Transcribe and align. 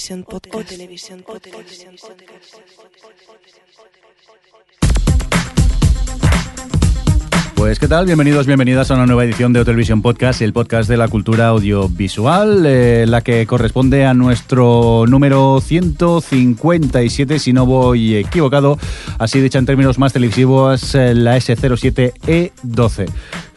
Televisión 0.00 0.22
Podcast. 0.22 0.54
O 0.54 0.64
Televisión 0.64 1.22
Podcast. 1.22 1.60
Pues 7.54 7.78
qué 7.78 7.86
tal, 7.86 8.06
bienvenidos, 8.06 8.46
bienvenidas 8.46 8.90
a 8.90 8.94
una 8.94 9.04
nueva 9.04 9.26
edición 9.26 9.52
de 9.52 9.60
O 9.60 9.64
Televisión 9.66 10.00
Podcast, 10.00 10.40
el 10.40 10.54
podcast 10.54 10.88
de 10.88 10.96
la 10.96 11.08
cultura 11.08 11.48
audiovisual, 11.48 12.64
eh, 12.64 13.04
la 13.06 13.20
que 13.20 13.46
corresponde 13.46 14.06
a 14.06 14.14
nuestro 14.14 15.04
número 15.06 15.60
157, 15.60 17.38
si 17.38 17.52
no 17.52 17.66
voy 17.66 18.16
equivocado, 18.16 18.78
así 19.18 19.42
dicha 19.42 19.58
en 19.58 19.66
términos 19.66 19.98
más 19.98 20.14
televisivos, 20.14 20.94
eh, 20.94 21.14
la 21.14 21.36
S07E12. 21.36 23.06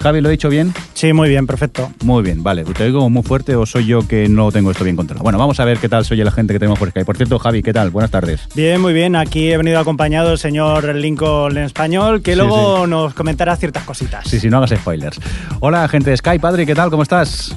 Javi, 0.04 0.20
¿lo 0.20 0.28
he 0.28 0.32
dicho 0.34 0.50
bien? 0.50 0.74
Sí, 0.96 1.14
muy 1.14 1.30
bien, 1.30 1.48
perfecto. 1.48 1.90
Muy 2.04 2.24
bien, 2.24 2.44
vale. 2.44 2.66
¿Te 2.66 2.84
oigo 2.84 3.10
muy 3.10 3.24
fuerte 3.24 3.56
o 3.56 3.66
soy 3.66 3.86
yo 3.86 4.06
que 4.06 4.28
no 4.28 4.52
tengo 4.52 4.70
esto 4.70 4.84
bien 4.84 4.98
controlado? 4.98 5.24
Bueno, 5.24 5.38
vamos 5.38 5.62
a 5.62 5.66
ver 5.66 5.78
qué 5.78 5.88
tal 5.88 6.04
soy 6.04 6.18
la 6.18 6.32
gente 6.32 6.52
que 6.52 6.60
tenemos 6.60 6.78
por 6.78 6.90
Skype. 6.90 7.06
Por 7.06 7.16
cierto, 7.16 7.40
Javi, 7.40 7.64
¿qué 7.64 7.72
tal? 7.72 7.90
Buenas 7.90 8.12
tardes. 8.12 8.50
Bien, 8.54 8.82
muy 8.82 8.92
bien. 8.92 9.16
Aquí 9.16 9.50
he 9.50 9.56
venido 9.56 9.80
acompañado 9.80 10.28
del 10.28 10.38
señor 10.38 10.94
Lincoln 10.94 11.58
en 11.58 11.64
español, 11.64 12.22
que 12.22 12.34
Sí, 12.34 12.38
luego 12.38 12.86
nos 12.86 13.14
comentará 13.14 13.56
ciertas 13.56 13.84
cositas. 13.86 14.28
Sí, 14.28 14.42
sí, 14.42 14.50
no 14.50 14.58
hagas 14.58 14.72
spoilers. 14.72 15.22
Hola, 15.62 15.88
gente 15.88 16.10
de 16.10 16.18
Skype, 16.18 16.46
Adri, 16.46 16.66
¿qué 16.66 16.76
tal? 16.76 16.90
¿Cómo 16.90 17.04
estás? 17.04 17.56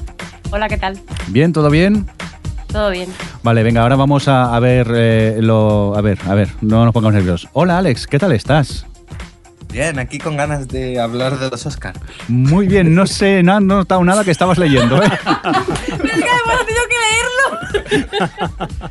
Hola, 0.49 0.69
¿qué 0.69 0.77
tal? 0.77 0.97
¿Bien? 1.27 1.51
¿Todo 1.51 1.69
bien? 1.69 2.07
¿Todo 2.71 2.91
bien? 2.91 3.09
Vale, 3.43 3.61
venga, 3.63 3.81
ahora 3.81 3.97
vamos 3.97 4.29
a, 4.29 4.55
a 4.55 4.59
ver 4.61 4.87
eh, 4.95 5.37
lo... 5.41 5.97
A 5.97 6.01
ver, 6.01 6.17
a 6.25 6.33
ver, 6.33 6.47
no 6.61 6.85
nos 6.85 6.93
pongamos 6.93 7.15
nerviosos. 7.15 7.49
Hola, 7.51 7.77
Alex, 7.77 8.07
¿qué 8.07 8.19
tal 8.19 8.31
estás? 8.31 8.85
Bien, 9.71 9.99
aquí 9.99 10.17
con 10.17 10.37
ganas 10.37 10.67
de 10.67 10.99
hablar 10.99 11.37
de 11.39 11.49
los 11.49 11.65
Oscar. 11.65 11.93
Muy 12.27 12.67
bien, 12.67 12.95
no 12.95 13.05
sé, 13.05 13.43
no, 13.43 13.59
no 13.59 13.75
he 13.75 13.77
notado 13.79 14.03
nada 14.03 14.23
que 14.23 14.31
estabas 14.31 14.57
leyendo, 14.57 15.01
¿eh? 15.01 15.05
Es 15.07 15.95
que 15.95 16.29
además 16.29 16.57
he 16.61 16.65
tenido 16.65 16.83
que 16.89 16.95
leerlo. 17.03 18.89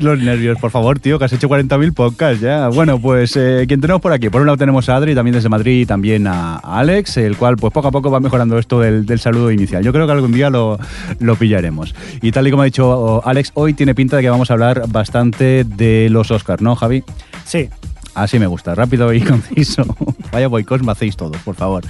Los 0.00 0.18
nervios, 0.18 0.58
por 0.58 0.70
favor, 0.70 0.98
tío, 0.98 1.18
que 1.18 1.24
has 1.26 1.32
hecho 1.32 1.48
40.000 1.48 1.94
podcasts 1.94 2.40
ya. 2.40 2.68
Bueno, 2.68 3.00
pues, 3.00 3.36
eh, 3.36 3.64
¿quién 3.68 3.80
tenemos 3.80 4.00
por 4.02 4.12
aquí? 4.12 4.28
Por 4.28 4.40
un 4.40 4.46
lado 4.46 4.56
tenemos 4.56 4.88
a 4.88 4.96
Adri, 4.96 5.14
también 5.14 5.34
desde 5.34 5.48
Madrid, 5.48 5.82
y 5.82 5.86
también 5.86 6.26
a 6.26 6.56
Alex, 6.56 7.18
el 7.18 7.36
cual, 7.36 7.56
pues, 7.56 7.72
poco 7.72 7.88
a 7.88 7.90
poco 7.90 8.10
va 8.10 8.20
mejorando 8.20 8.58
esto 8.58 8.80
del, 8.80 9.06
del 9.06 9.20
saludo 9.20 9.50
inicial. 9.50 9.84
Yo 9.84 9.92
creo 9.92 10.06
que 10.06 10.12
algún 10.12 10.32
día 10.32 10.50
lo, 10.50 10.78
lo 11.18 11.36
pillaremos. 11.36 11.94
Y 12.22 12.32
tal 12.32 12.46
y 12.46 12.50
como 12.50 12.62
ha 12.62 12.66
dicho 12.66 12.88
oh, 12.88 13.22
Alex, 13.24 13.52
hoy 13.54 13.74
tiene 13.74 13.94
pinta 13.94 14.16
de 14.16 14.22
que 14.22 14.30
vamos 14.30 14.50
a 14.50 14.54
hablar 14.54 14.84
bastante 14.88 15.64
de 15.64 16.08
los 16.10 16.30
Oscars, 16.30 16.62
¿no, 16.62 16.76
Javi? 16.76 17.04
Sí, 17.44 17.68
Así 18.14 18.38
me 18.38 18.46
gusta, 18.46 18.74
rápido 18.74 19.12
y 19.12 19.20
conciso. 19.22 19.84
Vaya 20.32 20.48
boicos 20.48 20.82
me 20.82 20.92
hacéis 20.92 21.16
todos, 21.16 21.36
por 21.38 21.54
favor. 21.54 21.84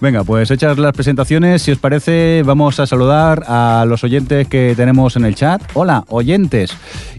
Venga, 0.00 0.24
pues 0.24 0.50
hechas 0.50 0.78
las 0.78 0.92
presentaciones, 0.92 1.62
si 1.62 1.72
os 1.72 1.78
parece, 1.78 2.42
vamos 2.44 2.80
a 2.80 2.86
saludar 2.86 3.44
a 3.46 3.84
los 3.86 4.04
oyentes 4.04 4.48
que 4.48 4.74
tenemos 4.76 5.16
en 5.16 5.24
el 5.24 5.34
chat. 5.34 5.62
Hola, 5.74 6.04
oyentes. 6.08 6.76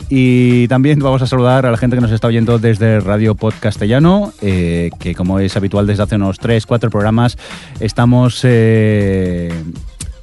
Y 0.10 0.68
también 0.68 1.00
vamos 1.00 1.22
a 1.22 1.28
saludar 1.28 1.66
a 1.66 1.72
la 1.72 1.78
gente 1.78 1.98
que 1.98 2.02
nos 2.02 2.12
está 2.12 2.28
oyendo 2.28 2.60
desde 2.60 3.00
Radio 3.00 3.36
Podcastellano, 3.36 4.32
eh, 4.42 4.90
que 5.00 5.14
como 5.16 5.40
es 5.40 5.56
habitual 5.58 5.86
desde 5.86 6.04
hace 6.04 6.16
unos 6.16 6.40
3, 6.40 6.66
4 6.66 6.90
programas, 6.90 7.38
estamos... 7.80 8.42
eh, 8.44 9.52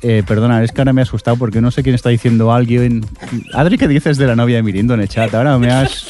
eh, 0.06 0.22
perdona, 0.26 0.62
es 0.62 0.70
que 0.70 0.81
ahora 0.82 0.92
me 0.92 1.00
he 1.00 1.04
asustado 1.04 1.37
porque 1.38 1.60
no 1.60 1.70
sé 1.70 1.82
quién 1.82 1.94
está 1.94 2.10
diciendo 2.10 2.53
alguien. 2.53 3.04
Adri, 3.54 3.78
¿qué 3.78 3.88
dices 3.88 4.19
de 4.19 4.26
la 4.26 4.37
novia 4.37 4.56
de 4.56 4.62
Mirindo 4.62 4.94
en 4.94 5.00
el 5.00 5.09
chat? 5.09 5.34
Ahora 5.34 5.56
me 5.59 5.72
has, 5.72 6.06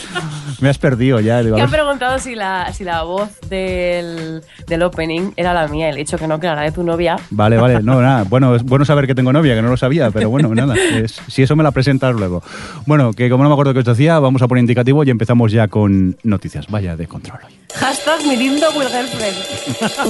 me 0.60 0.68
has 0.68 0.78
perdido 0.78 1.20
ya. 1.20 1.42
Digo, 1.42 1.54
a 1.54 1.58
Me 1.58 1.64
han 1.64 1.70
preguntado 1.70 2.18
si 2.18 2.34
la, 2.34 2.72
si 2.72 2.82
la 2.84 3.02
voz 3.04 3.30
del, 3.48 4.42
del 4.66 4.82
opening 4.82 5.30
era 5.36 5.54
la 5.54 5.68
mía 5.68 5.88
y 5.88 5.92
le 5.92 5.96
he 6.00 6.04
dicho 6.04 6.18
que 6.18 6.26
no, 6.26 6.40
que 6.40 6.46
era 6.46 6.56
la 6.56 6.62
de 6.62 6.72
tu 6.72 6.82
novia. 6.82 7.16
Vale, 7.30 7.56
vale, 7.56 7.82
no, 7.82 8.00
nada. 8.02 8.24
Bueno, 8.28 8.54
es 8.56 8.64
bueno 8.64 8.84
saber 8.84 9.06
que 9.06 9.14
tengo 9.14 9.32
novia, 9.32 9.54
que 9.54 9.62
no 9.62 9.68
lo 9.68 9.76
sabía, 9.76 10.10
pero 10.10 10.28
bueno, 10.28 10.52
nada. 10.54 10.74
es- 10.76 11.20
si 11.28 11.42
eso 11.42 11.54
me 11.54 11.62
la 11.62 11.70
presentas 11.70 12.14
luego. 12.14 12.42
Bueno, 12.86 13.12
que 13.12 13.30
como 13.30 13.44
no 13.44 13.48
me 13.48 13.54
acuerdo 13.54 13.72
qué 13.72 13.78
os 13.80 13.84
decía, 13.84 14.18
vamos 14.18 14.42
a 14.42 14.48
poner 14.48 14.60
indicativo 14.62 15.04
y 15.04 15.10
empezamos 15.10 15.52
ya 15.52 15.68
con 15.68 16.16
noticias. 16.24 16.66
Vaya 16.68 16.96
de 16.96 17.06
control 17.06 17.38
hoy. 17.46 17.54
Hashtag 17.76 18.26
mi 18.26 18.36
lindo 18.36 18.66
with 18.76 18.86
girlfriend. 18.88 19.36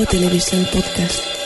O 0.03 0.07
Televisión 0.07 0.65
Podcast. 0.73 1.44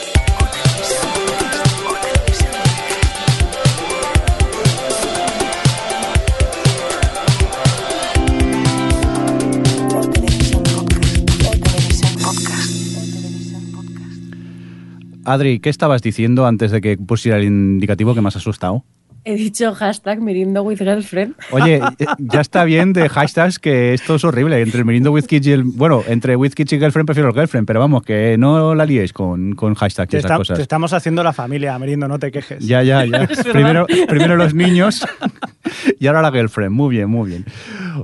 Adri, 15.29 15.59
¿qué 15.59 15.69
estabas 15.69 16.01
diciendo 16.01 16.47
antes 16.47 16.71
de 16.71 16.81
que 16.81 16.97
pusiera 16.97 17.37
el 17.37 17.43
indicativo 17.43 18.15
que 18.15 18.21
me 18.21 18.29
has 18.29 18.35
asustado? 18.35 18.83
He 19.25 19.35
dicho 19.35 19.73
hashtag 19.75 20.21
mi 20.21 20.33
lindo 20.33 20.63
with 20.63 20.79
girlfriend. 20.79 21.35
Oye, 21.51 21.75
eh, 21.99 22.05
ya 22.19 22.41
está 22.41 22.63
bien 22.63 22.93
de 22.93 23.09
hashtags 23.09 23.59
que 23.59 23.93
esto 23.93 24.15
es 24.15 24.23
horrible. 24.23 24.61
Entre 24.61 24.79
el 24.79 24.85
Mirindo 24.85 25.11
with 25.11 25.25
Kids 25.25 25.47
y 25.47 25.51
el. 25.51 25.63
Bueno, 25.63 26.03
entre 26.07 26.35
with 26.35 26.51
Kids 26.53 26.73
y 26.73 26.79
girlfriend 26.79 27.05
prefiero 27.05 27.29
el 27.29 27.35
girlfriend, 27.35 27.67
pero 27.67 27.79
vamos, 27.79 28.03
que 28.03 28.37
no 28.37 28.73
la 28.75 28.85
liéis 28.85 29.13
con, 29.13 29.55
con 29.55 29.75
hashtags 29.75 30.09
y 30.09 30.11
te, 30.11 30.17
esas 30.17 30.25
está- 30.31 30.37
cosas. 30.37 30.57
te 30.57 30.61
estamos 30.61 30.93
haciendo 30.93 31.23
la 31.23 31.33
familia, 31.33 31.77
Merindo, 31.77 32.07
no 32.07 32.17
te 32.19 32.31
quejes. 32.31 32.65
Ya, 32.65 32.81
ya, 32.83 33.05
ya. 33.05 33.27
primero, 33.51 33.85
primero 34.07 34.35
los 34.37 34.53
niños 34.53 35.05
y 35.99 36.07
ahora 36.07 36.21
la 36.21 36.31
girlfriend. 36.31 36.71
Muy 36.73 36.95
bien, 36.95 37.09
muy 37.09 37.29
bien. 37.29 37.45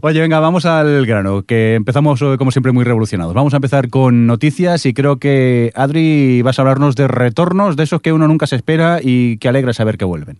Oye, 0.02 0.20
venga, 0.20 0.40
vamos 0.40 0.66
al 0.66 1.06
grano, 1.06 1.44
que 1.44 1.75
empezamos 1.75 2.22
eh, 2.22 2.36
como 2.38 2.52
siempre 2.52 2.72
muy 2.72 2.84
revolucionados. 2.84 3.34
Vamos 3.34 3.54
a 3.54 3.58
empezar 3.58 3.90
con 3.90 4.28
noticias 4.28 4.86
y 4.86 4.94
creo 4.94 5.18
que 5.18 5.72
Adri 5.75 6.42
vas 6.42 6.59
a 6.59 6.62
hablarnos 6.64 6.96
de 6.96 7.08
retornos, 7.08 7.75
de 7.78 7.84
esos 7.84 8.02
que 8.02 8.12
uno 8.12 8.28
nunca 8.28 8.48
se 8.48 8.58
espera 8.58 9.00
y 9.02 9.38
que 9.38 9.48
alegra 9.48 9.74
saber 9.74 9.98
que 9.98 10.06
vuelven. 10.06 10.40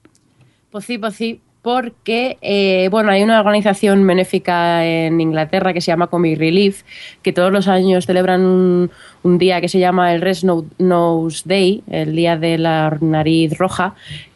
Pues 0.75 0.84
sí, 0.84 0.97
pues 0.97 1.16
sí, 1.16 1.40
porque 1.62 2.38
eh, 2.41 2.90
bueno, 2.91 3.09
hay 3.09 3.24
una 3.24 3.40
organización 3.40 4.06
benéfica 4.06 4.86
en 4.86 5.22
Inglaterra 5.22 5.72
que 5.72 5.80
se 5.80 5.88
llama 5.88 6.08
Comic 6.08 6.38
Relief, 6.38 6.84
que 7.22 7.31
todos 7.31 7.50
los 7.50 7.69
años 7.69 8.06
celebran 8.06 8.41
un, 8.44 9.38
día 9.38 9.62
que 9.62 9.69
se 9.69 9.80
llama 9.80 10.14
el 10.14 10.19
Red 10.19 10.40
No- 10.44 10.66
Nose 10.78 11.44
Day, 11.46 11.81
el 11.90 12.14
día 12.14 12.35
de 12.35 12.58
la 12.58 12.97
nariz 13.00 13.58
roja 13.58 13.96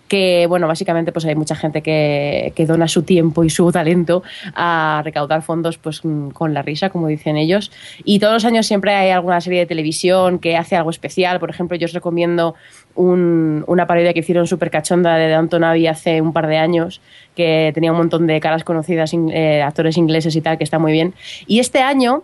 que 0.09 0.47
bueno, 0.47 0.67
básicamente 0.67 1.11
pues 1.13 1.23
hay 1.25 1.35
mucha 1.35 1.55
gente 1.55 1.81
que, 1.81 2.51
que 2.55 2.65
dona 2.65 2.87
su 2.87 3.03
tiempo 3.03 3.43
y 3.45 3.49
su 3.49 3.71
talento 3.71 4.23
a 4.55 5.01
recaudar 5.05 5.43
fondos 5.43 5.77
pues 5.77 6.01
con 6.33 6.53
la 6.53 6.61
risa, 6.63 6.89
como 6.89 7.07
dicen 7.07 7.37
ellos. 7.37 7.71
Y 8.03 8.19
todos 8.19 8.33
los 8.33 8.45
años 8.45 8.65
siempre 8.65 8.93
hay 8.95 9.11
alguna 9.11 9.39
serie 9.39 9.59
de 9.59 9.65
televisión 9.67 10.39
que 10.39 10.57
hace 10.57 10.75
algo 10.75 10.89
especial. 10.89 11.39
Por 11.39 11.51
ejemplo, 11.51 11.77
yo 11.77 11.85
os 11.85 11.93
recomiendo 11.93 12.55
un- 12.95 13.63
una 13.67 13.87
parodia 13.87 14.13
que 14.13 14.19
hicieron 14.19 14.47
súper 14.47 14.69
cachonda 14.71 15.15
de 15.15 15.29
Downton 15.31 15.63
Abbey 15.63 15.87
hace 15.87 16.21
un 16.21 16.33
par 16.33 16.47
de 16.47 16.57
años, 16.57 17.01
que 17.35 17.71
tenía 17.73 17.91
un 17.91 17.97
montón 17.97 18.27
de 18.27 18.39
caras 18.39 18.63
conocidas, 18.63 19.11
eh, 19.13 19.61
actores 19.61 19.95
ingleses 19.97 20.35
y 20.35 20.41
tal, 20.41 20.57
que 20.57 20.63
está 20.63 20.79
muy 20.79 20.91
bien. 20.91 21.13
Y 21.47 21.59
este 21.59 21.79
año 21.79 22.23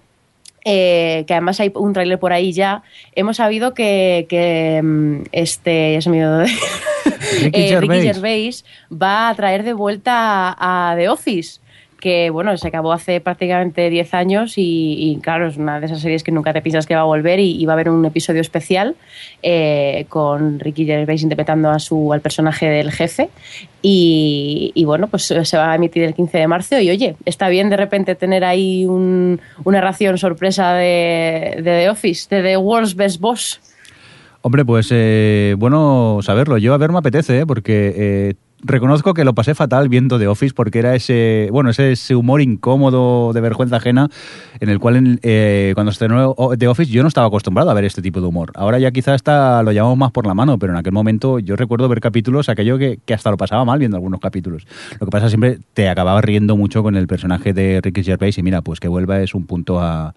eh, 0.67 1.25
que 1.27 1.33
además 1.35 1.59
hay 1.59 1.71
un 1.75 1.93
tráiler 1.93 2.17
por 2.17 2.33
ahí 2.33 2.51
ya, 2.51 2.81
hemos 3.13 3.37
sabido 3.37 3.75
que, 3.75 4.25
que, 4.27 4.81
mm, 4.83 5.17
este, 5.31 5.93
ya 5.93 6.01
se 6.01 6.09
me 6.09 6.17
ido- 6.17 6.41
Ricky 6.41 7.49
eh, 7.53 7.67
Gervais. 7.67 7.81
Ricky 7.81 8.01
Gervais 8.13 8.65
va 8.91 9.29
a 9.29 9.35
traer 9.35 9.61
de 9.63 9.73
vuelta 9.73 10.55
a 10.57 10.95
The 10.97 11.07
Office 11.09 11.59
que 12.05 12.29
bueno, 12.29 12.55
se 12.55 12.67
acabó 12.67 12.93
hace 12.93 13.19
prácticamente 13.19 13.89
10 13.89 14.13
años 14.13 14.53
y, 14.57 15.17
claro, 15.23 15.47
es 15.47 15.57
una 15.57 15.79
de 15.79 15.87
esas 15.87 16.01
series 16.01 16.21
que 16.21 16.31
nunca 16.31 16.53
te 16.53 16.61
piensas 16.61 16.85
que 16.85 16.93
va 16.93 17.01
a 17.01 17.05
volver 17.05 17.39
y, 17.39 17.65
va 17.65 17.73
a 17.73 17.77
haber 17.77 17.89
un 17.89 18.05
episodio 18.05 18.41
especial 18.41 18.95
eh, 19.41 20.05
con 20.07 20.59
Ricky 20.59 20.85
Gervais 20.85 21.23
interpretando 21.23 21.71
a 21.71 21.79
su, 21.79 22.13
al 22.13 22.21
personaje 22.21 22.67
del 22.67 22.91
jefe 22.91 23.29
y, 23.81 24.71
y, 24.75 24.85
bueno, 24.85 25.07
pues 25.07 25.23
se 25.23 25.57
va 25.57 25.71
a 25.71 25.75
emitir 25.77 26.03
el 26.03 26.13
15 26.13 26.37
de 26.37 26.47
marzo 26.47 26.79
y 26.79 26.91
oye, 26.91 27.15
está 27.25 27.49
bien 27.49 27.71
de 27.71 27.77
repente 27.77 28.13
tener 28.13 28.43
ahí 28.43 28.85
un, 28.85 29.41
una 29.63 29.81
ración 29.81 30.19
sorpresa 30.19 30.75
de, 30.75 31.55
de 31.57 31.63
The 31.63 31.89
Office, 31.89 32.27
de 32.29 32.43
The 32.43 32.57
World's 32.57 32.95
Best 32.95 33.19
Boss. 33.19 33.59
Hombre, 34.45 34.63
pues 34.63 34.89
eh, 34.91 35.55
bueno 35.57 36.19
saberlo. 36.21 36.59
Yo 36.59 36.75
a 36.75 36.77
ver 36.77 36.91
me 36.91 36.99
apetece, 36.99 37.39
¿eh? 37.39 37.45
porque 37.47 37.95
eh, 37.97 38.33
reconozco 38.63 39.13
que 39.13 39.23
lo 39.23 39.33
pasé 39.33 39.55
fatal 39.55 39.89
viendo 39.89 40.17
The 40.17 40.27
Office 40.27 40.53
porque 40.53 40.79
era 40.79 40.95
ese, 40.95 41.49
bueno, 41.51 41.69
ese, 41.69 41.91
ese 41.91 42.15
humor 42.15 42.41
incómodo 42.41 43.33
de 43.33 43.41
vergüenza 43.41 43.77
ajena 43.77 44.09
en 44.59 44.69
el 44.69 44.79
cual 44.79 45.19
eh, 45.21 45.71
cuando 45.75 45.91
se 45.91 45.95
estrenó 45.95 46.35
The 46.57 46.67
Office 46.67 46.91
yo 46.91 47.01
no 47.01 47.07
estaba 47.07 47.27
acostumbrado 47.27 47.69
a 47.69 47.73
ver 47.73 47.85
este 47.85 48.01
tipo 48.01 48.21
de 48.21 48.27
humor. 48.27 48.51
Ahora 48.55 48.79
ya 48.79 48.91
quizás 48.91 49.15
está, 49.15 49.61
lo 49.63 49.71
llevamos 49.71 49.97
más 49.97 50.11
por 50.11 50.25
la 50.25 50.33
mano, 50.33 50.57
pero 50.57 50.73
en 50.73 50.77
aquel 50.77 50.93
momento 50.93 51.39
yo 51.39 51.55
recuerdo 51.55 51.87
ver 51.87 51.99
capítulos, 51.99 52.49
aquello 52.49 52.77
que, 52.77 52.99
que 53.05 53.13
hasta 53.13 53.31
lo 53.31 53.37
pasaba 53.37 53.65
mal 53.65 53.79
viendo 53.79 53.97
algunos 53.97 54.19
capítulos. 54.19 54.65
Lo 54.99 55.07
que 55.07 55.11
pasa 55.11 55.29
siempre 55.29 55.59
te 55.73 55.89
acababa 55.89 56.21
riendo 56.21 56.57
mucho 56.57 56.83
con 56.83 56.95
el 56.95 57.07
personaje 57.07 57.53
de 57.53 57.81
Ricky 57.81 58.03
Gervais 58.03 58.37
y 58.37 58.43
mira, 58.43 58.61
pues 58.61 58.79
que 58.79 58.87
vuelva 58.87 59.19
es 59.19 59.35
un 59.35 59.45
punto 59.45 59.79
a, 59.79 60.13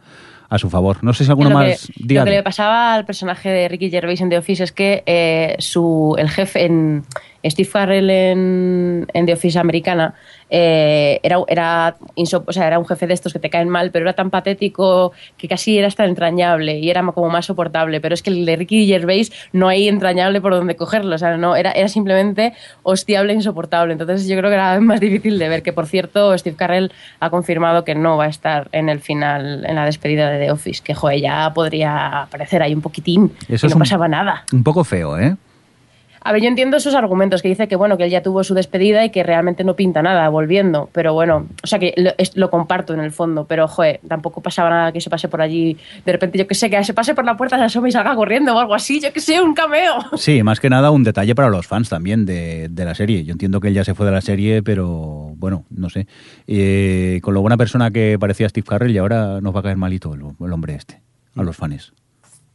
a 0.49 0.59
su 0.59 0.71
favor. 0.71 0.99
No 1.03 1.13
sé 1.13 1.25
si 1.25 1.31
alguno 1.31 1.51
lo, 1.51 1.57
más... 1.57 1.91
diga 1.97 2.23
lo 2.23 2.27
que 2.27 2.37
le 2.37 2.43
pasaba 2.43 2.95
al 2.95 3.05
personaje 3.05 3.49
de 3.51 3.69
Ricky 3.69 3.91
Gervais 3.91 4.21
en 4.21 4.31
The 4.31 4.39
Office 4.39 4.65
es 4.65 4.73
que 4.73 5.03
eh, 5.07 5.57
su, 5.59 6.15
el 6.19 6.31
jefe 6.31 6.65
en 6.65 7.05
Steve 7.45 7.69
Farrell 7.69 8.11
en, 8.11 9.07
en 9.13 9.27
The 9.27 9.33
Office 9.35 9.59
americana 9.59 10.15
eh, 10.51 11.21
era, 11.23 11.37
era, 11.47 11.97
o 12.17 12.53
sea, 12.53 12.67
era 12.67 12.79
un 12.79 12.87
jefe 12.87 13.07
de 13.07 13.15
estos 13.15 13.33
que 13.33 13.39
te 13.39 13.51
caen 13.51 13.69
mal, 13.69 13.91
pero 13.91 14.05
era 14.07 14.15
tan 14.15 14.31
patético 14.31 15.13
que 15.37 15.47
casi 15.47 15.79
era 15.79 15.87
hasta 15.89 16.05
entrañable 16.05 16.79
y 16.79 16.91
era 16.91 17.03
como 17.13 17.29
más 17.29 17.47
soportable. 17.47 18.01
Pero 18.01 18.15
es 18.15 18.23
que 18.23 18.31
el 18.31 18.47
de 18.47 18.57
Ricky 18.57 18.87
Gervais 18.87 19.31
no 19.53 19.69
hay 19.69 19.89
entrañable 19.89 20.41
por 20.41 20.53
donde 20.55 20.75
cogerlo. 20.77 21.15
O 21.15 21.19
sea, 21.19 21.37
no, 21.37 21.55
era, 21.55 21.73
era 21.73 21.89
simplemente 21.89 22.55
hostiable 22.83 23.33
e 23.33 23.37
insoportable. 23.37 23.93
Entonces 23.93 24.27
yo 24.27 24.37
creo 24.39 24.51
que 24.51 24.55
era 24.55 24.81
más 24.81 25.01
difícil 25.01 25.39
de 25.39 25.49
ver. 25.49 25.63
Que 25.63 25.73
por 25.73 25.87
cierto, 25.87 26.37
Steve 26.39 26.57
Carell 26.57 26.93
ha 27.21 27.31
confirmado 27.31 27.85
que 27.85 27.95
no 27.95 28.17
va 28.17 28.25
a 28.25 28.29
estar 28.29 28.69
en 28.73 28.89
el 28.89 29.01
final, 29.01 29.65
en 29.67 29.75
la 29.77 29.85
despedida 29.85 30.31
de 30.31 30.47
The 30.47 30.51
Office. 30.53 30.83
Que 30.83 30.95
joder, 30.95 31.21
ya 31.21 31.53
podría 31.55 32.23
aparecer 32.23 32.63
ahí 32.63 32.75
un 32.75 32.81
poquitín. 32.83 33.33
Eso 33.49 33.67
y 33.67 33.71
no 33.71 33.77
un- 33.77 33.81
pasaba 33.81 34.09
nada. 34.09 34.45
Un 34.53 34.65
poco 34.65 34.83
feo, 34.83 35.19
¿eh? 35.19 35.37
A 36.21 36.33
ver, 36.33 36.43
yo 36.43 36.49
entiendo 36.49 36.77
esos 36.77 36.95
argumentos 36.95 37.43
que 37.43 37.49
dice 37.49 37.69
que 37.69 37.77
bueno, 37.77 37.97
que 37.97 38.05
él 38.05 38.11
ya 38.11 38.23
tuvo 38.23 38.43
su 38.45 38.55
despedida 38.55 39.05
y 39.05 39.11
que 39.11 39.23
realmente 39.23 39.65
no 39.65 39.75
pinta 39.77 40.03
nada 40.03 40.29
volviendo, 40.29 40.89
pero 40.93 41.15
bueno, 41.15 41.47
o 41.63 41.67
sea 41.67 41.79
que 41.79 41.95
lo, 41.97 42.11
es- 42.19 42.37
lo 42.37 42.51
comparto 42.51 42.93
en 42.95 43.01
el 43.01 43.13
fondo, 43.13 43.47
pero 43.47 43.69
joder, 43.69 44.01
tampoco 44.09 44.41
pasaba 44.41 44.71
nada 44.71 44.93
que 44.93 45.01
se 45.01 45.11
pase 45.11 45.29
por 45.29 45.41
allí, 45.41 45.77
de 46.05 46.13
repente 46.13 46.39
yo 46.39 46.47
que 46.47 46.55
sé, 46.55 46.69
que 46.71 46.83
se 46.85 46.95
pase 46.95 47.15
por 47.15 47.25
la 47.25 47.37
puerta, 47.37 47.57
se 47.59 47.65
asome 47.65 47.89
y 47.89 47.93
salga 47.93 48.15
corriendo 48.15 48.55
o 48.55 48.59
algo 48.59 48.75
así, 48.75 49.01
yo 49.01 49.13
que 49.13 49.21
sé, 49.21 49.41
un 49.41 49.55
cameo. 49.55 49.95
Sí, 50.17 50.43
más 50.43 50.61
que 50.61 50.69
nada 50.71 50.91
un 50.91 51.05
detalle 51.05 51.35
para 51.35 51.49
los 51.51 51.67
fans 51.67 51.89
también 51.89 52.27
de, 52.27 52.69
de 52.69 52.85
la 52.85 52.95
serie. 52.95 53.25
Yo 53.25 53.33
entiendo 53.33 53.61
que 53.61 53.69
él 53.69 53.75
ya 53.75 53.85
se 53.85 53.95
fue 53.95 54.07
de 54.07 54.13
la 54.13 54.21
serie, 54.21 54.63
pero 54.63 55.33
bueno, 55.37 55.65
no 55.71 55.89
sé. 55.91 56.07
Eh, 56.47 57.21
con 57.23 57.35
lo 57.35 57.41
buena 57.43 57.57
persona 57.57 57.91
que 57.91 58.17
parecía 58.19 58.49
Steve 58.49 58.67
Carrell 58.67 58.91
y 58.95 58.99
ahora 58.99 59.41
nos 59.41 59.55
va 59.55 59.61
a 59.61 59.63
caer 59.63 59.77
malito 59.77 60.15
el, 60.15 60.23
el 60.45 60.53
hombre 60.53 60.75
este, 60.75 61.01
a 61.37 61.43
los 61.43 61.57
fans. 61.57 61.93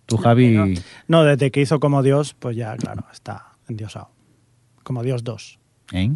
Tú, 0.06 0.18
Javi, 0.18 0.80
No, 1.07 1.24
desde 1.24 1.50
que 1.51 1.62
hizo 1.62 1.80
como 1.80 2.04
Dios, 2.04 2.33
pues 2.38 2.57
ya, 2.57 2.75
claro, 2.75 3.06
está 3.13 3.52
endiosado. 3.73 4.09
Como 4.83 5.03
Dios 5.03 5.23
2. 5.23 5.59
¿eh? 5.93 6.11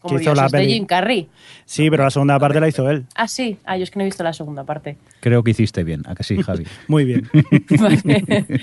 Como 0.00 0.16
que 0.16 0.22
hizo 0.22 0.30
Dios, 0.30 0.36
la 0.36 0.46
es 0.46 0.52
de 0.52 0.58
peli. 0.58 0.72
Jim 0.74 0.86
Carrey. 0.86 1.28
Sí, 1.64 1.90
pero 1.90 2.04
la 2.04 2.10
segunda 2.10 2.38
parte 2.38 2.60
la 2.60 2.68
hizo 2.68 2.88
él. 2.88 3.06
Ah, 3.14 3.26
sí, 3.26 3.58
ah, 3.64 3.76
yo 3.76 3.82
es 3.82 3.90
que 3.90 3.98
no 3.98 4.04
he 4.04 4.06
visto 4.06 4.22
la 4.22 4.32
segunda 4.32 4.64
parte. 4.64 4.96
creo 5.20 5.42
que 5.42 5.50
hiciste 5.50 5.82
bien. 5.84 6.02
¿A 6.06 6.14
que 6.14 6.22
sí, 6.22 6.40
Javi? 6.40 6.64
Muy 6.88 7.04
bien. 7.04 7.28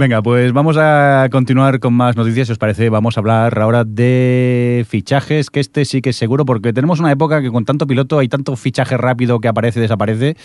Venga, 0.00 0.22
pues 0.22 0.52
vamos 0.52 0.76
a 0.78 1.28
continuar 1.30 1.78
con 1.78 1.92
más 1.92 2.16
noticias, 2.16 2.46
si 2.46 2.52
os 2.52 2.58
parece. 2.58 2.88
Vamos 2.88 3.18
a 3.18 3.20
hablar 3.20 3.58
ahora 3.58 3.84
de 3.84 4.86
fichajes, 4.88 5.50
que 5.50 5.60
este 5.60 5.84
sí 5.84 6.00
que 6.00 6.10
es 6.10 6.16
seguro, 6.16 6.46
porque 6.46 6.72
tenemos 6.72 7.00
una 7.00 7.12
época 7.12 7.42
que 7.42 7.50
con 7.50 7.66
tanto 7.66 7.86
piloto 7.86 8.18
hay 8.18 8.28
tanto 8.28 8.56
fichaje 8.56 8.96
rápido 8.96 9.40
que 9.40 9.48
aparece 9.48 9.78
y 9.78 9.82
desaparece, 9.82 10.36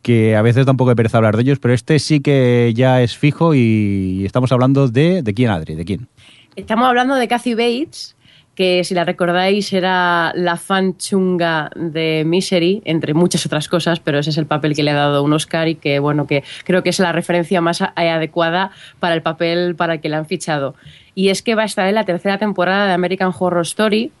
que 0.00 0.34
a 0.34 0.40
veces 0.40 0.64
da 0.64 0.72
un 0.72 0.78
poco 0.78 0.90
de 0.90 0.96
pereza 0.96 1.18
hablar 1.18 1.36
de 1.36 1.42
ellos, 1.42 1.58
pero 1.58 1.74
este 1.74 1.98
sí 1.98 2.20
que 2.20 2.72
ya 2.74 3.02
es 3.02 3.16
fijo 3.16 3.54
y 3.54 4.22
estamos 4.24 4.50
hablando 4.50 4.88
de... 4.88 5.22
¿De 5.22 5.34
quién, 5.34 5.50
Adri? 5.50 5.74
¿De 5.74 5.84
quién? 5.84 6.08
Estamos 6.54 6.86
hablando 6.86 7.14
de 7.14 7.28
Kathy 7.28 7.54
Bates, 7.54 8.14
que 8.54 8.84
si 8.84 8.94
la 8.94 9.04
recordáis 9.04 9.72
era 9.72 10.32
la 10.34 10.58
fan 10.58 10.98
chunga 10.98 11.70
de 11.74 12.24
Misery, 12.26 12.82
entre 12.84 13.14
muchas 13.14 13.46
otras 13.46 13.68
cosas, 13.68 14.00
pero 14.00 14.18
ese 14.18 14.28
es 14.28 14.36
el 14.36 14.44
papel 14.44 14.74
que 14.76 14.82
le 14.82 14.90
ha 14.90 14.94
dado 14.94 15.22
un 15.22 15.32
Oscar 15.32 15.68
y 15.68 15.76
que 15.76 15.98
bueno, 15.98 16.26
que 16.26 16.44
creo 16.64 16.82
que 16.82 16.90
es 16.90 16.98
la 16.98 17.12
referencia 17.12 17.62
más 17.62 17.80
adecuada 17.80 18.70
para 19.00 19.14
el 19.14 19.22
papel 19.22 19.74
para 19.76 19.94
el 19.94 20.00
que 20.02 20.10
le 20.10 20.16
han 20.16 20.26
fichado. 20.26 20.74
Y 21.14 21.30
es 21.30 21.40
que 21.40 21.54
va 21.54 21.62
a 21.62 21.64
estar 21.64 21.88
en 21.88 21.94
la 21.94 22.04
tercera 22.04 22.36
temporada 22.36 22.86
de 22.86 22.92
American 22.92 23.32
Horror 23.36 23.62
Story, 23.62 24.12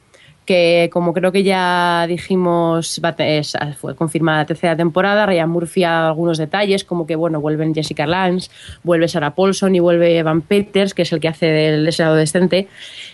que 0.44 0.90
como 0.92 1.12
creo 1.12 1.30
que 1.30 1.42
ya 1.44 2.04
dijimos, 2.08 2.98
a 3.02 3.14
es- 3.38 3.56
fue 3.78 3.94
confirmada 3.94 4.38
la 4.38 4.46
tercera 4.46 4.76
temporada, 4.76 5.24
Ryan 5.26 5.48
Murphy 5.48 5.84
dado 5.90 6.08
algunos 6.08 6.38
detalles, 6.38 6.84
como 6.84 7.06
que 7.06 7.14
bueno, 7.16 7.40
vuelven 7.40 7.74
Jessica 7.74 8.06
Lange, 8.06 8.48
vuelve 8.82 9.06
Sarah 9.08 9.34
Paulson 9.34 9.74
y 9.74 9.80
vuelve 9.80 10.18
Evan 10.18 10.40
Peters, 10.42 10.94
que 10.94 11.02
es 11.02 11.12
el 11.12 11.20
que 11.20 11.28
hace 11.28 11.46
del 11.46 11.86
ese 11.86 12.02
adolescente. 12.02 12.68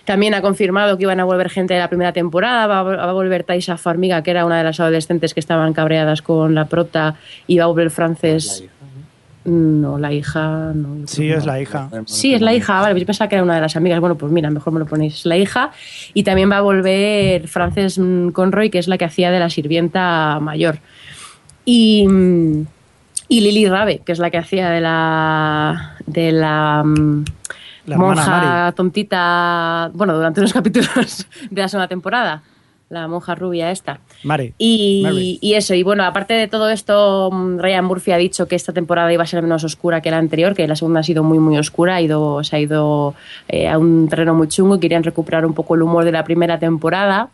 También 0.04 0.32
ha 0.34 0.40
confirmado 0.40 0.96
que 0.96 1.02
iban 1.02 1.20
a 1.20 1.24
volver 1.24 1.50
gente 1.50 1.74
de 1.74 1.80
la 1.80 1.88
primera 1.88 2.12
temporada, 2.12 2.66
a, 2.80 2.82
va 2.82 3.04
a 3.10 3.12
volver 3.12 3.44
Taisa 3.44 3.76
Farmiga, 3.76 4.22
que 4.22 4.30
era 4.30 4.46
una 4.46 4.56
de 4.58 4.64
las 4.64 4.80
adolescentes 4.80 5.34
que 5.34 5.40
estaban 5.40 5.74
cabreadas 5.74 6.22
con 6.22 6.54
la 6.54 6.64
prota, 6.64 7.16
y 7.46 7.58
va 7.58 7.64
a 7.64 7.66
volver 7.66 7.90
Frances... 7.90 8.64
No, 9.48 9.98
la 9.98 10.12
hija... 10.12 10.72
No, 10.74 11.06
Sí, 11.06 11.30
es 11.30 11.46
no. 11.46 11.52
la 11.52 11.60
hija. 11.60 11.88
Sí, 12.06 12.34
es 12.34 12.40
la 12.42 12.54
hija. 12.54 12.80
Vale, 12.80 13.00
yo 13.00 13.06
pensaba 13.06 13.28
que 13.28 13.34
era 13.36 13.42
una 13.44 13.54
de 13.54 13.60
las 13.62 13.74
amigas. 13.76 13.98
Bueno, 14.00 14.16
pues 14.16 14.30
mira, 14.30 14.50
mejor 14.50 14.72
me 14.72 14.78
lo 14.78 14.86
ponéis. 14.86 15.14
Es 15.14 15.26
la 15.26 15.36
hija. 15.36 15.70
Y 16.14 16.22
también 16.22 16.50
va 16.50 16.58
a 16.58 16.60
volver 16.60 17.48
Frances 17.48 17.98
mm, 17.98 18.28
Conroy, 18.30 18.68
que 18.70 18.78
es 18.78 18.88
la 18.88 18.98
que 18.98 19.06
hacía 19.06 19.30
de 19.30 19.38
la 19.38 19.48
sirvienta 19.50 20.38
mayor. 20.40 20.78
Y, 21.64 22.06
mm, 22.06 22.66
y 23.28 23.40
Lily 23.40 23.68
Rabe, 23.68 24.00
que 24.04 24.12
es 24.12 24.18
la 24.18 24.30
que 24.30 24.38
hacía 24.38 24.70
de 24.70 24.80
la. 24.80 25.96
de 26.06 26.32
la. 26.32 26.82
mm, 26.84 27.24
La 27.86 27.96
monja 27.98 28.72
tontita. 28.76 29.90
Bueno, 29.94 30.14
durante 30.14 30.40
unos 30.40 30.52
capítulos 30.52 31.26
de 31.50 31.62
la 31.62 31.68
segunda 31.68 31.88
temporada. 31.88 32.42
La 32.90 33.06
monja 33.06 33.34
rubia 33.34 33.70
esta. 33.70 34.00
Mari. 34.24 34.54
Y, 34.56 35.02
Mary. 35.04 35.38
y 35.42 35.54
eso, 35.54 35.74
y 35.74 35.82
bueno, 35.82 36.04
aparte 36.04 36.32
de 36.32 36.48
todo 36.48 36.70
esto, 36.70 37.30
mm, 37.30 37.58
Ryan 37.58 37.84
Murphy 37.84 38.12
ha 38.12 38.16
dicho 38.16 38.48
que 38.48 38.56
esta 38.56 38.72
temporada 38.72 39.12
iba 39.12 39.22
a 39.22 39.26
ser 39.26 39.42
menos 39.42 39.62
oscura 39.62 40.00
que 40.00 40.10
la 40.10 40.16
anterior, 40.16 40.54
que 40.54 40.66
la 40.66 40.74
segunda 40.74 41.00
ha 41.00 41.02
sido 41.02 41.22
muy, 41.22 41.38
muy 41.38 41.58
oscura, 41.58 41.96
ha 41.96 42.00
ido, 42.00 42.42
se 42.44 42.56
ha 42.56 42.60
ido 42.60 43.14
eh, 43.48 43.68
a 43.68 43.76
un 43.76 44.08
terreno 44.08 44.34
muy 44.34 44.48
chungo 44.48 44.76
y 44.76 44.80
querían 44.80 45.04
recuperar 45.04 45.44
un 45.44 45.52
poco 45.52 45.74
el 45.74 45.82
humor 45.82 46.04
de 46.04 46.12
la 46.12 46.24
primera 46.24 46.58
temporada 46.58 47.28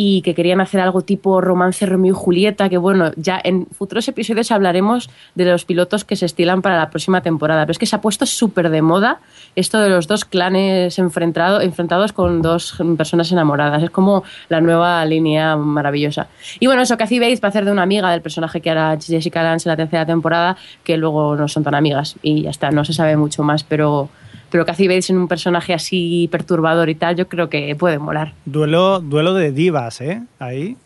y 0.00 0.22
que 0.22 0.32
querían 0.32 0.60
hacer 0.60 0.80
algo 0.80 1.02
tipo 1.02 1.40
romance 1.40 1.84
Romeo 1.84 2.12
y 2.12 2.16
Julieta, 2.16 2.68
que 2.68 2.78
bueno, 2.78 3.10
ya 3.16 3.40
en 3.42 3.66
futuros 3.66 4.06
episodios 4.06 4.52
hablaremos 4.52 5.10
de 5.34 5.44
los 5.44 5.64
pilotos 5.64 6.04
que 6.04 6.14
se 6.14 6.24
estilan 6.24 6.62
para 6.62 6.76
la 6.76 6.88
próxima 6.88 7.20
temporada, 7.20 7.62
pero 7.62 7.72
es 7.72 7.78
que 7.80 7.86
se 7.86 7.96
ha 7.96 8.00
puesto 8.00 8.24
súper 8.24 8.70
de 8.70 8.80
moda 8.80 9.18
esto 9.56 9.80
de 9.80 9.88
los 9.88 10.06
dos 10.06 10.24
clanes 10.24 11.00
enfrentado, 11.00 11.60
enfrentados 11.60 12.12
con 12.12 12.42
dos 12.42 12.80
personas 12.96 13.32
enamoradas, 13.32 13.82
es 13.82 13.90
como 13.90 14.22
la 14.48 14.60
nueva 14.60 15.04
línea 15.04 15.56
maravillosa. 15.56 16.28
Y 16.60 16.66
bueno, 16.66 16.82
eso, 16.82 16.96
Cathy 16.96 17.18
Bates 17.18 17.42
va 17.42 17.48
a 17.48 17.50
hacer 17.50 17.64
de 17.64 17.72
una 17.72 17.82
amiga 17.82 18.08
del 18.12 18.22
personaje 18.22 18.60
que 18.60 18.70
hará 18.70 18.96
Jessica 19.00 19.42
Lange 19.42 19.68
en 19.68 19.72
la 19.72 19.76
tercera 19.76 20.06
temporada, 20.06 20.56
que 20.84 20.96
luego 20.96 21.34
no 21.34 21.48
son 21.48 21.64
tan 21.64 21.74
amigas 21.74 22.14
y 22.22 22.42
ya 22.42 22.50
está, 22.50 22.70
no 22.70 22.84
se 22.84 22.92
sabe 22.92 23.16
mucho 23.16 23.42
más, 23.42 23.64
pero... 23.64 24.08
Pero 24.50 24.64
Cathy 24.64 24.88
Bates 24.88 25.10
en 25.10 25.18
un 25.18 25.28
personaje 25.28 25.74
así 25.74 26.28
perturbador 26.32 26.88
y 26.88 26.94
tal, 26.94 27.16
yo 27.16 27.28
creo 27.28 27.48
que 27.50 27.74
puede 27.76 27.98
molar. 27.98 28.32
Duelo, 28.46 29.00
duelo 29.00 29.34
de 29.34 29.52
divas, 29.52 30.00
¿eh? 30.00 30.22
Ahí. 30.38 30.76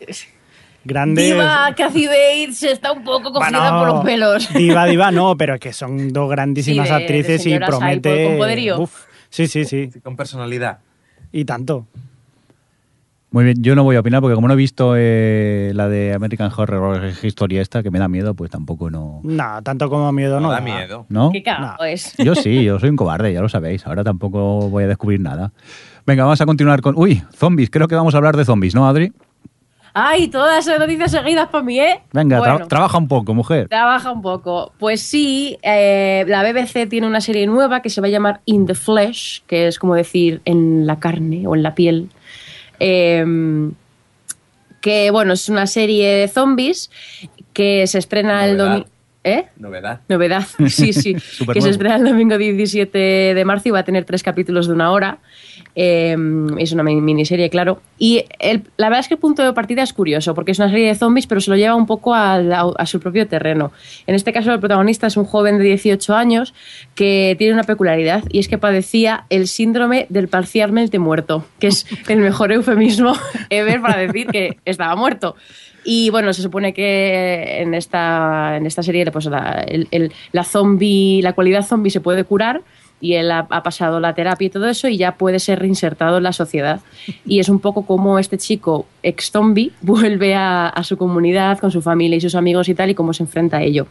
Grandes. 0.85 1.25
Diva, 1.25 1.73
Cathy 1.77 2.07
Bates 2.07 2.63
está 2.63 2.91
un 2.91 3.05
poco 3.05 3.31
cogida 3.31 3.59
Bueno, 3.71 3.79
por 3.79 3.87
los 3.87 4.03
pelos. 4.05 4.53
Diva, 4.53 4.85
diva, 4.87 5.11
no, 5.11 5.37
pero 5.37 5.57
que 5.57 5.71
son 5.71 6.11
dos 6.11 6.29
grandísimas 6.29 6.87
Sí, 6.89 6.93
de- 6.93 6.99
de 6.99 7.03
actrices 7.05 7.45
y 7.45 7.57
promete. 7.59 8.25
con 8.25 8.37
poderío. 8.37 8.81
Uf, 8.81 9.05
sí, 9.29 9.47
sí, 9.47 9.63
sí. 9.63 9.89
Sí, 9.93 9.99
Con 10.01 10.17
personalidad. 10.17 10.79
Y 11.31 11.45
tanto. 11.45 11.87
Muy 13.33 13.45
bien, 13.45 13.57
yo 13.63 13.73
no 13.75 13.83
voy 13.83 13.95
a 13.95 13.99
opinar 14.01 14.21
porque 14.21 14.35
como 14.35 14.47
no 14.47 14.53
he 14.53 14.57
visto 14.57 14.93
eh, 14.95 15.71
la 15.73 15.89
de 15.89 16.13
American 16.13 16.51
Horror 16.55 17.11
Historia 17.23 17.63
esta, 17.63 17.81
que 17.81 17.89
me 17.89 17.97
da 17.97 18.07
miedo, 18.07 18.35
pues 18.35 18.51
tampoco 18.51 18.91
no... 18.91 19.21
No, 19.23 19.61
tanto 19.63 19.89
como 19.89 20.11
miedo 20.11 20.39
no. 20.39 20.47
No 20.49 20.51
da 20.53 20.61
miedo. 20.61 21.07
¿No? 21.09 21.31
Qué 21.31 21.41
cagado 21.41 21.83
es. 21.83 22.15
Yo 22.17 22.35
sí, 22.35 22.63
yo 22.63 22.77
soy 22.79 22.89
un 22.91 22.95
cobarde, 22.95 23.33
ya 23.33 23.41
lo 23.41 23.49
sabéis. 23.49 23.87
Ahora 23.87 24.03
tampoco 24.03 24.69
voy 24.69 24.83
a 24.83 24.87
descubrir 24.87 25.19
nada. 25.19 25.51
Venga, 26.05 26.25
vamos 26.25 26.39
a 26.41 26.45
continuar 26.45 26.81
con... 26.81 26.93
Uy, 26.95 27.23
zombies. 27.33 27.71
Creo 27.71 27.87
que 27.87 27.95
vamos 27.95 28.13
a 28.13 28.17
hablar 28.17 28.37
de 28.37 28.45
zombies, 28.45 28.75
¿no, 28.75 28.87
Adri? 28.87 29.11
Ay, 29.95 30.27
todas 30.27 30.67
esas 30.67 30.79
noticias 30.79 31.09
seguidas 31.11 31.47
para 31.49 31.63
mí, 31.63 31.79
¿eh? 31.79 32.01
Venga, 32.13 32.39
tra- 32.39 32.67
trabaja 32.67 32.97
un 32.99 33.07
poco, 33.07 33.33
mujer. 33.33 33.67
Trabaja 33.67 34.11
un 34.11 34.21
poco. 34.21 34.73
Pues 34.79 35.01
sí, 35.01 35.57
eh, 35.63 36.23
la 36.27 36.43
BBC 36.43 36.87
tiene 36.87 37.05
una 37.07 37.21
serie 37.21 37.45
nueva 37.47 37.81
que 37.81 37.89
se 37.89 37.99
va 38.01 38.07
a 38.07 38.09
llamar 38.11 38.41
In 38.45 38.65
the 38.67 38.73
Flesh, 38.75 39.43
que 39.47 39.67
es 39.67 39.77
como 39.79 39.95
decir 39.95 40.41
en 40.45 40.85
la 40.87 40.99
carne 40.99 41.47
o 41.47 41.55
en 41.55 41.61
la 41.63 41.73
piel. 41.75 42.09
Eh, 42.85 43.71
que 44.81 45.11
bueno, 45.11 45.31
es 45.31 45.47
una 45.47 45.65
serie 45.65 46.09
de 46.09 46.27
zombies 46.27 46.91
que 47.53 47.87
se 47.87 47.99
estrena 47.99 48.45
el 48.45 48.57
domingo. 48.57 48.85
¿Eh? 49.25 49.45
Novedad. 49.57 50.01
Novedad, 50.09 50.45
sí, 50.67 50.91
sí. 50.91 51.15
Que 51.53 51.61
se 51.61 51.69
estrena 51.69 51.95
el 51.95 52.03
domingo 52.03 52.37
17 52.37 52.97
de 53.33 53.45
marzo 53.45 53.69
y 53.69 53.71
va 53.71 53.79
a 53.79 53.83
tener 53.83 54.03
tres 54.03 54.21
capítulos 54.21 54.67
de 54.67 54.73
una 54.73 54.91
hora. 54.91 55.19
Eh, 55.75 56.15
es 56.59 56.71
una 56.73 56.83
mini- 56.83 57.01
miniserie, 57.01 57.49
claro. 57.49 57.81
Y 57.97 58.25
el- 58.39 58.63
la 58.77 58.87
verdad 58.89 58.99
es 58.99 59.07
que 59.07 59.13
el 59.15 59.19
punto 59.19 59.41
de 59.43 59.53
partida 59.53 59.81
es 59.81 59.93
curioso, 59.93 60.35
porque 60.35 60.51
es 60.51 60.59
una 60.59 60.69
serie 60.69 60.87
de 60.87 60.95
zombies, 60.95 61.25
pero 61.25 61.41
se 61.41 61.49
lo 61.49 61.55
lleva 61.57 61.73
un 61.75 61.85
poco 61.87 62.13
a, 62.13 62.37
la- 62.39 62.71
a 62.77 62.85
su 62.85 62.99
propio 62.99 63.27
terreno. 63.27 63.71
En 64.07 64.13
este 64.15 64.33
caso, 64.33 64.51
el 64.53 64.59
protagonista 64.59 65.07
es 65.07 65.15
un 65.17 65.25
joven 65.25 65.57
de 65.57 65.63
18 65.63 66.15
años 66.15 66.53
que 66.93 67.35
tiene 67.37 67.53
una 67.53 67.63
peculiaridad 67.63 68.23
y 68.29 68.39
es 68.39 68.47
que 68.47 68.57
padecía 68.57 69.25
el 69.29 69.47
síndrome 69.47 70.05
del 70.09 70.27
parcialmente 70.27 70.99
muerto, 70.99 71.45
que 71.59 71.67
es 71.67 71.85
el 72.09 72.19
mejor 72.19 72.51
eufemismo 72.51 73.13
ever 73.49 73.81
para 73.81 73.97
decir 73.99 74.27
que 74.27 74.57
estaba 74.65 74.95
muerto. 74.95 75.35
Y 75.83 76.09
bueno, 76.09 76.31
se 76.33 76.41
supone 76.41 76.73
que 76.73 77.61
en 77.61 77.73
esta, 77.73 78.55
en 78.57 78.65
esta 78.65 78.83
serie 78.83 79.05
pues, 79.11 79.25
la, 79.25 79.65
la, 80.31 80.43
zombie, 80.43 81.21
la 81.21 81.33
cualidad 81.33 81.65
zombie 81.65 81.91
se 81.91 81.99
puede 81.99 82.23
curar 82.23 82.61
y 83.03 83.15
él 83.15 83.31
ha, 83.31 83.45
pasado 83.47 83.99
la 83.99 84.15
terapia 84.15 84.45
y 84.45 84.49
todo 84.49 84.69
eso 84.69 84.87
y 84.87 84.95
ya 84.95 85.17
puede 85.17 85.39
ser 85.39 85.59
reinsertado 85.59 86.17
en 86.17 86.23
la 86.23 86.31
sociedad. 86.31 86.79
Y 87.25 87.41
es 87.41 87.49
un 87.49 87.59
poco 87.59 87.85
como 87.85 88.17
este 88.17 88.37
chico 88.37 88.85
ex 89.03 89.29
zombie 89.29 89.73
vuelve 89.81 90.35
a, 90.35 90.73
su 90.83 90.95
comunidad 90.95 91.59
con 91.59 91.69
su 91.69 91.81
familia 91.81 92.15
y 92.15 92.21
sus 92.21 92.33
amigos 92.33 92.69
y 92.69 92.75
tal 92.75 92.91
y 92.91 92.95
cómo 92.95 93.11
se 93.11 93.23
enfrenta 93.23 93.57
a 93.57 93.61
ello. 93.61 93.87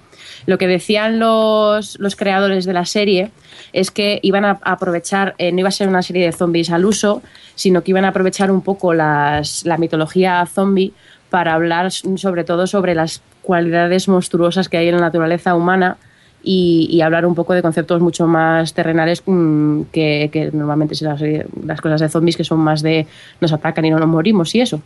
Lo 0.46 0.56
que 0.56 0.66
decían 0.66 1.18
los, 1.18 1.98
los 2.00 2.16
creadores 2.16 2.64
de 2.64 2.72
la 2.72 2.86
serie 2.86 3.30
es 3.74 3.90
que 3.90 4.18
iban 4.22 4.46
a 4.46 4.58
aprovechar, 4.62 5.34
eh, 5.36 5.52
no 5.52 5.58
iba 5.58 5.68
a 5.68 5.72
ser 5.72 5.88
una 5.88 6.02
serie 6.02 6.24
de 6.24 6.32
zombies 6.32 6.70
al 6.70 6.86
uso, 6.86 7.22
sino 7.54 7.82
que 7.82 7.90
iban 7.90 8.06
a 8.06 8.08
aprovechar 8.08 8.50
un 8.50 8.62
poco 8.62 8.94
la 8.94 9.42
mitología 9.78 10.46
zombie 10.46 10.94
para 11.32 11.54
hablar 11.54 11.90
sobre 11.90 12.44
todo 12.44 12.66
sobre 12.66 12.94
las 12.94 13.22
cualidades 13.40 14.06
monstruosas 14.06 14.68
que 14.68 14.76
hay 14.76 14.88
en 14.88 14.96
la 14.96 15.00
naturaleza 15.00 15.54
humana 15.54 15.96
y, 16.44 16.88
y 16.90 17.00
hablar 17.00 17.24
un 17.24 17.34
poco 17.34 17.54
de 17.54 17.62
conceptos 17.62 18.02
mucho 18.02 18.26
más 18.26 18.74
terrenales 18.74 19.22
mm, 19.24 19.84
que, 19.92 20.28
que 20.30 20.50
normalmente 20.52 20.94
son 20.94 21.08
las, 21.08 21.22
las 21.64 21.80
cosas 21.80 22.02
de 22.02 22.10
zombies 22.10 22.36
que 22.36 22.44
son 22.44 22.58
más 22.60 22.82
de 22.82 23.06
nos 23.40 23.50
atacan 23.50 23.82
y 23.86 23.90
no 23.90 23.98
nos 23.98 24.08
morimos 24.08 24.54
y 24.54 24.60
eso. 24.60 24.82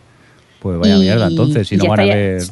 Pues 0.61 0.79
vaya 0.79 0.97
Y- 0.97 1.01
mierda, 1.01 1.27
entonces, 1.27 1.67
si 1.67 1.77
no 1.77 1.89
van 1.89 1.99
a 2.01 2.03
haber 2.05 2.43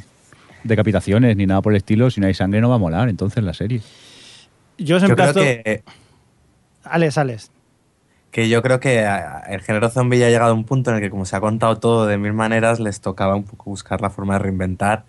decapitaciones 0.65 1.37
ni 1.37 1.47
nada 1.47 1.63
por 1.63 1.73
el 1.73 1.77
estilo, 1.77 2.11
si 2.11 2.21
no 2.21 2.27
hay 2.27 2.35
sangre 2.35 2.61
no 2.61 2.69
va 2.71 2.75
a 2.75 2.79
molar 2.79 3.09
entonces 3.09 3.45
la 3.45 3.55
serie. 3.55 3.81
Yo 4.77 4.99
Yo 4.99 5.15
creo 5.15 5.33
que, 5.35 5.85
Alex, 6.83 7.17
Alex. 7.17 7.51
Que 8.35 8.49
yo 8.49 8.63
creo 8.63 8.81
que 8.81 9.07
el 9.49 9.61
género 9.61 9.91
zombie 9.91 10.19
ya 10.19 10.27
ha 10.27 10.29
llegado 10.29 10.51
a 10.51 10.55
un 10.55 10.65
punto 10.65 10.91
en 10.91 10.97
el 10.97 11.03
que 11.03 11.09
como 11.09 11.25
se 11.25 11.37
ha 11.37 11.41
contado 11.41 11.79
todo 11.79 12.07
de 12.07 12.19
mil 12.19 12.33
maneras, 12.33 12.81
les 12.81 13.01
tocaba 13.01 13.37
un 13.37 13.45
poco 13.45 13.71
buscar 13.71 14.01
la 14.01 14.11
forma 14.11 14.33
de 14.35 14.41
reinventar. 14.41 15.05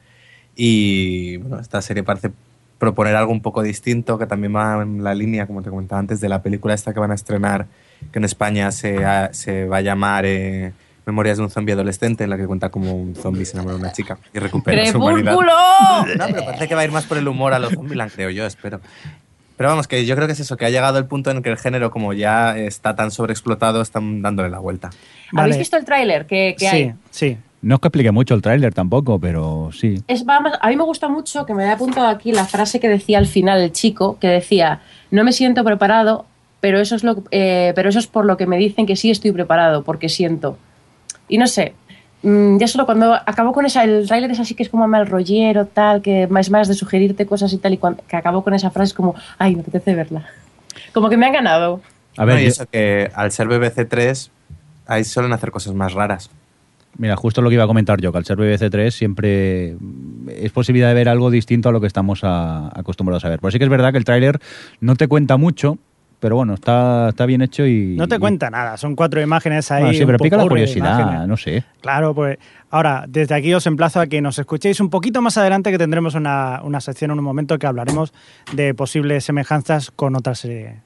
Y 0.56 1.38
bueno, 1.38 1.60
esta 1.60 1.82
serie 1.82 2.04
parece 2.04 2.32
proponer 2.78 3.16
algo 3.16 3.32
un 3.32 3.42
poco 3.42 3.64
distinto, 3.64 4.20
que 4.20 4.28
también 4.28 4.56
va 4.56 4.82
en 4.84 5.04
la 5.04 5.16
línea, 5.16 5.48
como 5.48 5.64
te 5.64 5.70
comentaba 5.72 6.00
antes, 6.00 6.20
de 6.22 6.30
la 6.30 6.44
película 6.44 6.76
esta 6.76 6.94
que 6.94 7.00
van 7.00 7.10
a 7.12 7.16
estrenar, 7.16 7.66
que 8.12 8.20
en 8.20 8.26
España 8.26 8.72
se, 8.72 9.04
ha- 9.04 9.34
se 9.34 9.66
va 9.66 9.78
a 9.78 9.82
llamar 9.82 10.26
eh, 10.28 10.74
Memorias 11.08 11.38
de 11.38 11.44
un 11.44 11.50
zombie 11.50 11.74
adolescente, 11.74 12.24
en 12.26 12.30
la 12.30 12.38
que 12.38 12.46
cuenta 12.46 12.70
como 12.70 12.94
un 12.94 13.16
zombie 13.16 13.46
se 13.46 13.54
enamora 13.58 13.76
de 13.76 13.80
una 13.82 13.92
chica 13.92 14.18
y 14.34 14.40
recupera 14.40 14.78
su 14.92 15.00
humanidad. 15.14 15.34
No, 16.18 16.26
pero 16.28 16.46
parece 16.46 16.68
que 16.68 16.76
va 16.76 16.82
a 16.82 16.86
ir 16.86 16.92
más 16.92 17.06
por 17.06 17.18
el 17.18 17.28
humor 17.28 17.54
a 17.54 17.60
los 17.60 17.74
Zombieland, 17.74 18.12
creo 18.12 18.30
yo, 18.30 18.46
espero. 18.46 18.82
Pero 19.58 19.70
vamos, 19.70 19.88
que 19.88 20.06
yo 20.06 20.16
creo 20.16 20.28
que 20.28 20.34
es 20.34 20.40
eso, 20.40 20.58
que 20.58 20.66
ha 20.66 20.70
llegado 20.70 20.98
el 20.98 21.06
punto 21.06 21.32
en 21.32 21.42
que 21.42 21.50
el 21.50 21.58
género, 21.58 21.92
como 21.92 22.14
ya 22.14 22.58
está 22.58 22.96
tan 22.96 23.12
sobreexplotado, 23.12 23.82
están 23.82 24.22
dándole 24.22 24.50
la 24.50 24.60
vuelta. 24.60 24.90
Vale. 25.32 25.44
¿Habéis 25.44 25.60
visto 25.60 25.78
el 25.78 25.86
tráiler 25.86 26.26
que, 26.26 26.56
que 26.58 26.70
sí, 26.70 26.76
hay? 26.76 26.94
sí. 27.10 27.38
No 27.62 27.76
es 27.76 27.82
que 27.82 27.88
explique 27.88 28.12
mucho 28.12 28.36
el 28.36 28.44
tráiler 28.44 28.76
tampoco, 28.76 29.20
pero 29.20 29.72
sí. 29.74 30.04
Es, 30.08 30.24
a 30.28 30.70
mí 30.70 30.76
me 30.76 30.84
gusta 30.84 31.10
mucho 31.10 31.48
que 31.48 31.56
me 31.56 31.64
haya 31.64 31.74
apuntado 31.74 32.06
aquí 32.08 32.32
la 32.32 32.46
frase 32.46 32.80
que 32.80 32.88
decía 32.88 33.18
al 33.18 33.26
final 33.26 33.60
el 33.60 33.72
chico, 33.72 34.20
que 34.20 34.28
decía, 34.28 34.82
no 35.10 35.24
me 35.24 35.32
siento 35.32 35.64
preparado, 35.64 36.28
pero 36.60 36.80
eso 36.80 36.96
es, 36.96 37.04
lo, 37.04 37.24
eh, 37.32 37.74
pero 37.76 37.90
eso 37.90 37.98
es 37.98 38.06
por 38.06 38.26
lo 38.26 38.38
que 38.38 38.46
me 38.46 38.58
dicen 38.58 38.86
que 38.86 38.96
sí 38.96 39.10
estoy 39.10 39.32
preparado, 39.32 39.84
porque 39.84 40.10
siento. 40.10 40.60
Y 41.28 41.40
no 41.40 41.48
sé, 41.48 41.74
mm, 42.26 42.58
ya 42.58 42.68
solo 42.68 42.86
cuando 42.86 43.14
acabó 43.14 43.54
con 43.54 43.66
esa, 43.66 43.84
el 43.84 44.08
tráiler 44.08 44.32
es 44.32 44.40
así 44.40 44.56
que 44.56 44.64
es 44.64 44.70
como 44.70 44.88
mal 44.88 45.08
rollero, 45.08 45.66
tal, 45.66 46.02
que 46.02 46.24
es 46.24 46.50
más 46.52 46.68
de 46.68 46.74
sugerirte 46.74 47.26
cosas 47.26 47.54
y 47.54 47.58
tal, 47.58 47.74
y 47.74 47.78
cuando, 47.78 48.04
que 48.08 48.16
acabó 48.18 48.44
con 48.44 48.54
esa 48.54 48.72
frase 48.72 48.90
es 48.90 48.94
como, 48.94 49.16
ay, 49.38 49.56
me 49.56 49.62
apetece 49.62 49.96
verla. 49.96 50.26
Como 50.94 51.10
que 51.10 51.18
me 51.18 51.26
han 51.26 51.34
ganado. 51.34 51.82
A 52.18 52.26
ver, 52.26 52.36
No, 52.36 52.42
y 52.42 52.46
eso 52.46 52.66
que 52.66 53.10
al 53.14 53.32
ser 53.32 53.48
BBC 53.48 53.88
3, 53.88 54.32
ahí 54.88 55.04
suelen 55.04 55.32
hacer 55.34 55.52
cosas 55.52 55.74
más 55.74 55.94
raras. 55.94 56.30
mira, 56.98 57.16
justo 57.18 57.42
lo 57.42 57.50
que 57.50 57.56
iba 57.56 57.66
a 57.66 57.68
comentar 57.68 58.00
yo, 58.00 58.12
que 58.12 58.18
al 58.18 58.26
ser 58.26 58.38
BBC3 58.38 58.92
siempre 58.92 59.76
mm, 59.80 60.30
es 60.30 60.52
posibilidad 60.52 60.88
de 60.90 60.94
ver 60.94 61.10
algo 61.10 61.30
distinto 61.30 61.70
a 61.70 61.72
lo 61.72 61.82
que 61.82 61.88
estamos 61.88 62.24
a- 62.24 62.68
acostumbrados 62.78 63.26
a 63.26 63.30
ver. 63.30 63.40
Pero 63.40 63.52
sí 63.52 63.58
que 63.58 63.66
es 63.66 63.70
verdad 63.70 63.92
que 63.92 63.98
el 63.98 64.06
tráiler 64.06 64.40
no 64.80 64.96
te 64.96 65.08
cuenta 65.08 65.36
mucho, 65.38 65.78
pero 66.26 66.38
bueno, 66.38 66.56
está, 66.56 67.10
está 67.10 67.28
bien 67.28 67.44
hecho 67.44 67.68
y... 67.68 67.96
No 67.96 68.08
te 68.08 68.16
y- 68.16 68.18
cuenta 68.18 68.50
nada, 68.50 68.78
son 68.78 68.96
cuatro 68.96 69.22
imágenes 69.22 69.70
ahí. 69.70 69.84
Bueno, 69.84 69.94
sí, 69.94 70.02
un 70.02 70.08
pero 70.08 70.18
pica 70.18 70.38
la 70.38 70.48
curiosidad, 70.48 71.28
no 71.28 71.38
sé. 71.38 71.64
Claro, 71.82 72.16
pues 72.16 72.40
ahora, 72.72 73.06
desde 73.08 73.36
aquí 73.36 73.54
os 73.54 73.68
emplazo 73.68 74.00
a 74.00 74.08
que 74.08 74.22
nos 74.22 74.40
escuchéis 74.40 74.80
un 74.80 74.90
poquito 74.90 75.22
más 75.22 75.38
adelante, 75.38 75.70
que 75.70 75.78
tendremos 75.78 76.16
una, 76.16 76.62
una 76.64 76.82
sección 76.82 77.12
en 77.12 77.20
un 77.20 77.26
momento 77.26 77.60
que 77.60 77.68
hablaremos 77.68 78.12
de 78.54 78.74
posibles 78.74 79.24
semejanzas 79.24 79.92
con 79.92 80.16
otras 80.16 80.40
series. 80.40 80.78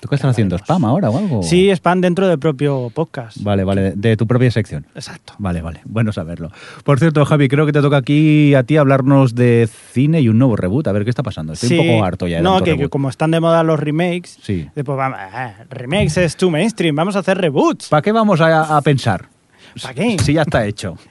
¿Tú 0.00 0.08
qué 0.08 0.14
estás 0.14 0.30
haciendo? 0.30 0.56
¿Spam 0.56 0.84
ahora 0.84 1.10
o 1.10 1.18
algo? 1.18 1.42
Sí, 1.42 1.70
spam 1.70 2.00
dentro 2.00 2.28
del 2.28 2.38
propio 2.38 2.90
podcast. 2.94 3.42
Vale, 3.42 3.64
vale, 3.64 3.92
de, 3.96 4.16
tu 4.16 4.26
propia 4.26 4.50
sección. 4.50 4.86
Exacto. 4.94 5.34
Vale, 5.38 5.60
vale, 5.60 5.80
bueno 5.84 6.12
saberlo. 6.12 6.50
Por 6.84 6.98
cierto, 7.00 7.24
Javi, 7.24 7.48
creo 7.48 7.66
que 7.66 7.72
te 7.72 7.80
toca 7.80 7.96
aquí 7.96 8.54
a 8.54 8.62
ti 8.62 8.76
hablarnos 8.76 9.34
de 9.34 9.68
cine 9.92 10.20
y 10.20 10.28
un 10.28 10.38
nuevo 10.38 10.54
reboot. 10.54 10.86
A 10.86 10.92
ver 10.92 11.04
qué 11.04 11.10
está 11.10 11.22
pasando. 11.24 11.54
Estoy 11.54 11.78
un 11.78 11.86
poco 11.86 12.04
harto 12.04 12.28
ya 12.28 12.36
de 12.36 12.42
No, 12.42 12.62
que, 12.62 12.88
como 12.88 13.08
están 13.08 13.32
de 13.32 13.40
moda 13.40 13.62
los 13.64 13.80
remakes, 13.80 14.38
Sí. 14.42 14.68
después 14.74 14.96
vamos, 14.96 15.18
eh, 15.18 15.54
remakes 15.70 16.16
es 16.16 16.36
too 16.36 16.50
mainstream, 16.50 16.94
vamos 16.94 17.16
a 17.16 17.20
hacer 17.20 17.38
reboots. 17.38 17.88
¿Para 17.88 18.02
qué 18.02 18.12
vamos 18.12 18.40
a, 18.40 18.76
a 18.76 18.80
pensar? 18.82 19.28
¿Pa 19.82 19.94
qué? 19.94 20.16
Si 20.20 20.32
ya 20.32 20.42
está 20.42 20.64
hecho. 20.64 20.96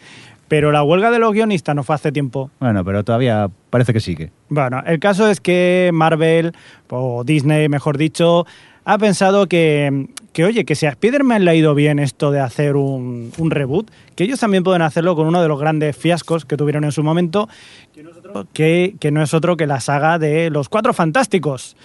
Pero 0.48 0.72
la 0.72 0.82
huelga 0.82 1.12
de 1.12 1.20
los 1.20 1.34
guionistas 1.34 1.75
no 1.75 1.84
fue 1.84 1.96
hace 1.96 2.12
tiempo. 2.12 2.50
Bueno, 2.62 2.86
pero 2.86 3.03
todavía 3.03 3.50
parece 3.70 3.91
que 3.91 4.00
sigue. 4.00 4.32
Bueno, 4.48 4.82
el 4.86 4.98
caso 5.00 5.29
es 5.29 5.41
que 5.41 5.89
Marvel, 5.94 6.53
o 6.89 7.25
Disney, 7.25 7.67
mejor 7.67 7.98
dicho, 7.98 8.46
ha 8.89 8.98
pensado 8.98 9.48
que, 9.48 10.08
que, 10.32 10.46
oye, 10.46 10.63
que 10.63 10.74
si 10.74 10.86
a 10.86 10.89
Spider-Man 10.91 11.44
le 11.44 11.51
ha 11.51 11.56
ido 11.56 11.75
bien 11.75 12.00
esto 12.00 12.32
de 12.32 12.39
hacer 12.39 12.77
un, 12.77 13.34
un 13.38 13.51
reboot, 13.51 13.91
que 14.15 14.24
ellos 14.24 14.39
también 14.39 14.63
pueden 14.63 14.82
hacerlo 14.82 15.13
con 15.17 15.27
uno 15.27 15.41
de 15.41 15.50
los 15.50 15.60
grandes 15.60 15.98
fiascos 15.98 16.46
que 16.46 16.56
tuvieron 16.56 16.86
en 16.86 16.94
su 16.94 17.03
momento, 17.03 17.50
que 17.94 18.01
no 18.01 18.12
es 18.12 18.17
otro 18.17 18.48
que, 18.53 18.96
que, 18.98 19.12
no 19.12 19.22
es 19.22 19.34
otro 19.34 19.58
que 19.58 19.67
la 19.67 19.82
saga 19.82 20.20
de 20.20 20.50
Los 20.50 20.70
Cuatro 20.70 20.94
Fantásticos. 20.94 21.75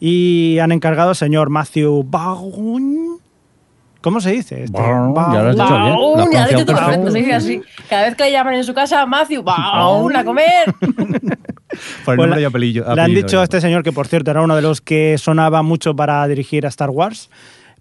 Y 0.00 0.58
han 0.58 0.72
encargado 0.72 1.10
al 1.10 1.16
señor 1.16 1.50
Matthew 1.50 2.06
Vaughn. 2.08 3.20
¿Cómo 4.00 4.22
se 4.22 4.30
dice? 4.32 4.64
Este? 4.64 4.78
Ya 4.78 5.42
lo 5.42 5.50
has 5.50 5.56
dicho 5.56 5.66
bien. 5.66 5.76
Has 5.76 5.76
Ya 5.76 5.90
lo 5.90 5.90
has 5.90 6.14
pronunciado 6.14 6.48
dicho 6.48 6.66
perfecto, 6.66 7.12
dice 7.12 7.34
así. 7.34 7.62
Cada 7.90 8.04
vez 8.04 8.16
que 8.16 8.24
le 8.24 8.32
llaman 8.32 8.54
en 8.54 8.64
su 8.64 8.72
casa, 8.72 9.04
Matthew, 9.04 9.42
¡Baún! 9.42 10.16
¡A 10.16 10.24
comer! 10.24 10.74
Por 12.04 12.14
el 12.14 12.16
Pues 12.16 12.18
nombre 12.18 12.36
le- 12.36 12.42
y 12.42 12.44
apellido. 12.44 12.94
Le 12.94 13.00
han 13.02 13.14
dicho 13.14 13.28
ya. 13.36 13.40
a 13.40 13.44
este 13.44 13.60
señor, 13.60 13.82
que 13.82 13.92
por 13.92 14.06
cierto 14.06 14.30
era 14.30 14.42
uno 14.42 14.56
de 14.56 14.62
los 14.62 14.80
que 14.80 15.16
sonaba 15.18 15.62
mucho 15.62 15.94
para 15.96 16.26
dirigir 16.28 16.66
a 16.66 16.68
Star 16.68 16.90
Wars, 16.90 17.30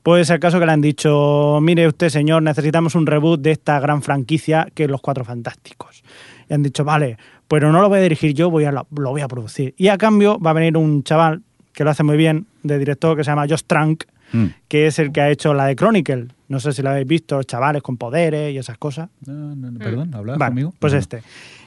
pues 0.04 0.30
el 0.30 0.40
caso 0.40 0.60
que 0.60 0.66
le 0.66 0.72
han 0.72 0.82
dicho, 0.82 1.60
mire 1.62 1.88
usted 1.88 2.10
señor, 2.10 2.44
necesitamos 2.44 2.94
un 2.96 3.08
reboot 3.08 3.42
de 3.42 3.52
esta 3.52 3.80
gran 3.80 4.02
franquicia 4.04 4.68
que 4.74 4.84
es 4.84 4.90
Los 4.90 5.02
Cuatro 5.02 5.26
Fantásticos. 5.26 6.04
Y 6.50 6.54
han 6.54 6.62
dicho, 6.62 6.84
vale, 6.84 7.18
pero 7.48 7.72
no 7.72 7.82
lo 7.82 7.90
voy 7.90 8.00
a 8.00 8.02
dirigir 8.02 8.34
yo, 8.34 8.52
voy 8.52 8.66
a 8.66 8.72
lo, 8.72 8.88
lo 8.96 9.10
voy 9.12 9.22
a 9.22 9.28
producir. 9.28 9.74
Y 9.78 9.88
a 9.88 9.98
cambio 9.98 10.40
va 10.40 10.52
a 10.52 10.54
venir 10.54 10.78
un 10.78 11.04
chaval 11.04 11.42
que 11.74 11.84
lo 11.84 11.90
hace 11.90 12.04
muy 12.04 12.18
bien, 12.18 12.46
de 12.64 12.78
director, 12.80 13.18
que 13.18 13.24
se 13.24 13.32
llama 13.32 13.46
Josh 13.50 13.64
Trank, 13.66 14.04
Mm. 14.36 14.46
que 14.68 14.88
es 14.88 15.00
el 15.00 15.12
que 15.12 15.22
ha 15.22 15.30
hecho 15.30 15.54
la 15.54 15.66
de 15.66 15.76
Chronicle. 15.76 16.28
No 16.48 16.60
sé 16.60 16.74
si 16.74 16.82
lo 16.82 16.90
habéis 16.90 17.08
visto, 17.08 17.42
chavales 17.44 17.82
con 17.82 17.98
poderes 17.98 18.54
y 18.54 18.58
esas 18.58 18.78
cosas. 18.78 19.10
No, 19.26 19.34
no, 19.56 19.72
no, 19.72 19.80
perdón, 19.80 20.14
¿hablas 20.14 20.38
Vale, 20.38 20.50
conmigo? 20.50 20.74
Pues 20.80 20.94
No. 20.94 21.00
este. 21.00 21.22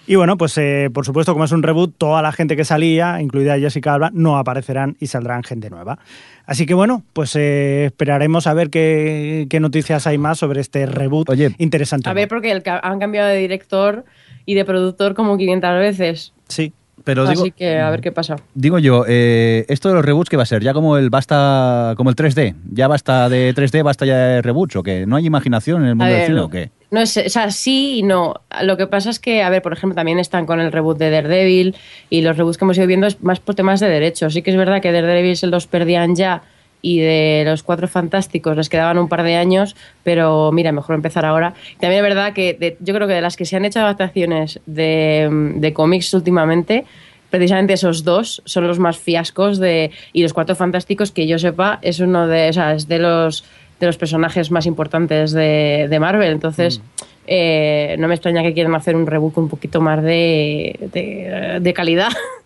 Y 0.07 0.15
bueno, 0.15 0.39
pues 0.39 0.57
eh, 0.57 0.89
por 0.93 1.05
supuesto, 1.05 1.33
como 1.35 1.45
es 1.45 1.53
un 1.53 1.63
reboot, 1.63 1.95
toda 1.99 2.23
la 2.23 2.33
gente 2.33 2.57
que 2.57 2.65
salía, 2.65 3.21
incluida 3.21 3.59
Jessica 3.59 3.93
Alba, 3.93 4.11
no 4.15 4.39
aparecerán 4.39 4.97
y 5.01 5.09
saldrán 5.09 5.43
gente 5.43 5.69
nueva. 5.69 5.99
Así 6.47 6.65
que 6.65 6.73
bueno, 6.73 7.03
pues 7.13 7.37
eh, 7.37 7.85
esperaremos 7.87 8.47
a 8.47 8.55
ver 8.55 8.71
qué, 8.71 9.47
qué 9.51 9.61
noticias 9.61 10.07
hay 10.07 10.17
más 10.17 10.39
sobre 10.39 10.61
este 10.63 10.87
reboot 10.87 11.29
Oye, 11.29 11.55
interesante. 11.59 12.09
A 12.09 12.15
ver, 12.15 12.27
porque 12.29 12.51
el 12.53 12.63
han 12.65 12.99
cambiado 12.99 13.29
de 13.29 13.37
director 13.37 14.07
y 14.47 14.55
de 14.55 14.65
productor 14.65 15.15
como 15.15 15.37
500 15.37 15.79
veces. 15.79 16.33
Sí. 16.49 16.73
Pero 17.09 17.23
Así 17.23 17.43
digo, 17.43 17.57
que 17.57 17.79
a 17.79 17.89
ver 17.89 18.03
qué 18.03 18.13
pasa. 18.13 18.37
digo 18.53 18.79
yo, 18.79 19.07
eh, 19.09 19.65
esto 19.71 19.89
de 19.89 19.95
los 19.95 20.05
reboots, 20.05 20.29
¿qué 20.29 20.37
va 20.37 20.43
a 20.43 20.47
ser? 20.47 20.63
Ya 20.63 20.75
como 20.75 20.99
el 20.99 21.09
basta, 21.09 21.95
como 21.97 22.11
el 22.11 22.17
3D. 22.17 22.55
Ya 22.71 22.87
basta 22.87 23.31
de 23.31 23.55
3D, 23.55 23.83
basta 23.83 24.05
ya 24.05 24.15
de 24.19 24.43
reboots, 24.43 24.77
¿o 24.77 24.83
qué? 24.83 25.07
¿No 25.07 25.17
hay 25.17 25.25
imaginación 25.25 25.85
en 25.85 25.89
el 25.89 25.95
mundo 25.95 26.13
del 26.13 26.27
cine 26.27 26.41
o 26.41 26.51
qué? 26.51 26.69
No 26.91 27.01
es, 27.01 27.17
o 27.17 27.29
sea, 27.31 27.51
sí 27.51 28.01
y 28.01 28.03
no. 28.03 28.35
Lo 28.63 28.77
que 28.77 28.87
pasa 28.87 29.09
es 29.09 29.19
que, 29.19 29.43
a 29.43 29.49
ver, 29.49 29.63
por 29.63 29.73
ejemplo, 29.73 29.95
también 29.95 30.19
están 30.19 30.45
con 30.45 30.61
el 30.61 30.71
reboot 30.71 30.99
de 30.99 31.09
Daredevil 31.09 31.77
y 32.11 32.21
los 32.21 32.37
reboots 32.37 32.59
que 32.59 32.67
hemos 32.67 32.77
ido 32.77 32.87
viendo 32.87 33.07
es 33.07 33.23
más 33.23 33.41
por 33.41 33.55
temas 33.55 33.81
de 33.81 33.89
derechos. 33.89 34.35
Sí 34.35 34.43
que 34.43 34.51
es 34.51 34.57
verdad 34.59 34.83
que 34.83 34.93
Daredevil 34.93 35.39
se 35.39 35.47
los 35.47 35.67
perdían 35.67 36.15
ya 36.15 36.43
y 36.83 37.01
de 37.01 37.43
los 37.47 37.63
cuatro 37.63 37.89
fantásticos 37.89 38.57
les 38.57 38.69
quedaban 38.69 38.99
un 38.99 39.09
par 39.09 39.23
de 39.23 39.37
años, 39.37 39.75
pero 40.05 40.53
mira, 40.53 40.71
mejor 40.73 40.95
empezar 40.95 41.25
ahora. 41.25 41.55
También 41.81 42.05
es 42.05 42.09
verdad 42.09 42.33
que 42.33 42.55
de- 42.55 42.77
yo 42.81 42.95
creo 42.95 43.09
que 43.09 43.15
de 43.15 43.21
las 43.21 43.37
que 43.37 43.45
se 43.45 43.57
han 43.57 43.65
hecho 43.65 43.81
adaptaciones 43.81 44.61
de, 44.67 45.29
de 45.57 45.73
cómics 45.73 46.15
últimamente, 46.15 46.85
precisamente 47.31 47.75
esos 47.75 48.05
dos 48.05 48.43
son 48.45 48.67
los 48.67 48.79
más 48.79 48.97
fiascos 48.97 49.59
de 49.59 49.91
y 50.13 50.23
los 50.23 50.33
Cuatro 50.33 50.55
Fantásticos 50.57 51.11
que 51.11 51.27
yo 51.27 51.39
sepa 51.39 51.79
es 51.83 52.01
uno 52.01 52.27
de, 52.27 52.49
o 52.49 52.53
sea, 52.53 52.73
es 52.75 52.89
de 52.89 52.99
los 52.99 53.45
de 53.81 53.87
los 53.87 53.97
personajes 53.97 54.51
más 54.51 54.67
importantes 54.67 55.31
de, 55.31 55.87
de 55.89 56.01
Marvel. 56.01 56.33
Entonces, 56.33 56.81
eh, 57.29 57.95
no 58.01 58.09
me 58.09 58.15
extraña 58.15 58.43
que 58.43 58.53
quieran 58.53 58.75
hacer 58.75 58.97
un 58.97 59.07
reboot 59.07 59.37
un 59.39 59.49
poquito 59.49 59.81
más 59.81 60.03
de, 60.03 60.77
de, 60.93 61.59
de 61.61 61.73
calidad. 61.75 62.09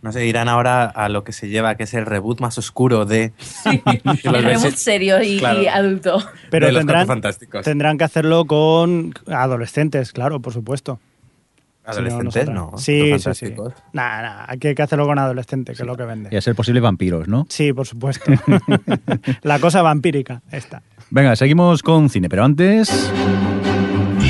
No 0.00 0.12
sé, 0.12 0.26
irán 0.26 0.48
ahora 0.48 0.84
a 0.84 1.08
lo 1.08 1.24
que 1.24 1.32
se 1.32 1.48
lleva, 1.48 1.74
que 1.74 1.82
es 1.82 1.94
el 1.94 2.06
reboot 2.06 2.40
más 2.40 2.56
oscuro 2.58 3.04
de. 3.04 3.32
el 4.24 4.44
reboot 4.44 4.74
serio 4.74 5.20
y, 5.22 5.38
Claro. 5.38 5.62
y 5.62 5.66
adulto. 5.66 6.22
Pero 6.50 6.68
de 6.68 6.74
tendrán, 6.74 7.06
Fantásticos. 7.06 7.64
tendrán 7.64 7.98
que 7.98 8.04
hacerlo 8.04 8.44
con 8.44 9.12
adolescentes, 9.26 10.12
claro, 10.12 10.40
por 10.40 10.52
supuesto. 10.52 11.00
¿Adolescentes? 11.84 12.44
Si 12.46 12.52
No. 12.52 12.72
Sí, 12.76 12.82
sí, 12.82 13.04
sí. 13.06 13.10
Fantásticos. 13.10 13.72
Nah, 13.94 14.20
nah, 14.22 14.44
hay 14.46 14.58
que 14.58 14.68
hay 14.68 14.74
que 14.74 14.82
hacerlo 14.82 15.06
con 15.06 15.18
adolescentes, 15.18 15.76
que 15.76 15.82
es 15.82 15.86
lo 15.86 15.96
que 15.96 16.04
vende. 16.04 16.28
Y 16.30 16.36
a 16.36 16.40
ser 16.42 16.54
posible 16.54 16.80
vampiros, 16.80 17.26
¿no? 17.28 17.46
Sí, 17.48 17.72
por 17.72 17.86
supuesto. 17.86 18.30
La 19.42 19.58
cosa 19.58 19.80
vampírica, 19.82 20.42
esta. 20.52 20.82
Venga, 21.10 21.34
seguimos 21.34 21.82
con 21.82 22.10
cine, 22.10 22.28
pero 22.28 22.44
antes... 22.44 23.10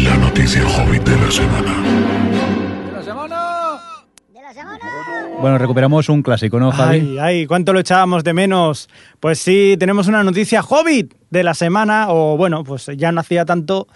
La 0.04 0.16
noticia 0.18 0.62
hobbit 0.64 1.02
de 1.02 1.16
la 1.16 1.30
semana. 1.32 2.07
Bueno, 5.40 5.56
recuperamos 5.56 6.08
un 6.08 6.22
clásico, 6.22 6.58
¿no, 6.58 6.72
Javi? 6.72 6.98
Ay, 6.98 7.18
ay, 7.20 7.46
cuánto 7.46 7.72
lo 7.72 7.78
echábamos 7.78 8.24
de 8.24 8.32
menos. 8.34 8.88
Pues 9.20 9.38
sí, 9.38 9.76
tenemos 9.78 10.08
una 10.08 10.24
noticia 10.24 10.62
Hobbit 10.62 11.14
de 11.30 11.44
la 11.44 11.54
semana, 11.54 12.06
o 12.08 12.36
bueno, 12.36 12.64
pues 12.64 12.90
ya 12.96 13.12
no 13.12 13.20
hacía 13.20 13.44
tanto, 13.44 13.86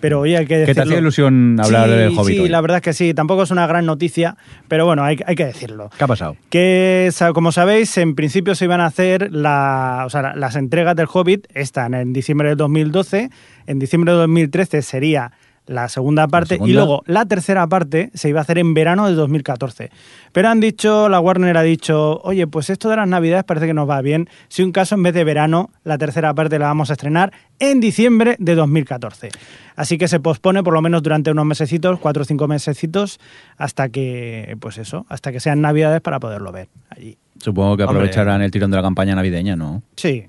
pero 0.00 0.20
hoy 0.20 0.34
hay 0.36 0.44
que 0.44 0.48
¿Qué 0.48 0.58
decirlo. 0.58 0.74
te 0.74 0.88
hacía 0.88 0.98
ilusión 0.98 1.56
hablar 1.58 1.88
Sí, 1.88 1.94
del 1.94 2.18
Hobbit 2.18 2.34
Sí, 2.36 2.40
hoy? 2.40 2.48
la 2.50 2.60
verdad 2.60 2.76
es 2.78 2.82
que 2.82 2.92
sí, 2.92 3.14
tampoco 3.14 3.44
es 3.44 3.50
una 3.50 3.66
gran 3.66 3.86
noticia, 3.86 4.36
pero 4.68 4.84
bueno, 4.84 5.02
hay, 5.02 5.18
hay 5.24 5.36
que 5.36 5.46
decirlo. 5.46 5.88
¿Qué 5.96 6.04
ha 6.04 6.08
pasado? 6.08 6.36
Que, 6.50 7.10
como 7.32 7.50
sabéis, 7.50 7.96
en 7.96 8.14
principio 8.14 8.54
se 8.54 8.66
iban 8.66 8.82
a 8.82 8.86
hacer 8.86 9.32
la- 9.32 10.02
o 10.04 10.10
sea, 10.10 10.20
la- 10.20 10.36
las 10.36 10.54
entregas 10.56 10.96
del 10.96 11.06
Hobbit, 11.10 11.46
están 11.54 11.94
en 11.94 12.12
diciembre 12.12 12.48
del 12.48 12.58
2012, 12.58 13.30
en 13.66 13.78
diciembre 13.78 14.12
del 14.12 14.20
2013 14.20 14.82
sería 14.82 15.32
la 15.70 15.88
segunda 15.88 16.26
parte 16.26 16.54
segunda. 16.56 16.70
y 16.70 16.74
luego 16.74 17.02
la 17.06 17.26
tercera 17.26 17.64
parte 17.68 18.10
se 18.12 18.28
iba 18.28 18.40
a 18.40 18.42
hacer 18.42 18.58
en 18.58 18.74
verano 18.74 19.06
de 19.06 19.14
2014. 19.14 19.90
Pero 20.32 20.48
han 20.48 20.58
dicho, 20.58 21.08
la 21.08 21.20
Warner 21.20 21.56
ha 21.56 21.62
dicho, 21.62 22.20
oye, 22.24 22.48
pues 22.48 22.70
esto 22.70 22.88
de 22.88 22.96
las 22.96 23.06
navidades 23.06 23.44
parece 23.44 23.66
que 23.66 23.74
nos 23.74 23.88
va 23.88 24.02
bien. 24.02 24.28
Si 24.48 24.64
un 24.64 24.72
caso 24.72 24.96
en 24.96 25.04
vez 25.04 25.14
de 25.14 25.22
verano, 25.22 25.70
la 25.84 25.96
tercera 25.96 26.34
parte 26.34 26.58
la 26.58 26.66
vamos 26.66 26.90
a 26.90 26.94
estrenar 26.94 27.32
en 27.60 27.78
diciembre 27.78 28.34
de 28.40 28.56
2014. 28.56 29.28
Así 29.76 29.96
que 29.96 30.08
se 30.08 30.18
pospone 30.18 30.64
por 30.64 30.74
lo 30.74 30.82
menos 30.82 31.04
durante 31.04 31.30
unos 31.30 31.46
mesecitos, 31.46 32.00
cuatro 32.00 32.22
o 32.22 32.24
cinco 32.24 32.48
mesecitos, 32.48 33.20
hasta 33.56 33.90
que, 33.90 34.56
pues 34.60 34.76
eso, 34.78 35.06
hasta 35.08 35.30
que 35.30 35.38
sean 35.38 35.60
navidades 35.60 36.00
para 36.00 36.18
poderlo 36.18 36.50
ver 36.50 36.68
allí. 36.88 37.16
Supongo 37.38 37.76
que 37.76 37.84
Hombre. 37.84 37.98
aprovecharán 37.98 38.42
el 38.42 38.50
tirón 38.50 38.72
de 38.72 38.76
la 38.76 38.82
campaña 38.82 39.14
navideña, 39.14 39.54
¿no? 39.54 39.82
Sí, 39.96 40.26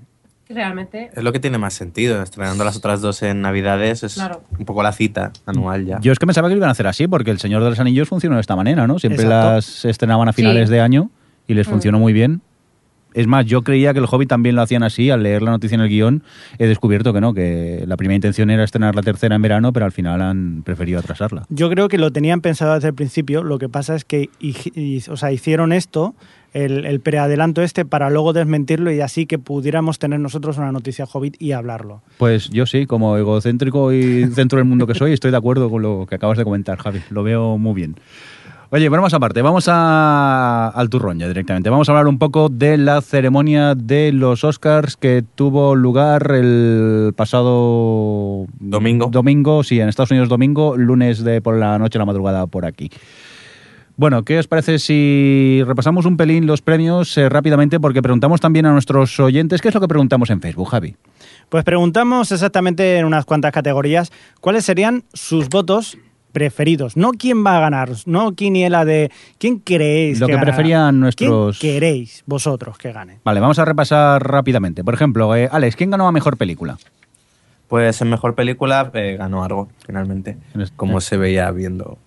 Realmente, 0.54 1.10
Es 1.16 1.24
lo 1.24 1.32
que 1.32 1.40
tiene 1.40 1.58
más 1.58 1.74
sentido. 1.74 2.22
Estrenando 2.22 2.64
las 2.64 2.76
otras 2.78 3.02
dos 3.02 3.22
en 3.24 3.42
Navidades 3.42 4.04
es 4.04 4.16
Claro. 4.16 4.42
un 4.58 4.66
poco 4.66 4.84
la 4.84 4.92
cita 4.92 5.32
anual 5.46 5.86
ya. 5.86 6.00
Yo 6.02 6.12
es 6.12 6.20
que 6.20 6.26
pensaba 6.26 6.48
que 6.50 6.56
lo 6.56 6.60
iban 6.60 6.70
a 6.70 6.74
hacer 6.74 6.88
así, 6.88 7.08
porque 7.08 7.32
El 7.32 7.40
Señor 7.40 7.64
de 7.64 7.70
los 7.70 7.80
Anillos 7.80 8.08
funcionó 8.10 8.36
de 8.36 8.42
esta 8.42 8.56
manera, 8.56 8.88
¿no? 8.88 9.00
Siempre 9.00 9.24
Exacto. 9.24 9.54
las 9.56 9.86
estrenaban 9.86 10.28
a 10.30 10.34
finales 10.34 10.70
Sí. 10.70 10.74
de 10.76 10.82
año 10.82 11.10
y 11.48 11.54
les 11.54 11.68
Mm. 11.68 11.72
funcionó 11.72 12.00
muy 12.00 12.14
bien. 12.14 12.42
Es 13.14 13.28
más, 13.28 13.46
yo 13.46 13.62
creía 13.64 13.92
que 13.92 14.00
el 14.00 14.06
Hobbit 14.10 14.30
también 14.30 14.56
lo 14.56 14.62
hacían 14.62 14.84
así. 14.84 15.10
Al 15.10 15.22
leer 15.24 15.42
la 15.42 15.52
noticia 15.52 15.76
en 15.76 15.82
el 15.82 15.90
guion, 15.90 16.24
he 16.60 16.66
descubierto 16.68 17.12
que 17.12 17.20
no, 17.20 17.34
que 17.34 17.84
la 17.86 17.98
primera 17.98 18.16
intención 18.16 18.50
era 18.50 18.64
estrenar 18.64 18.96
la 18.96 19.02
tercera 19.02 19.36
en 19.36 19.42
verano, 19.42 19.74
pero 19.74 19.86
al 19.86 19.92
final 19.92 20.22
han 20.22 20.62
preferido 20.64 20.98
atrasarla. 21.00 21.44
Yo 21.50 21.70
creo 21.70 21.90
que 21.90 21.98
lo 21.98 22.12
tenían 22.14 22.40
pensado 22.40 22.74
desde 22.74 22.88
el 22.88 22.94
principio. 22.94 23.44
Lo 23.44 23.60
que 23.60 23.68
pasa 23.68 23.96
es 23.96 24.06
que 24.06 24.30
o 25.10 25.18
sea, 25.18 25.30
hicieron 25.34 25.74
esto, 25.74 26.16
el, 26.54 26.86
el 26.86 27.00
preadelanto 27.00 27.62
este, 27.62 27.86
para 27.86 28.10
luego 28.10 28.34
desmentirlo 28.34 28.92
y 28.92 29.02
así 29.02 29.26
que 29.26 29.40
pudiéramos 29.40 30.00
tener 30.00 30.20
nosotros 30.20 30.58
una 30.58 30.72
noticia 30.72 31.06
Hobbit 31.06 31.42
y 31.42 31.54
hablarlo. 31.54 32.02
Pues 32.18 32.50
yo 32.50 32.66
sí, 32.66 32.86
como 32.86 33.18
egocéntrico 33.18 33.94
y 33.94 34.26
centro 34.34 34.58
del 34.58 34.66
mundo 34.66 34.88
que 34.88 34.96
soy, 34.96 35.14
estoy 35.14 35.32
de 35.32 35.38
acuerdo 35.38 35.70
con 35.70 35.82
lo 35.82 36.06
que 36.08 36.16
acabas 36.16 36.38
de 36.38 36.44
comentar, 36.44 36.78
Javi. 36.78 37.02
Lo 37.10 37.24
veo 37.24 37.58
muy 37.58 37.74
bien. 37.74 37.96
Oye, 38.74 38.88
bueno, 38.88 39.02
más 39.02 39.14
aparte, 39.14 39.42
vamos 39.42 39.66
a, 39.68 40.70
al 40.70 40.90
turrón 40.90 41.20
ya 41.20 41.28
directamente. 41.28 41.70
Vamos 41.70 41.90
a 41.90 41.92
hablar 41.92 42.08
un 42.08 42.18
poco 42.18 42.48
de 42.48 42.78
la 42.78 43.02
ceremonia 43.02 43.76
de 43.76 44.14
los 44.14 44.46
Oscars 44.46 44.96
que 44.96 45.26
tuvo 45.36 45.76
lugar 45.76 46.32
el 46.32 47.12
pasado 47.14 48.46
Domingo. 48.62 49.10
Domingo, 49.12 49.66
sí, 49.66 49.82
en 49.82 49.90
Estados 49.90 50.12
Unidos 50.12 50.30
domingo, 50.30 50.78
lunes 50.78 51.22
de 51.26 51.42
por 51.42 51.58
la 51.58 51.78
noche 51.80 51.98
a 51.98 52.00
la 52.00 52.06
madrugada 52.06 52.48
por 52.48 52.66
aquí. 52.66 52.90
Bueno, 54.02 54.26
¿qué 54.26 54.40
os 54.40 54.48
parece 54.48 54.80
si 54.80 55.62
repasamos 55.64 56.08
un 56.08 56.18
pelín 56.18 56.48
los 56.48 56.64
premios 56.64 57.16
eh, 57.20 57.30
rápidamente? 57.30 57.80
Porque 57.80 58.02
preguntamos 58.02 58.42
también 58.42 58.66
a 58.66 58.72
nuestros 58.72 59.20
oyentes, 59.20 59.62
¿qué 59.62 59.68
es 59.68 59.76
lo 59.76 59.80
que 59.80 59.88
preguntamos 59.88 60.32
en 60.32 60.42
Facebook, 60.42 60.70
Javi? 60.70 60.96
Pues 61.50 61.64
preguntamos 61.64 62.32
exactamente 62.32 62.98
en 62.98 63.06
unas 63.06 63.26
cuantas 63.26 63.52
categorías 63.52 64.12
cuáles 64.40 64.66
serían 64.66 65.04
sus 65.14 65.50
votos 65.50 66.00
preferidos. 66.32 66.98
No 66.98 67.12
quién 67.12 67.46
va 67.46 67.58
a 67.58 67.60
ganar, 67.60 67.92
no 68.08 68.32
quiniela 68.34 68.86
de 68.86 69.12
quién 69.38 69.60
creéis 69.60 70.20
Lo 70.20 70.26
que 70.26 70.36
preferían 70.40 71.00
nuestros- 71.00 71.60
¿Quién 71.60 71.74
queréis 71.74 72.24
vosotros 72.26 72.80
que 72.80 72.92
gane? 72.92 73.20
Vale, 73.24 73.40
vamos 73.40 73.60
a 73.60 73.66
repasar 73.66 74.28
rápidamente. 74.28 74.84
Por 74.84 74.96
ejemplo, 74.96 75.36
eh, 75.36 75.48
Alex, 75.52 75.76
¿quién 75.76 75.92
ganó 75.92 76.08
a 76.08 76.12
mejor 76.12 76.38
película? 76.38 76.80
Pues 77.68 78.02
en 78.02 78.10
mejor 78.10 78.34
película 78.34 78.90
eh, 78.96 79.16
ganó 79.20 79.44
algo, 79.44 79.70
finalmente. 79.86 80.40
En 80.56 80.62
este- 80.62 80.76
Como 80.76 81.00
se 81.02 81.18
veía 81.18 81.52
viendo. 81.52 82.00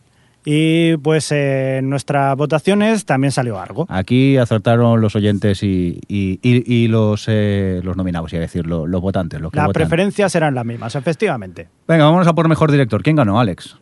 Y 0.46 0.96
pues 0.98 1.32
eh, 1.32 1.78
en 1.78 1.88
nuestras 1.88 2.36
votaciones 2.36 3.06
también 3.06 3.32
salió 3.32 3.58
algo. 3.58 3.86
Aquí 3.88 4.36
acertaron 4.36 5.00
los 5.00 5.16
oyentes 5.16 5.62
y, 5.62 6.00
y- 6.06 6.38
y- 6.42 6.64
y 6.74 6.88
los, 6.88 7.24
eh, 7.28 7.80
los 7.82 7.96
nominados, 7.96 8.30
iba 8.34 8.40
a 8.40 8.42
decir, 8.42 8.66
lo- 8.66 8.86
los, 8.86 9.00
votantes. 9.00 9.40
Los 9.40 9.50
que 9.50 9.56
Las 9.56 9.68
votan. 9.68 9.80
preferencias 9.80 10.34
eran 10.34 10.54
las 10.54 10.66
mismas, 10.66 10.94
efectivamente. 10.96 11.68
Venga, 11.88 12.04
vámonos 12.04 12.26
a 12.26 12.34
por 12.34 12.46
mejor 12.48 12.70
director. 12.70 13.02
¿Quién 13.02 13.16
ganó, 13.16 13.40
Alex? 13.40 13.78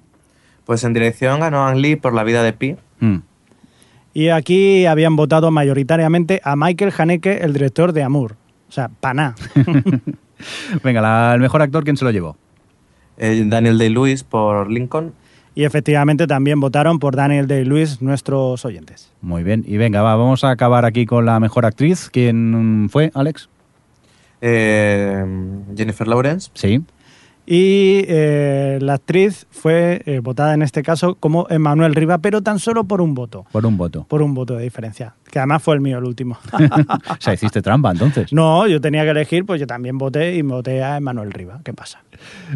Pues 0.65 0.85
en 0.85 0.93
dirección 0.93 1.41
ganó 1.41 1.67
Ang 1.67 1.79
Lee 1.79 1.97
por 1.97 2.15
La 2.15 2.23
vida 2.23 2.45
de 2.45 2.53
Pi. 2.53 2.77
Hmm. 3.01 3.17
Y 4.15 4.29
aquí 4.29 4.87
habían 4.87 5.17
votado 5.17 5.51
mayoritariamente 5.51 6.41
a 6.45 6.55
Michael 6.55 6.93
Haneke, 6.97 7.39
el 7.43 7.53
director 7.55 7.93
de 7.93 8.05
Amour. 8.05 8.37
O 8.69 8.73
sea, 8.73 8.89
paná. 9.01 9.35
Venga, 10.85 11.01
la- 11.01 11.35
el 11.35 11.41
mejor 11.41 11.63
actor, 11.63 11.83
¿quién 11.85 11.97
se 11.97 12.05
lo 12.05 12.11
llevó? 12.11 12.37
Eh, 13.19 13.43
Daniel 13.47 13.79
Day-Lewis 13.79 14.23
por 14.25 14.71
Lincoln. 14.71 15.13
Y 15.55 15.65
efectivamente 15.65 16.27
también 16.27 16.61
votaron 16.61 16.99
por 16.99 17.15
Daniel 17.17 17.47
Day-Lewis 17.47 18.01
nuestros 18.03 18.65
oyentes. 18.65 19.11
Muy 19.21 19.43
bien. 19.43 19.65
Y 19.67 19.77
venga, 19.77 20.03
va, 20.03 20.17
vamos 20.17 20.45
a 20.45 20.51
acabar 20.51 20.85
aquí 20.85 21.07
con 21.07 21.27
la 21.27 21.39
mejor 21.41 21.67
actriz. 21.67 22.09
¿Quién 22.13 22.89
fue, 22.91 23.11
Alex? 23.15 23.49
eh, 24.41 25.25
Jennifer 25.77 26.09
Lawrence. 26.09 26.51
Sí. 26.55 26.83
Y 27.45 28.05
eh, 28.07 28.79
la 28.81 28.95
actriz 28.95 29.47
fue 29.51 30.03
eh, 30.07 30.21
votada 30.21 30.55
en 30.55 30.63
este 30.63 30.83
caso 30.83 31.17
como 31.17 31.47
Emanuel 31.51 31.95
Riva, 31.95 32.19
pero 32.19 32.41
tan 32.43 32.59
solo 32.61 32.85
por 32.85 33.01
un 33.01 33.15
voto. 33.15 33.45
Por 33.51 33.67
un 33.67 33.77
voto. 33.77 34.07
Por 34.09 34.23
un 34.23 34.33
voto 34.35 34.55
de 34.55 34.63
diferencia. 34.63 35.15
Que 35.31 35.39
además 35.39 35.63
fue 35.63 35.75
el 35.75 35.81
mío 35.81 35.99
el 35.99 36.05
último. 36.05 36.39
o 36.53 37.17
sea, 37.19 37.35
hiciste 37.35 37.61
trampa 37.61 37.91
entonces. 37.91 38.33
no, 38.33 38.67
yo 38.69 38.81
tenía 38.81 39.03
que 39.03 39.11
elegir, 39.11 39.45
pues 39.45 39.61
yo 39.61 39.67
también 39.67 39.99
voté 39.99 40.37
y 40.37 40.43
me 40.43 40.53
voté 40.53 40.83
a 40.85 40.99
Emanuel 40.99 41.33
Riva. 41.33 41.61
¿Qué 41.65 41.73
pasa? 41.73 42.03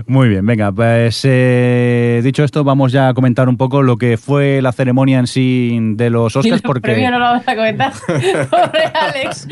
Muy 0.07 0.29
bien, 0.29 0.47
venga, 0.47 0.71
pues 0.71 1.23
eh, 1.25 2.21
dicho 2.23 2.45
esto, 2.45 2.63
vamos 2.63 2.93
ya 2.93 3.09
a 3.09 3.15
comentar 3.15 3.49
un 3.49 3.57
poco 3.57 3.83
lo 3.83 3.97
que 3.97 4.17
fue 4.17 4.63
la 4.63 4.73
ceremonia 4.73 5.19
en 5.19 5.27
sí 5.27 5.77
de 5.95 6.11
los 6.11 6.35
Y 6.37 6.39
Oscars, 6.39 6.53
los 6.53 6.63
porque... 6.63 6.81
premios 6.83 7.11
no 7.11 7.19
lo 7.19 7.25
vamos 7.25 7.49
a 7.49 7.57
comentar. 7.57 7.93
Pobre 8.51 8.85
Alex. 8.95 9.49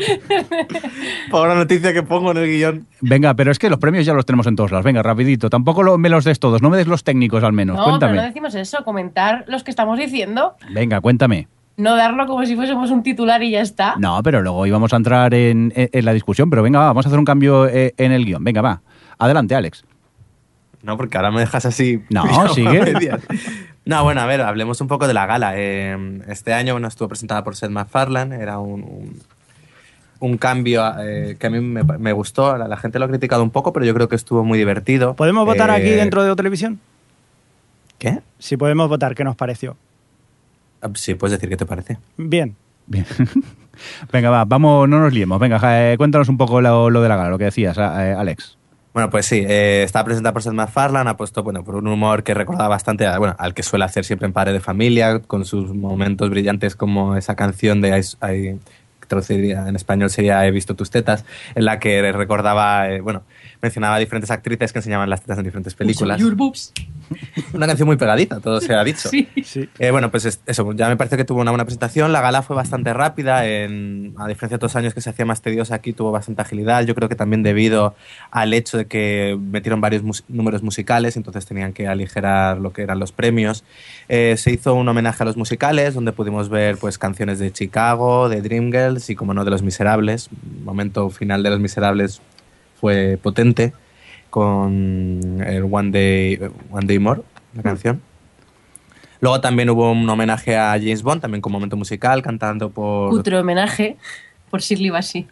Por 1.29 1.47
la 1.49 1.55
noticia 1.55 1.93
que 1.93 2.03
pongo 2.03 2.31
en 2.31 2.37
el 2.37 2.47
guion. 2.47 2.87
Venga, 3.01 3.33
pero 3.33 3.51
es 3.51 3.59
que 3.59 3.69
los 3.69 3.79
premios 3.79 4.05
ya 4.05 4.13
los 4.13 4.25
tenemos 4.25 4.47
en 4.47 4.55
todos 4.55 4.71
lados. 4.71 4.85
Venga, 4.85 5.03
rapidito. 5.25 5.49
Tampoco 5.49 5.83
lo- 5.83 5.97
me 5.97 6.09
los 6.09 6.23
des 6.23 6.39
todos, 6.39 6.61
no 6.61 6.69
me 6.69 6.77
des 6.77 6.87
los 6.87 7.03
técnicos 7.03 7.43
al 7.43 7.53
menos. 7.53 7.75
No, 7.77 7.83
cuéntame. 7.83 8.11
pero 8.13 8.21
no 8.21 8.27
decimos 8.27 8.55
eso, 8.55 8.83
comentar 8.83 9.43
los 9.47 9.63
que 9.63 9.71
estamos 9.71 9.97
diciendo, 9.97 10.55
Venga, 10.71 11.01
cuéntame. 11.01 11.47
no 11.77 11.95
darlo 11.95 12.27
como 12.27 12.45
si 12.45 12.55
fuésemos 12.55 12.91
un 12.91 13.03
titular 13.03 13.41
y 13.43 13.51
ya 13.51 13.61
está. 13.61 13.95
No, 13.97 14.21
pero 14.23 14.41
luego 14.41 14.65
íbamos 14.65 14.93
a 14.93 14.97
entrar 14.97 15.33
en, 15.33 15.73
en- 15.75 15.89
en 15.91 16.05
la 16.05 16.13
discusión, 16.13 16.49
pero 16.49 16.61
venga, 16.63 16.79
va, 16.79 16.85
vamos 16.87 17.05
a 17.05 17.09
hacer 17.09 17.19
un 17.19 17.25
cambio 17.25 17.67
eh, 17.67 17.93
en 17.97 18.11
el 18.11 18.25
guion. 18.25 18.43
Venga, 18.43 18.61
va. 18.61 18.81
Adelante, 19.17 19.55
Alex. 19.55 19.83
No, 20.83 20.97
porque 20.97 21.17
ahora 21.17 21.31
me 21.31 21.39
dejas 21.39 21.65
así. 21.65 22.03
No, 22.11 22.23
sigue. 22.53 23.11
No, 23.85 24.03
bueno, 24.03 24.21
a 24.21 24.25
ver, 24.25 24.41
hablemos 24.41 24.79
un 24.81 24.87
poco 24.87 25.07
de 25.07 25.13
la 25.13 25.25
gala. 25.25 25.53
Eh, 25.55 26.21
este 26.27 26.53
año 26.53 26.73
bueno, 26.73 26.87
estuvo 26.87 27.07
presentada 27.07 27.43
por 27.43 27.55
Seth 27.55 27.69
MacFarlane, 27.71 28.35
era 28.35 28.59
un, 28.59 28.83
un, 28.83 29.19
un 30.19 30.37
cambio 30.37 30.83
eh, 30.99 31.35
que 31.39 31.47
a 31.47 31.49
mí 31.49 31.59
me, 31.59 31.83
me 31.83 32.11
gustó. 32.13 32.57
La, 32.57 32.67
la 32.67 32.77
gente 32.77 32.99
lo 32.99 33.05
ha 33.05 33.07
criticado 33.07 33.43
un 33.43 33.49
poco, 33.51 33.73
pero 33.73 33.85
yo 33.85 33.93
creo 33.93 34.07
que 34.09 34.15
estuvo 34.15 34.43
muy 34.43 34.57
divertido. 34.57 35.13
¿Podemos 35.15 35.45
votar 35.45 35.69
Eh, 35.69 35.73
aquí 35.73 35.89
dentro 35.91 36.23
de 36.23 36.35
televisión? 36.35 36.79
¿Qué? 37.97 38.19
Si 38.39 38.57
podemos 38.57 38.89
votar, 38.89 39.15
¿qué 39.15 39.23
nos 39.23 39.35
pareció? 39.35 39.77
Ah, 40.81 40.89
Sí, 40.95 41.15
puedes 41.15 41.37
decir 41.37 41.49
qué 41.49 41.57
te 41.57 41.65
parece. 41.65 41.97
Bien. 42.17 42.55
Bien. 42.87 43.05
Venga, 44.11 44.29
va, 44.29 44.45
vamos, 44.45 44.87
no 44.87 44.99
nos 44.99 45.13
liemos. 45.13 45.39
Venga, 45.39 45.59
eh, 45.91 45.97
cuéntanos 45.97 46.29
un 46.29 46.37
poco 46.37 46.61
lo, 46.61 46.89
lo 46.89 47.01
de 47.01 47.09
la 47.09 47.15
gala, 47.17 47.29
lo 47.29 47.37
que 47.37 47.45
decías, 47.45 47.77
eh, 47.77 47.81
Alex. 48.17 48.57
Bueno, 48.93 49.09
pues 49.09 49.25
sí, 49.25 49.43
eh, 49.45 49.83
estaba 49.83 50.05
presentada 50.05 50.31
por 50.31 50.41
Seth 50.41 50.53
MacFarlane, 50.53 51.09
ha 51.09 51.17
puesto 51.17 51.43
bueno, 51.43 51.63
por 51.65 51.75
un 51.75 51.87
humor 51.87 52.23
que 52.23 52.33
recordaba 52.33 52.69
bastante 52.69 53.05
a- 53.05 53.17
bueno, 53.19 53.35
al 53.37 53.53
que 53.53 53.61
suele 53.63 53.83
hacer 53.83 54.05
siempre 54.05 54.25
en 54.27 54.31
Padre 54.31 54.53
de 54.53 54.61
Familia, 54.61 55.19
con 55.19 55.43
sus 55.43 55.73
momentos 55.75 56.29
brillantes 56.29 56.77
como 56.77 57.17
esa 57.17 57.35
canción 57.35 57.81
de 57.81 57.89
I- 57.99 58.25
I- 58.25 58.41
que 58.53 58.57
traduciría 59.07 59.67
en 59.67 59.75
español 59.75 60.09
sería 60.09 60.45
He 60.45 60.51
visto 60.51 60.75
tus 60.75 60.89
tetas, 60.89 61.25
en 61.55 61.65
la 61.65 61.79
que 61.79 62.11
recordaba, 62.11 62.89
eh, 62.89 63.01
bueno, 63.01 63.23
mencionaba 63.61 63.97
diferentes 63.99 64.31
actrices 64.31 64.73
que 64.73 64.79
enseñaban 64.79 65.09
las 65.09 65.21
tetas 65.21 65.37
en 65.37 65.43
diferentes 65.45 65.73
películas. 65.73 66.19
Your 66.19 66.35
boobs. 66.35 66.73
Una 67.53 67.67
canción 67.67 67.87
muy 67.87 67.97
pegadita, 67.97 68.39
todo 68.39 68.59
se 68.61 68.73
ha 68.73 68.83
dicho. 68.83 69.09
Sí. 69.09 69.27
Sí. 69.43 69.69
Eh, 69.79 69.91
bueno, 69.91 70.11
pues 70.11 70.25
es- 70.25 70.39
eso, 70.45 70.71
ya 70.73 70.87
me 70.89 70.97
parece 70.97 71.17
que 71.17 71.25
tuvo 71.25 71.41
una 71.41 71.51
buena 71.51 71.65
presentación. 71.65 72.11
La 72.11 72.21
gala 72.21 72.41
fue 72.41 72.55
bastante 72.55 72.93
rápida, 72.93 73.45
en- 73.47 74.13
a 74.17 74.27
diferencia 74.27 74.49
de 74.49 74.55
otros 74.55 74.75
años 74.75 74.93
que 74.93 75.01
se 75.01 75.09
hacía 75.09 75.25
más 75.25 75.41
tediosa, 75.41 75.75
aquí 75.75 75.93
tuvo 75.93 76.11
bastante 76.11 76.41
agilidad. 76.41 76.83
Yo 76.85 76.95
creo 76.95 77.09
que 77.09 77.15
también 77.15 77.43
debido 77.43 77.95
al 78.31 78.53
hecho 78.53 78.77
de 78.77 78.85
que 78.85 79.37
metieron 79.39 79.81
varios 79.81 80.03
mus- 80.03 80.23
números 80.27 80.63
musicales, 80.63 81.15
entonces 81.17 81.45
tenían 81.45 81.73
que 81.73 81.87
aligerar 81.87 82.57
lo 82.59 82.73
que 82.73 82.81
eran 82.83 82.99
los 82.99 83.11
premios. 83.11 83.63
Eh, 84.09 84.35
se 84.37 84.51
hizo 84.51 84.73
un 84.73 84.87
homenaje 84.87 85.23
a 85.23 85.25
los 85.25 85.37
musicales, 85.37 85.93
donde 85.93 86.11
pudimos 86.11 86.49
ver 86.49 86.77
pues, 86.77 86.97
canciones 86.97 87.39
de 87.39 87.51
Chicago, 87.51 88.29
de 88.29 88.41
Dreamgirls 88.41 89.09
y, 89.09 89.15
como 89.15 89.33
no, 89.33 89.45
de 89.45 89.51
Los 89.51 89.61
Miserables. 89.63 90.29
El 90.57 90.63
momento 90.63 91.09
final 91.09 91.43
de 91.43 91.49
Los 91.51 91.59
Miserables 91.59 92.21
fue 92.79 93.17
potente 93.21 93.73
con 94.35 95.41
el 95.47 95.63
One 95.63 95.91
Day, 95.91 96.37
One 96.69 96.85
Day 96.85 96.99
More, 96.99 97.21
la 97.55 97.63
canción. 97.63 98.01
Luego 99.21 99.39
también 99.39 99.69
hubo 99.69 99.89
un 99.89 100.09
homenaje 100.09 100.57
a 100.57 100.71
James 100.71 101.03
Bond, 101.03 101.21
también 101.21 101.39
con 101.39 101.53
momento 101.53 101.77
musical, 101.77 102.21
cantando 102.21 102.69
por... 102.69 103.11
Cutre 103.11 103.37
homenaje 103.37 103.95
por 104.51 104.59
Shirley 104.59 104.89
Bassey. 104.89 105.25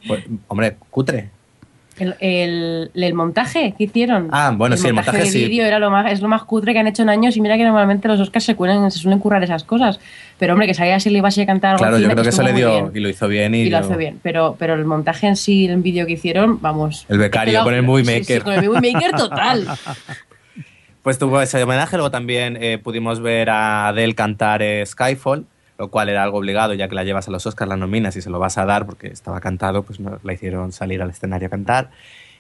hombre, 0.48 0.78
cutre. 0.90 1.32
El, 2.00 2.16
el- 2.22 2.92
el 2.96 3.14
montaje 3.14 3.76
que 3.78 3.84
hicieron. 3.84 4.30
Ah, 4.32 4.52
bueno, 4.56 4.76
sí, 4.78 4.88
el 4.88 4.94
montaje 4.96 5.28
sí. 5.28 5.46
vídeo 5.48 5.64
era 5.64 5.78
lo 5.78 5.92
más, 5.92 6.12
es 6.12 6.22
lo 6.22 6.28
más 6.28 6.44
cutre 6.44 6.74
que 6.74 6.80
han 6.80 6.88
hecho 6.88 7.04
en 7.04 7.10
años 7.10 7.38
y 7.38 7.42
mira 7.42 7.56
que 7.56 7.64
normalmente 7.64 8.08
los 8.08 8.20
Oscars 8.20 8.44
se, 8.46 8.56
cuelen- 8.58 8.90
se 8.90 8.98
suelen 9.00 9.20
currar 9.20 9.44
esas 9.44 9.64
cosas. 9.64 10.00
Pero 10.40 10.54
hombre, 10.54 10.66
que 10.68 10.74
salga 10.74 10.98
Shirley 10.98 11.22
Bassey 11.22 11.44
a 11.44 11.46
cantar 11.46 11.72
algo 11.76 11.84
Claro, 11.84 12.00
yo 12.00 12.10
creo 12.10 12.24
que 12.24 12.30
eso 12.30 12.42
le 12.42 12.54
dio... 12.54 12.72
bien. 12.72 12.92
Y 12.96 13.00
lo 13.00 13.10
hizo 13.10 13.28
bien. 13.28 13.54
Y, 13.54 13.60
Y 13.60 13.70
lo 13.70 13.78
hace 13.78 13.96
bien, 13.96 14.20
pero, 14.24 14.56
pero 14.58 14.74
el 14.74 14.86
montaje 14.86 15.28
en 15.28 15.36
sí, 15.36 15.66
el 15.68 15.78
vídeo 15.82 16.06
que 16.08 16.14
hicieron, 16.14 16.60
vamos. 16.62 17.06
El 17.10 17.20
becario 17.20 17.64
con 17.64 17.74
el 17.76 17.84
Movie 17.84 18.04
sí, 18.06 18.12
sí, 18.12 18.20
Maker. 18.22 18.44
con 18.44 18.54
el 18.54 18.70
Movie 18.70 18.92
Maker 18.94 19.12
total. 19.12 19.68
Pues 21.04 21.20
tuvo 21.20 21.42
ese 21.42 21.62
homenaje, 21.62 21.98
luego 21.98 22.12
también 22.12 22.58
eh, 22.62 22.78
pudimos 22.82 23.20
ver 23.20 23.50
a 23.50 23.90
Adele 23.90 24.16
cantar 24.16 24.62
eh, 24.62 24.86
Skyfall, 24.86 25.46
lo 25.78 25.90
cual 25.90 26.10
era 26.10 26.24
algo 26.24 26.38
obligado, 26.38 26.74
ya 26.74 26.88
que 26.88 26.96
la 26.96 27.04
llevas 27.04 27.28
a 27.28 27.32
los 27.32 27.46
Oscars, 27.46 27.68
la 27.70 27.78
nominas 27.78 28.16
y 28.16 28.22
se 28.22 28.30
lo 28.30 28.40
vas 28.40 28.58
a 28.58 28.66
dar 28.66 28.86
porque 28.86 29.08
estaba 29.08 29.40
cantado, 29.42 29.84
pues 29.84 30.00
no, 30.00 30.20
la 30.24 30.34
hicieron 30.34 30.72
salir 30.72 31.02
al 31.02 31.10
escenario 31.10 31.48
a 31.48 31.50
cantar. 31.52 31.90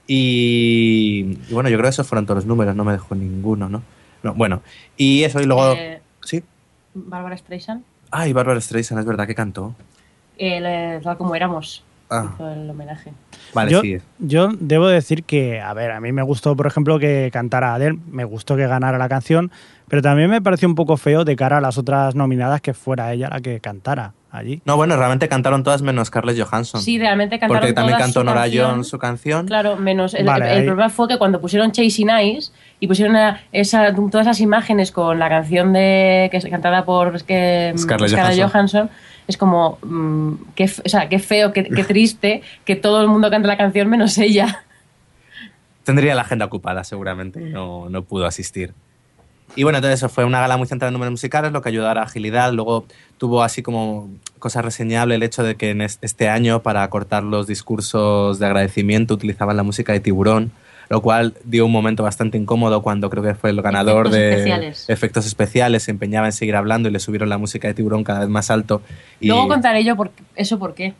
Y, 0.08 1.38
y 1.50 1.54
bueno, 1.54 1.70
yo 1.70 1.78
creo 1.78 1.86
que 1.88 1.90
esos 1.94 2.08
fueron 2.08 2.26
todos 2.26 2.38
los 2.40 2.46
números, 2.46 2.76
no 2.76 2.84
me 2.84 2.92
dejó 2.92 3.16
ninguno, 3.16 3.70
¿no? 3.70 3.82
No, 4.22 4.34
bueno, 4.34 4.62
y 4.98 5.24
eso, 5.24 5.42
y 5.42 5.46
luego... 5.46 5.74
Eh, 5.74 6.00
Sí. 6.24 6.42
Bárbara 6.94 7.36
Streisand, 7.36 7.84
Ay, 8.12 8.32
Barbara 8.32 8.62
Streisand, 8.62 9.00
es 9.02 9.06
verdad 9.06 9.28
que 9.28 9.36
cantó. 9.36 9.76
eh, 10.38 11.00
tal 11.04 11.18
como 11.18 11.36
éramos, 11.36 11.84
Ah. 12.20 12.32
hizo 12.36 12.50
el 12.52 12.70
homenaje. 12.70 13.12
Vale, 13.54 13.72
yo, 13.72 13.82
yo 14.20 14.50
debo 14.60 14.88
decir 14.88 15.24
que, 15.24 15.62
a 15.62 15.74
ver, 15.74 15.92
a 15.92 16.00
mí 16.00 16.12
me 16.12 16.24
gustó, 16.24 16.56
por 16.56 16.66
ejemplo, 16.68 16.98
que 17.00 17.30
cantara 17.32 17.76
Adele, 17.76 18.00
me 18.10 18.24
gustó 18.24 18.56
que 18.56 18.66
ganara 18.68 18.98
la 18.98 19.08
canción, 19.10 19.52
pero 19.88 20.02
también 20.02 20.30
me 20.30 20.42
pareció 20.42 20.68
un 20.68 20.76
poco 20.76 20.98
feo 20.98 21.24
de 21.24 21.36
cara 21.36 21.58
a 21.58 21.62
las 21.62 21.78
otras 21.78 22.16
nominadas 22.16 22.62
que 22.62 22.74
fuera 22.74 23.12
ella 23.14 23.30
la 23.30 23.42
que 23.42 23.60
cantara 23.60 24.14
allí. 24.32 24.62
No, 24.66 24.76
bueno, 24.76 24.96
realmente 24.98 25.28
cantaron 25.28 25.62
todas 25.64 25.84
menos 25.84 26.08
Scarlett 26.08 26.42
Johansson. 26.42 26.82
Sí, 26.82 26.98
realmente 26.98 27.38
cantaron 27.38 27.62
Porque 27.62 27.74
también 27.74 27.98
todas 27.98 28.08
cantó 28.08 28.22
su 28.22 28.26
Nora 28.26 28.42
canción. 28.42 28.72
Jones 28.72 28.88
su 28.88 28.98
canción. 28.98 29.46
Claro, 29.46 29.76
menos. 29.76 30.16
El, 30.16 30.26
Vale, 30.26 30.52
el 30.52 30.58
ahí- 30.62 30.66
problema 30.66 30.90
fue 30.90 31.08
que 31.08 31.18
cuando 31.20 31.40
pusieron 31.40 31.72
Chasing 31.72 32.10
Eyes 32.10 32.52
y 32.80 32.88
pusieron 32.88 33.16
a- 33.16 33.42
esa, 33.52 33.94
todas 33.94 34.26
esas 34.26 34.40
imágenes 34.42 34.92
con 34.92 35.20
la 35.20 35.30
canción 35.30 35.74
de 35.74 36.30
que 36.32 36.38
es 36.38 36.46
cantada 36.46 36.86
por 36.86 37.16
es 37.16 37.22
que, 37.24 37.74
Scarlett 37.78 38.12
Johansson. 38.16 38.50
Johansson. 38.50 38.90
Es 39.28 39.38
como. 39.38 39.78
mm, 39.82 40.34
qué, 40.56 40.66
o 40.66 40.90
sea, 40.90 41.10
qué 41.10 41.20
feo, 41.20 41.52
qué, 41.54 41.64
qué 41.66 41.84
triste 41.84 42.42
que 42.66 42.76
todo 42.76 43.02
el 43.02 43.08
mundo 43.08 43.30
cante 43.30 43.48
la 43.48 43.58
canción 43.58 43.90
menos 43.90 44.18
ella. 44.18 44.64
Tendría 45.84 46.16
la 46.16 46.22
agenda 46.22 46.46
ocupada, 46.46 46.84
seguramente. 46.84 47.40
No, 47.40 47.90
no 47.90 48.04
pudo 48.04 48.26
asistir. 48.26 48.74
Y 49.56 49.64
bueno, 49.64 49.78
entonces 49.78 50.00
eso 50.00 50.10
fue 50.10 50.24
una 50.26 50.40
gala 50.40 50.58
muy 50.58 50.66
centrada 50.68 50.90
en 50.90 50.94
números 50.94 51.12
musicales, 51.12 51.52
lo 51.52 51.62
que 51.62 51.70
ayudó 51.70 51.90
a 51.90 51.94
la 51.94 52.04
agilidad. 52.04 52.52
Luego 52.54 52.86
tuvo 53.18 53.44
así 53.44 53.62
como 53.62 54.10
cosa 54.40 54.62
reseñable 54.62 55.16
el 55.16 55.24
hecho 55.24 55.44
de 55.44 55.56
que 55.56 55.70
en 55.72 55.82
es- 55.82 56.00
este 56.02 56.30
año, 56.30 56.62
para 56.64 56.90
cortar 56.90 57.24
los 57.24 57.46
discursos 57.48 58.40
de 58.40 58.46
agradecimiento, 58.46 59.14
utilizaban 59.14 59.58
la 59.58 59.64
música 59.64 59.94
de 59.94 60.00
Tiburón, 60.00 60.52
lo 60.94 61.02
cual 61.02 61.34
dio 61.44 61.66
un 61.66 61.72
momento 61.72 62.04
bastante 62.04 62.38
incómodo 62.38 62.84
cuando 62.84 63.10
creo 63.10 63.24
que 63.24 63.34
fue 63.34 63.50
el 63.50 63.64
ganador 63.64 64.06
Efectos 64.06 64.12
de 64.14 64.30
especiales. 64.30 64.90
efectos 64.92 65.26
especiales. 65.26 65.82
Se 65.82 65.90
empeñaba 65.90 66.28
en 66.28 66.34
seguir 66.34 66.56
hablando 66.56 66.88
y 66.88 66.92
le 66.92 67.00
subieron 67.00 67.30
la 67.30 67.40
música 67.40 67.68
de 67.68 67.74
Tiburón 67.74 68.04
cada 68.04 68.20
vez 68.20 68.30
más 68.30 68.52
alto. 68.52 68.84
Y, 69.20 69.28
Luego 69.30 69.48
contaré 69.48 69.84
yo 69.84 69.96
por, 69.96 70.12
eso 70.36 70.60
por 70.60 70.76
qué. 70.76 70.94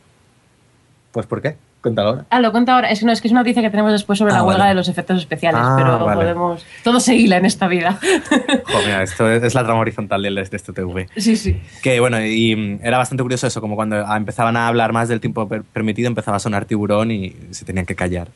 Pues 1.12 1.26
¿por 1.26 1.40
qué? 1.40 1.54
Cuéntalo 1.80 2.08
ahora. 2.08 2.24
Ah, 2.30 2.40
lo 2.40 2.50
cuento 2.50 2.72
ahora. 2.72 2.90
Es 2.90 2.98
que, 2.98 3.06
no, 3.06 3.12
es 3.12 3.20
que 3.20 3.28
es 3.28 3.32
una 3.32 3.42
noticia 3.42 3.62
que 3.62 3.70
tenemos 3.70 3.92
después 3.92 4.18
sobre 4.18 4.32
Ah, 4.32 4.38
la 4.38 4.42
huelga 4.42 4.58
vale. 4.64 4.68
de 4.70 4.74
los 4.74 4.88
efectos 4.88 5.18
especiales, 5.18 5.60
Ah, 5.62 5.76
pero 5.78 6.04
vale. 6.04 6.16
podemos. 6.22 6.66
Todo 6.82 6.98
se 6.98 7.14
hila 7.14 7.36
en 7.36 7.44
esta 7.44 7.68
vida. 7.68 8.00
Joder, 8.72 9.02
esto 9.02 9.30
es, 9.30 9.42
es 9.44 9.54
la 9.54 9.62
trama 9.62 9.78
horizontal 9.80 10.22
del- 10.22 10.34
de 10.34 10.42
este 10.42 10.72
TV. 10.72 11.08
sí, 11.16 11.36
sí. 11.36 11.60
Que 11.84 12.00
bueno, 12.00 12.24
y 12.24 12.56
mm, 12.56 12.80
era 12.82 12.98
bastante 12.98 13.22
curioso 13.22 13.46
eso, 13.46 13.60
como 13.60 13.76
cuando 13.76 13.96
empezaban 14.16 14.56
a 14.56 14.66
hablar 14.66 14.92
más 14.92 15.08
del 15.08 15.20
tiempo 15.20 15.46
per- 15.46 15.62
permitido, 15.62 16.08
empezaba 16.08 16.38
a 16.38 16.40
sonar 16.40 16.64
tiburón 16.64 17.10
y 17.12 17.36
se 17.50 17.64
tenían 17.64 17.86
que 17.86 17.94
callar. 17.94 18.28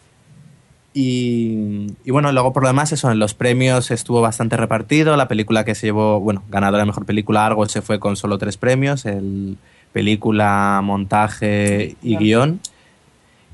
Y, 0.94 1.87
y 2.05 2.11
bueno, 2.11 2.33
luego 2.33 2.53
por 2.53 2.62
lo 2.62 2.68
demás, 2.68 2.92
eso, 2.92 3.11
en 3.11 3.18
los 3.18 3.35
premios 3.35 3.90
estuvo 3.90 4.20
bastante 4.20 4.57
repartido. 4.57 5.16
La 5.16 5.29
película 5.29 5.64
que 5.64 5.74
se 5.74 5.88
llevó, 5.88 6.20
bueno, 6.20 6.42
ganadora 6.48 6.83
de 6.83 6.87
mejor 6.87 7.07
película, 7.07 7.46
Argo, 7.46 7.66
se 7.68 7.83
fue 7.83 8.01
con 8.01 8.16
solo 8.16 8.38
tres 8.38 8.57
premios: 8.57 9.05
el 9.05 9.59
película, 9.92 10.81
montaje 10.83 11.96
y 12.03 12.16
guion. 12.16 12.61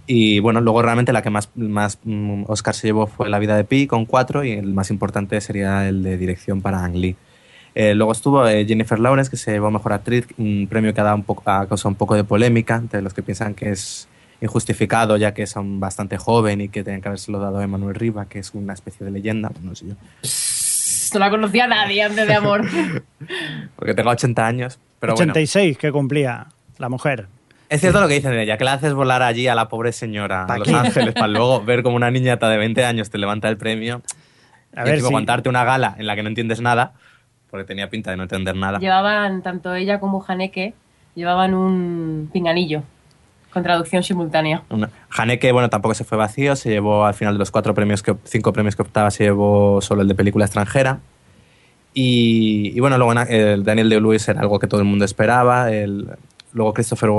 Y 0.07 0.41
bueno, 0.41 0.61
luego 0.61 0.83
realmente 0.83 1.13
la 1.13 1.23
que 1.23 1.31
más, 1.31 1.51
más 1.55 1.99
mm, 2.05 2.45
Oscar 2.47 2.75
se 2.75 2.89
llevó 2.89 3.07
fue 3.07 3.31
La 3.31 3.39
vida 3.39 3.57
de 3.57 3.65
Pi 3.65 3.87
con 3.87 4.05
cuatro 4.05 4.45
y 4.45 4.53
el 4.53 4.75
más 4.75 4.91
importante 4.91 5.41
sería 5.41 5.89
el 5.89 6.03
de 6.03 6.19
dirección 6.19 6.61
para 6.61 6.85
Ang 6.85 6.97
Lee. 6.97 7.17
Eh, 7.75 7.95
luego 7.95 8.13
estuvo 8.13 8.47
eh, 8.47 8.65
Jennifer 8.67 9.01
Lawrence, 9.01 9.31
que 9.31 9.37
se 9.37 9.53
llevó 9.53 9.71
Mejor 9.71 9.95
Actriz, 9.95 10.27
un 10.39 10.67
premio 10.69 10.95
que 10.95 11.01
ha, 11.01 11.05
dado 11.05 11.17
un 11.17 11.25
poco, 11.25 11.43
ha 11.47 11.67
causado 11.67 11.89
un 11.89 11.97
poco 11.97 12.15
de 12.15 12.23
polémica 12.23 12.77
entre 12.77 13.03
los 13.03 13.15
que 13.15 13.23
piensan 13.23 13.55
que 13.55 13.71
es 13.71 14.07
injustificado, 14.41 15.17
ya 15.17 15.35
que 15.35 15.47
son 15.47 15.81
bastante 15.81 16.19
joven 16.19 16.61
y 16.61 16.69
que 16.69 16.85
tenían 16.85 17.01
que 17.01 17.09
habérselo 17.09 17.39
dado 17.39 17.59
a 17.59 17.65
Emanuel 17.65 17.95
Riva, 17.95 18.27
que 18.27 18.39
es 18.39 18.55
una 18.55 18.73
especie 18.73 19.05
de 19.05 19.13
leyenda, 19.13 19.51
no 19.63 19.75
sé 19.75 19.89
yo. 19.89 19.95
No 21.15 21.21
la 21.21 21.31
conocía 21.31 21.67
nadie 21.67 22.03
antes 22.03 22.27
de 22.27 22.35
amor. 22.35 22.63
Porque 23.77 23.95
tengo 23.95 24.11
80 24.11 24.47
años, 24.47 24.79
pero 24.99 25.15
bueno. 25.15 25.33
86 25.33 25.79
que 25.79 25.93
cumplía 25.93 26.47
la 26.79 26.89
mujer. 26.89 27.29
Es 27.69 27.81
cierto 27.81 28.01
lo 28.01 28.09
que 28.09 28.15
dicen 28.15 28.33
de 28.33 28.43
ella, 28.43 28.59
que 28.59 28.65
la 28.65 28.75
haces 28.75 28.93
volar 28.95 29.23
allí 29.23 29.49
a 29.49 29.55
la 29.55 29.69
pobre 29.69 29.93
señora, 29.93 30.47
¿Pa 30.47 30.55
a 30.55 30.59
Los? 30.59 30.69
Ángeles, 30.69 31.15
para 31.15 31.29
luego 31.29 31.65
ver 31.65 31.83
como 31.83 31.97
una 31.97 32.11
niñata 32.11 32.49
de 32.49 32.59
20 32.59 32.85
años 32.85 33.11
te 33.11 33.19
levanta 33.19 33.49
el 33.49 33.57
premio. 33.57 34.03
A 34.77 34.83
y 34.83 34.91
ver 34.91 35.01
si 35.01 35.07
aguantarte 35.07 35.49
una 35.49 35.65
gala 35.65 35.95
en 35.99 36.07
la 36.07 36.17
que 36.17 36.23
no 36.23 36.29
entiendes 36.29 36.61
nada, 36.61 36.95
porque 37.51 37.65
tenía 37.65 37.89
pinta 37.89 38.11
de 38.11 38.17
no 38.17 38.25
entender 38.25 38.57
nada. 38.57 38.79
Llevaban, 38.81 39.43
tanto 39.43 39.75
ella 39.75 40.01
como 40.01 40.25
Haneke, 40.27 40.75
llevaban 41.15 41.55
un 41.55 42.29
pinganillo 42.33 42.83
con 43.55 43.63
traducción 43.63 44.03
simultánea. 44.03 44.63
Una- 44.69 44.91
Haneke, 45.17 45.51
bueno, 45.53 45.71
tampoco 45.71 45.95
se 45.95 46.05
fue 46.05 46.19
vacío, 46.19 46.55
se 46.57 46.69
llevó 46.69 47.07
al 47.07 47.15
final 47.15 47.35
de 47.35 47.39
los 47.39 47.51
cuatro 47.51 47.73
premios 47.73 48.03
que, 48.03 48.15
cinco 48.25 48.53
premios 48.53 48.77
que 48.77 48.83
optaba, 48.83 49.11
se 49.11 49.25
llevó 49.25 49.81
solo 49.81 50.03
el 50.03 50.09
de 50.09 50.15
película 50.15 50.45
extranjera. 50.45 50.99
Y, 51.95 52.73
y 52.77 52.81
bueno, 52.81 52.99
luego 52.99 53.13
el 53.13 53.65
Daniel 53.65 53.89
de 53.89 54.01
Lewis 54.01 54.29
era 54.29 54.41
algo 54.41 54.59
que 54.59 54.67
todo 54.67 54.81
el 54.81 54.87
mundo 54.87 55.05
esperaba. 55.05 55.71
El, 55.73 56.09
luego 56.53 56.75
Christopher 56.75 57.11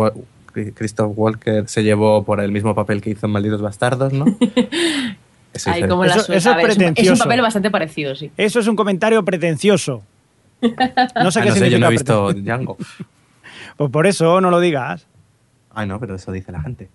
Christoph 0.73 1.11
Walker 1.15 1.67
se 1.67 1.83
llevó 1.83 2.23
por 2.23 2.39
el 2.39 2.51
mismo 2.51 2.75
papel 2.75 3.01
que 3.01 3.09
hizo 3.09 3.25
en 3.25 3.31
Malditos 3.33 3.61
Bastardos, 3.61 4.13
¿no? 4.13 4.25
Eso 5.53 5.69
Ay, 5.69 5.83
es 5.83 5.87
ver, 5.87 5.93
un, 5.97 6.05
es 6.05 6.45
un 6.45 6.55
pretencioso. 6.61 7.23
papel 7.23 7.41
bastante 7.41 7.71
parecido, 7.71 8.13
sí. 8.15 8.29
Eso 8.35 8.59
es 8.59 8.67
un 8.67 8.75
comentario 8.75 9.23
pretencioso. 9.23 10.03
No 10.61 11.31
sé 11.31 11.39
Ah, 11.39 11.43
qué 11.43 11.49
no 11.49 11.55
sé, 11.55 11.69
yo 11.69 11.79
no 11.79 11.87
he 11.87 11.91
visto 11.91 12.33
Django. 12.33 12.77
Pues 13.77 13.91
por 13.91 14.07
eso 14.07 14.39
no 14.41 14.51
lo 14.51 14.59
digas. 14.61 15.05
Ay, 15.75 15.87
no, 15.87 15.99
pero 15.99 16.15
eso 16.15 16.31
dice 16.31 16.51
la 16.51 16.61
gente. 16.61 16.89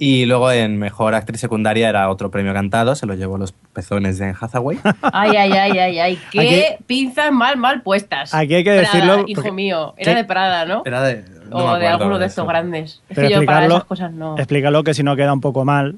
Y 0.00 0.26
luego 0.26 0.52
en 0.52 0.78
Mejor 0.78 1.14
Actriz 1.16 1.40
Secundaria 1.40 1.88
era 1.88 2.08
otro 2.08 2.30
premio 2.30 2.52
cantado, 2.54 2.94
se 2.94 3.04
lo 3.04 3.14
llevó 3.14 3.36
Los 3.36 3.50
Pezones 3.72 4.16
de 4.18 4.26
Anne 4.26 4.36
Hathaway. 4.40 4.78
Ay, 5.12 5.30
ay, 5.36 5.52
ay, 5.52 5.78
ay, 5.78 5.98
ay. 5.98 6.18
Qué 6.30 6.40
Aquí- 6.76 6.84
pinzas 6.86 7.32
mal, 7.32 7.56
mal 7.56 7.82
puestas. 7.82 8.32
Aquí 8.32 8.54
hay 8.54 8.62
que 8.62 8.78
Prada, 8.78 8.92
decirlo 8.92 9.24
hijo 9.26 9.52
mío. 9.52 9.94
Era 9.96 10.12
¿Qué? 10.12 10.18
de 10.18 10.24
Prada, 10.24 10.64
¿no? 10.66 10.82
Era 10.84 11.02
de... 11.02 11.24
no 11.50 11.56
o 11.56 11.78
de 11.78 11.88
alguno 11.88 12.18
de 12.20 12.26
estos 12.26 12.46
grandes. 12.46 13.02
Es 13.08 13.16
Pero 13.16 13.28
que 13.28 13.34
yo 13.34 13.44
para 13.44 13.66
esas 13.66 13.84
cosas 13.84 14.12
no. 14.12 14.36
explícalo 14.38 14.84
que 14.84 14.94
si 14.94 15.02
no 15.02 15.16
queda 15.16 15.32
un 15.32 15.40
poco 15.40 15.64
mal. 15.64 15.96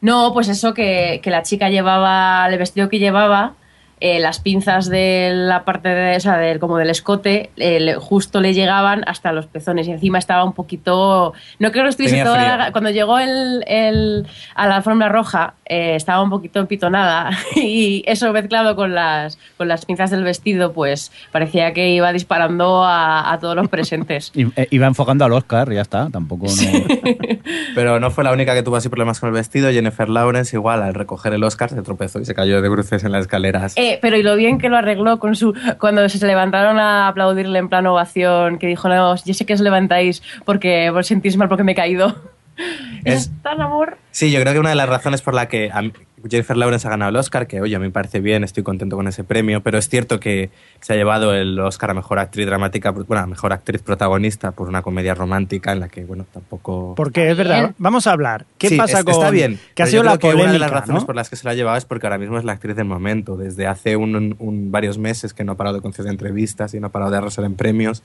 No, 0.00 0.32
pues 0.34 0.48
eso 0.48 0.74
que, 0.74 1.20
que 1.22 1.30
la 1.30 1.44
chica 1.44 1.70
llevaba, 1.70 2.46
el 2.50 2.58
vestido 2.58 2.88
que 2.88 2.98
llevaba, 2.98 3.54
eh, 4.00 4.18
las 4.20 4.40
pinzas 4.40 4.88
de 4.88 5.30
la 5.34 5.64
parte 5.64 5.88
de, 5.88 6.16
o 6.16 6.20
sea, 6.20 6.36
del- 6.38 6.58
como 6.58 6.76
del 6.78 6.90
escote 6.90 7.50
eh, 7.56 7.94
justo 7.98 8.40
le 8.40 8.52
llegaban 8.54 9.02
hasta 9.06 9.32
los 9.32 9.46
pezones 9.46 9.86
y 9.88 9.92
encima 9.92 10.18
estaba 10.18 10.44
un 10.44 10.52
poquito 10.52 11.32
no 11.58 11.70
creo 11.72 11.84
que 11.84 11.90
estuviese 11.90 12.16
Tenía 12.16 12.24
toda 12.24 12.56
la- 12.56 12.72
cuando 12.72 12.90
llegó 12.90 13.18
el, 13.18 13.64
el- 13.66 14.26
a 14.54 14.66
la 14.68 14.76
alfombra 14.76 15.08
roja 15.08 15.54
eh, 15.66 15.94
estaba 15.94 16.22
un 16.22 16.30
poquito 16.30 16.58
empitonada 16.60 17.30
y 17.56 18.02
eso 18.06 18.32
mezclado 18.32 18.76
con 18.76 18.94
las 18.94 19.38
con 19.56 19.68
las 19.68 19.84
pinzas 19.86 20.10
del 20.10 20.24
vestido 20.24 20.72
pues 20.72 21.12
parecía 21.32 21.72
que 21.72 21.88
iba 21.90 22.12
disparando 22.12 22.84
a, 22.84 23.32
a 23.32 23.38
todos 23.38 23.56
los 23.56 23.68
presentes 23.68 24.32
eh, 24.56 24.68
Iba 24.70 24.86
enfocando 24.86 25.24
al 25.24 25.32
Oscar, 25.32 25.72
ya 25.72 25.82
está, 25.82 26.08
tampoco 26.10 26.46
no... 26.46 26.52
Pero 27.74 28.00
no 28.00 28.10
fue 28.10 28.24
la 28.24 28.32
única 28.32 28.54
que 28.54 28.62
tuvo 28.62 28.76
así 28.76 28.88
problemas 28.88 29.20
con 29.20 29.28
el 29.28 29.34
vestido. 29.34 29.70
Jennifer 29.70 30.08
Lawrence, 30.08 30.56
igual, 30.56 30.82
al 30.82 30.94
recoger 30.94 31.32
el 31.32 31.42
Oscar, 31.44 31.70
se 31.70 31.82
tropezó 31.82 32.20
y 32.20 32.24
se 32.24 32.34
cayó 32.34 32.60
de 32.62 32.68
bruces 32.68 33.04
en 33.04 33.12
las 33.12 33.22
escaleras. 33.22 33.74
Eh, 33.84 33.98
pero 34.00 34.16
y 34.16 34.22
lo 34.22 34.36
bien 34.36 34.58
que 34.58 34.68
lo 34.68 34.76
arregló 34.76 35.18
con 35.18 35.36
su 35.36 35.54
cuando 35.78 36.08
se 36.08 36.24
levantaron 36.26 36.78
a 36.78 37.08
aplaudirle 37.08 37.58
en 37.58 37.68
plan 37.68 37.86
ovación, 37.86 38.58
que 38.58 38.66
dijo, 38.66 38.88
no, 38.88 39.14
yo 39.16 39.34
sé 39.34 39.44
que 39.46 39.54
os 39.54 39.60
levantáis 39.60 40.22
porque 40.44 40.90
os 40.90 41.06
sentís 41.06 41.36
mal 41.36 41.48
porque 41.48 41.64
me 41.64 41.72
he 41.72 41.74
caído. 41.74 42.14
Es- 43.04 43.24
Es 43.24 43.42
tan 43.42 43.60
amor. 43.60 43.98
Sí, 44.12 44.30
yo 44.30 44.40
creo 44.40 44.52
que 44.52 44.60
una 44.60 44.68
de 44.70 44.76
las 44.76 44.88
razones 44.88 45.20
por 45.22 45.34
la 45.34 45.48
que 45.48 45.70
a 45.72 45.82
mí- 45.82 45.92
Jennifer 46.28 46.56
Lawrence 46.56 46.86
ha 46.86 46.90
ganado 46.90 47.10
el 47.10 47.16
Oscar, 47.16 47.46
que 47.46 47.60
oye, 47.60 47.76
a 47.76 47.78
mí 47.78 47.86
me 47.86 47.90
parece 47.92 48.20
bien, 48.20 48.44
estoy 48.44 48.62
contento 48.62 48.96
con 48.96 49.06
ese 49.08 49.24
premio, 49.24 49.62
pero 49.62 49.78
es 49.78 49.88
cierto 49.88 50.20
que 50.20 50.50
se 50.80 50.92
ha 50.92 50.96
llevado 50.96 51.34
el 51.34 51.58
Oscar 51.60 51.90
a 51.90 51.94
Mejor 51.94 52.18
Actriz 52.18 52.46
Dramática, 52.46 52.90
bueno, 52.90 53.22
a 53.22 53.26
Mejor 53.26 53.52
Actriz 53.52 53.82
Protagonista 53.82 54.52
por 54.52 54.68
una 54.68 54.82
comedia 54.82 55.14
romántica 55.14 55.72
en 55.72 55.80
la 55.80 55.88
que, 55.88 56.04
bueno, 56.04 56.26
tampoco... 56.32 56.94
Porque 56.96 57.30
es 57.30 57.36
verdad, 57.36 57.72
vamos 57.78 58.06
a 58.06 58.12
hablar. 58.12 58.46
¿Qué 58.58 58.68
Sí, 58.70 58.76
pasa 58.76 58.98
es- 59.00 59.04
con 59.04 59.14
Está 59.14 59.30
bien. 59.30 59.58
que 59.74 59.82
ha 59.82 59.86
sido 59.86 60.02
la 60.02 60.18
polémica, 60.18 60.44
Una 60.44 60.52
de 60.52 60.58
las 60.58 60.70
razones 60.70 61.02
¿no? 61.02 61.06
por 61.06 61.14
las 61.16 61.30
que 61.30 61.36
se 61.36 61.44
la 61.44 61.50
ha 61.50 61.54
llevado 61.54 61.76
es 61.76 61.84
porque 61.84 62.06
ahora 62.06 62.18
mismo 62.18 62.38
es 62.38 62.44
la 62.44 62.52
actriz 62.52 62.74
del 62.76 62.86
momento. 62.86 63.36
Desde 63.36 63.66
hace 63.66 63.96
un, 63.96 64.36
un- 64.38 64.70
varios 64.72 64.98
meses 64.98 65.34
que 65.34 65.44
no 65.44 65.52
ha 65.52 65.56
parado 65.56 65.76
de 65.76 65.82
conceder 65.82 66.10
entrevistas 66.10 66.74
y 66.74 66.80
no 66.80 66.86
ha 66.88 66.90
parado 66.90 67.10
de 67.10 67.18
arrasar 67.18 67.44
en 67.44 67.54
premios, 67.54 68.02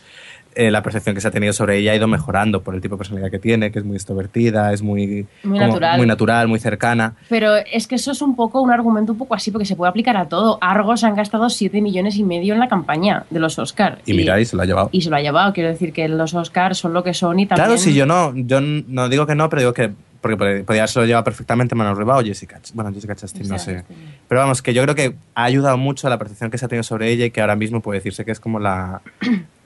eh, 0.55 0.71
la 0.71 0.81
percepción 0.83 1.15
que 1.15 1.21
se 1.21 1.27
ha 1.27 1.31
tenido 1.31 1.53
sobre 1.53 1.77
ella 1.77 1.91
ha 1.91 1.95
ido 1.95 2.07
mejorando 2.07 2.61
por 2.61 2.75
el 2.75 2.81
tipo 2.81 2.95
de 2.95 2.97
personalidad 2.99 3.31
que 3.31 3.39
tiene, 3.39 3.71
que 3.71 3.79
es 3.79 3.85
muy 3.85 3.95
extrovertida, 3.95 4.73
es 4.73 4.81
muy, 4.81 5.25
Muy 5.43 5.57
como 5.59 5.67
natural. 5.67 5.97
muy 5.97 6.07
natural, 6.07 6.47
muy 6.47 6.59
cercana. 6.59 7.13
Pero 7.29 7.55
es 7.55 7.87
que 7.87 7.95
eso 7.95 8.11
es 8.11 8.21
un 8.21 8.35
poco 8.35 8.61
un 8.61 8.71
argumento 8.71 9.11
un 9.13 9.17
poco 9.17 9.35
así, 9.35 9.51
porque 9.51 9.65
se 9.65 9.75
puede 9.75 9.89
aplicar 9.89 10.17
a 10.17 10.27
todo. 10.27 10.57
Argos 10.61 11.03
han 11.03 11.15
gastado 11.15 11.49
7 11.49 11.81
millones 11.81 12.15
y 12.17 12.23
medio 12.23 12.53
en 12.53 12.59
la 12.59 12.67
campaña 12.67 13.23
de 13.29 13.39
los 13.39 13.57
Oscars. 13.59 13.99
Y 14.05 14.13
mira, 14.13 14.39
y 14.39 14.45
se 14.45 14.55
lo 14.55 14.63
ha 14.63 14.65
llevado. 14.65 14.89
y 14.91 15.01
se 15.01 15.09
lo 15.09 15.15
ha 15.15 15.21
llevado. 15.21 15.53
Quiero 15.53 15.69
decir 15.69 15.93
que 15.93 16.07
los 16.07 16.33
Oscars 16.33 16.77
son 16.77 16.93
lo 16.93 17.03
que 17.03 17.13
son 17.13 17.39
y 17.39 17.45
también... 17.45 17.67
Claro, 17.67 17.77
sí, 17.79 17.93
yo 17.93 18.05
no, 18.05 18.33
yo 18.35 18.59
no 18.61 19.07
digo 19.09 19.25
que 19.27 19.35
no, 19.35 19.49
pero 19.49 19.61
digo 19.61 19.73
que 19.73 19.91
porque 20.21 20.35
pod- 20.37 20.65
podría 20.65 20.81
haberse 20.81 20.99
lo 20.99 21.05
llevado 21.05 21.23
perfectamente 21.23 21.75
Manuel 21.75 21.95
Ribao 21.95 22.19
o 22.19 22.23
Jessica, 22.23 22.59
bueno, 22.73 22.91
Jessica 22.93 23.15
Chastain, 23.15 23.47
no 23.47 23.57
sé. 23.57 23.85
Pero 24.27 24.41
vamos, 24.41 24.61
que 24.61 24.73
yo 24.73 24.83
creo 24.83 24.93
que 24.93 25.15
ha 25.33 25.43
ayudado 25.45 25.77
mucho 25.77 26.07
a 26.07 26.09
la 26.09 26.17
percepción 26.17 26.51
que 26.51 26.57
se 26.57 26.65
ha 26.65 26.67
tenido 26.67 26.83
sobre 26.83 27.09
ella 27.09 27.23
y 27.23 27.31
que 27.31 27.39
ahora 27.39 27.55
mismo 27.55 27.79
puede 27.81 27.99
decirse 27.99 28.25
que 28.25 28.31
es 28.33 28.39
como 28.41 28.59
la, 28.59 29.01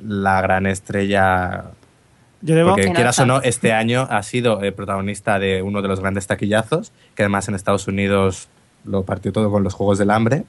la 0.06 0.42
gran 0.42 0.66
estrella. 0.66 1.66
Yo 2.42 2.56
debo, 2.56 2.72
Porque 2.72 2.92
quieras 2.92 3.20
o 3.20 3.26
no, 3.26 3.42
este 3.42 3.72
año 3.72 4.06
ha 4.10 4.22
sido 4.24 4.62
eh, 4.64 4.72
protagonista 4.72 5.40
de 5.40 5.62
uno 5.62 5.82
de 5.82 5.88
los 5.88 6.02
grandes 6.02 6.28
taquillazos, 6.28 6.92
que 7.16 7.24
además 7.24 7.48
en 7.48 7.56
Estados 7.56 7.88
Unidos 7.88 8.50
lo 8.84 9.04
partió 9.04 9.32
todo 9.32 9.50
con 9.50 9.64
los 9.64 9.74
Juegos 9.74 9.98
del 9.98 10.12
Hambre. 10.12 10.44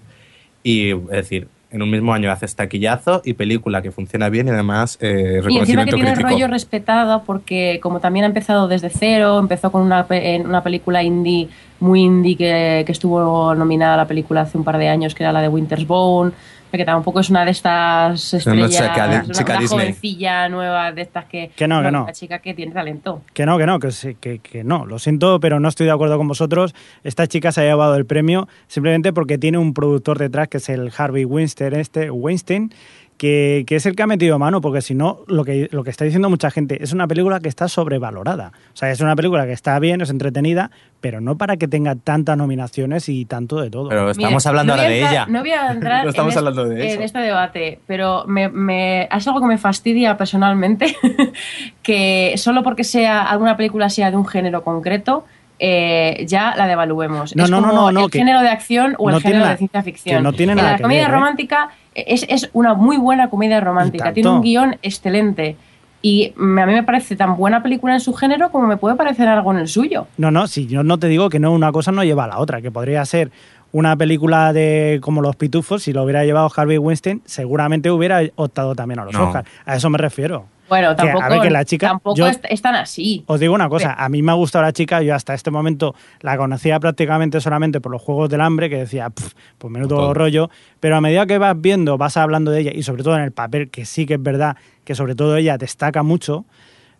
Y 0.64 0.90
es 0.90 1.08
decir, 1.08 1.48
en 1.74 1.82
un 1.82 1.90
mismo 1.90 2.14
año 2.14 2.30
haces 2.30 2.54
taquillazo 2.54 3.20
y 3.24 3.34
película 3.34 3.82
que 3.82 3.90
funciona 3.90 4.28
bien 4.28 4.46
y 4.46 4.50
además 4.50 4.96
eh, 5.00 5.42
Y 5.48 5.58
encima 5.58 5.84
que 5.84 5.92
tiene 5.92 6.10
el 6.10 6.14
crítico. 6.14 6.30
rollo 6.30 6.46
respetado 6.48 7.24
porque 7.24 7.80
como 7.82 7.98
también 7.98 8.24
ha 8.24 8.28
empezado 8.28 8.68
desde 8.68 8.90
cero, 8.90 9.40
empezó 9.40 9.72
con 9.72 9.82
una, 9.82 10.06
una 10.44 10.62
película 10.62 11.02
indie, 11.02 11.48
muy 11.80 12.02
indie, 12.02 12.36
que, 12.36 12.84
que 12.86 12.92
estuvo 12.92 13.54
nominada 13.56 13.94
a 13.94 13.96
la 13.96 14.06
película 14.06 14.42
hace 14.42 14.56
un 14.56 14.62
par 14.64 14.78
de 14.78 14.88
años, 14.88 15.14
que 15.16 15.24
era 15.24 15.32
la 15.32 15.42
de 15.42 15.48
Winter's 15.48 15.86
Bone, 15.86 16.30
que 16.78 16.84
tampoco 16.84 17.20
es 17.20 17.30
una 17.30 17.44
de 17.44 17.50
estas 17.50 18.34
estrellas, 18.34 18.80
una, 18.80 19.32
chica 19.32 19.58
una 19.58 19.68
jovencilla 19.68 20.48
nueva 20.48 20.92
de 20.92 21.02
estas 21.02 21.24
que... 21.26 21.50
Que 21.54 21.68
no, 21.68 21.82
que 21.82 21.90
no. 21.90 22.04
Una 22.04 22.12
chica 22.12 22.38
que 22.38 22.54
tiene 22.54 22.72
talento. 22.72 23.22
Que 23.32 23.46
no, 23.46 23.58
que 23.58 23.66
no, 23.66 23.78
que, 23.78 23.90
sí, 23.90 24.16
que, 24.20 24.38
que 24.38 24.64
no. 24.64 24.86
Lo 24.86 24.98
siento, 24.98 25.40
pero 25.40 25.60
no 25.60 25.68
estoy 25.68 25.86
de 25.86 25.92
acuerdo 25.92 26.16
con 26.18 26.28
vosotros. 26.28 26.74
Esta 27.02 27.26
chica 27.26 27.52
se 27.52 27.62
ha 27.62 27.64
llevado 27.64 27.96
el 27.96 28.06
premio 28.06 28.48
simplemente 28.66 29.12
porque 29.12 29.38
tiene 29.38 29.58
un 29.58 29.74
productor 29.74 30.18
detrás 30.18 30.48
que 30.48 30.58
es 30.58 30.68
el 30.68 30.92
Harvey 30.96 31.24
Weinstein, 31.24 31.74
este, 31.74 32.10
Weinstein 32.10 32.72
que, 33.16 33.64
que 33.66 33.76
es 33.76 33.86
el 33.86 33.94
que 33.96 34.02
ha 34.02 34.06
metido 34.06 34.38
mano, 34.38 34.60
porque 34.60 34.82
si 34.82 34.94
no, 34.94 35.20
lo 35.28 35.44
que, 35.44 35.68
lo 35.70 35.84
que 35.84 35.90
está 35.90 36.04
diciendo 36.04 36.28
mucha 36.30 36.50
gente, 36.50 36.82
es 36.82 36.92
una 36.92 37.06
película 37.06 37.40
que 37.40 37.48
está 37.48 37.68
sobrevalorada. 37.68 38.52
O 38.72 38.76
sea, 38.76 38.90
es 38.90 39.00
una 39.00 39.14
película 39.16 39.46
que 39.46 39.52
está 39.52 39.78
bien, 39.78 40.00
es 40.00 40.10
entretenida, 40.10 40.70
pero 41.00 41.20
no 41.20 41.36
para 41.38 41.56
que 41.56 41.68
tenga 41.68 41.94
tantas 41.94 42.36
nominaciones 42.36 43.08
y 43.08 43.24
tanto 43.24 43.60
de 43.60 43.70
todo. 43.70 43.88
Pero 43.88 44.10
estamos 44.10 44.42
Mira, 44.44 44.48
hablando 44.50 44.74
no 44.74 44.80
ahora 44.82 44.88
de 44.90 44.98
entrar- 45.00 45.12
ella. 45.12 45.26
No 45.28 45.40
voy 45.40 45.50
a 45.50 45.70
entrar 45.72 46.04
No 46.04 46.10
estamos 46.10 46.32
en, 46.32 46.38
hablando 46.38 46.62
este, 46.64 46.74
de 46.74 46.86
eso. 46.86 46.96
en 46.96 47.02
este 47.02 47.18
debate, 47.20 47.78
pero 47.86 48.24
me, 48.26 48.48
me- 48.48 49.04
es 49.04 49.26
algo 49.28 49.40
que 49.40 49.46
me 49.46 49.58
fastidia 49.58 50.16
personalmente 50.16 50.96
que 51.82 52.34
solo 52.36 52.62
porque 52.62 52.84
sea 52.84 53.22
alguna 53.22 53.56
película 53.56 53.88
sea 53.90 54.10
de 54.10 54.16
un 54.16 54.26
género 54.26 54.62
concreto 54.64 55.24
eh, 55.58 56.24
ya 56.26 56.54
la 56.56 56.66
devaluemos. 56.66 57.34
No, 57.36 57.44
es 57.44 57.50
no, 57.50 57.60
no, 57.60 57.68
como 57.68 57.82
no, 57.82 57.92
no, 57.92 58.04
el 58.06 58.10
que 58.10 58.18
género 58.18 58.40
de 58.40 58.48
acción 58.48 58.94
o 58.98 59.10
no 59.10 59.16
el 59.16 59.22
género 59.22 59.46
de 59.48 59.56
ciencia 59.56 59.82
ficción. 59.82 60.16
que 60.18 60.22
no 60.22 60.32
tiene 60.32 60.52
En 60.52 60.56
nada 60.58 60.70
la 60.72 60.76
que 60.76 60.82
comedia 60.82 61.02
ver, 61.02 61.10
¿eh? 61.10 61.14
romántica 61.14 61.68
es, 61.94 62.26
es 62.28 62.50
una 62.52 62.74
muy 62.74 62.96
buena 62.96 63.30
comedia 63.30 63.60
romántica, 63.60 64.12
tiene 64.12 64.30
un 64.30 64.40
guion 64.42 64.76
excelente. 64.82 65.56
Y 66.02 66.32
me- 66.36 66.60
a 66.62 66.66
mí 66.66 66.74
me 66.74 66.82
parece 66.82 67.16
tan 67.16 67.36
buena 67.36 67.62
película 67.62 67.94
en 67.94 68.00
su 68.00 68.12
género 68.12 68.50
como 68.50 68.66
me 68.66 68.76
puede 68.76 68.96
parecer 68.96 69.26
algo 69.28 69.52
en 69.52 69.58
el 69.58 69.68
suyo. 69.68 70.06
No, 70.18 70.30
no, 70.30 70.46
si 70.48 70.66
yo 70.66 70.82
no 70.82 70.98
te 70.98 71.06
digo 71.08 71.30
que 71.30 71.38
no, 71.38 71.52
una 71.52 71.72
cosa 71.72 71.92
no 71.92 72.04
lleva 72.04 72.24
a 72.24 72.28
la 72.28 72.38
otra, 72.40 72.60
que 72.60 72.70
podría 72.70 73.04
ser 73.06 73.30
una 73.72 73.96
película 73.96 74.52
de 74.52 74.98
como 75.02 75.22
Los 75.22 75.34
Pitufos, 75.36 75.82
si 75.84 75.92
lo 75.92 76.02
hubiera 76.02 76.24
llevado 76.24 76.50
Harvey 76.54 76.78
Weinstein, 76.78 77.22
seguramente 77.24 77.90
hubiera 77.90 78.20
optado 78.36 78.74
también 78.74 79.00
a 79.00 79.04
los 79.04 79.14
No. 79.14 79.24
Oscars. 79.28 79.48
A 79.64 79.76
eso 79.76 79.88
me 79.88 79.96
refiero. 79.98 80.44
Bueno, 80.68 80.96
Que, 80.96 81.02
a 81.02 81.12
tampoco, 81.12 81.28
ver, 81.28 81.40
que 81.42 81.50
la 81.50 81.64
chica- 81.64 81.88
tampoco 81.88 82.16
yo- 82.16 82.26
es, 82.26 82.62
tan 82.62 82.74
así. 82.74 83.22
Os 83.26 83.38
digo 83.38 83.54
una 83.54 83.68
cosa, 83.68 83.92
a 83.92 84.08
mí 84.08 84.22
me 84.22 84.32
ha 84.32 84.34
gustado 84.34 84.64
la 84.64 84.72
chica, 84.72 85.02
yo 85.02 85.14
hasta 85.14 85.34
este 85.34 85.50
momento 85.50 85.94
la 86.20 86.36
conocía 86.36 86.80
prácticamente 86.80 87.40
solamente 87.40 87.80
por 87.80 87.92
los 87.92 88.00
Juegos 88.00 88.30
del 88.30 88.40
Hambre, 88.40 88.70
que 88.70 88.76
decía, 88.78 89.10
"Pf, 89.10 89.34
pues 89.58 89.70
menudo 89.72 89.96
Todo. 89.96 90.14
rollo, 90.14 90.50
pero 90.80 90.96
a 90.96 91.00
medida 91.02 91.26
que 91.26 91.36
vas 91.38 91.54
viendo, 91.60 91.98
vas 91.98 92.16
hablando 92.16 92.50
de 92.50 92.60
ella, 92.62 92.72
y 92.74 92.82
sobre 92.82 93.02
todo 93.02 93.16
en 93.16 93.22
el 93.22 93.32
papel, 93.32 93.70
que 93.70 93.84
sí 93.84 94.06
que 94.06 94.14
es 94.14 94.22
verdad, 94.22 94.56
que 94.84 94.94
sobre 94.94 95.14
todo 95.14 95.36
ella 95.36 95.58
destaca 95.58 96.02
mucho, 96.02 96.44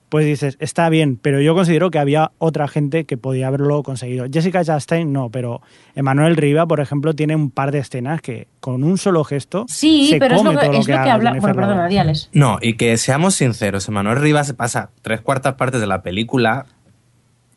pues 0.08 0.26
dices, 0.26 0.56
está 0.60 0.88
bien, 0.88 1.16
pero 1.20 1.40
yo 1.40 1.54
considero 1.54 1.90
que 1.90 1.98
había 1.98 2.30
otra 2.38 2.68
gente 2.68 3.04
que 3.04 3.16
podía 3.16 3.48
haberlo 3.48 3.82
conseguido. 3.82 4.26
Jessica 4.32 4.64
Chastain 4.64 5.12
no, 5.12 5.30
pero 5.30 5.60
Emanuel 5.94 6.36
Riva, 6.36 6.66
por 6.66 6.80
ejemplo, 6.80 7.14
tiene 7.14 7.34
un 7.34 7.50
par 7.50 7.72
de 7.72 7.78
escenas 7.80 8.20
que 8.20 8.46
con 8.60 8.84
un 8.84 8.96
solo 8.98 9.24
gesto 9.24 9.66
Sí, 9.68 10.08
se 10.10 10.18
pero 10.18 10.36
es 10.36 10.40
come 10.40 10.54
lo 10.54 10.60
que, 10.60 10.66
todo 10.66 10.74
es 10.74 10.78
lo 10.80 10.84
que 10.86 10.92
haga 10.92 11.14
habla. 11.14 11.34
Bueno, 11.40 11.54
perdona. 11.54 11.88
Diales. 11.88 12.30
No, 12.32 12.58
y 12.60 12.74
que 12.74 12.96
seamos 12.96 13.34
sinceros, 13.34 13.88
Emanuel 13.88 14.20
Rivas 14.20 14.46
se 14.46 14.54
pasa 14.54 14.90
tres 15.02 15.20
cuartas 15.20 15.54
partes 15.54 15.80
de 15.80 15.86
la 15.86 16.02
película 16.02 16.66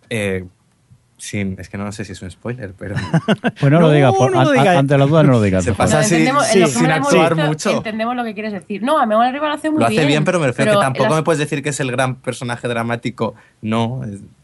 eh, 0.09 0.45
sin... 1.17 1.55
Es 1.59 1.69
que 1.69 1.77
no 1.77 1.91
sé 1.91 2.05
si 2.05 2.11
es 2.13 2.21
un 2.21 2.29
spoiler, 2.31 2.73
pero... 2.77 2.95
Pues 3.59 3.71
no, 3.71 3.79
No, 3.79 3.91
lo 3.91 4.13
por- 4.13 4.31
no 4.31 4.43
lo 4.43 4.51
digas. 4.51 4.77
ante 4.77 4.97
las 4.97 5.09
dudas 5.09 5.25
no 5.25 5.31
lo 5.33 5.41
digas. 5.41 5.63
Se 5.65 5.73
pasa 5.73 5.95
No, 5.95 5.99
así, 6.01 6.25
sí, 6.53 6.59
que 6.59 6.67
sin 6.67 6.91
actuar 6.91 7.33
visto, 7.35 7.47
mucho. 7.49 7.71
Entendemos 7.77 8.15
lo 8.15 8.23
que 8.23 8.33
quieres 8.33 8.53
decir. 8.53 8.83
No, 8.83 8.97
a 8.99 9.05
Memoria 9.05 9.29
Arriba 9.29 9.47
lo 9.47 9.53
hace 9.55 9.69
muy 9.69 9.81
Lo 9.81 9.87
bien. 9.89 9.99
hace 9.99 10.07
bien, 10.07 10.23
pero 10.23 10.39
me 10.39 10.47
refiero 10.47 10.71
que 10.71 10.75
pero 10.75 10.81
tampoco 10.81 11.09
las- 11.09 11.15
me 11.17 11.23
puedes 11.23 11.39
decir 11.39 11.63
que 11.63 11.69
es 11.69 11.79
el 11.79 11.91
gran 11.91 12.15
personaje 12.15 12.67
dramático. 12.67 13.35
No, 13.61 14.01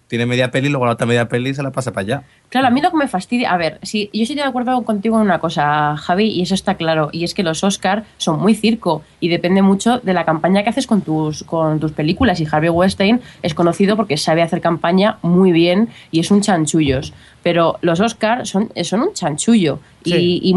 tiene 0.08 0.26
media 0.26 0.52
peli, 0.52 0.70
luego 0.70 0.86
la 0.86 0.92
otra 0.92 1.08
media 1.08 1.28
peli 1.28 1.54
se 1.56 1.64
la 1.64 1.72
pasa 1.72 1.92
para 1.92 2.02
allá. 2.06 2.24
Claro, 2.54 2.68
a 2.68 2.70
mí 2.70 2.82
lo 2.82 2.92
que 2.92 2.98
me 2.98 3.08
fastidia. 3.08 3.52
A 3.52 3.58
ver, 3.58 3.80
si 3.82 4.12
yo 4.14 4.22
estoy 4.22 4.36
de 4.36 4.44
acuerdo 4.44 4.80
contigo 4.84 5.16
en 5.16 5.24
una 5.24 5.40
cosa, 5.40 5.98
Javi, 5.98 6.28
y 6.28 6.44
eso 6.44 6.54
está 6.54 6.76
claro, 6.76 7.10
y 7.12 7.24
es 7.24 7.34
que 7.34 7.42
los 7.42 7.64
Oscar 7.64 8.04
son 8.18 8.40
muy 8.40 8.54
circo 8.54 9.02
y 9.20 9.30
depende 9.30 9.64
mucho 9.64 9.98
de 9.98 10.14
la 10.14 10.24
campaña 10.24 10.62
que 10.62 10.70
haces 10.70 10.86
con 10.86 11.02
tus, 11.02 11.44
con 11.46 11.80
tus 11.80 11.94
películas. 11.94 12.40
Y 12.40 12.46
Harvey 12.50 12.70
Weinstein 12.70 13.22
es 13.42 13.56
conocido 13.56 13.96
porque 13.96 14.18
sabe 14.18 14.44
hacer 14.44 14.62
campaña 14.62 15.18
muy 15.24 15.52
bien 15.52 15.90
y 16.12 16.20
es 16.20 16.30
un 16.30 16.42
chanchullos. 16.42 17.12
Pero 17.42 17.80
los 17.82 18.00
Oscar 18.00 18.46
son, 18.46 18.70
son 18.84 19.02
un 19.02 19.14
chanchullo. 19.14 19.80
Sí. 20.06 20.40
Y, 20.44 20.54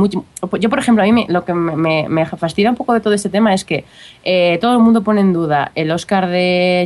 yo, 0.60 0.70
por 0.70 0.78
ejemplo, 0.78 1.02
a 1.02 1.06
mí 1.06 1.12
me- 1.12 1.26
lo 1.28 1.44
que 1.44 1.54
me, 1.54 2.08
me- 2.08 2.26
fastidia 2.26 2.68
un 2.70 2.76
poco 2.76 2.92
de 2.92 3.00
todo 3.00 3.14
este 3.14 3.28
tema 3.28 3.54
es 3.54 3.64
que 3.64 3.84
eh, 4.24 4.58
todo 4.60 4.72
el 4.74 4.80
mundo 4.80 5.02
pone 5.02 5.20
en 5.20 5.32
duda 5.32 5.72
el 5.74 5.90
Oscar 5.90 6.28
de 6.28 6.84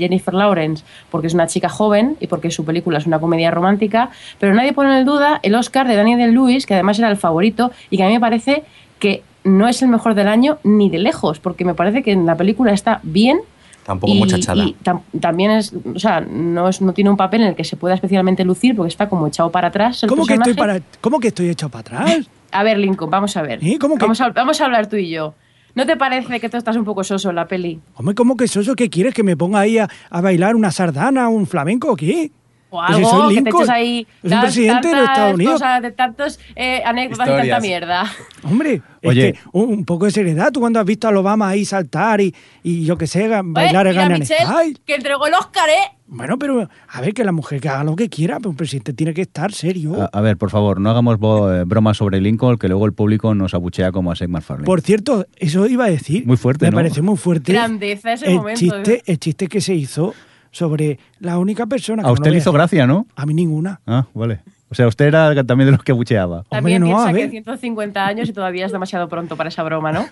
Jennifer 0.00 0.34
Lawrence 0.34 0.84
porque 1.10 1.26
es 1.26 1.34
una 1.34 1.46
chica 1.46 1.68
joven 1.68 2.16
y 2.20 2.26
porque 2.28 2.50
su 2.50 2.64
película 2.64 2.98
es 2.98 3.06
una 3.06 3.18
comedia 3.18 3.50
romántica, 3.50 4.10
pero 4.38 4.54
nadie 4.54 4.72
pone 4.72 4.98
en 4.98 5.04
duda 5.06 5.40
el 5.42 5.54
Oscar 5.54 5.86
de 5.88 5.96
Daniel 5.96 6.32
Lewis, 6.32 6.66
que 6.66 6.74
además 6.74 6.98
era 6.98 7.10
el 7.10 7.16
favorito 7.16 7.70
y 7.90 7.96
que 7.96 8.04
a 8.04 8.06
mí 8.08 8.14
me 8.14 8.20
parece 8.20 8.64
que 8.98 9.22
no 9.44 9.68
es 9.68 9.80
el 9.82 9.88
mejor 9.88 10.14
del 10.14 10.28
año 10.28 10.58
ni 10.64 10.90
de 10.90 10.98
lejos, 10.98 11.38
porque 11.40 11.64
me 11.64 11.74
parece 11.74 12.02
que 12.02 12.12
en 12.12 12.26
la 12.26 12.36
película 12.36 12.72
está 12.72 13.00
bien 13.02 13.38
Tampoco 13.84 14.12
y, 14.12 14.18
muchachada. 14.18 14.64
y 14.64 14.74
tam- 14.82 15.02
también 15.20 15.52
es, 15.52 15.72
o 15.94 15.98
sea, 16.00 16.20
no, 16.20 16.68
es, 16.68 16.80
no 16.82 16.92
tiene 16.92 17.10
un 17.10 17.16
papel 17.16 17.42
en 17.42 17.48
el 17.48 17.54
que 17.54 17.62
se 17.62 17.76
pueda 17.76 17.94
especialmente 17.94 18.44
lucir 18.44 18.74
porque 18.74 18.88
está 18.88 19.08
como 19.08 19.28
echado 19.28 19.50
para 19.52 19.68
atrás. 19.68 20.02
el 20.02 20.08
¿Cómo 20.08 20.26
que, 20.26 20.34
estoy 20.34 20.54
para, 20.54 20.80
¿Cómo 21.00 21.20
que 21.20 21.28
estoy 21.28 21.48
hecho 21.50 21.68
para 21.68 21.80
atrás? 22.00 22.28
A 22.52 22.62
ver, 22.62 22.78
Lincoln, 22.78 23.10
vamos 23.10 23.36
a 23.36 23.42
ver. 23.42 23.58
¿Eh? 23.62 23.76
¿Cómo 23.78 23.96
que- 23.96 24.02
vamos, 24.02 24.20
a, 24.20 24.30
vamos 24.30 24.60
a 24.60 24.64
hablar 24.64 24.88
tú 24.88 24.96
y 24.96 25.10
yo. 25.10 25.34
¿No 25.74 25.84
te 25.84 25.96
parece 25.96 26.40
que 26.40 26.48
tú 26.48 26.56
estás 26.56 26.74
un 26.76 26.84
poco 26.84 27.04
soso 27.04 27.28
en 27.30 27.36
la 27.36 27.46
peli? 27.46 27.78
Hombre, 27.96 28.14
¿cómo 28.14 28.34
que 28.36 28.44
eso? 28.44 28.62
¿Qué 28.74 28.88
quieres? 28.88 29.12
¿Que 29.12 29.22
me 29.22 29.36
ponga 29.36 29.60
ahí 29.60 29.76
a, 29.78 29.88
a 30.10 30.20
bailar 30.22 30.56
una 30.56 30.70
sardana, 30.70 31.28
un 31.28 31.46
flamenco 31.46 31.92
o 31.92 31.96
qué? 31.96 32.30
O 32.68 32.84
Que 32.84 32.94
si 32.94 33.04
algo 33.04 33.28
que 33.28 33.42
te 33.42 33.50
eches 33.50 33.68
ahí 33.68 34.06
Es 34.22 34.32
un 34.32 34.40
presidente 34.40 34.88
de 34.88 34.94
los 34.96 35.04
Estados 35.08 35.34
Unidos. 35.34 35.52
cosas, 35.54 35.82
de 35.82 35.90
tantas 35.92 36.40
eh, 36.56 36.82
anécdotas 36.84 37.26
y 37.26 37.30
Historias. 37.30 37.48
tanta 37.54 37.66
mierda. 37.66 38.12
Hombre, 38.42 38.82
Oye. 39.04 39.28
es 39.28 39.32
que 39.34 39.38
un, 39.52 39.84
poco 39.84 40.06
de 40.06 40.10
seriedad. 40.10 40.50
Tú 40.52 40.60
cuando 40.60 40.80
has 40.80 40.84
visto 40.86 41.06
al 41.06 41.16
Obama 41.16 41.48
ahí 41.48 41.64
saltar 41.64 42.20
y, 42.20 42.34
y 42.62 42.84
yo 42.84 42.98
qué 42.98 43.06
sé, 43.06 43.28
bailar 43.44 43.86
Oye, 43.86 43.96
Gangnam 43.96 44.18
Michelle, 44.20 44.44
Style. 44.44 44.78
que 44.84 44.94
entregó 44.96 45.26
el 45.28 45.34
Oscar, 45.34 45.68
¿eh? 45.68 45.92
Bueno, 46.08 46.38
pero 46.38 46.68
a 46.88 47.00
ver, 47.00 47.14
que 47.14 47.24
la 47.24 47.32
mujer 47.32 47.60
que 47.60 47.68
haga 47.68 47.82
lo 47.82 47.96
que 47.96 48.08
quiera, 48.08 48.36
pero 48.38 48.50
un 48.50 48.56
presidente 48.56 48.92
tiene 48.92 49.12
que 49.14 49.22
estar 49.22 49.52
serio. 49.52 50.02
A, 50.02 50.18
a 50.18 50.20
ver, 50.20 50.36
por 50.36 50.50
favor, 50.50 50.80
no 50.80 50.90
hagamos 50.90 51.16
eh, 51.20 51.64
bromas 51.66 51.96
sobre 51.96 52.20
Lincoln, 52.20 52.58
que 52.58 52.68
luego 52.68 52.86
el 52.86 52.92
público 52.92 53.34
nos 53.34 53.54
abuchea 53.54 53.90
como 53.90 54.12
a 54.12 54.16
Seth 54.16 54.28
MacFarlane. 54.28 54.66
Por 54.66 54.80
cierto, 54.82 55.26
eso 55.36 55.66
iba 55.66 55.84
a 55.84 55.88
decir. 55.90 56.24
Muy 56.26 56.36
fuerte, 56.36 56.66
Me 56.66 56.70
¿no? 56.72 56.76
pareció 56.76 57.02
muy 57.02 57.16
fuerte. 57.16 57.52
Grandeza 57.52 58.12
ese 58.12 58.26
el 58.26 58.36
momento. 58.36 58.60
Chiste, 58.60 59.02
el 59.06 59.18
chiste 59.18 59.48
que 59.48 59.60
se 59.60 59.74
hizo 59.74 60.14
sobre 60.56 60.98
la 61.20 61.38
única 61.38 61.66
persona 61.66 62.02
que 62.02 62.08
a 62.08 62.12
usted 62.12 62.30
le 62.30 62.38
hizo 62.38 62.50
gracia, 62.52 62.86
¿no? 62.86 63.06
A 63.14 63.26
mí 63.26 63.34
ninguna. 63.34 63.80
Ah, 63.86 64.06
vale. 64.14 64.40
O 64.70 64.74
sea, 64.74 64.88
usted 64.88 65.04
era 65.06 65.34
también 65.44 65.66
de 65.66 65.72
los 65.72 65.82
que 65.84 65.92
bucheaba. 65.92 66.44
También 66.48 66.82
Hombre, 66.82 66.94
no, 66.94 66.96
piensa 66.96 67.10
a 67.10 67.12
que 67.12 67.20
ver. 67.20 67.30
150 67.30 68.06
años 68.06 68.28
y 68.28 68.32
todavía 68.32 68.66
es 68.66 68.72
demasiado 68.72 69.08
pronto 69.08 69.36
para 69.36 69.48
esa 69.48 69.62
broma, 69.62 69.92
¿no? 69.92 70.06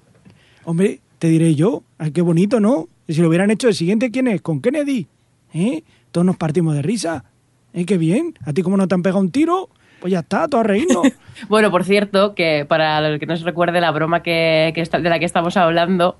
Hombre, 0.64 1.00
te 1.18 1.28
diré 1.28 1.54
yo. 1.54 1.82
Ay, 1.98 2.10
qué 2.10 2.20
bonito, 2.20 2.58
¿no? 2.60 2.88
Y 3.06 3.14
si 3.14 3.22
lo 3.22 3.28
hubieran 3.28 3.50
hecho 3.50 3.68
el 3.68 3.74
siguiente, 3.74 4.10
¿quién 4.10 4.26
es? 4.26 4.42
¿Con 4.42 4.60
Kennedy? 4.60 5.06
¿Eh? 5.54 5.82
Todos 6.10 6.24
nos 6.26 6.36
partimos 6.36 6.74
de 6.74 6.82
risa. 6.82 7.24
¿Eh? 7.72 7.84
Qué 7.86 7.96
bien. 7.96 8.34
¿A 8.44 8.52
ti 8.52 8.62
como 8.62 8.76
no 8.76 8.88
te 8.88 8.94
han 8.94 9.02
pegado 9.02 9.20
un 9.20 9.30
tiro? 9.30 9.68
Pues 10.00 10.12
ya 10.12 10.18
está, 10.20 10.48
todo 10.48 10.60
a 10.60 10.64
reírnos. 10.64 11.06
Bueno, 11.50 11.70
por 11.70 11.84
cierto, 11.84 12.34
que 12.34 12.64
para 12.66 12.98
el 13.06 13.20
que 13.20 13.26
no 13.26 13.36
se 13.36 13.44
recuerde 13.44 13.78
la 13.78 13.90
broma 13.90 14.22
que, 14.22 14.72
que 14.74 14.80
está- 14.80 15.00
de 15.00 15.10
la 15.10 15.18
que 15.18 15.26
estamos 15.26 15.54
hablando, 15.58 16.18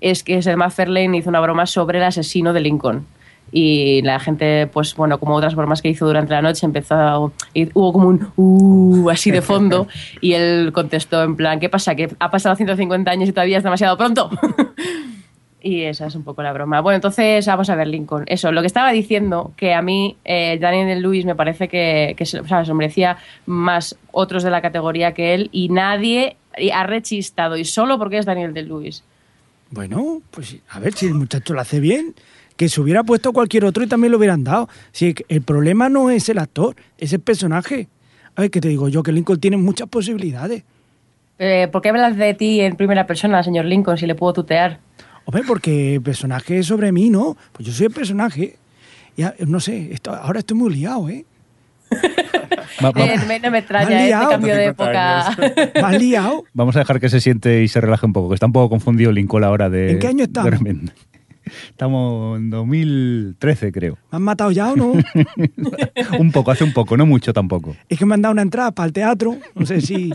es 0.00 0.22
que 0.22 0.40
Seth 0.42 0.56
MacFarlane 0.56 1.16
hizo 1.18 1.28
una 1.30 1.40
broma 1.40 1.66
sobre 1.66 1.98
el 1.98 2.04
asesino 2.04 2.52
de 2.52 2.60
Lincoln. 2.60 3.06
Y 3.52 4.02
la 4.02 4.18
gente, 4.18 4.66
pues 4.66 4.96
bueno, 4.96 5.18
como 5.18 5.36
otras 5.36 5.54
bromas 5.54 5.80
que 5.80 5.88
hizo 5.88 6.04
durante 6.04 6.32
la 6.34 6.42
noche, 6.42 6.66
empezó 6.66 6.94
a- 6.96 7.18
hubo 7.20 7.92
como 7.92 8.08
un 8.08 8.28
uh, 8.36 9.08
así 9.10 9.30
de 9.30 9.40
fondo. 9.40 9.86
y 10.20 10.32
él 10.32 10.72
contestó 10.72 11.22
en 11.22 11.36
plan, 11.36 11.60
¿qué 11.60 11.68
pasa? 11.68 11.94
¿Que 11.94 12.10
ha 12.18 12.30
pasado 12.30 12.56
150 12.56 13.08
años 13.10 13.28
y 13.28 13.32
todavía 13.32 13.58
es 13.58 13.62
demasiado 13.64 13.96
pronto? 13.96 14.30
Y 15.62 15.82
esa 15.82 16.06
es 16.06 16.14
un 16.14 16.22
poco 16.22 16.44
la 16.44 16.52
broma. 16.52 16.80
Bueno, 16.80 16.94
entonces 16.96 17.44
vamos 17.44 17.68
a 17.70 17.74
ver 17.74 17.88
Lincoln. 17.88 18.22
Eso, 18.28 18.52
lo 18.52 18.60
que 18.60 18.68
estaba 18.68 18.92
diciendo, 18.92 19.50
que 19.56 19.74
a 19.74 19.82
mí 19.82 20.16
eh, 20.24 20.58
Daniel 20.60 21.02
Lewis 21.02 21.24
me 21.24 21.34
parece 21.34 21.66
que, 21.66 22.14
que 22.16 22.24
se, 22.24 22.38
o 22.38 22.46
sea, 22.46 22.64
se 22.64 22.72
merecía 22.72 23.16
más 23.46 23.96
otros 24.12 24.44
de 24.44 24.50
la 24.50 24.62
categoría 24.62 25.12
que 25.12 25.34
él 25.34 25.48
y 25.50 25.68
nadie 25.70 26.36
ha 26.72 26.84
rechistado 26.86 27.56
y 27.56 27.64
solo 27.64 27.98
porque 27.98 28.18
es 28.18 28.26
Daniel 28.26 28.54
de 28.54 28.62
Lewis. 28.62 29.02
Bueno, 29.70 30.22
pues 30.30 30.56
a 30.70 30.78
ver 30.80 30.94
si 30.94 31.06
el 31.06 31.14
muchacho 31.14 31.54
lo 31.54 31.60
hace 31.60 31.80
bien. 31.80 32.14
Que 32.56 32.70
se 32.70 32.80
hubiera 32.80 33.04
puesto 33.04 33.34
cualquier 33.34 33.66
otro 33.66 33.84
y 33.84 33.86
también 33.86 34.12
lo 34.12 34.16
hubieran 34.16 34.42
dado. 34.42 34.66
Si 34.90 35.14
el 35.28 35.42
problema 35.42 35.90
no 35.90 36.08
es 36.08 36.26
el 36.30 36.38
actor, 36.38 36.74
es 36.96 37.12
el 37.12 37.20
personaje. 37.20 37.86
A 38.34 38.40
ver, 38.40 38.50
¿qué 38.50 38.62
te 38.62 38.68
digo 38.68 38.88
yo? 38.88 39.02
Que 39.02 39.12
Lincoln 39.12 39.38
tiene 39.38 39.58
muchas 39.58 39.88
posibilidades. 39.88 40.62
Eh, 41.38 41.68
¿Por 41.70 41.82
qué 41.82 41.90
hablas 41.90 42.16
de 42.16 42.32
ti 42.32 42.60
en 42.62 42.76
primera 42.76 43.06
persona, 43.06 43.42
señor 43.42 43.66
Lincoln, 43.66 43.98
si 43.98 44.06
le 44.06 44.14
puedo 44.14 44.32
tutear? 44.32 44.80
Hombre, 45.26 45.42
porque 45.46 45.96
el 45.96 46.00
personaje 46.02 46.60
es 46.60 46.66
sobre 46.66 46.92
mí, 46.92 47.10
¿no? 47.10 47.36
Pues 47.52 47.66
yo 47.68 47.74
soy 47.74 47.86
el 47.86 47.92
personaje. 47.92 48.56
Ya, 49.18 49.34
no 49.46 49.60
sé, 49.60 49.92
esto- 49.92 50.14
ahora 50.14 50.38
estoy 50.38 50.56
muy 50.56 50.72
liado, 50.74 51.10
¿eh? 51.10 51.26
Va- 52.84 52.90
va- 52.90 53.04
Eh, 53.06 53.18
me- 53.26 53.40
no 53.40 53.50
me 53.50 53.58
extraña 53.58 53.96
has 53.96 54.02
este 54.22 54.30
cambio 54.30 54.54
de 54.56 54.66
50 54.68 55.32
época. 55.32 55.70
¿Me 55.74 55.80
has 55.96 55.98
liado? 56.02 56.44
Vamos 56.52 56.76
a 56.76 56.80
dejar 56.80 57.00
que 57.00 57.08
se 57.08 57.20
siente 57.20 57.62
y 57.62 57.68
se 57.68 57.80
relaje 57.80 58.06
un 58.06 58.12
poco, 58.12 58.28
que 58.28 58.34
está 58.34 58.46
un 58.46 58.52
poco 58.52 58.68
confundido 58.70 59.12
Lincoln 59.12 59.44
ahora 59.44 59.70
de... 59.70 59.92
¿En 59.92 59.98
qué 59.98 60.08
año 60.08 60.24
repente. 60.50 60.92
Estamos 61.70 62.38
en 62.38 62.50
2013, 62.50 63.70
creo. 63.70 63.94
¿Me 64.10 64.16
han 64.16 64.22
matado 64.22 64.50
ya 64.50 64.72
o 64.72 64.76
no? 64.76 64.92
un 66.18 66.32
poco, 66.32 66.50
hace 66.50 66.64
un 66.64 66.72
poco, 66.72 66.96
no 66.96 67.06
mucho 67.06 67.32
tampoco. 67.32 67.76
Es 67.88 67.98
que 67.98 68.04
me 68.04 68.14
han 68.14 68.22
dado 68.22 68.32
una 68.32 68.42
entrada 68.42 68.72
para 68.72 68.88
el 68.88 68.92
teatro. 68.92 69.36
No 69.54 69.64
sé 69.64 69.80
si... 69.80 70.12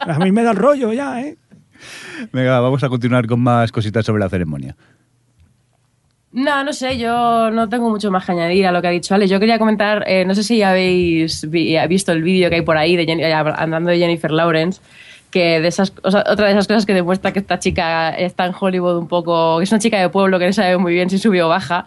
A 0.00 0.18
mí 0.18 0.32
me 0.32 0.42
da 0.42 0.50
el 0.50 0.56
rollo 0.56 0.92
ya, 0.92 1.20
¿eh? 1.20 1.36
Venga, 2.32 2.58
vamos 2.60 2.82
a 2.82 2.88
continuar 2.88 3.26
con 3.26 3.40
más 3.40 3.70
cositas 3.70 4.04
sobre 4.04 4.20
la 4.24 4.28
ceremonia. 4.28 4.76
No, 6.32 6.64
no 6.64 6.72
sé, 6.72 6.96
yo 6.96 7.50
no 7.50 7.68
tengo 7.68 7.90
mucho 7.90 8.10
más 8.10 8.24
que 8.24 8.32
añadir 8.32 8.66
a 8.66 8.72
lo 8.72 8.80
que 8.80 8.88
ha 8.88 8.90
dicho 8.90 9.14
Alex. 9.14 9.30
Yo 9.30 9.38
quería 9.38 9.58
comentar, 9.58 10.02
eh, 10.06 10.24
no 10.24 10.34
sé 10.34 10.42
si 10.42 10.62
habéis 10.62 11.48
vi- 11.50 11.76
visto 11.88 12.10
el 12.12 12.22
vídeo 12.22 12.48
que 12.48 12.56
hay 12.56 12.62
por 12.62 12.78
ahí 12.78 12.96
de 12.96 13.02
eh, 13.02 13.34
andando 13.34 13.90
de 13.90 13.98
Jennifer 13.98 14.30
Lawrence, 14.30 14.80
que 15.30 15.60
de 15.60 15.68
esas, 15.68 15.92
otra 16.02 16.46
de 16.46 16.52
esas 16.52 16.66
cosas 16.66 16.86
que 16.86 16.94
demuestra 16.94 17.32
que 17.34 17.38
esta 17.38 17.58
chica 17.58 18.10
está 18.10 18.46
en 18.46 18.54
Hollywood 18.58 18.96
un 18.96 19.08
poco, 19.08 19.58
que 19.58 19.64
es 19.64 19.72
una 19.72 19.78
chica 19.78 20.00
de 20.00 20.08
pueblo 20.08 20.38
que 20.38 20.46
no 20.46 20.52
sabe 20.54 20.78
muy 20.78 20.94
bien 20.94 21.10
si 21.10 21.18
subió 21.18 21.46
o 21.46 21.48
baja, 21.50 21.84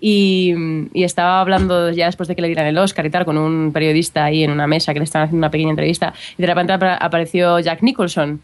y, 0.00 0.54
y 0.92 1.02
estaba 1.02 1.40
hablando 1.40 1.90
ya 1.90 2.06
después 2.06 2.28
de 2.28 2.36
que 2.36 2.42
le 2.42 2.48
dieran 2.48 2.66
el 2.66 2.78
Oscar 2.78 3.04
y 3.04 3.10
tal, 3.10 3.24
con 3.24 3.36
un 3.36 3.72
periodista 3.72 4.24
ahí 4.24 4.44
en 4.44 4.52
una 4.52 4.68
mesa 4.68 4.92
que 4.92 5.00
le 5.00 5.04
estaban 5.04 5.26
haciendo 5.26 5.44
una 5.44 5.50
pequeña 5.50 5.70
entrevista, 5.70 6.12
y 6.36 6.42
de 6.42 6.46
repente 6.46 6.72
apa- 6.72 6.94
apareció 6.96 7.58
Jack 7.58 7.82
Nicholson 7.82 8.40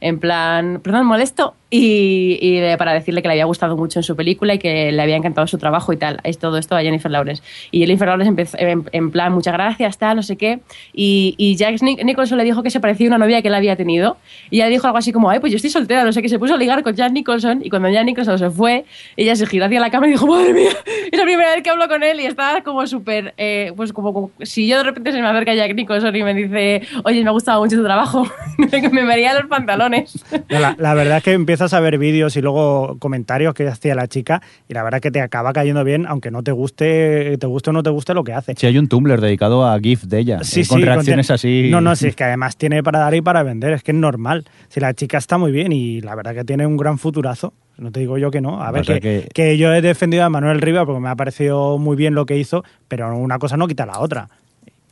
en 0.00 0.18
plan, 0.20 0.80
perdón, 0.82 1.06
molesto, 1.06 1.54
y, 1.70 2.38
y 2.40 2.76
para 2.76 2.92
decirle 2.94 3.20
que 3.22 3.28
le 3.28 3.32
había 3.34 3.44
gustado 3.44 3.76
mucho 3.76 3.98
en 3.98 4.02
su 4.02 4.16
película 4.16 4.54
y 4.54 4.58
que 4.58 4.90
le 4.92 5.02
había 5.02 5.16
encantado 5.16 5.46
su 5.46 5.58
trabajo 5.58 5.92
y 5.92 5.96
tal. 5.96 6.18
Es 6.24 6.38
todo 6.38 6.56
esto 6.58 6.76
a 6.76 6.80
Jennifer 6.82 7.10
Lawrence. 7.10 7.42
Y 7.70 7.80
Jennifer 7.80 8.08
Lawrence 8.08 8.28
empezó 8.28 8.58
en, 8.58 8.84
en 8.92 9.10
plan, 9.10 9.32
muchas 9.32 9.52
gracias, 9.54 9.98
tal, 9.98 10.16
no 10.16 10.22
sé 10.22 10.36
qué. 10.36 10.60
Y, 10.92 11.34
y 11.36 11.56
Jack 11.56 11.76
Nic- 11.82 12.02
Nicholson 12.04 12.38
le 12.38 12.44
dijo 12.44 12.62
que 12.62 12.70
se 12.70 12.80
parecía 12.80 13.06
a 13.06 13.08
una 13.10 13.18
novia 13.18 13.42
que 13.42 13.48
él 13.48 13.54
había 13.54 13.76
tenido. 13.76 14.16
Y 14.50 14.56
ella 14.56 14.68
dijo 14.68 14.86
algo 14.86 14.98
así 14.98 15.12
como, 15.12 15.28
ay, 15.30 15.40
pues 15.40 15.52
yo 15.52 15.56
estoy 15.56 15.70
soltera, 15.70 16.04
no 16.04 16.12
sé 16.12 16.22
qué. 16.22 16.28
Se 16.28 16.38
puso 16.38 16.54
a 16.54 16.56
ligar 16.56 16.82
con 16.82 16.94
Jack 16.94 17.12
Nicholson 17.12 17.60
y 17.64 17.70
cuando 17.70 17.88
Jack 17.90 18.04
Nicholson 18.06 18.38
se 18.38 18.50
fue, 18.50 18.84
ella 19.16 19.36
se 19.36 19.46
giró 19.46 19.66
hacia 19.66 19.80
la 19.80 19.90
cámara 19.90 20.08
y 20.08 20.12
dijo, 20.12 20.26
madre 20.26 20.54
mía, 20.54 20.70
es 21.12 21.18
la 21.18 21.24
primera 21.24 21.52
vez 21.54 21.62
que 21.62 21.70
hablo 21.70 21.86
con 21.88 22.02
él 22.02 22.20
y 22.20 22.26
estaba 22.26 22.62
como 22.62 22.86
súper, 22.86 23.34
eh, 23.36 23.72
pues 23.76 23.92
como, 23.92 24.12
como- 24.14 24.30
si 24.42 24.66
yo 24.66 24.78
de 24.78 24.84
repente 24.84 25.12
se 25.12 25.20
me 25.20 25.28
acerca 25.28 25.54
Jack 25.54 25.74
Nicholson 25.74 26.14
y 26.16 26.22
me 26.22 26.32
dice, 26.34 26.82
oye, 27.04 27.22
me 27.22 27.28
ha 27.28 27.32
gustado 27.32 27.60
mucho 27.62 27.76
tu 27.76 27.84
trabajo, 27.84 28.26
me 28.92 29.04
vería 29.04 29.34
los 29.34 29.46
pantalones. 29.46 30.24
La, 30.48 30.74
la 30.78 30.94
verdad 30.94 31.18
es 31.18 31.22
que 31.24 31.34
empiezas 31.58 31.74
a 31.76 31.80
ver 31.80 31.98
vídeos 31.98 32.36
y 32.36 32.40
luego 32.40 32.96
comentarios 33.00 33.52
que 33.52 33.66
hacía 33.66 33.96
la 33.96 34.06
chica 34.06 34.40
y 34.68 34.74
la 34.74 34.84
verdad 34.84 34.98
es 34.98 35.02
que 35.02 35.10
te 35.10 35.20
acaba 35.20 35.52
cayendo 35.52 35.82
bien, 35.82 36.06
aunque 36.06 36.30
no 36.30 36.44
te 36.44 36.52
guste, 36.52 37.36
te 37.36 37.46
guste 37.48 37.70
o 37.70 37.72
no 37.72 37.82
te 37.82 37.90
guste 37.90 38.14
lo 38.14 38.22
que 38.22 38.32
hace. 38.32 38.54
Si 38.56 38.64
hay 38.68 38.78
un 38.78 38.86
Tumblr 38.86 39.20
dedicado 39.20 39.66
a 39.66 39.76
GIF 39.80 40.04
de 40.04 40.20
ella, 40.20 40.44
Sí, 40.44 40.60
eh, 40.60 40.64
con 40.68 40.78
sí, 40.78 40.84
reacciones 40.84 41.30
así. 41.32 41.68
No, 41.72 41.80
no, 41.80 41.96
sí, 41.96 42.06
es 42.06 42.14
que 42.16 42.22
además 42.22 42.56
tiene 42.56 42.84
para 42.84 43.00
dar 43.00 43.12
y 43.16 43.22
para 43.22 43.42
vender, 43.42 43.72
es 43.72 43.82
que 43.82 43.90
es 43.90 43.96
normal. 43.98 44.44
Si 44.68 44.78
la 44.78 44.94
chica 44.94 45.18
está 45.18 45.36
muy 45.36 45.50
bien 45.50 45.72
y 45.72 46.00
la 46.00 46.14
verdad 46.14 46.32
que 46.32 46.44
tiene 46.44 46.64
un 46.64 46.76
gran 46.76 46.96
futurazo, 46.98 47.54
no 47.76 47.90
te 47.90 47.98
digo 47.98 48.18
yo 48.18 48.30
que 48.30 48.40
no. 48.40 48.62
A 48.62 48.70
ver, 48.70 48.84
que, 48.84 49.00
que- 49.00 49.28
que 49.34 49.58
yo 49.58 49.74
he 49.74 49.82
defendido 49.82 50.22
a 50.22 50.28
Manuel 50.30 50.60
Rivas 50.60 50.84
porque 50.86 51.00
me 51.00 51.08
ha 51.08 51.16
parecido 51.16 51.76
muy 51.78 51.96
bien 51.96 52.14
lo 52.14 52.24
que 52.24 52.36
hizo, 52.38 52.62
pero 52.86 53.16
una 53.16 53.40
cosa 53.40 53.56
no 53.56 53.66
quita 53.66 53.84
la 53.84 53.98
otra. 53.98 54.28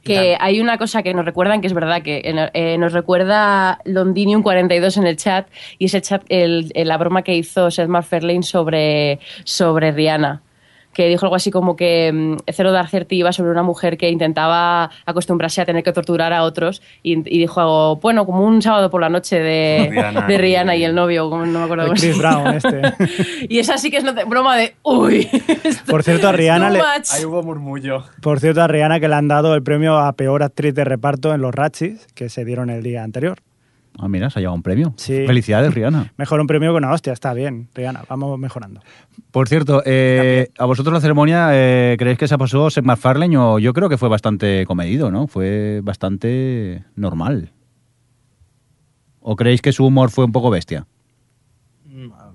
Que 0.07 0.37
hay 0.41 0.61
una 0.61 0.79
cosa 0.79 1.03
que 1.03 1.13
nos 1.15 1.25
recuerdan, 1.25 1.61
que 1.61 1.67
es 1.67 1.73
verdad, 1.75 2.03
que 2.03 2.23
en- 2.25 2.51
eh, 2.55 2.79
nos 2.79 2.93
recuerda 2.93 3.79
Londinium42 3.85 4.97
en 4.99 5.07
el 5.07 5.17
chat, 5.17 5.49
y 5.79 5.87
es 5.87 5.95
el 5.95 6.03
chat, 6.03 6.23
el- 6.29 6.71
el- 6.75 6.89
la 6.89 6.97
broma 6.99 7.23
que 7.23 7.35
hizo 7.35 7.71
Seth 7.71 7.89
MacFarlane 7.89 8.43
sobre, 8.43 9.19
sobre 9.45 9.93
Rihanna. 9.93 10.43
Que 10.97 11.09
dijo 11.09 11.27
algo 11.27 11.37
así 11.37 11.51
como 11.51 11.77
que 11.77 12.11
mm, 12.11 12.37
Cero 12.51 12.73
Dark 12.73 12.89
Thirty 12.91 13.17
iba 13.19 13.31
sobre 13.31 13.51
una 13.51 13.63
mujer 13.63 13.99
que 13.99 14.09
intentaba 14.09 14.91
acostumbrarse 15.05 15.61
a 15.61 15.67
tener 15.67 15.83
que 15.83 15.93
torturar 15.93 16.33
a 16.33 16.43
otros 16.43 16.81
y, 17.03 17.19
y 17.19 17.39
dijo 17.39 17.61
algo, 17.61 17.97
bueno, 17.97 18.25
como 18.25 18.41
un 18.47 18.63
sábado 18.63 18.89
por 18.89 19.03
la 19.03 19.11
noche 19.11 19.39
de 19.39 19.89
Rihanna 19.91 20.27
de 20.27 20.39
Rihanna 20.39 20.75
y- 20.75 20.81
y 20.81 20.85
el 20.85 20.95
novio, 20.95 21.29
como 21.29 21.45
no 21.45 21.59
me 21.59 21.65
acuerdo 21.67 21.85
cómo 21.85 21.97
Chris. 21.97 22.17
Brown 22.17 22.55
este. 22.55 22.81
Y 23.49 23.59
esa 23.59 23.77
sí 23.77 23.91
que 23.91 23.99
es 23.99 24.05
broma 24.27 24.57
de, 24.57 24.75
uy. 24.85 25.29
esto 25.65 25.85
Por 25.87 26.03
cierto, 26.03 26.29
a 26.29 26.33
Rihanna 26.33 26.71
le- 26.71 26.79
much". 26.79 27.11
Ahí 27.13 27.25
hubo 27.27 27.43
murmullo. 27.43 28.05
Por 28.23 28.41
cierto, 28.41 28.63
a 28.63 28.67
Rihanna 28.67 28.99
que 28.99 29.09
le 29.09 29.15
han 29.17 29.29
dado 29.29 29.55
el 29.55 29.63
premio 29.63 29.99
a 29.99 30.11
peor 30.15 30.43
actriz 30.43 30.75
de 30.75 30.85
reparto 30.85 31.35
en 31.35 31.43
los 31.43 31.55
Ratchis, 31.55 32.07
que 32.15 32.31
se 32.31 32.45
dieron 32.47 32.71
el 32.71 32.83
día 32.83 33.03
anterior. 33.05 33.39
Ah, 33.99 34.09
mira, 34.09 34.29
se 34.31 34.39
ha 34.39 34.41
llevado 34.41 34.57
un 34.57 34.63
premio. 34.63 34.93
Sí. 34.97 35.27
Felicidades, 35.27 35.73
Rihanna. 35.73 36.13
Mejor 36.17 36.41
un 36.41 36.47
premio 36.47 36.73
que 36.73 36.77
una 36.77 36.93
hostia, 36.93 37.13
está 37.13 37.33
bien, 37.33 37.69
Rihanna, 37.75 38.05
vamos 38.09 38.39
mejorando. 38.39 38.81
Por 39.31 39.49
cierto, 39.49 39.83
eh, 39.87 40.51
¿a 40.59 40.67
vosotros 40.67 40.93
la 40.93 41.01
ceremonia 41.01 41.49
eh, 41.53 41.97
creéis 41.99 42.19
que 42.19 42.29
se 42.29 42.37
pasó 42.37 42.71
Seth 42.71 42.85
MacFarlane 42.85 43.37
o 43.39 43.59
yo 43.59 43.73
creo 43.73 43.89
que 43.89 43.99
fue 43.99 44.09
bastante 44.09 44.65
comedido, 44.67 45.11
¿no? 45.11 45.27
Fue 45.27 45.81
bastante 45.83 46.85
normal. 46.95 47.53
¿O 49.21 49.35
creéis 49.37 49.63
que 49.63 49.73
su 49.73 49.85
humor 49.85 50.11
fue 50.11 50.25
un 50.25 50.33
poco 50.33 50.51
bestia? 50.51 50.87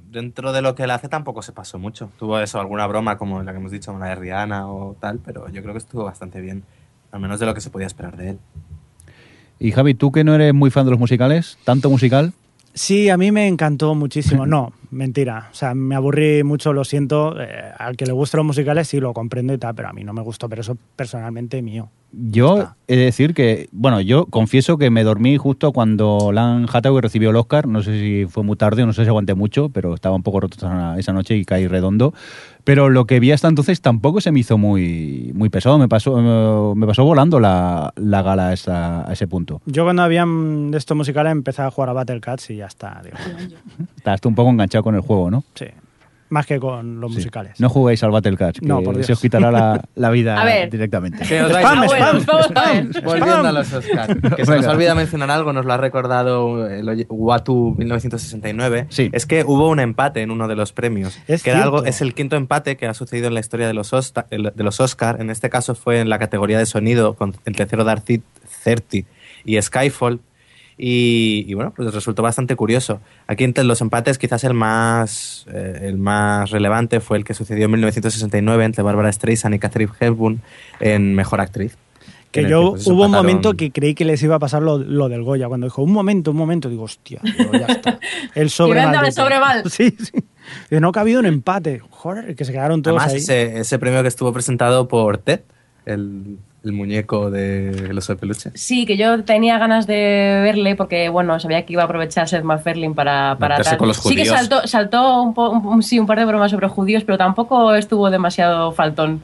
Dentro 0.09 0.51
de 0.51 0.61
lo 0.61 0.75
que 0.75 0.83
él 0.83 0.91
hace 0.91 1.07
tampoco 1.07 1.41
se 1.41 1.53
pasó 1.53 1.79
mucho. 1.79 2.11
Tuvo 2.19 2.37
eso, 2.39 2.59
alguna 2.59 2.85
broma 2.85 3.17
como 3.17 3.41
la 3.43 3.53
que 3.53 3.59
hemos 3.59 3.71
dicho, 3.71 3.97
la 3.97 4.07
de 4.07 4.15
Rihanna 4.15 4.69
o 4.69 4.97
tal, 4.99 5.19
pero 5.19 5.47
yo 5.47 5.61
creo 5.61 5.73
que 5.73 5.77
estuvo 5.77 6.03
bastante 6.03 6.41
bien. 6.41 6.63
Al 7.11 7.21
menos 7.21 7.39
de 7.39 7.45
lo 7.45 7.53
que 7.53 7.61
se 7.61 7.69
podía 7.69 7.87
esperar 7.87 8.17
de 8.17 8.31
él. 8.31 8.39
Y 9.61 9.71
Javi, 9.71 9.93
tú 9.93 10.11
que 10.11 10.23
no 10.23 10.33
eres 10.33 10.55
muy 10.55 10.71
fan 10.71 10.85
de 10.85 10.91
los 10.91 10.99
musicales, 10.99 11.57
tanto 11.63 11.89
musical, 11.89 12.33
Sí, 12.73 13.09
a 13.09 13.17
mí 13.17 13.31
me 13.31 13.47
encantó 13.47 13.95
muchísimo. 13.95 14.45
No, 14.45 14.71
mentira. 14.91 15.49
O 15.51 15.55
sea, 15.55 15.75
me 15.75 15.95
aburrí 15.95 16.43
mucho, 16.43 16.71
lo 16.71 16.85
siento. 16.85 17.35
Eh, 17.39 17.71
al 17.77 17.97
que 17.97 18.05
le 18.05 18.13
gustan 18.13 18.39
los 18.39 18.47
musicales 18.47 18.87
sí 18.87 18.99
lo 18.99 19.13
comprendo 19.13 19.53
y 19.53 19.57
tal, 19.57 19.75
pero 19.75 19.89
a 19.89 19.93
mí 19.93 20.03
no 20.03 20.13
me 20.13 20.21
gustó, 20.21 20.47
pero 20.47 20.61
eso 20.61 20.77
personalmente 20.95 21.61
mío. 21.61 21.89
Yo 22.13 22.67
he 22.87 22.97
de 22.97 23.05
decir 23.05 23.33
que, 23.33 23.69
bueno, 23.71 24.01
yo 24.01 24.25
confieso 24.25 24.77
que 24.77 24.89
me 24.89 25.03
dormí 25.03 25.37
justo 25.37 25.71
cuando 25.71 26.31
Lan 26.33 26.65
Hathaway 26.71 27.01
recibió 27.01 27.29
el 27.29 27.37
Oscar. 27.37 27.67
No 27.67 27.81
sé 27.83 27.99
si 27.99 28.25
fue 28.25 28.43
muy 28.43 28.57
tarde, 28.57 28.85
no 28.85 28.91
sé 28.91 29.03
si 29.03 29.07
aguanté 29.09 29.33
mucho, 29.33 29.69
pero 29.69 29.93
estaba 29.93 30.15
un 30.15 30.23
poco 30.23 30.41
roto 30.41 30.57
esa, 30.97 31.13
noche 31.13 31.37
y 31.37 31.45
caí 31.45 31.67
redondo. 31.67 32.13
Pero 32.65 32.89
lo 32.89 33.05
que 33.05 33.19
vi 33.19 33.31
hasta 33.31 33.47
entonces 33.47 33.79
tampoco 33.81 34.19
se 34.21 34.31
me 34.31 34.41
hizo 34.41 34.57
muy, 34.57 35.31
muy 35.33 35.49
pesado. 35.49 35.77
Me 35.79 35.87
pasó, 35.87 36.75
me 36.75 36.85
pasó 36.85 37.05
volando 37.05 37.39
la, 37.39 37.93
la 37.95 38.21
gala 38.21 38.49
a, 38.49 38.53
esa- 38.53 39.09
a 39.09 39.13
ese 39.13 39.27
punto. 39.27 39.61
Yo 39.65 39.83
cuando 39.85 40.01
habían 40.03 40.69
de 40.71 40.77
estos 40.77 40.97
musicales 40.97 41.31
empecé 41.31 41.61
a 41.61 41.71
jugar 41.71 41.89
a 41.89 41.93
Battle 41.93 42.19
Cats 42.19 42.49
y 42.49 42.57
ya 42.57 42.65
está. 42.65 43.01
digo, 43.03 43.15
Estás 43.97 44.19
tú 44.19 44.27
un 44.29 44.35
poco 44.35 44.49
enganchado 44.49 44.83
con 44.83 44.95
el 44.95 45.01
juego, 45.01 45.31
¿no? 45.31 45.43
sí. 45.55 45.65
Más 46.31 46.45
que 46.45 46.59
con 46.61 46.99
los 47.01 47.11
Sí. 47.11 47.17
musicales. 47.17 47.59
No 47.59 47.67
juguéis 47.69 48.01
al 48.03 48.11
Battle 48.11 48.37
Cats, 48.37 48.59
que 48.61 48.65
No, 48.65 48.81
por 48.81 48.95
Dios. 48.95 49.05
se 49.05 49.13
os 49.13 49.19
quitará 49.21 49.51
la, 49.51 49.83
la 49.95 50.09
vida 50.09 50.35
A 50.41 50.45
ver. 50.45 50.69
directamente. 50.69 51.25
Que 51.25 51.41
os 51.43 51.51
vais 51.51 51.65
Spam, 51.67 51.83
spam, 51.83 52.25
vamos 52.25 52.47
a 52.55 52.71
ver. 52.71 53.03
Volviendo 53.03 53.47
a 53.47 53.51
los 53.51 53.73
Oscars. 53.73 54.15
Que 54.37 54.45
se 54.45 54.55
nos 54.55 54.65
olvida 54.65 54.95
mencionar 54.95 55.29
algo, 55.29 55.51
nos 55.51 55.65
lo 55.65 55.73
ha 55.73 55.77
recordado 55.77 56.67
el 56.67 56.87
oye- 56.87 57.05
Watu 57.09 57.75
1969. 57.77 58.87
Sí. 58.89 59.09
Es 59.11 59.25
que 59.25 59.43
hubo 59.43 59.67
un 59.69 59.81
empate 59.81 60.21
en 60.21 60.31
uno 60.31 60.47
de 60.47 60.55
los 60.55 60.71
premios. 60.73 61.19
Es 61.27 61.43
que 61.43 61.49
era 61.51 61.63
algo, 61.63 61.83
es 61.83 62.01
el 62.01 62.13
quinto 62.13 62.37
empate 62.37 62.77
que 62.77 62.87
ha 62.87 62.93
sucedido 62.93 63.27
en 63.27 63.33
la 63.33 63.41
historia 63.41 63.67
de 63.67 63.73
los, 63.73 63.91
Osta- 63.93 64.25
el- 64.29 64.53
de 64.55 64.63
los 64.63 64.79
Oscar. 64.79 65.17
En 65.19 65.29
este 65.29 65.49
caso 65.49 65.75
fue 65.75 65.99
en 65.99 66.09
la 66.09 66.17
categoría 66.17 66.57
de 66.57 66.65
sonido 66.65 67.13
con, 67.15 67.35
entre 67.45 67.65
Zero 67.65 67.83
Dark 67.83 68.03
Thirty 68.05 69.05
y 69.43 69.61
Skyfall. 69.61 70.21
Y, 70.83 71.45
y 71.47 71.53
bueno, 71.53 71.71
pues 71.75 71.93
resultó 71.93 72.23
bastante 72.23 72.55
curioso. 72.55 73.01
Aquí 73.27 73.43
entre 73.43 73.63
los 73.63 73.81
empates 73.81 74.17
quizás 74.17 74.43
el 74.43 74.55
más, 74.55 75.45
eh, 75.53 75.81
el 75.83 75.99
más 75.99 76.49
relevante 76.49 76.99
fue 77.01 77.19
el 77.19 77.23
que 77.23 77.35
sucedió 77.35 77.65
en 77.65 77.71
1969 77.71 78.65
entre 78.65 78.81
Barbara 78.81 79.11
Streisand 79.11 79.53
y 79.53 79.59
Catherine 79.59 79.91
Hepburn 79.99 80.41
en 80.79 81.13
Mejor 81.13 81.39
Actriz. 81.39 81.77
Que 82.31 82.49
yo 82.49 82.71
pues, 82.71 82.87
hubo 82.87 83.05
un 83.05 83.11
momento 83.11 83.53
que 83.53 83.71
creí 83.71 83.93
que 83.93 84.05
les 84.05 84.23
iba 84.23 84.37
a 84.37 84.39
pasar 84.39 84.63
lo, 84.63 84.79
lo 84.79 85.07
del 85.07 85.21
Goya. 85.21 85.47
Cuando 85.49 85.67
dijo, 85.67 85.83
un 85.83 85.91
momento, 85.91 86.31
un 86.31 86.37
momento, 86.37 86.67
digo, 86.67 86.85
hostia, 86.85 87.21
digo, 87.37 87.51
ya 87.51 87.67
está. 87.67 87.99
El 88.33 88.49
sobre 88.49 88.79
Y 88.79 88.83
venda 88.83 88.97
mal. 89.01 89.05
el 89.05 89.13
sobre 89.13 89.39
mal. 89.39 89.69
Sí, 89.69 89.95
sí. 89.99 90.17
Y 90.71 90.79
no 90.79 90.91
ha 90.95 90.99
habido 90.99 91.19
un 91.19 91.27
empate. 91.27 91.79
Joder, 91.91 92.35
que 92.35 92.43
se 92.43 92.53
quedaron 92.53 92.81
todos 92.81 92.97
Además, 92.97 93.13
ahí. 93.13 93.19
ese, 93.19 93.59
ese 93.59 93.77
premio 93.77 94.01
que 94.01 94.07
estuvo 94.07 94.33
presentado 94.33 94.87
por 94.87 95.19
Ted, 95.19 95.41
el, 95.85 96.39
el 96.63 96.73
muñeco 96.73 97.31
de 97.31 97.69
El 97.89 97.97
oso 97.97 98.13
de 98.13 98.19
peluche. 98.19 98.51
Sí, 98.53 98.85
que 98.85 98.95
yo 98.97 99.23
tenía 99.23 99.57
ganas 99.57 99.87
de 99.87 100.39
verle 100.43 100.75
porque, 100.75 101.09
bueno, 101.09 101.39
sabía 101.39 101.65
que 101.65 101.73
iba 101.73 101.81
a 101.81 101.85
aprovechar 101.85 102.27
Seth 102.27 102.43
MacFarlane 102.43 102.93
para, 102.93 103.35
para 103.39 103.57
tal. 103.61 103.77
con 103.77 103.87
los 103.87 103.97
sí 103.97 104.15
que 104.15 104.25
saltó, 104.25 104.67
saltó 104.67 105.21
un, 105.23 105.33
po- 105.33 105.49
un- 105.49 105.81
sí, 105.81 105.97
un 105.99 106.05
par 106.05 106.19
de 106.19 106.25
bromas 106.25 106.51
sobre 106.51 106.67
judíos, 106.67 107.03
pero 107.03 107.17
tampoco 107.17 107.73
estuvo 107.73 108.09
demasiado 108.11 108.71
faltón. 108.73 109.21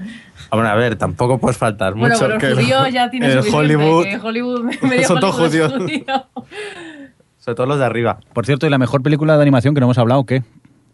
Hombre, 0.50 0.70
a 0.70 0.76
ver, 0.76 0.96
tampoco 0.96 1.38
puedes 1.38 1.58
faltar 1.58 1.94
Bueno, 1.94 2.16
mucho. 2.16 2.26
pero 2.28 2.40
que 2.40 2.50
los 2.50 2.60
judíos 2.60 2.92
ya 2.92 3.10
tienen 3.12 3.38
Hollywood 3.54 4.04
que 4.06 4.18
Hollywood 4.18 4.64
medio 4.82 5.08
son 5.08 5.20
todos 5.20 5.36
judíos. 5.36 5.74
judío. 5.74 6.04
Sobre 7.38 7.56
todo 7.56 7.66
los 7.68 7.80
de 7.80 7.86
arriba. 7.86 8.20
Por 8.34 8.46
cierto, 8.46 8.66
¿y 8.66 8.70
la 8.70 8.78
mejor 8.78 9.02
película 9.04 9.36
de 9.38 9.42
animación 9.42 9.74
que 9.74 9.80
no 9.80 9.86
hemos 9.86 9.98
hablado, 9.98 10.26
qué? 10.26 10.44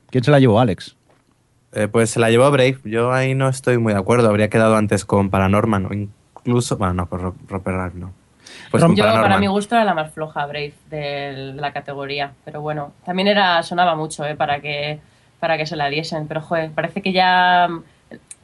¿Quién 0.09 0.23
se 0.23 0.29
la 0.31 0.39
llevó, 0.39 0.59
Alex? 0.59 0.95
Eh, 1.71 1.87
pues 1.91 2.11
se 2.11 2.19
la 2.19 2.29
llevó 2.29 2.51
Brave. 2.51 2.77
Yo 2.83 3.11
ahí 3.11 3.33
no 3.33 3.49
estoy 3.49 3.79
muy 3.79 3.93
de 3.93 3.99
acuerdo. 3.99 4.29
Habría 4.29 4.49
quedado 4.49 4.75
antes 4.75 5.05
con 5.05 5.31
Paranorman 5.31 5.85
o 5.87 5.89
incluso... 6.43 6.77
Bueno, 6.77 6.93
no, 6.93 7.05
con 7.07 7.21
Ro- 7.21 7.35
Roper 7.47 7.73
Ralph 7.73 7.95
no. 7.95 8.11
Pues 8.69 8.83
Yo, 8.95 9.03
para 9.05 9.37
mi 9.39 9.47
gusto, 9.47 9.75
era 9.75 9.83
la 9.85 9.93
más 9.93 10.11
floja, 10.11 10.45
Brave, 10.45 10.73
de 10.89 11.53
la 11.55 11.71
categoría. 11.71 12.33
Pero 12.45 12.61
bueno, 12.61 12.91
también 13.05 13.27
era 13.27 13.61
sonaba 13.63 13.95
mucho 13.95 14.25
eh, 14.25 14.35
para, 14.35 14.59
que, 14.59 14.99
para 15.39 15.57
que 15.57 15.65
se 15.65 15.75
la 15.75 15.87
diesen. 15.89 16.27
Pero, 16.27 16.41
joder, 16.41 16.71
parece 16.71 17.01
que 17.01 17.11
ya... 17.13 17.67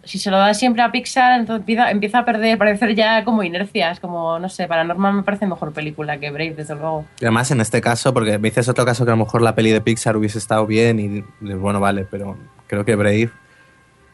Si 0.06 0.18
se 0.18 0.32
lo 0.32 0.38
da 0.38 0.54
siempre 0.54 0.82
a 0.82 0.92
Pixar, 0.92 1.38
entonces 1.40 1.60
empieza, 1.60 1.92
empieza 1.92 2.20
a 2.20 2.26
perder, 2.26 2.58
parecer 2.58 2.96
ya 2.96 3.26
como 3.26 3.44
inercias. 3.44 4.00
Como, 4.00 4.40
no 4.40 4.48
sé, 4.48 4.66
Paranormal 4.68 5.14
me 5.14 5.24
parece 5.24 5.46
mejor 5.46 5.74
película 5.74 6.18
que 6.20 6.32
Brave, 6.32 6.54
desde 6.56 6.74
luego. 6.74 7.06
Y 7.20 7.26
además 7.26 7.52
en 7.52 7.60
este 7.60 7.82
caso, 7.82 8.14
porque 8.14 8.40
me 8.40 8.48
dices 8.50 8.70
otro 8.70 8.86
caso 8.86 9.04
que 9.04 9.12
a 9.12 9.16
lo 9.16 9.26
mejor 9.26 9.42
la 9.42 9.56
peli 9.56 9.72
de 9.72 9.82
Pixar 9.82 10.16
hubiese 10.16 10.38
estado 10.38 10.66
bien 10.66 11.00
y 11.00 11.24
bueno, 11.54 11.82
vale, 11.82 12.06
pero 12.10 12.38
creo 12.68 12.86
que 12.86 12.96
Brave 12.96 13.30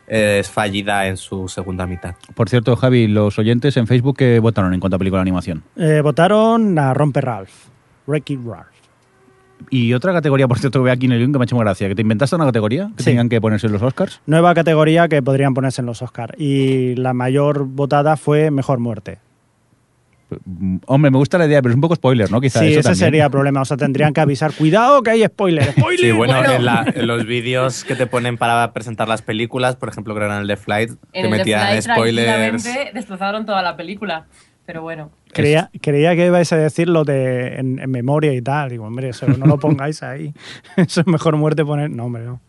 es 0.08 0.50
fallida 0.50 1.08
en 1.08 1.18
su 1.18 1.48
segunda 1.48 1.86
mitad. 1.88 2.16
Por 2.34 2.50
cierto, 2.50 2.76
Javi, 2.76 3.08
los 3.08 3.38
oyentes 3.40 3.76
en 3.78 3.88
Facebook 3.88 4.18
que 4.18 4.40
votaron 4.40 4.74
en 4.74 4.80
cuanto 4.80 4.96
a 4.96 5.00
película 5.00 5.20
de 5.20 5.24
animación. 5.24 5.64
Eh, 5.76 6.02
votaron 6.04 6.78
a 6.78 6.94
Romper 6.94 7.26
Ralph. 7.26 7.52
Wreck-It 8.08 8.40
Ralph. 8.46 8.68
Y 9.70 9.94
otra 9.94 10.12
categoría, 10.14 10.48
por 10.48 10.60
cierto, 10.60 10.80
que 10.80 10.84
veo 10.84 10.94
aquí 10.94 11.06
en 11.06 11.14
el 11.14 11.20
link 11.22 11.32
que 11.32 11.40
me 11.40 11.44
ha 11.44 11.46
hecho 11.46 11.58
gracia. 11.58 11.88
¿Que 11.88 11.96
te 11.96 12.02
inventaste 12.02 12.36
una 12.36 12.46
categoría 12.46 12.92
que 12.98 13.04
Sí. 13.04 13.10
tenían 13.12 13.30
que 13.30 13.40
ponerse 13.40 13.68
en 13.68 13.74
los 13.74 13.82
Oscars? 13.82 14.20
Nueva 14.28 14.54
categoría 14.54 15.08
que 15.08 15.24
podrían 15.24 15.54
ponerse 15.54 15.82
en 15.82 15.86
los 15.88 16.02
Oscars. 16.02 16.34
Y 16.40 16.94
la 16.96 17.14
mayor 17.14 17.64
votada 17.66 18.18
fue 18.18 18.52
Mejor 18.52 18.80
Muerte. 18.80 19.20
Mm, 20.46 20.78
Hombre, 20.88 21.12
me 21.12 21.18
gusta 21.18 21.38
la 21.38 21.46
idea, 21.46 21.62
pero 21.62 21.72
es 21.72 21.76
un 21.76 21.82
poco 21.82 21.96
spoiler, 21.96 22.32
¿no? 22.32 22.42
Quizá 22.42 22.60
sí, 22.60 22.68
eso 22.68 22.80
ese 22.80 22.90
también. 22.90 23.00
sería 23.06 23.26
el 23.26 23.32
problema. 23.32 23.62
O 23.62 23.66
sea, 23.66 23.78
tendrían 23.78 24.14
que 24.14 24.22
avisar. 24.22 24.54
Cuidado 24.54 25.02
que 25.04 25.12
hay 25.12 25.24
spoiler. 25.26 25.72
¡Spoiler! 25.78 26.00
Sí, 26.00 26.12
bueno, 26.12 26.34
Bueno. 26.38 26.54
En, 26.54 26.66
la- 26.66 26.86
en 26.96 27.08
los 27.08 27.26
vídeos 27.26 27.84
que 27.84 27.96
te 27.96 28.08
ponen 28.08 28.38
para 28.38 28.74
presentar 28.74 29.08
las 29.08 29.22
películas, 29.22 29.76
por 29.76 29.90
ejemplo, 29.90 30.16
creo 30.16 30.28
que 30.28 30.36
en 30.36 30.42
el 30.42 30.48
de 30.48 30.58
Flight, 30.58 30.92
En 31.14 31.24
que 31.26 31.30
metían 31.30 31.68
Fly, 31.82 31.82
spoilers. 31.94 32.64
destrozaron 32.94 33.46
toda 33.46 33.62
la 33.62 33.76
película. 33.78 34.26
Pero 34.66 34.82
bueno. 34.82 35.12
Creía, 35.32 35.70
creía 35.80 36.16
que 36.16 36.26
ibais 36.26 36.52
a 36.52 36.58
decir 36.58 36.90
lo 36.90 37.04
de 37.04 37.58
en, 37.60 37.78
en 37.78 37.92
memoria 37.92 38.34
y 38.34 38.42
tal. 38.42 38.70
Digo, 38.72 38.86
hombre, 38.86 39.10
eso 39.10 39.28
no 39.28 39.46
lo 39.46 39.60
pongáis 39.60 40.02
ahí. 40.02 40.34
Eso 40.76 41.02
es 41.02 41.08
mejor 41.08 41.36
muerte 41.38 41.64
poner. 41.64 41.92
No, 41.92 42.06
hombre, 42.06 42.24
no. 42.24 42.42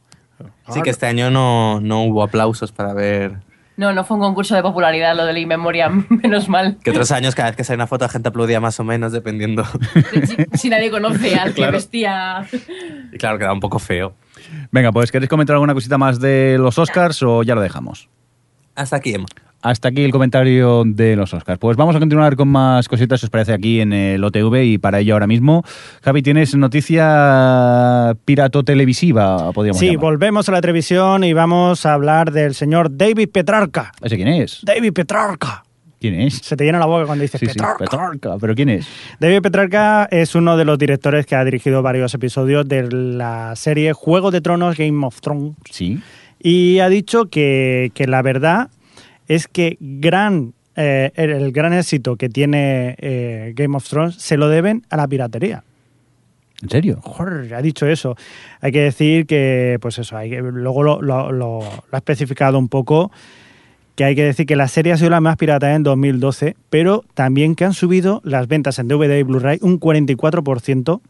Sí, 0.73 0.81
que 0.83 0.91
este 0.91 1.07
año 1.07 1.31
no, 1.31 1.81
no 1.81 2.05
hubo 2.05 2.23
aplausos 2.23 2.73
para 2.73 2.93
ver. 2.95 3.37
No, 3.77 3.93
no 3.93 4.05
fue 4.05 4.17
un 4.17 4.23
concurso 4.23 4.55
de 4.55 4.63
popularidad 4.63 5.15
lo 5.15 5.27
del 5.27 5.39
In 5.39 5.49
Memoriam, 5.49 6.07
menos 6.23 6.49
mal. 6.49 6.79
Que 6.83 6.91
otros 6.91 7.11
años, 7.13 7.35
cada 7.35 7.51
vez 7.51 7.57
que 7.57 7.65
sale 7.65 7.77
una 7.77 7.87
foto, 7.87 8.05
la 8.07 8.09
gente 8.09 8.29
aplaudía 8.29 8.61
más 8.61 8.81
o 8.81 8.85
menos, 8.85 9.13
dependiendo. 9.13 9.65
Si, 10.25 10.59
si 10.59 10.71
nadie 10.71 10.91
conoce 10.91 11.37
al 11.37 11.53
que 11.53 11.71
vestía. 11.71 12.47
Y 13.13 13.19
claro, 13.19 13.39
quedaba 13.39 13.53
un 13.55 13.61
poco 13.61 13.79
feo. 13.79 14.15
Venga, 14.71 14.93
pues 14.93 15.13
¿queréis 15.13 15.29
comentar 15.29 15.55
alguna 15.55 15.75
cosita 15.75 15.99
más 15.99 16.21
de 16.21 16.57
los 16.59 16.79
Oscars 16.79 17.23
o 17.23 17.43
ya 17.43 17.55
lo 17.55 17.61
dejamos? 17.61 18.09
Hasta 18.75 18.97
aquí, 18.97 19.15
Emma. 19.15 19.27
Hasta 19.63 19.89
aquí 19.89 20.05
el 20.05 20.13
comentario 20.13 20.85
de 20.87 21.17
los 21.17 21.35
Oscars. 21.35 21.59
Pues 21.59 21.77
vamos 21.77 21.97
a 21.97 21.99
continuar 21.99 22.37
con 22.37 22.47
más 22.49 22.89
cositas, 22.89 23.19
si 23.21 23.27
os 23.27 23.31
parece, 23.31 23.53
aquí 23.53 23.81
en 23.81 23.93
el 23.93 24.23
OTV 24.23 24.63
y 24.65 24.79
para 24.79 25.01
ello 25.01 25.15
ahora 25.15 25.27
mismo. 25.27 25.65
Javi, 26.03 26.23
tienes 26.23 26.55
noticia 26.55 28.17
pirato 28.25 28.63
televisiva, 28.63 29.53
podríamos 29.53 29.81
Sí, 29.81 29.87
llamar. 29.87 30.01
volvemos 30.03 30.49
a 30.49 30.53
la 30.53 30.61
televisión 30.61 31.25
y 31.25 31.33
vamos 31.33 31.85
a 31.87 31.95
hablar 31.95 32.33
del 32.33 32.55
señor 32.55 32.97
David 32.97 33.29
Petrarca. 33.31 33.93
¿Ese 34.03 34.17
quién 34.17 34.29
es? 34.29 34.61
David 34.63 34.93
Petrarca. 34.93 35.65
¿Quién 36.01 36.21
es? 36.21 36.35
Se 36.39 36.57
te 36.57 36.65
llena 36.65 36.79
la 36.79 36.87
boca 36.87 37.07
cuando 37.07 37.23
dices 37.23 37.41
Sí, 37.41 37.47
sí, 37.47 37.53
Petrarca. 37.55 37.79
Petrarca. 37.85 38.37
¿Pero 38.41 38.55
quién 38.55 38.69
es? 38.69 38.87
David 39.19 39.41
Petrarca 39.41 40.07
es 40.11 40.35
uno 40.35 40.57
de 40.57 40.65
los 40.65 40.79
directores 40.79 41.27
que 41.27 41.35
ha 41.35 41.45
dirigido 41.45 41.83
varios 41.83 42.13
episodios 42.15 42.69
de 42.69 42.91
la 42.93 43.57
serie 43.57 43.93
Juego 43.95 44.31
de 44.31 44.41
Tronos 44.43 44.77
Game 44.77 45.05
of 45.07 45.21
Thrones 45.21 45.55
Sí. 45.71 45.99
y 46.39 46.79
ha 46.81 46.89
dicho 46.91 47.27
que, 47.31 47.91
que 47.95 48.07
la 48.07 48.21
verdad 48.23 48.69
es 49.29 49.49
que 49.49 49.77
gran, 49.81 50.53
eh, 50.77 51.11
el, 51.15 51.31
el 51.31 51.53
gran 51.53 51.73
éxito 51.73 52.17
que 52.17 52.29
tiene 52.29 52.95
eh, 52.99 53.53
Game 53.57 53.77
of 53.77 53.89
Thrones 53.89 54.17
se 54.17 54.37
lo 54.37 54.49
deben 54.49 54.83
a 54.91 54.97
la 54.97 55.07
piratería. 55.09 55.65
¿En 56.63 56.71
serio? 56.71 57.01
Joder, 57.03 57.55
ha 57.55 57.61
dicho 57.61 57.87
eso. 57.87 58.17
Hay 58.61 58.73
que 58.73 58.81
decir 58.81 59.27
que, 59.27 59.79
pues 59.81 59.99
eso, 59.99 60.17
hay 60.17 60.31
que- 60.31 60.41
luego 60.41 60.83
lo, 60.83 61.03
lo- 61.03 61.31
lo- 61.33 61.61
lo 61.61 61.69
ha 61.93 61.97
especificado 61.99 62.59
un 62.59 62.69
poco, 62.69 63.11
que 63.95 64.05
hay 64.05 64.15
que 64.15 64.25
decir 64.25 64.47
que 64.47 64.57
la 64.57 64.69
serie 64.69 64.93
ha 64.93 64.97
sido 64.97 65.11
la 65.11 65.21
más 65.21 65.37
piratada 65.37 65.75
en 65.75 65.83
2012, 65.83 66.57
pero 66.71 67.05
también 67.15 67.55
que 67.57 67.65
han 67.67 67.75
subido 67.75 68.21
las 68.25 68.49
ventas 68.49 68.79
en 68.79 68.89
DVD 68.89 69.19
y 69.19 69.23
Blu-ray 69.23 69.59
un 69.63 69.79
44% 69.81 71.01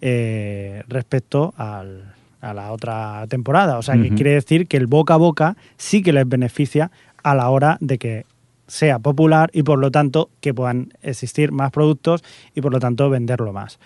eh, 0.00 0.82
respecto 0.88 1.54
al- 1.56 2.12
a 2.40 2.54
la 2.54 2.72
otra 2.72 3.26
temporada. 3.28 3.78
O 3.78 3.82
sea, 3.82 3.96
que 3.96 4.10
quiere 4.14 4.32
decir 4.32 4.66
que 4.66 4.76
el 4.76 4.86
boca 4.86 5.14
a 5.14 5.16
boca 5.16 5.56
sí 5.78 6.02
que 6.02 6.12
les 6.12 6.28
beneficia 6.28 6.90
a 7.26 7.34
la 7.34 7.50
hora 7.50 7.76
de 7.80 7.98
que 7.98 8.24
sea 8.68 9.00
popular 9.00 9.50
y 9.52 9.64
por 9.64 9.80
lo 9.80 9.90
tanto 9.90 10.30
que 10.40 10.54
puedan 10.54 10.92
existir 11.02 11.50
más 11.50 11.72
productos 11.72 12.22
y 12.54 12.60
por 12.60 12.70
lo 12.72 12.78
tanto 12.78 13.10
venderlo 13.10 13.52
más. 13.52 13.80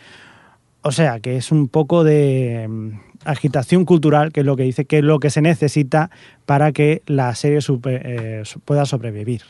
O 0.82 0.93
sea, 0.93 1.20
que 1.20 1.36
es 1.38 1.51
un 1.51 1.68
poco 1.68 2.05
de 2.05 2.66
mm, 2.68 2.91
agitación 3.24 3.86
cultural, 3.86 4.30
que 4.32 4.41
es 4.41 4.47
lo 4.47 4.57
que 4.57 4.64
dice, 4.64 4.84
que 4.84 4.99
es 4.99 5.05
lo 5.05 5.20
que 5.20 5.30
se 5.30 5.41
necesita 5.41 6.11
para 6.45 6.72
que 6.72 7.01
la 7.07 7.34
serie 7.34 7.61
eh, 7.86 8.43
pueda 8.66 8.84
sobrevivir. 8.84 9.41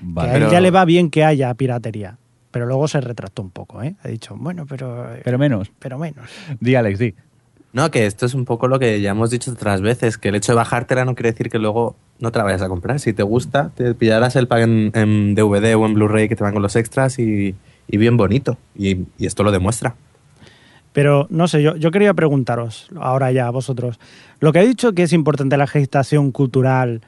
Vale. 0.00 0.28
que 0.28 0.32
a 0.32 0.36
él 0.36 0.42
pero- 0.42 0.52
ya 0.52 0.60
le 0.60 0.70
va 0.70 0.84
bien 0.84 1.10
que 1.10 1.24
haya 1.24 1.52
piratería, 1.54 2.18
pero 2.52 2.66
luego 2.66 2.86
se 2.86 3.00
retractó 3.00 3.42
un 3.42 3.50
poco, 3.50 3.82
¿eh? 3.82 3.96
Ha 4.04 4.08
dicho, 4.08 4.36
bueno, 4.38 4.64
pero, 4.68 5.12
eh, 5.12 5.22
Pero 5.24 5.38
menos. 5.38 5.72
pero 5.80 5.98
menos. 5.98 6.28
Di, 6.60 6.76
Alex, 6.76 6.98
di. 7.00 7.14
No, 7.72 7.90
que 7.90 8.06
esto 8.06 8.26
es 8.26 8.34
un 8.34 8.44
poco 8.44 8.68
lo 8.68 8.78
que 8.78 9.00
ya 9.00 9.10
hemos 9.10 9.30
dicho 9.30 9.50
otras 9.50 9.80
veces, 9.80 10.18
que 10.18 10.28
el 10.28 10.36
hecho 10.36 10.52
de 10.52 10.56
bajártela 10.56 11.04
no 11.04 11.16
quiere 11.16 11.32
decir 11.32 11.48
que 11.50 11.58
luego 11.58 11.96
no 12.18 12.32
te 12.32 12.38
la 12.38 12.44
vayas 12.44 12.62
a 12.62 12.68
comprar. 12.68 13.00
Si 13.00 13.12
te 13.12 13.22
gusta, 13.22 13.70
te 13.74 13.94
pillarás 13.94 14.36
el 14.36 14.48
pack 14.48 14.62
en, 14.62 15.34
DVD 15.34 15.76
o 15.76 15.86
en 15.86 15.94
Blu-ray 15.94 16.28
que 16.28 16.36
te 16.36 16.44
van 16.44 16.52
con 16.52 16.62
los 16.62 16.76
extras 16.76 17.18
y, 17.18 17.54
bien 17.88 18.16
bonito. 18.16 18.56
Y, 18.76 19.06
esto 19.18 19.42
lo 19.42 19.52
demuestra. 19.52 19.94
Pero 20.92 21.26
no 21.28 21.48
sé, 21.48 21.62
yo, 21.62 21.76
yo 21.76 21.90
quería 21.90 22.14
preguntaros, 22.14 22.88
ahora 23.00 23.32
ya 23.32 23.48
a 23.48 23.50
vosotros, 23.50 23.98
lo 24.38 24.52
que 24.52 24.60
ha 24.60 24.64
dicho 24.64 24.92
que 24.92 25.02
es 25.02 25.12
importante 25.12 25.56
la 25.56 25.64
agitación 25.64 26.30
cultural 26.30 27.00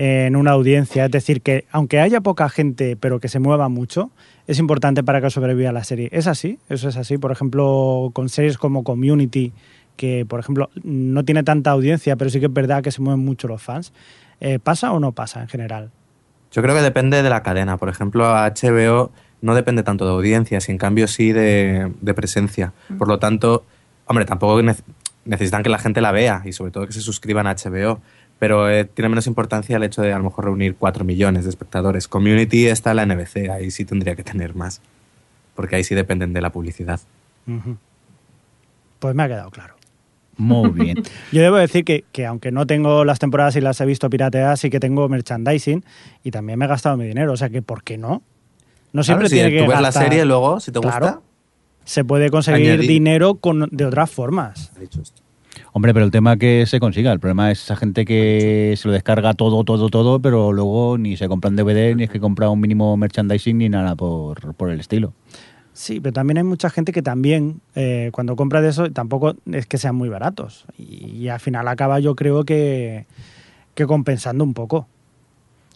en 0.00 0.36
una 0.36 0.52
audiencia. 0.52 1.06
Es 1.06 1.10
decir, 1.10 1.42
que 1.42 1.64
aunque 1.72 1.98
haya 1.98 2.20
poca 2.20 2.48
gente, 2.48 2.96
pero 2.96 3.18
que 3.18 3.28
se 3.28 3.40
mueva 3.40 3.68
mucho, 3.68 4.12
es 4.46 4.60
importante 4.60 5.02
para 5.02 5.20
que 5.20 5.28
sobreviva 5.28 5.72
la 5.72 5.82
serie. 5.82 6.08
¿Es 6.12 6.28
así? 6.28 6.60
Eso 6.68 6.88
es 6.88 6.96
así. 6.96 7.18
Por 7.18 7.32
ejemplo, 7.32 8.10
con 8.12 8.28
series 8.28 8.58
como 8.58 8.84
Community, 8.84 9.52
que 9.96 10.24
por 10.24 10.38
ejemplo 10.38 10.70
no 10.84 11.24
tiene 11.24 11.42
tanta 11.42 11.72
audiencia, 11.72 12.14
pero 12.14 12.30
sí 12.30 12.38
que 12.38 12.46
es 12.46 12.52
verdad 12.52 12.80
que 12.82 12.92
se 12.92 13.02
mueven 13.02 13.24
mucho 13.24 13.48
los 13.48 13.60
fans. 13.60 13.92
Eh, 14.40 14.58
¿Pasa 14.58 14.92
o 14.92 15.00
no 15.00 15.12
pasa 15.12 15.40
en 15.42 15.48
general? 15.48 15.90
Yo 16.52 16.62
creo 16.62 16.74
que 16.74 16.82
depende 16.82 17.22
de 17.22 17.30
la 17.30 17.42
cadena. 17.42 17.76
Por 17.76 17.88
ejemplo, 17.88 18.24
HBO 18.26 19.10
no 19.40 19.54
depende 19.54 19.82
tanto 19.82 20.04
de 20.06 20.12
audiencias, 20.12 20.68
y 20.68 20.72
en 20.72 20.78
cambio 20.78 21.06
sí 21.08 21.32
de, 21.32 21.92
de 22.00 22.14
presencia. 22.14 22.72
Por 22.98 23.08
lo 23.08 23.18
tanto, 23.18 23.64
hombre, 24.06 24.24
tampoco 24.24 24.60
nece- 24.60 24.82
necesitan 25.24 25.62
que 25.62 25.68
la 25.68 25.78
gente 25.78 26.00
la 26.00 26.10
vea 26.12 26.42
y 26.44 26.52
sobre 26.52 26.70
todo 26.70 26.86
que 26.86 26.92
se 26.92 27.00
suscriban 27.00 27.46
a 27.46 27.54
HBO. 27.54 28.00
Pero 28.38 28.70
eh, 28.70 28.84
tiene 28.84 29.08
menos 29.08 29.26
importancia 29.26 29.76
el 29.76 29.82
hecho 29.82 30.00
de 30.02 30.12
a 30.12 30.18
lo 30.18 30.24
mejor 30.24 30.44
reunir 30.44 30.76
4 30.76 31.04
millones 31.04 31.44
de 31.44 31.50
espectadores. 31.50 32.06
Community 32.08 32.66
está 32.68 32.90
en 32.92 32.96
la 32.96 33.06
NBC, 33.06 33.50
ahí 33.50 33.70
sí 33.72 33.84
tendría 33.84 34.14
que 34.14 34.22
tener 34.22 34.54
más. 34.54 34.80
Porque 35.56 35.74
ahí 35.76 35.82
sí 35.84 35.94
dependen 35.96 36.32
de 36.32 36.40
la 36.40 36.50
publicidad. 36.50 37.00
Pues 39.00 39.14
me 39.14 39.22
ha 39.24 39.28
quedado 39.28 39.50
claro. 39.50 39.74
Muy 40.38 40.70
bien. 40.70 41.02
Yo 41.32 41.42
debo 41.42 41.56
decir 41.56 41.84
que, 41.84 42.04
que 42.12 42.24
aunque 42.24 42.50
no 42.52 42.66
tengo 42.66 43.04
las 43.04 43.18
temporadas 43.18 43.54
y 43.56 43.60
las 43.60 43.80
he 43.80 43.86
visto 43.86 44.08
pirateadas, 44.08 44.60
sí 44.60 44.70
que 44.70 44.80
tengo 44.80 45.08
merchandising 45.08 45.84
y 46.24 46.30
también 46.30 46.58
me 46.58 46.64
he 46.64 46.68
gastado 46.68 46.96
mi 46.96 47.06
dinero. 47.06 47.32
O 47.32 47.36
sea 47.36 47.50
que, 47.50 47.60
¿por 47.60 47.82
qué 47.82 47.98
no? 47.98 48.22
No 48.92 49.02
siempre 49.02 49.28
Claro, 49.28 49.28
si 49.28 49.34
tiene 49.34 49.50
que 49.50 49.64
tú 49.66 49.70
ves 49.70 49.80
la 49.82 49.92
serie 49.92 50.24
luego, 50.24 50.60
si 50.60 50.72
te 50.72 50.80
Claro. 50.80 51.06
gusta. 51.06 51.20
Se 51.84 52.04
puede 52.04 52.30
conseguir 52.30 52.70
Añadir. 52.72 52.88
dinero 52.88 53.34
con, 53.34 53.68
de 53.70 53.84
otras 53.84 54.10
formas. 54.10 54.70
Hombre, 55.72 55.92
pero 55.92 56.04
el 56.06 56.10
tema 56.10 56.36
que 56.36 56.64
se 56.66 56.80
consiga. 56.80 57.12
El 57.12 57.18
problema 57.20 57.50
es 57.50 57.62
esa 57.64 57.76
gente 57.76 58.04
que 58.04 58.74
se 58.76 58.86
lo 58.88 58.94
descarga 58.94 59.34
todo, 59.34 59.64
todo, 59.64 59.88
todo, 59.88 60.20
pero 60.20 60.52
luego 60.52 60.98
ni 60.98 61.16
se 61.16 61.28
compran 61.28 61.56
DVD, 61.56 61.94
ni 61.96 62.04
es 62.04 62.10
que 62.10 62.20
compra 62.20 62.48
un 62.48 62.60
mínimo 62.60 62.96
merchandising, 62.96 63.58
ni 63.58 63.68
nada 63.68 63.94
por, 63.96 64.54
por 64.54 64.70
el 64.70 64.80
estilo. 64.80 65.12
Sí, 65.78 66.00
pero 66.00 66.12
también 66.12 66.38
hay 66.38 66.42
mucha 66.42 66.70
gente 66.70 66.90
que 66.90 67.02
también, 67.02 67.60
eh, 67.76 68.10
cuando 68.12 68.34
compra 68.34 68.60
de 68.60 68.70
eso, 68.70 68.90
tampoco 68.90 69.36
es 69.52 69.66
que 69.66 69.78
sean 69.78 69.94
muy 69.94 70.08
baratos. 70.08 70.66
Y, 70.76 71.06
y 71.16 71.28
al 71.28 71.38
final 71.38 71.68
acaba, 71.68 72.00
yo 72.00 72.16
creo 72.16 72.42
que, 72.42 73.06
que 73.76 73.86
compensando 73.86 74.42
un 74.42 74.54
poco. 74.54 74.88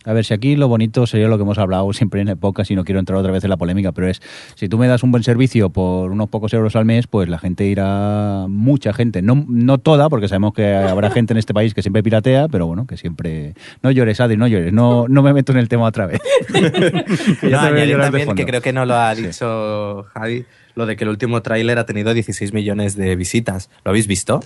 A 0.05 0.13
ver, 0.13 0.25
si 0.25 0.35
aquí 0.35 0.57
lo 0.57 0.69
bonito 0.69 1.07
sería 1.07 1.29
lo 1.29 1.37
que 1.37 1.43
hemos 1.43 1.59
hablado 1.59 1.93
siempre 1.93 2.21
en 2.21 2.29
épocas 2.29 2.71
y 2.71 2.75
no 2.75 2.85
quiero 2.85 3.01
entrar 3.01 3.19
otra 3.19 3.33
vez 3.33 3.45
en 3.45 3.51
la 3.51 3.57
polémica, 3.57 3.93
pero 3.93 4.09
es, 4.09 4.21
si 4.55 4.69
tú 4.69 4.79
me 4.79 4.89
das 4.89 5.03
un 5.03 5.11
buen 5.11 5.23
servicio 5.23 5.71
por 5.71 6.11
unos 6.11 6.29
pocos 6.29 6.53
euros 6.55 6.77
al 6.77 6.85
mes, 6.85 7.07
pues 7.07 7.29
la 7.29 7.39
gente 7.39 7.65
irá, 7.67 8.47
mucha 8.49 8.93
gente, 8.93 9.23
no, 9.23 9.45
no 9.49 9.79
toda, 9.79 10.09
porque 10.09 10.29
sabemos 10.29 10.55
que 10.55 10.75
habrá 10.75 11.11
gente 11.13 11.33
en 11.33 11.39
este 11.39 11.55
país 11.55 11.75
que 11.75 11.83
siempre 11.83 12.03
piratea, 12.03 12.49
pero 12.49 12.67
bueno, 12.67 12.87
que 12.87 12.97
siempre... 12.97 13.55
No 13.83 13.91
llores, 13.91 14.21
Adri, 14.21 14.37
no 14.37 14.47
llores, 14.47 14.73
no, 14.73 15.07
no 15.09 15.23
me 15.23 15.33
meto 15.33 15.53
en 15.53 15.59
el 15.59 15.69
tema 15.69 15.85
otra 15.85 16.07
vez. 16.07 16.21
Que 17.41 17.51
No, 17.51 17.61
añadir 17.61 17.99
también, 17.99 18.35
que 18.35 18.47
creo 18.47 18.61
que 18.61 18.73
no 18.73 18.85
lo 18.85 18.95
ha 18.95 19.15
dicho 19.15 20.05
Javi, 20.15 20.45
lo 20.75 20.87
de 20.87 20.97
que 20.97 21.05
el 21.05 21.11
último 21.11 21.43
tráiler 21.43 21.79
ha 21.79 21.87
tenido 21.87 22.15
16 22.15 22.53
millones 22.53 22.97
de 22.97 23.17
visitas. 23.17 23.71
¿Lo 23.85 23.91
habéis 23.91 24.07
visto? 24.07 24.41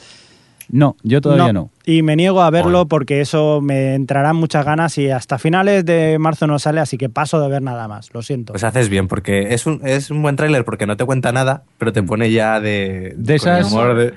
No, 0.69 0.97
yo 1.03 1.21
todavía 1.21 1.53
no. 1.53 1.71
Y 1.85 2.03
me 2.03 2.17
niego 2.17 2.43
a 2.43 2.51
verlo 2.51 2.71
Bueno. 2.71 2.89
porque 2.89 3.21
eso 3.21 3.61
me 3.61 3.95
entrarán 3.95 4.35
muchas 4.37 4.65
ganas 4.65 4.99
y 4.99 5.11
hasta 5.11 5.39
finales 5.39 5.85
de 5.85 6.19
marzo 6.19 6.47
no 6.49 6.59
sale, 6.59 6.81
así 6.81 6.99
que 6.99 7.09
paso 7.09 7.41
de 7.41 7.49
ver 7.49 7.63
nada 7.63 7.87
más. 7.87 8.13
Lo 8.13 8.23
siento. 8.23 8.53
Pues 8.53 8.65
haces 8.65 8.89
bien, 8.89 9.07
porque 9.07 9.55
es 9.55 9.67
un, 9.67 9.81
es 9.85 10.11
un 10.11 10.23
buen 10.23 10.35
tráiler 10.37 10.65
porque 10.65 10.87
no 10.87 10.97
te 10.97 11.05
cuenta 11.05 11.31
nada, 11.33 11.63
pero 11.79 11.93
te 11.93 12.03
pone 12.03 12.31
ya 12.33 12.61
de... 12.61 13.15
De 13.17 13.35
esas- 13.37 13.71
humor 13.73 13.95
de, 13.97 14.13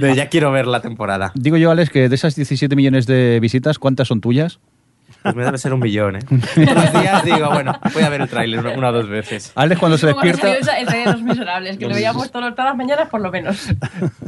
de 0.00 0.14
ya 0.16 0.28
quiero 0.28 0.50
ver 0.52 0.66
la 0.66 0.80
temporada. 0.80 1.32
Digo 1.34 1.56
yo, 1.58 1.70
Alex, 1.70 1.90
que 1.90 2.08
de 2.08 2.14
esas 2.14 2.34
17 2.34 2.74
millones 2.76 3.06
de 3.06 3.38
visitas, 3.40 3.78
¿cuántas 3.78 4.08
son 4.08 4.20
tuyas? 4.22 4.58
Pues 5.22 5.34
me 5.34 5.44
debe 5.44 5.58
ser 5.58 5.72
un 5.72 5.80
millón, 5.80 6.16
¿eh? 6.16 6.20
Los 6.30 6.92
días 6.92 7.24
digo, 7.24 7.48
bueno, 7.50 7.78
voy 7.94 8.02
a 8.02 8.08
ver 8.08 8.22
el 8.22 8.28
tráiler 8.28 8.60
una, 8.60 8.70
una 8.76 8.88
o 8.88 8.92
dos 8.92 9.08
veces. 9.08 9.52
Alex 9.54 9.78
cuando 9.80 9.96
se 9.98 10.06
despierta... 10.08 10.52
el 10.54 10.86
de 10.86 11.04
los 11.06 11.22
miserables, 11.22 11.78
que 11.78 11.86
lo 11.88 11.94
veíamos 11.94 12.30
todos- 12.30 12.50
todas 12.54 12.66
las 12.70 12.76
mañanas 12.76 13.08
por 13.08 13.20
lo 13.20 13.30
menos. 13.30 13.68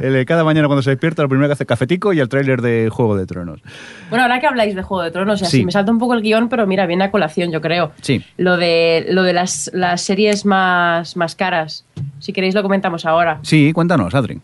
Eh, 0.01 0.25
cada 0.27 0.43
mañana 0.43 0.67
cuando 0.67 0.81
se 0.83 0.91
despierta, 0.91 1.21
lo 1.23 1.29
primero 1.29 1.47
que 1.47 1.53
hace 1.53 1.63
es 1.63 1.67
cafetico 1.67 2.13
y 2.13 2.19
el 2.19 2.29
tráiler 2.29 2.61
de 2.61 2.89
Juego 2.91 3.15
de 3.15 3.25
Tronos. 3.25 3.61
Bueno, 4.09 4.23
ahora 4.23 4.39
que 4.39 4.47
habláis 4.47 4.75
de 4.75 4.81
Juego 4.83 5.03
de 5.03 5.11
Tronos, 5.11 5.41
así 5.41 5.57
Sí. 5.59 5.65
me 5.65 5.71
salta 5.71 5.91
un 5.91 5.99
poco 5.99 6.13
el 6.13 6.21
guion, 6.21 6.49
pero 6.49 6.67
mira, 6.67 6.85
viene 6.85 7.05
a 7.05 7.11
colación, 7.11 7.51
yo 7.51 7.61
creo. 7.61 7.91
Sí. 8.01 8.23
Lo 8.37 8.57
de, 8.57 9.05
lo 9.09 9.23
de 9.23 9.33
las, 9.33 9.71
las 9.73 10.01
series 10.01 10.45
más, 10.45 11.15
más 11.15 11.35
caras. 11.35 11.85
Si 12.19 12.33
queréis 12.33 12.53
lo 12.55 12.61
comentamos 12.61 13.05
ahora. 13.05 13.39
Sí, 13.41 13.71
cuéntanos, 13.73 14.13
Adri. 14.13 14.39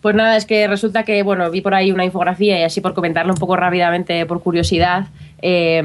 Pues 0.00 0.14
nada, 0.14 0.36
es 0.36 0.46
que 0.46 0.66
resulta 0.66 1.02
que, 1.02 1.22
bueno, 1.22 1.50
vi 1.50 1.60
por 1.60 1.74
ahí 1.74 1.92
una 1.92 2.06
infografía 2.06 2.58
y 2.58 2.62
así 2.62 2.80
por 2.80 2.94
comentarlo 2.94 3.32
un 3.34 3.38
poco 3.38 3.54
rápidamente, 3.56 4.24
por 4.24 4.42
curiosidad, 4.42 5.08
eh, 5.42 5.82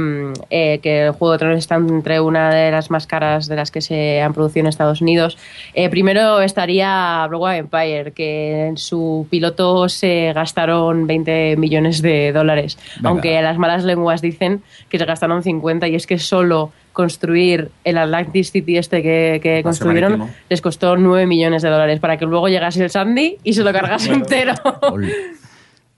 eh, 0.50 0.80
que 0.82 1.08
el 1.08 1.12
Juego 1.12 1.34
de 1.34 1.38
Tronos 1.38 1.58
está 1.58 1.76
entre 1.76 2.22
una 2.22 2.50
de 2.50 2.72
las 2.72 2.90
más 2.90 3.08
caras 3.08 3.48
de 3.48 3.58
las 3.58 3.72
que 3.72 3.82
se 3.82 4.22
han 4.22 4.34
producido 4.34 4.62
en 4.62 4.68
Estados 4.68 5.02
Unidos. 5.02 5.38
Eh, 5.74 5.90
primero 5.90 6.40
estaría 6.40 7.26
Broadway 7.28 7.60
Empire, 7.60 8.14
que 8.14 8.68
en 8.68 8.78
su 8.78 9.28
piloto 9.30 9.90
se 9.90 10.32
gastaron 10.34 11.08
20 11.08 11.58
millones 11.58 12.02
de 12.02 12.32
dólares, 12.32 12.78
Venga. 12.98 13.10
aunque 13.10 13.42
las 13.42 13.58
malas 13.58 13.84
lenguas 13.84 14.22
dicen 14.22 14.64
que 14.88 14.98
se 14.98 15.06
gastaron 15.06 15.44
50 15.44 15.90
y 15.90 15.96
es 15.96 16.08
que 16.08 16.20
solo 16.20 16.72
construir 16.96 17.70
el 17.84 18.00
Atlantic 18.00 18.46
City 18.46 18.78
este 18.78 19.04
que, 19.04 19.40
que 19.44 19.62
construyeron 19.62 20.18
marítimo. 20.18 20.36
les 20.50 20.62
costó 20.62 20.96
9 20.98 21.28
millones 21.28 21.62
de 21.62 21.70
dólares 21.70 22.00
para 22.00 22.18
que 22.18 22.26
luego 22.26 22.48
llegase 22.48 22.84
el 22.84 22.90
Sandy 22.90 23.38
y 23.44 23.54
se 23.54 23.64
lo 23.64 23.72
cargase 23.72 24.12
entero. 24.14 24.54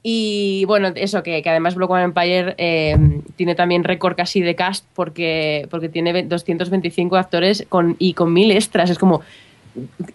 Y 0.04 0.64
bueno, 0.66 0.90
eso, 0.96 1.22
que, 1.24 1.42
que 1.42 1.50
además 1.50 1.76
Block 1.76 1.92
Empire 1.98 2.56
eh, 2.58 2.98
tiene 3.36 3.56
también 3.56 3.84
récord 3.84 4.16
casi 4.16 4.42
de 4.42 4.56
cast 4.56 4.86
porque, 4.94 5.68
porque 5.70 5.90
tiene 5.90 6.14
ve- 6.14 6.24
225 6.24 7.16
actores 7.18 7.66
con, 7.68 7.96
y 8.00 8.14
con 8.14 8.32
mil 8.32 8.52
extras. 8.52 8.90
Es 8.90 8.98
como, 8.98 9.22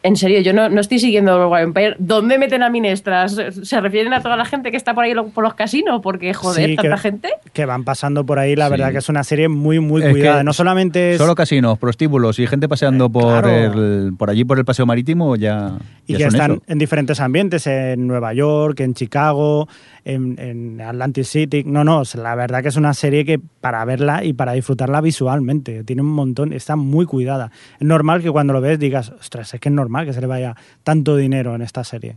en 0.02 0.16
serio, 0.16 0.40
yo 0.40 0.52
no, 0.52 0.68
no 0.68 0.80
estoy 0.80 0.98
siguiendo 0.98 1.56
Empire. 1.56 1.96
¿Dónde 1.98 2.38
meten 2.38 2.62
a 2.62 2.70
mil 2.70 2.84
extras? 2.84 3.36
¿Se 3.62 3.80
refieren 3.80 4.12
a 4.12 4.20
toda 4.22 4.36
la 4.36 4.44
gente 4.44 4.70
que 4.70 4.76
está 4.76 4.94
por 4.94 5.04
ahí 5.04 5.14
lo- 5.14 5.28
por 5.28 5.44
los 5.44 5.54
casinos? 5.54 6.00
Porque, 6.02 6.34
joder, 6.34 6.70
Sí, 6.70 6.76
tanta 6.76 6.96
que- 6.96 7.00
gente. 7.00 7.28
Que 7.52 7.66
van 7.66 7.84
pasando 7.84 8.24
por 8.26 8.38
ahí, 8.38 8.56
la 8.56 8.66
Sí. 8.66 8.70
verdad 8.72 8.92
que 8.92 8.98
es 8.98 9.08
una 9.08 9.24
serie 9.24 9.48
muy, 9.48 9.80
muy 9.80 10.02
Es 10.02 10.10
cuidada. 10.10 10.42
No 10.44 10.52
solamente 10.52 11.12
es... 11.12 11.18
Solo 11.18 11.34
casinos, 11.34 11.78
prostíbulos 11.78 12.38
y 12.38 12.46
gente 12.46 12.68
paseando 12.68 13.10
por, 13.10 13.42
claro. 13.42 13.50
el, 13.50 14.12
por 14.16 14.30
allí 14.30 14.44
por 14.44 14.58
el 14.58 14.64
paseo 14.64 14.86
marítimo 14.86 15.36
ya, 15.36 15.72
Y 16.06 16.12
ya 16.14 16.18
que 16.18 16.24
son 16.24 16.34
están 16.34 16.50
eso. 16.52 16.62
en 16.66 16.78
diferentes 16.78 17.20
ambientes, 17.20 17.66
en 17.66 18.06
Nueva 18.06 18.32
York, 18.34 18.80
en 18.80 18.94
Chicago, 18.94 19.68
en, 20.04 20.38
en 20.38 20.80
Atlantic 20.80 21.24
City. 21.24 21.64
No, 21.64 21.84
no, 21.84 22.02
la 22.14 22.34
verdad 22.34 22.62
que 22.62 22.68
es 22.68 22.76
una 22.76 22.94
serie 22.94 23.24
que 23.24 23.38
para 23.38 23.84
verla 23.84 24.24
y 24.24 24.32
para 24.32 24.52
disfrutarla 24.52 25.00
visualmente, 25.00 25.84
tiene 25.84 26.02
un 26.02 26.08
montón, 26.08 26.52
está 26.52 26.76
muy 26.76 27.06
cuidada. 27.06 27.50
Es 27.78 27.86
normal 27.86 28.22
que 28.22 28.30
cuando 28.30 28.52
lo 28.52 28.60
ves 28.60 28.78
digas, 28.78 29.10
ostras, 29.10 29.54
es 29.54 29.60
que 29.60 29.68
es 29.68 29.74
normal 29.74 30.06
que 30.06 30.12
se 30.12 30.20
le 30.20 30.26
vaya 30.26 30.56
tanto 30.82 31.16
dinero 31.16 31.54
en 31.54 31.62
esta 31.62 31.84
serie. 31.84 32.16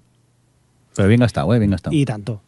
Pero 0.96 1.08
bien 1.08 1.20
gastado, 1.20 1.54
eh, 1.54 1.60
bien 1.60 1.72
gastado. 1.72 1.96
Y 1.96 2.06
tanto. 2.06 2.42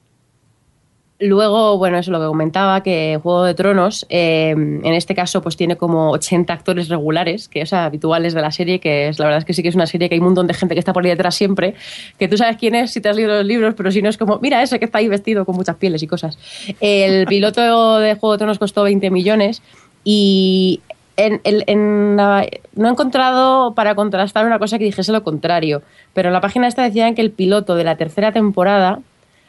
Luego, 1.20 1.80
bueno, 1.80 1.98
eso 1.98 2.12
es 2.12 2.14
lo 2.14 2.20
que 2.20 2.28
comentaba, 2.28 2.84
que 2.84 3.20
Juego 3.24 3.44
de 3.46 3.56
Tronos, 3.56 4.06
eh, 4.10 4.52
en 4.52 4.86
este 4.94 5.16
caso, 5.16 5.42
pues 5.42 5.58
tiene 5.58 5.76
como 5.76 6.12
80 6.12 6.54
actores 6.54 6.90
regulares, 6.90 7.48
que 7.48 7.62
es 7.62 7.74
habituales 7.74 8.36
de 8.36 8.42
la 8.44 8.52
serie, 8.52 8.80
que 8.80 9.08
es 9.08 9.18
la 9.18 9.26
verdad 9.26 9.40
es 9.40 9.46
que 9.46 9.54
sí 9.54 9.64
que 9.64 9.70
es 9.70 9.74
una 9.76 9.88
serie 9.88 10.10
que 10.10 10.14
hay 10.16 10.20
un 10.20 10.26
montón 10.26 10.46
de 10.46 10.54
gente 10.54 10.76
que 10.76 10.80
está 10.80 10.94
por 10.94 11.04
ahí 11.04 11.10
detrás 11.10 11.34
siempre, 11.34 11.74
que 12.20 12.28
tú 12.28 12.38
sabes 12.38 12.58
quién 12.58 12.76
es 12.76 12.92
si 12.92 13.02
te 13.02 13.10
has 13.10 13.16
leído 13.16 13.34
los 13.34 13.46
libros, 13.46 13.74
pero 13.76 13.92
si 13.92 14.04
no 14.04 14.10
es 14.10 14.18
como, 14.18 14.38
mira 14.44 14.62
ese 14.62 14.78
que 14.78 14.86
está 14.86 15.00
ahí 15.00 15.08
vestido 15.08 15.44
con 15.44 15.56
muchas 15.56 15.76
pieles 15.78 16.04
y 16.04 16.08
cosas. 16.08 16.38
El 16.82 17.26
piloto 17.28 17.98
de 17.98 18.14
Juego 18.14 18.34
de 18.34 18.38
Tronos 18.38 18.60
costó 18.60 18.84
20 18.84 19.10
millones 19.10 19.64
y 20.04 20.82
en, 21.16 21.42
el- 21.46 21.64
en 21.66 22.16
la- 22.16 22.46
no 22.76 22.88
he 22.90 22.92
encontrado 22.92 23.74
para 23.74 23.96
contrastar 23.96 24.46
una 24.46 24.60
cosa 24.60 24.78
que 24.78 24.84
dijese 24.86 25.12
lo 25.12 25.24
contrario, 25.24 25.82
pero 26.14 26.30
en 26.30 26.34
la 26.34 26.42
página 26.42 26.68
esta 26.68 26.84
decían 26.84 27.16
que 27.16 27.22
el 27.24 27.32
piloto 27.32 27.74
de 27.76 27.84
la 27.86 27.96
tercera 27.98 28.32
temporada 28.32 29.00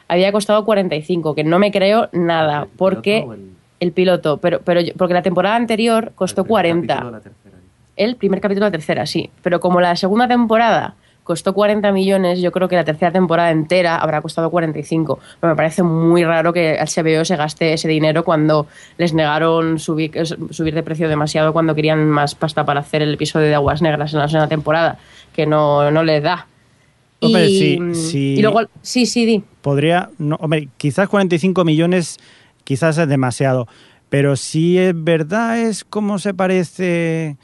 había 0.09 0.31
costado 0.33 0.65
45, 0.65 1.35
que 1.35 1.45
no 1.45 1.57
me 1.59 1.71
creo 1.71 2.09
nada, 2.11 2.67
porque 2.77 3.23
el 3.79 3.91
piloto, 3.93 4.37
pero, 4.37 4.59
pero 4.59 4.81
yo- 4.81 4.91
porque 4.97 5.13
la 5.13 5.21
temporada 5.21 5.55
anterior 5.55 6.11
costó 6.15 6.43
40. 6.49 6.95
El 7.95 8.15
primer 8.17 8.41
capítulo 8.41 8.65
de 8.65 8.71
la 8.71 8.77
tercera, 8.77 9.05
sí, 9.05 9.29
pero 9.41 9.61
como 9.61 9.79
la 9.79 9.95
segunda 9.95 10.27
temporada 10.27 10.95
costó 11.23 11.53
40 11.53 11.91
millones, 11.91 12.41
yo 12.41 12.51
creo 12.51 12.67
que 12.67 12.75
la 12.75 12.83
tercera 12.83 13.11
temporada 13.11 13.51
entera 13.51 13.97
habrá 13.97 14.19
costado 14.19 14.49
45. 14.49 15.19
Pero 15.39 15.51
me 15.53 15.55
parece 15.55 15.83
muy 15.83 16.23
raro 16.23 16.51
que 16.53 16.77
HBO 16.79 17.23
se 17.23 17.35
gaste 17.35 17.71
ese 17.73 17.87
dinero 17.87 18.23
cuando 18.23 18.65
les 18.97 19.13
negaron 19.13 19.77
subir, 19.77 20.11
subir 20.25 20.73
de 20.73 20.81
precio 20.81 21.07
demasiado 21.07 21.53
cuando 21.53 21.75
querían 21.75 22.09
más 22.09 22.33
pasta 22.33 22.65
para 22.65 22.79
hacer 22.79 23.03
el 23.03 23.13
episodio 23.13 23.45
de 23.47 23.53
Aguas 23.55 23.81
Negras 23.83 24.11
en 24.13 24.19
la 24.19 24.27
segunda 24.27 24.47
temporada, 24.47 24.97
que 25.33 25.45
no, 25.45 25.91
no 25.91 26.03
les 26.03 26.23
da. 26.23 26.47
Hombre, 27.21 27.49
y, 27.49 27.59
sí, 27.59 27.79
sí. 27.93 28.35
y 28.37 28.41
luego, 28.41 28.61
sí, 28.81 29.05
sí, 29.05 29.25
di. 29.25 29.43
Podría, 29.61 30.09
no, 30.17 30.35
hombre, 30.37 30.69
quizás 30.77 31.09
45 31.09 31.65
millones 31.65 32.17
quizás 32.63 32.97
es 32.97 33.07
demasiado, 33.07 33.67
pero 34.09 34.35
si 34.35 34.77
es 34.77 34.93
verdad 34.95 35.59
es 35.59 35.83
como 35.83 36.19
se 36.19 36.33
parece, 36.33 37.37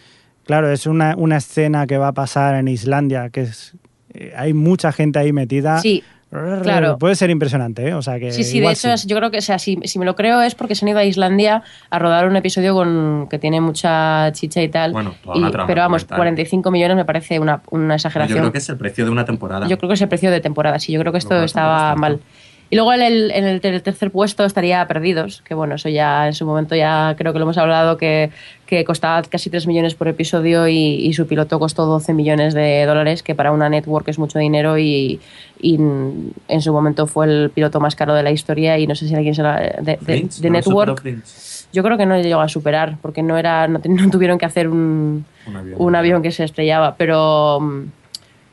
claro, 0.45 0.71
es 0.71 0.85
una, 0.87 1.15
una 1.17 1.37
escena 1.37 1.87
que 1.87 1.97
va 1.97 2.09
a 2.09 2.13
pasar 2.13 2.55
en 2.55 2.67
Islandia, 2.67 3.29
que 3.29 3.41
es, 3.41 3.75
eh, 4.13 4.33
hay 4.35 4.53
mucha 4.53 4.91
gente 4.91 5.19
ahí 5.19 5.33
metida. 5.33 5.79
Sí. 5.79 6.03
Claro. 6.63 6.97
Puede 6.97 7.15
ser 7.15 7.29
impresionante, 7.29 7.87
¿eh? 7.87 7.93
O 7.93 8.01
sea 8.01 8.19
que. 8.19 8.31
Sí, 8.31 8.43
sí, 8.43 8.59
de 8.59 8.71
hecho, 8.71 8.91
es- 8.91 9.05
yo 9.05 9.15
creo 9.17 9.31
que, 9.31 9.37
o 9.37 9.41
sea, 9.41 9.59
si, 9.59 9.77
si 9.83 9.99
me 9.99 10.05
lo 10.05 10.15
creo 10.15 10.41
es 10.41 10.55
porque 10.55 10.75
se 10.75 10.85
han 10.85 10.89
ido 10.89 10.99
a 10.99 11.03
Islandia 11.05 11.63
a 11.89 11.99
rodar 11.99 12.27
un 12.27 12.35
episodio 12.35 12.73
con 12.73 13.27
que 13.29 13.39
tiene 13.39 13.61
mucha 13.61 14.31
chicha 14.33 14.61
y 14.61 14.69
tal. 14.69 14.91
Bueno, 14.91 15.13
toda 15.23 15.35
Y- 15.37 15.39
una 15.39 15.51
trama 15.51 15.67
pero 15.67 15.81
vamos, 15.81 16.01
documental. 16.03 16.17
45 16.17 16.71
millones 16.71 16.97
me 16.97 17.05
parece 17.05 17.39
una, 17.39 17.61
una 17.71 17.93
Yo 17.93 17.95
exageración. 17.95 18.39
creo 18.39 18.51
que 18.51 18.57
es 18.57 18.69
el 18.69 18.77
precio 18.77 19.05
de 19.05 19.11
una 19.11 19.25
temporada. 19.25 19.67
Yo 19.67 19.77
creo 19.77 19.87
que 19.89 19.93
es 19.95 20.01
el 20.01 20.07
precio 20.09 20.31
de 20.31 20.41
temporada, 20.41 20.79
sí, 20.79 20.91
yo 20.91 20.99
creo 20.99 21.11
que 21.11 21.19
esto 21.19 21.41
estaba 21.43 21.93
es 21.93 21.99
mal. 21.99 22.19
Y 22.75 22.77
luego 22.77 22.91
en 22.93 23.01
el, 23.01 23.31
en 23.31 23.45
el 23.45 23.61
ter- 23.61 23.79
tercer 23.79 24.11
puesto 24.11 24.43
estaría 24.43 24.85
Perdidos, 24.85 25.41
que 25.43 25.53
bueno, 25.53 25.75
eso 25.75 25.87
ya 25.87 26.27
en 26.27 26.33
su 26.33 26.45
momento 26.45 26.75
ya 26.75 27.15
creo 27.17 27.31
que 27.31 27.39
lo 27.39 27.43
hemos 27.45 27.57
hablado, 27.57 27.95
que, 27.95 28.31
que 28.65 28.83
costaba 28.83 29.21
casi 29.23 29.49
3 29.49 29.65
millones 29.65 29.95
por 29.95 30.09
episodio 30.09 30.67
y, 30.67 30.75
y 31.07 31.13
su 31.13 31.25
piloto 31.25 31.57
costó 31.57 31.85
12 31.85 32.13
millones 32.13 32.53
de 32.53 32.83
dólares, 32.85 33.23
que 33.23 33.33
para 33.33 33.53
una 33.53 33.69
network 33.69 34.09
es 34.09 34.19
mucho 34.19 34.39
dinero 34.39 34.77
y, 34.77 35.21
y 35.61 35.75
en 35.75 36.61
su 36.61 36.73
momento 36.73 37.07
fue 37.07 37.27
el 37.27 37.49
piloto 37.49 37.79
más 37.79 37.95
caro 37.95 38.13
de 38.13 38.23
la 38.23 38.31
historia 38.31 38.77
y 38.77 38.87
no 38.87 38.95
sé 38.95 39.07
si 39.07 39.15
alguien 39.15 39.35
se 39.35 39.43
la... 39.43 39.55
De, 39.81 39.97
de- 40.01 40.27
de 40.41 40.49
network, 40.49 41.01
yo 41.71 41.81
creo 41.83 41.97
que 41.97 42.05
no 42.05 42.19
llegó 42.19 42.41
a 42.41 42.49
superar, 42.49 42.97
porque 43.01 43.23
no, 43.23 43.37
era, 43.37 43.67
no, 43.69 43.79
no 43.85 44.09
tuvieron 44.09 44.37
que 44.37 44.45
hacer 44.45 44.67
un, 44.67 45.25
Un 45.47 45.55
avión. 45.55 45.75
un 45.79 45.95
avión 45.95 46.21
que 46.21 46.31
se 46.31 46.43
estrellaba, 46.43 46.95
pero 46.97 47.59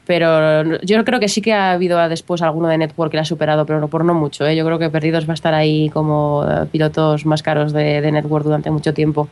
pero 0.06 0.80
yo 0.80 1.04
creo 1.04 1.20
que 1.20 1.28
sí 1.28 1.40
que 1.42 1.52
ha 1.52 1.72
habido 1.72 1.98
después 2.08 2.42
alguno 2.42 2.68
de 2.68 2.78
Network 2.78 3.10
que 3.10 3.16
la 3.16 3.22
ha 3.22 3.26
superado, 3.26 3.64
pero 3.66 3.80
no 3.80 3.88
por 3.88 4.04
no 4.04 4.14
mucho. 4.14 4.46
¿eh? 4.46 4.56
Yo 4.56 4.64
creo 4.64 4.78
que 4.78 4.90
Perdidos 4.90 5.28
va 5.28 5.32
a 5.32 5.34
estar 5.34 5.54
ahí 5.54 5.90
como 5.90 6.44
eh, 6.44 6.66
pilotos 6.70 7.24
más 7.24 7.42
caros 7.42 7.72
de, 7.72 8.10
Network 8.10 8.44
durante 8.44 8.70
mucho 8.70 8.92
tiempo. 8.92 9.28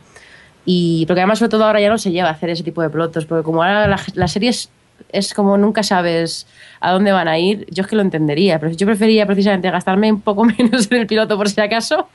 Y 0.65 1.05
porque 1.07 1.21
además, 1.21 1.39
sobre 1.39 1.49
todo 1.49 1.65
ahora 1.65 1.81
ya 1.81 1.89
no 1.89 1.97
se 1.97 2.11
lleva 2.11 2.29
a 2.29 2.31
hacer 2.31 2.51
ese 2.51 2.63
tipo 2.63 2.81
de 2.81 2.89
pilotos, 2.89 3.25
porque 3.25 3.43
como 3.43 3.63
ahora 3.63 3.87
la, 3.87 3.99
la 4.13 4.27
serie 4.27 4.49
es, 4.49 4.69
es 5.11 5.33
como 5.33 5.57
nunca 5.57 5.83
sabes 5.83 6.47
a 6.79 6.91
dónde 6.91 7.11
van 7.11 7.27
a 7.27 7.37
ir, 7.37 7.65
yo 7.69 7.81
es 7.81 7.87
que 7.87 7.95
lo 7.95 8.01
entendería, 8.01 8.59
pero 8.59 8.71
yo 8.71 8.85
prefería 8.85 9.25
precisamente 9.25 9.69
gastarme 9.69 10.11
un 10.11 10.21
poco 10.21 10.45
menos 10.57 10.89
en 10.89 10.97
el 10.99 11.07
piloto 11.07 11.35
por 11.35 11.49
si 11.49 11.59
acaso 11.59 12.07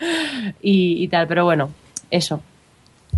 y, 0.62 1.02
y 1.02 1.09
tal, 1.09 1.26
pero 1.26 1.44
bueno, 1.44 1.70
eso. 2.11 2.40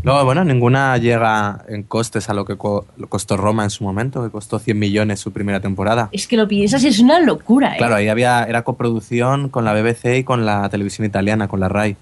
Luego, 0.05 0.25
bueno, 0.25 0.45
ninguna 0.45 0.97
llega 0.97 1.65
en 1.69 1.83
costes 1.83 2.31
a 2.31 2.35
lo 2.35 2.45
que 2.45 2.57
co- 2.57 2.87
lo 2.97 3.09
costó 3.09 3.37
Roma 3.37 3.65
en 3.65 3.71
su 3.71 3.85
momento, 3.85 4.23
que 4.23 4.31
costó 4.31 4.59
100 4.59 4.79
millones 4.79 5.21
su 5.21 5.33
primera 5.33 5.61
temporada. 5.61 6.09
Es 6.13 6.27
que 6.27 6.37
lo 6.37 6.47
piensas 6.49 6.85
es 6.85 6.99
una 7.01 7.21
locura, 7.21 7.75
¿eh? 7.75 7.79
Claro, 7.79 7.97
ahí 7.97 8.09
había, 8.09 8.45
era 8.45 8.63
coproducción 8.63 9.49
con 9.49 9.65
la 9.65 9.75
BBC 9.75 10.19
y 10.19 10.25
con 10.25 10.47
la 10.47 10.69
televisión 10.71 11.05
italiana, 11.07 11.49
con 11.49 11.61
la 11.61 11.69
RAI. 11.69 11.97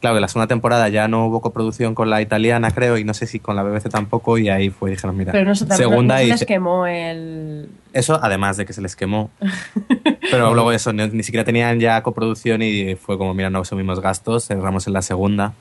Claro, 0.00 0.16
que 0.16 0.20
la 0.20 0.28
segunda 0.28 0.46
temporada 0.46 0.88
ya 0.90 1.08
no 1.08 1.26
hubo 1.26 1.40
coproducción 1.40 1.94
con 1.94 2.08
la 2.10 2.20
italiana, 2.22 2.70
creo, 2.70 2.98
y 2.98 3.04
no 3.04 3.14
sé 3.14 3.26
si 3.26 3.40
con 3.40 3.56
la 3.56 3.62
BBC 3.62 3.88
tampoco, 3.88 4.36
y 4.38 4.48
ahí 4.50 4.70
fue, 4.70 4.90
dijeron, 4.90 5.16
mira, 5.16 5.32
Pero 5.32 5.46
no 5.46 5.54
se, 5.54 5.66
segunda 5.66 6.16
no 6.16 6.20
se 6.20 6.26
les 6.28 6.44
quemó 6.44 6.86
el... 6.86 7.68
Eso, 7.94 8.18
además 8.22 8.56
de 8.58 8.64
que 8.66 8.72
se 8.74 8.82
les 8.82 8.96
quemó. 8.96 9.30
Pero 10.30 10.54
luego 10.54 10.72
eso, 10.72 10.92
ni, 10.92 11.06
ni 11.08 11.22
siquiera 11.22 11.44
tenían 11.44 11.80
ya 11.80 12.02
coproducción 12.02 12.62
y 12.62 12.94
fue 12.96 13.18
como, 13.18 13.34
mira, 13.34 13.50
no 13.50 13.60
asumimos 13.60 14.00
gastos, 14.00 14.46
cerramos 14.46 14.86
en 14.86 14.92
la 14.92 15.02
segunda. 15.02 15.54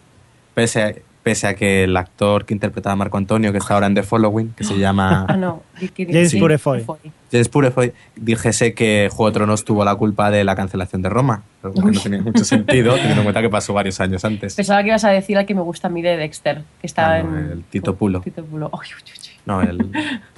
Pese 0.53 0.81
a, 0.83 0.93
pese 1.23 1.47
a 1.47 1.55
que 1.55 1.85
el 1.85 1.95
actor 1.95 2.45
que 2.45 2.53
interpretaba 2.53 2.93
a 2.93 2.95
Marco 2.97 3.17
Antonio, 3.17 3.51
que 3.53 3.57
está 3.57 3.73
ahora 3.75 3.87
en 3.87 3.95
The 3.95 4.03
Following, 4.03 4.49
que 4.57 4.63
se 4.65 4.77
llama 4.77 5.25
Ah, 5.29 5.37
no. 5.37 5.63
¿qué- 5.79 5.87
qué- 5.89 6.05
James 6.05 6.35
Purefoy. 6.35 6.83
James 7.31 7.49
Purefoy, 7.49 7.93
dijese 8.15 8.73
que 8.73 9.09
Juego 9.11 9.29
de 9.31 9.33
Tronos 9.33 9.63
tuvo 9.65 9.83
la 9.85 9.95
culpa 9.95 10.29
de 10.29 10.43
la 10.43 10.55
cancelación 10.55 11.01
de 11.01 11.09
Roma. 11.09 11.43
Pero 11.61 11.73
que 11.73 11.81
no 11.81 11.99
tenía 12.01 12.21
mucho 12.21 12.43
sentido, 12.43 12.93
teniendo 12.95 13.21
en 13.21 13.23
cuenta 13.23 13.41
que 13.41 13.49
pasó 13.49 13.73
varios 13.73 13.99
años 14.01 14.23
antes. 14.25 14.53
Pensaba 14.55 14.81
que 14.83 14.89
ibas 14.89 15.03
a 15.05 15.09
decir 15.09 15.37
al 15.37 15.45
que 15.45 15.55
me 15.55 15.61
gusta 15.61 15.87
a 15.87 15.91
mí 15.91 16.01
de 16.01 16.17
Dexter, 16.17 16.63
que 16.81 16.87
está 16.87 17.13
Ah, 17.15 17.23
no, 17.23 17.37
en... 17.39 17.51
el 17.51 17.63
Tito 17.63 17.95
Pulo. 17.95 18.19
Tito 18.21 18.43
Pulo. 18.43 18.69
Uy, 18.73 18.79
uy, 18.87 19.03
uy. 19.03 19.29
No, 19.45 19.61
el 19.61 19.89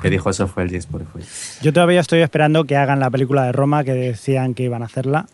que 0.01 0.09
dijo 0.09 0.29
eso 0.29 0.47
fue 0.47 0.63
el 0.63 0.69
James 0.69 0.85
Purefoy. 0.87 1.21
Yo 1.61 1.73
todavía 1.73 1.99
estoy 1.99 2.21
esperando 2.21 2.63
que 2.65 2.75
hagan 2.77 2.99
la 2.99 3.09
película 3.09 3.43
de 3.43 3.51
Roma 3.51 3.83
que 3.83 3.93
decían 3.93 4.53
que 4.53 4.63
iban 4.63 4.81
a 4.81 4.85
hacerla. 4.85 5.25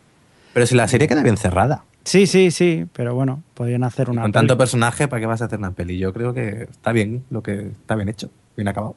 Pero 0.54 0.66
si 0.66 0.76
la 0.76 0.88
serie 0.90 1.08
queda 1.08 1.24
bien 1.24 1.38
cerrada. 1.38 1.84
Sí, 2.04 2.26
sí, 2.26 2.52
sí, 2.52 2.86
pero 2.94 3.14
bueno, 3.14 3.44
podrían 3.54 3.84
hacer 3.84 4.10
una. 4.10 4.24
Con 4.24 4.32
tanto 4.32 4.58
personaje, 4.58 5.08
¿para 5.08 5.20
qué 5.20 5.26
vas 5.28 5.42
a 5.42 5.46
hacer 5.46 5.60
una 5.60 5.72
peli? 5.72 5.98
Yo 5.98 6.14
creo 6.14 6.34
que 6.34 6.64
está 6.70 6.92
bien 6.92 7.24
lo 7.30 7.44
que 7.44 7.68
está 7.68 7.96
bien 7.96 8.10
hecho, 8.10 8.30
bien 8.56 8.68
acabado. 8.68 8.96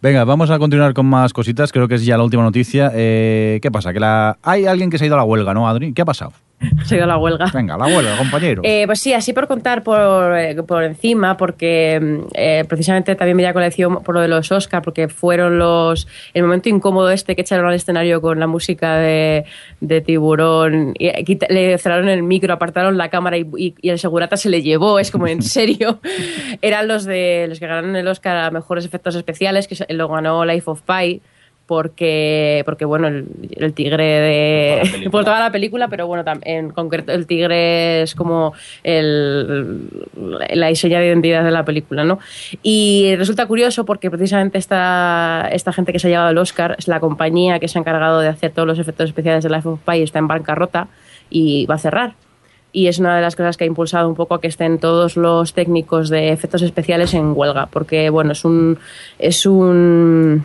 Venga, 0.00 0.24
vamos 0.24 0.50
a 0.50 0.58
continuar 0.58 0.94
con 0.94 1.06
más 1.06 1.32
cositas. 1.32 1.70
Creo 1.70 1.86
que 1.86 1.94
es 1.94 2.04
ya 2.04 2.16
la 2.16 2.24
última 2.24 2.42
noticia. 2.42 2.90
Eh, 2.92 3.60
¿Qué 3.62 3.70
pasa? 3.70 3.92
Que 3.92 4.00
la... 4.00 4.36
hay 4.42 4.66
alguien 4.66 4.90
que 4.90 4.98
se 4.98 5.04
ha 5.04 5.06
ido 5.06 5.14
a 5.14 5.18
la 5.18 5.24
huelga, 5.24 5.54
¿no, 5.54 5.68
Adri? 5.68 5.92
¿Qué 5.92 6.02
ha 6.02 6.04
pasado? 6.04 6.32
Se 6.84 7.00
a 7.00 7.06
la 7.06 7.18
huelga. 7.18 7.46
Venga, 7.52 7.76
la 7.76 7.86
huelga, 7.86 8.16
compañero. 8.16 8.62
Eh, 8.72 8.84
pues 8.86 9.00
sí, 9.00 9.12
así 9.12 9.32
por 9.32 9.46
contar 9.48 9.82
por, 9.82 10.36
eh, 10.38 10.54
por 10.66 10.82
encima, 10.84 11.36
porque 11.36 11.98
mm, 12.00 12.18
eh, 12.34 12.64
precisamente 12.68 13.14
también 13.14 13.36
me 13.36 13.42
llama 13.42 13.54
colección 13.54 14.02
por 14.02 14.14
lo 14.14 14.20
de 14.20 14.28
los 14.28 14.50
Oscar, 14.52 14.82
porque 14.82 15.08
fueron 15.08 15.58
los 15.58 16.06
el 16.34 16.42
momento 16.42 16.68
incómodo 16.68 17.10
este 17.10 17.34
que 17.34 17.42
echaron 17.42 17.66
al 17.66 17.74
escenario 17.74 18.20
con 18.20 18.38
la 18.40 18.46
música 18.46 18.96
de, 18.96 19.44
de 19.80 20.00
Tiburón, 20.00 20.94
y, 20.98 21.08
eh, 21.08 21.24
quita- 21.24 21.46
le 21.48 21.76
cerraron 21.78 22.08
el 22.08 22.22
micro, 22.22 22.52
apartaron 22.54 22.96
la 22.96 23.08
cámara 23.08 23.36
y, 23.36 23.46
y- 23.56 23.74
y 23.80 23.88
el 23.90 23.98
segurata 23.98 24.36
se 24.36 24.48
le 24.50 24.62
llevó, 24.62 24.98
es 24.98 25.10
como 25.10 25.26
en 25.26 25.42
serio. 25.42 26.00
Eran 26.62 26.88
los 26.88 27.04
de 27.04 27.46
los 27.48 27.58
que 27.58 27.66
ganaron 27.66 27.96
el 27.96 28.06
Oscar 28.08 28.36
a 28.36 28.50
mejores 28.50 28.84
efectos 28.84 29.14
especiales, 29.16 29.68
que 29.68 29.74
se- 29.74 29.86
lo 29.92 30.08
ganó 30.08 30.44
Life 30.44 30.70
of 30.70 30.82
Pi. 30.82 31.20
Porque, 31.72 32.60
porque 32.66 32.84
bueno, 32.84 33.08
el, 33.08 33.24
el 33.56 33.72
tigre 33.72 34.04
de. 34.04 35.08
Por 35.10 35.24
toda 35.24 35.40
la 35.40 35.50
película, 35.50 35.88
pero 35.88 36.06
bueno, 36.06 36.22
en 36.42 36.68
concreto 36.68 37.12
el 37.12 37.26
tigre 37.26 38.02
es 38.02 38.14
como 38.14 38.52
el, 38.84 39.88
la 40.50 40.66
diseña 40.66 41.00
de 41.00 41.06
identidad 41.06 41.42
de 41.42 41.50
la 41.50 41.64
película, 41.64 42.04
¿no? 42.04 42.18
Y 42.62 43.14
resulta 43.16 43.46
curioso 43.46 43.86
porque 43.86 44.10
precisamente 44.10 44.58
esta, 44.58 45.48
esta 45.50 45.72
gente 45.72 45.94
que 45.94 45.98
se 45.98 46.08
ha 46.08 46.10
llevado 46.10 46.28
el 46.28 46.36
Oscar 46.36 46.76
es 46.78 46.88
la 46.88 47.00
compañía 47.00 47.58
que 47.58 47.68
se 47.68 47.78
ha 47.78 47.80
encargado 47.80 48.20
de 48.20 48.28
hacer 48.28 48.52
todos 48.52 48.68
los 48.68 48.78
efectos 48.78 49.08
especiales 49.08 49.42
de 49.42 49.48
Life 49.48 49.66
of 49.66 49.80
Pi, 49.80 50.02
está 50.02 50.18
en 50.18 50.28
bancarrota 50.28 50.88
y 51.30 51.64
va 51.64 51.76
a 51.76 51.78
cerrar. 51.78 52.16
Y 52.70 52.88
es 52.88 52.98
una 52.98 53.16
de 53.16 53.22
las 53.22 53.34
cosas 53.34 53.56
que 53.56 53.64
ha 53.64 53.66
impulsado 53.66 54.10
un 54.10 54.14
poco 54.14 54.34
a 54.34 54.42
que 54.42 54.48
estén 54.48 54.78
todos 54.78 55.16
los 55.16 55.54
técnicos 55.54 56.10
de 56.10 56.32
efectos 56.32 56.60
especiales 56.60 57.14
en 57.14 57.32
huelga, 57.34 57.64
porque 57.64 58.10
bueno, 58.10 58.32
es 58.32 58.44
un. 58.44 58.78
Es 59.18 59.46
un 59.46 60.44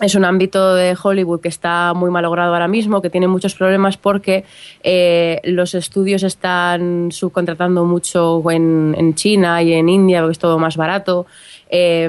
es 0.00 0.14
un 0.14 0.24
ámbito 0.24 0.74
de 0.74 0.96
Hollywood 1.00 1.40
que 1.40 1.48
está 1.48 1.92
muy 1.94 2.10
malogrado 2.10 2.52
ahora 2.52 2.68
mismo, 2.68 3.02
que 3.02 3.10
tiene 3.10 3.28
muchos 3.28 3.54
problemas 3.54 3.96
porque 3.96 4.44
eh, 4.82 5.40
los 5.44 5.74
estudios 5.74 6.22
están 6.22 7.12
subcontratando 7.12 7.84
mucho 7.84 8.42
en, 8.50 8.94
en 8.96 9.14
China 9.14 9.62
y 9.62 9.74
en 9.74 9.88
India 9.88 10.20
porque 10.20 10.32
es 10.32 10.38
todo 10.38 10.58
más 10.58 10.76
barato. 10.76 11.26
Eh, 11.74 12.06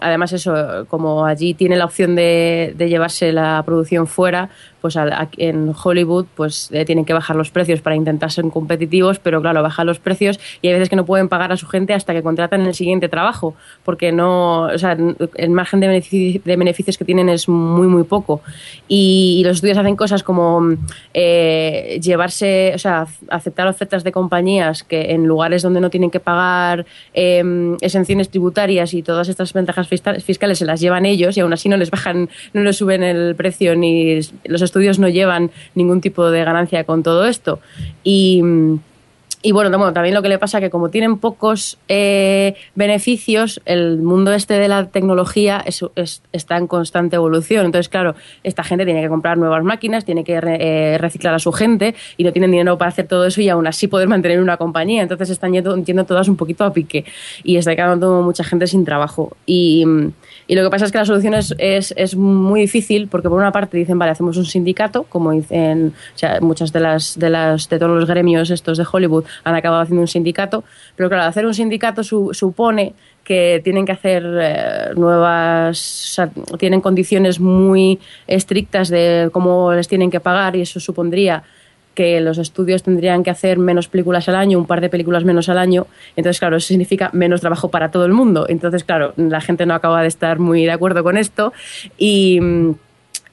además, 0.00 0.32
eso, 0.32 0.84
como 0.88 1.24
allí 1.24 1.54
tiene 1.54 1.76
la 1.76 1.84
opción 1.84 2.16
de, 2.16 2.74
llevarse 2.76 3.32
la 3.32 3.62
producción 3.64 4.08
fuera, 4.08 4.50
pues 4.80 4.96
al- 4.96 5.12
aquí 5.12 5.44
en 5.44 5.72
Hollywood 5.84 6.26
pues 6.34 6.68
eh, 6.72 6.84
tienen 6.84 7.04
que 7.04 7.12
bajar 7.12 7.36
los 7.36 7.50
precios 7.50 7.80
para 7.80 7.94
intentar 7.94 8.32
ser 8.32 8.44
competitivos, 8.48 9.20
pero 9.20 9.40
claro, 9.40 9.62
bajan 9.62 9.86
los 9.86 10.00
precios 10.00 10.40
y 10.62 10.66
hay 10.68 10.72
veces 10.74 10.88
que 10.88 10.96
no 10.96 11.04
pueden 11.04 11.28
pagar 11.28 11.52
a 11.52 11.56
su 11.56 11.66
gente 11.68 11.94
hasta 11.94 12.12
que 12.12 12.22
contratan 12.24 12.62
el 12.66 12.74
siguiente 12.74 13.08
trabajo, 13.08 13.54
porque 13.84 14.10
no, 14.10 14.62
o 14.62 14.78
sea, 14.78 14.96
el 15.36 15.50
margen 15.50 15.78
de, 15.80 15.88
benefici- 15.88 16.42
de 16.42 16.56
beneficios 16.56 16.98
que 16.98 17.04
tienen 17.04 17.28
es 17.28 17.48
muy, 17.48 17.86
muy 17.86 18.02
poco. 18.02 18.40
Y, 18.88 19.42
los 19.44 19.56
estudios 19.58 19.78
hacen 19.78 19.94
cosas 19.96 20.22
como 20.24 20.60
eh, 21.14 22.00
llevarse, 22.02 22.72
o 22.74 22.78
sea, 22.78 23.06
aceptar 23.28 23.68
ofertas 23.68 24.02
de 24.02 24.10
compañías 24.12 24.82
que 24.82 25.12
en 25.12 25.26
lugares 25.26 25.62
donde 25.62 25.80
no 25.80 25.88
tienen 25.90 26.10
que 26.10 26.20
pagar 26.20 26.84
eh, 27.14 27.76
exenciones 27.80 28.28
tributarias 28.28 28.87
y 28.94 29.02
todas 29.02 29.28
estas 29.28 29.52
ventajas 29.52 29.88
fiscal- 29.88 30.20
fiscales 30.20 30.58
se 30.58 30.64
las 30.64 30.80
llevan 30.80 31.06
ellos 31.06 31.36
y 31.36 31.40
aún 31.40 31.52
así 31.52 31.68
no 31.68 31.76
les 31.76 31.90
bajan, 31.90 32.28
no 32.52 32.62
les 32.62 32.76
suben 32.76 33.02
el 33.02 33.34
precio 33.36 33.74
ni 33.76 34.20
los 34.44 34.62
estudios 34.62 34.98
no 34.98 35.08
llevan 35.08 35.50
ningún 35.74 36.00
tipo 36.00 36.30
de 36.30 36.44
ganancia 36.44 36.84
con 36.84 37.02
todo 37.02 37.26
esto. 37.26 37.60
Y. 38.04 38.42
y 39.40 39.52
bueno, 39.52 39.70
bueno, 39.78 39.92
también 39.92 40.14
lo 40.14 40.22
que 40.22 40.28
le 40.28 40.38
pasa 40.38 40.58
es 40.58 40.64
que 40.64 40.70
como 40.70 40.88
tienen 40.88 41.18
pocos 41.18 41.78
eh, 41.88 42.54
beneficios, 42.74 43.60
el 43.66 43.98
mundo 43.98 44.32
este 44.32 44.54
de 44.54 44.66
la 44.66 44.86
tecnología 44.86 45.62
es- 45.64 45.84
es- 45.94 46.22
está 46.32 46.56
en 46.56 46.66
constante 46.66 47.16
evolución. 47.16 47.66
Entonces, 47.66 47.88
claro, 47.88 48.14
esta 48.42 48.64
gente 48.64 48.84
tiene 48.84 49.00
que 49.02 49.08
comprar 49.08 49.38
nuevas 49.38 49.62
máquinas, 49.62 50.04
tiene 50.04 50.24
que 50.24 50.40
eh, 50.42 50.98
reciclar 50.98 51.34
a 51.34 51.38
su 51.38 51.52
gente 51.52 51.94
y 52.16 52.24
no 52.24 52.32
tienen 52.32 52.50
dinero 52.50 52.78
para 52.78 52.88
hacer 52.88 53.06
todo 53.06 53.26
eso 53.26 53.40
y 53.40 53.48
aún 53.48 53.66
así 53.66 53.86
poder 53.86 54.08
mantener 54.08 54.40
una 54.40 54.56
compañía. 54.56 55.02
Entonces 55.02 55.30
están 55.30 55.52
yendo, 55.52 55.76
yendo 55.76 56.04
todas 56.04 56.28
un 56.28 56.36
poquito 56.36 56.64
a 56.64 56.72
pique 56.72 57.04
y 57.44 57.56
está 57.56 57.76
quedando 57.76 58.22
mucha 58.22 58.42
gente 58.42 58.66
sin 58.66 58.84
trabajo. 58.84 59.36
Y, 59.46 59.84
y 60.46 60.54
lo 60.56 60.64
que 60.64 60.70
pasa 60.70 60.86
es 60.86 60.92
que 60.92 60.98
la 60.98 61.04
solución 61.04 61.34
es, 61.34 61.54
es, 61.58 61.94
es 61.96 62.16
muy 62.16 62.62
difícil 62.62 63.06
porque 63.08 63.28
por 63.28 63.38
una 63.38 63.52
parte 63.52 63.76
dicen, 63.76 63.98
vale, 63.98 64.12
hacemos 64.12 64.36
un 64.36 64.46
sindicato, 64.46 65.04
como 65.04 65.32
dicen 65.32 65.92
muchas 66.40 66.72
de 66.72 66.80
las, 66.80 67.18
de 67.18 67.30
las 67.30 67.68
de 67.68 67.78
todos 67.78 67.92
los 67.98 68.08
gremios 68.08 68.50
estos 68.50 68.78
de 68.78 68.86
Hollywood 68.90 69.24
han 69.44 69.54
acabado 69.54 69.82
haciendo 69.82 70.02
un 70.02 70.08
sindicato, 70.08 70.64
pero 70.96 71.08
claro, 71.08 71.24
hacer 71.24 71.46
un 71.46 71.54
sindicato 71.54 72.02
su- 72.02 72.30
supone 72.32 72.94
que 73.24 73.60
tienen 73.62 73.84
que 73.84 73.92
hacer 73.92 74.24
eh, 74.40 74.90
nuevas, 74.96 76.18
tienen 76.58 76.80
condiciones 76.80 77.40
muy 77.40 77.98
estrictas 78.26 78.88
de 78.88 79.28
cómo 79.32 79.72
les 79.72 79.86
tienen 79.88 80.10
que 80.10 80.20
pagar 80.20 80.56
y 80.56 80.62
eso 80.62 80.80
supondría 80.80 81.42
que 81.94 82.20
los 82.20 82.38
estudios 82.38 82.84
tendrían 82.84 83.24
que 83.24 83.30
hacer 83.30 83.58
menos 83.58 83.88
películas 83.88 84.28
al 84.28 84.36
año, 84.36 84.56
un 84.56 84.66
par 84.66 84.80
de 84.80 84.88
películas 84.88 85.24
menos 85.24 85.48
al 85.48 85.58
año. 85.58 85.88
Entonces, 86.14 86.38
claro, 86.38 86.56
eso 86.56 86.68
significa 86.68 87.10
menos 87.12 87.40
trabajo 87.40 87.70
para 87.70 87.90
todo 87.90 88.04
el 88.04 88.12
mundo. 88.12 88.46
Entonces, 88.48 88.84
claro, 88.84 89.14
la 89.16 89.40
gente 89.40 89.66
no 89.66 89.74
acaba 89.74 90.02
de 90.02 90.08
estar 90.08 90.38
muy 90.38 90.64
de 90.64 90.70
acuerdo 90.70 91.02
con 91.02 91.16
esto 91.16 91.52
y... 91.98 92.40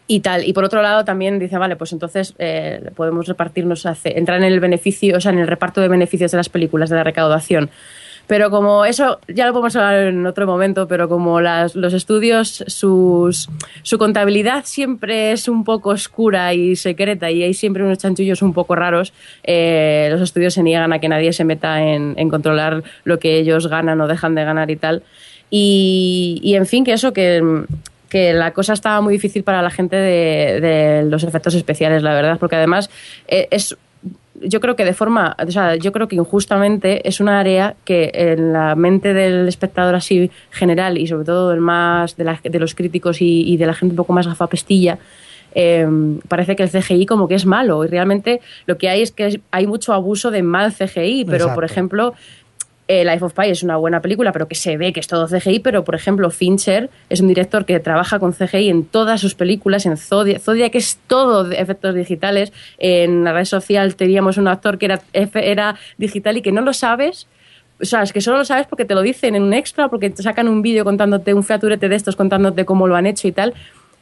y 0.08 0.20
tal. 0.20 0.43
Y 0.43 0.53
por 0.53 0.64
otro 0.64 0.82
lado 0.82 1.03
también 1.06 1.39
dice, 1.39 1.58
vale, 1.58 1.76
pues 1.76 1.91
entonces 1.93 2.34
eh, 2.38 2.91
podemos 2.95 3.28
repartirnos, 3.28 3.86
hace- 3.86 4.18
entrar 4.18 4.38
en 4.38 4.43
el 4.45 4.60
beneficio, 4.60 5.18
o 5.18 5.22
sea, 5.22 5.32
en 5.32 5.39
el 5.39 5.47
reparto 5.47 5.82
de 5.82 5.88
beneficios 5.88 6.32
de 6.32 6.38
las 6.38 6.49
películas, 6.49 6.89
de 6.89 6.95
la 6.97 7.03
recaudación. 7.03 7.70
Pero 8.28 8.49
como 8.49 8.86
eso, 8.86 9.20
ya 9.28 9.45
lo 9.45 9.53
podemos 9.53 9.76
hablar 9.76 10.08
en 10.08 10.26
otro 10.26 10.47
momento, 10.47 10.88
pero 10.88 11.08
como 11.08 11.41
las- 11.41 11.76
los 11.76 11.93
estudios, 11.93 12.64
sus, 12.68 13.49
su 13.84 13.97
contabilidad 13.99 14.64
siempre 14.66 15.32
es 15.32 15.47
un 15.47 15.64
poco 15.64 15.91
oscura 15.91 16.51
y 16.56 16.76
secreta 16.76 17.30
y 17.30 17.43
hay 17.43 17.53
siempre 17.53 17.84
unos 17.84 17.99
chanchullos 17.99 18.41
un 18.41 18.53
poco 18.53 18.74
raros, 18.76 19.14
eh, 19.43 20.08
los 20.12 20.22
estudios 20.22 20.56
se 20.56 20.64
niegan 20.64 20.91
a 20.91 20.97
que 20.99 21.08
nadie 21.08 21.34
se 21.34 21.43
meta 21.45 21.84
en, 21.84 22.16
en 22.18 22.30
controlar 22.30 22.84
lo 23.03 23.20
que 23.20 23.38
ellos 23.38 23.68
ganan 23.68 24.01
o 24.01 24.08
dejan 24.08 24.34
de 24.34 24.43
ganar 24.43 24.72
y 24.72 24.76
tal. 24.76 25.03
Y, 25.51 26.39
y, 26.43 26.56
en 26.56 26.66
fin, 26.66 26.84
que 26.84 26.93
eso, 26.93 27.14
que, 27.14 27.43
que 28.10 28.34
la 28.34 28.51
cosa 28.51 28.74
estaba 28.74 29.01
muy 29.01 29.14
difícil 29.14 29.43
para 29.43 29.62
la 29.62 29.70
gente 29.70 29.95
de, 29.95 30.60
de 30.62 31.03
los 31.10 31.24
efectos 31.24 31.56
especiales, 31.56 32.03
la 32.03 32.14
verdad, 32.14 32.38
porque 32.39 32.56
además 32.56 32.89
eh, 33.28 33.47
es 33.51 33.76
yo 34.41 34.60
creo 34.60 34.76
que 34.76 34.84
de 34.84 34.93
forma, 34.93 35.34
o 35.47 35.49
sea, 35.49 35.76
yo 35.76 35.93
creo 35.93 36.10
que 36.10 36.18
injustamente 36.18 37.08
es 37.08 37.22
una 37.22 37.39
área 37.39 37.76
que 37.86 38.12
en 38.14 38.51
la 38.51 38.76
mente 38.76 39.14
del 39.14 39.47
espectador 39.47 39.95
así 39.95 40.30
general 40.51 40.97
y 40.97 41.08
sobre 41.08 41.24
todo 41.24 41.53
el 41.53 41.62
más 41.62 42.18
de, 42.18 42.26
la- 42.26 42.39
de 42.43 42.60
los 42.60 42.76
críticos 42.76 43.22
y, 43.22 43.43
y 43.49 43.56
de 43.56 43.66
la 43.66 43.74
gente 43.74 43.93
un 43.93 43.97
poco 43.97 44.12
más 44.12 44.28
gafapestilla, 44.28 44.97
eh, 45.56 45.88
parece 46.28 46.58
que 46.58 46.64
el 46.64 46.70
CGI 46.70 47.06
como 47.06 47.30
que 47.30 47.36
es 47.36 47.45
malo 47.45 47.86
y 47.86 47.88
realmente 47.88 48.41
lo 48.66 48.78
que 48.78 48.89
hay 48.89 49.01
es 49.01 49.12
que 49.14 49.39
hay 49.51 49.68
mucho 49.68 49.93
abuso 49.93 50.30
de 50.32 50.43
mal 50.43 50.74
CGI, 50.74 51.24
pero 51.26 51.45
por 51.56 51.64
ejemplo 51.64 52.14
eh, 52.88 53.03
Life 53.03 53.25
of 53.25 53.33
Pi 53.33 53.49
es 53.49 53.63
una 53.63 53.77
buena 53.77 54.01
película, 54.01 54.31
pero 54.31 54.47
que 54.47 54.55
se 54.55 54.77
ve 54.77 54.93
que 54.93 54.99
es 54.99 55.07
todo 55.07 55.27
CGI, 55.27 55.59
pero 55.59 55.83
por 55.83 55.95
ejemplo 55.95 56.29
Fincher 56.29 56.89
es 57.09 57.19
un 57.19 57.27
director 57.27 57.65
que 57.65 57.79
trabaja 57.79 58.19
con 58.19 58.33
CGI 58.33 58.69
en 58.69 58.86
todas 58.86 59.21
sus 59.21 59.36
películas, 59.36 59.86
en 59.86 59.97
Zodiac, 59.97 60.39
Zodiac 60.41 60.75
es 60.75 60.99
todo 61.07 61.51
efectos 61.51 61.95
digitales, 61.95 62.53
en 62.77 63.23
la 63.23 63.33
red 63.33 63.45
social 63.45 63.95
teníamos 63.95 64.38
un 64.38 64.47
actor 64.47 64.77
que 64.77 64.99
era 65.13 65.75
digital 65.97 66.38
y 66.38 66.41
que 66.41 66.51
no 66.51 66.61
lo 66.61 66.73
sabes, 66.73 67.27
o 67.81 67.86
sea, 67.86 68.03
es 68.03 68.13
que 68.13 68.21
solo 68.21 68.38
lo 68.38 68.45
sabes 68.45 68.67
porque 68.67 68.86
te 68.86 68.95
lo 68.95 69.01
dicen 69.01 69.36
en 69.36 69.43
un 69.43 69.53
extra, 69.53 69.89
porque 69.89 70.09
te 70.09 70.23
sacan 70.23 70.47
un 70.47 70.61
vídeo 70.61 70.86
contándote 70.86 71.33
un 71.33 71.43
featurete 71.43 71.89
de 71.89 71.95
estos, 71.95 72.15
contándote 72.15 72.65
cómo 72.65 72.88
lo 72.88 72.95
han 72.95 73.05
hecho 73.05 73.27
y 73.27 73.31
tal, 73.31 73.53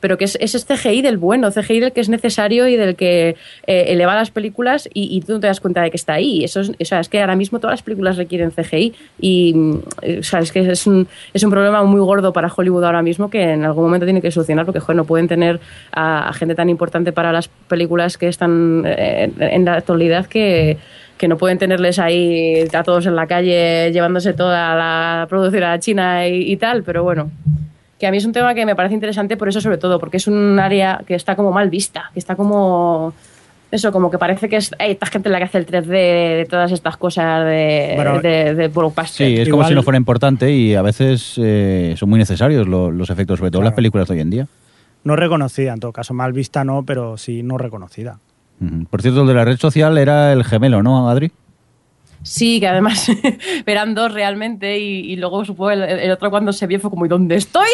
pero 0.04 0.18
que 0.18 0.26
es, 0.26 0.38
es 0.42 0.66
CGI 0.66 1.02
del 1.02 1.18
bueno, 1.18 1.50
CGI 1.50 1.80
del 1.80 1.94
que 1.94 2.02
es 2.02 2.10
necesario 2.10 2.68
y 2.68 2.76
del 2.76 2.98
que 2.98 3.38
eh, 3.66 3.86
eleva 3.88 4.16
las 4.16 4.32
películas 4.32 4.90
y, 4.94 5.16
y 5.16 5.22
tú 5.22 5.32
no 5.32 5.40
te 5.40 5.48
das 5.48 5.62
cuenta 5.62 5.82
de 5.82 5.92
que 5.92 5.96
está 5.96 6.16
ahí. 6.16 6.44
Eso 6.44 6.60
es, 6.60 6.72
o 6.72 6.84
sea, 6.84 7.00
es 7.00 7.08
que 7.08 7.22
ahora 7.22 7.38
mismo 7.38 7.60
todas 7.60 7.76
las 7.76 7.84
películas 7.84 8.18
requieren 8.18 8.52
CGI 8.52 8.94
y 9.22 9.54
mm, 9.54 9.80
eh, 10.02 10.20
o 10.20 10.24
sea, 10.24 10.42
es 10.42 10.52
que 10.52 10.60
es 10.60 10.86
un, 10.88 11.08
es 11.34 11.42
un 11.42 11.52
problema 11.52 11.82
muy 11.86 12.02
gordo 12.02 12.34
para 12.34 12.52
Hollywood 12.54 12.84
ahora 12.84 13.02
mismo 13.02 13.30
que 13.30 13.44
en 13.44 13.64
algún 13.64 13.86
momento 13.86 14.06
tiene 14.06 14.22
que 14.22 14.30
solucionar 14.30 14.66
porque 14.66 14.82
joder, 14.82 14.98
no 14.98 15.06
pueden 15.06 15.30
tener 15.30 15.62
a, 15.94 16.28
a 16.28 16.34
gente 16.34 16.54
tan 16.54 16.68
importante 16.68 17.14
para 17.14 17.32
las 17.32 17.48
películas 17.48 18.18
que 18.18 18.28
están 18.28 18.84
eh, 18.86 19.32
en, 19.40 19.42
en 19.42 19.64
la 19.64 19.76
actualidad 19.76 20.26
que 20.26 20.80
que 21.18 21.30
no 21.30 21.38
pueden 21.38 21.60
tenerles 21.60 22.00
ahí 22.00 22.68
a 22.74 22.84
todos 22.84 23.06
en 23.06 23.16
la 23.16 23.28
calle 23.28 23.90
llevándose 23.94 24.34
toda 24.34 24.76
la 24.76 25.28
producción 25.30 25.64
a 25.64 25.80
China 25.80 26.28
y, 26.28 26.52
y 26.52 26.58
tal, 26.58 26.84
pero 26.84 27.04
bueno, 27.04 27.32
que 28.04 28.08
a 28.08 28.12
mí 28.12 28.18
es 28.18 28.26
un 28.26 28.34
tema 28.34 28.54
que 28.54 28.66
me 28.66 28.76
parece 28.76 28.96
interesante 28.96 29.38
por 29.38 29.48
eso 29.48 29.62
sobre 29.62 29.78
todo, 29.78 29.98
porque 29.98 30.18
es 30.18 30.28
un 30.28 30.60
área 30.60 31.02
que 31.08 31.16
está 31.16 31.38
como 31.38 31.54
mal 31.54 31.70
vista, 31.70 32.10
que 32.14 32.20
está 32.20 32.36
como... 32.36 33.14
Eso, 33.72 33.94
como 33.94 34.12
que 34.12 34.18
parece 34.18 34.50
que 34.50 34.58
es 34.58 34.72
"Ey, 34.78 34.92
esta 34.92 35.06
gente 35.06 35.30
la 35.30 35.38
que 35.38 35.46
hace 35.46 35.58
el 35.58 35.66
3D 35.66 35.88
de 35.88 36.46
todas 36.50 36.70
estas 36.74 36.98
cosas 36.98 37.46
de, 37.46 37.94
Bueno, 37.96 38.20
de, 38.20 38.56
de 38.56 38.68
blockbuster. 38.68 39.26
Sí, 39.28 39.36
es 39.38 39.48
como 39.48 39.62
Igual- 39.62 39.70
si 39.70 39.76
no 39.76 39.84
fuera 39.84 39.96
importante 39.98 40.52
y 40.52 40.76
a 40.76 40.82
veces 40.82 41.36
eh, 41.38 41.96
son 41.98 42.10
muy 42.10 42.20
necesarios 42.20 42.68
lo- 42.68 42.92
los 42.92 43.10
efectos, 43.10 43.40
sobre 43.40 43.52
todo 43.52 43.62
las 43.62 43.74
películas 43.74 44.10
de 44.10 44.16
hoy 44.16 44.20
en 44.20 44.30
día. 44.30 44.48
No 45.06 45.16
reconocida, 45.16 45.72
en 45.74 45.80
todo 45.80 45.94
caso, 45.94 46.14
mal 46.14 46.34
vista 46.34 46.66
no, 46.66 46.84
pero 46.84 47.16
sí 47.18 47.42
no 47.42 47.58
reconocida. 47.58 48.20
Por 48.90 49.02
cierto, 49.02 49.22
el 49.22 49.28
de 49.28 49.34
la 49.34 49.46
red 49.46 49.58
social 49.58 49.98
era 49.98 50.34
el 50.34 50.44
gemelo, 50.44 50.84
¿no, 50.84 51.10
Adri? 51.10 51.32
Sí, 52.24 52.60
que 52.60 52.68
además 52.68 53.12
eran 53.66 53.94
dos 53.96 54.14
realmente 54.14 54.80
y, 54.80 55.12
y 55.12 55.16
luego 55.18 55.44
supongo 55.46 55.72
el, 55.72 55.84
el 55.84 56.12
otro 56.12 56.30
cuando 56.30 56.54
se 56.54 56.68
vio 56.68 56.80
fue 56.80 56.90
como 56.90 57.06
¿y 57.06 57.10
dónde 57.10 57.36
estoy? 57.36 57.68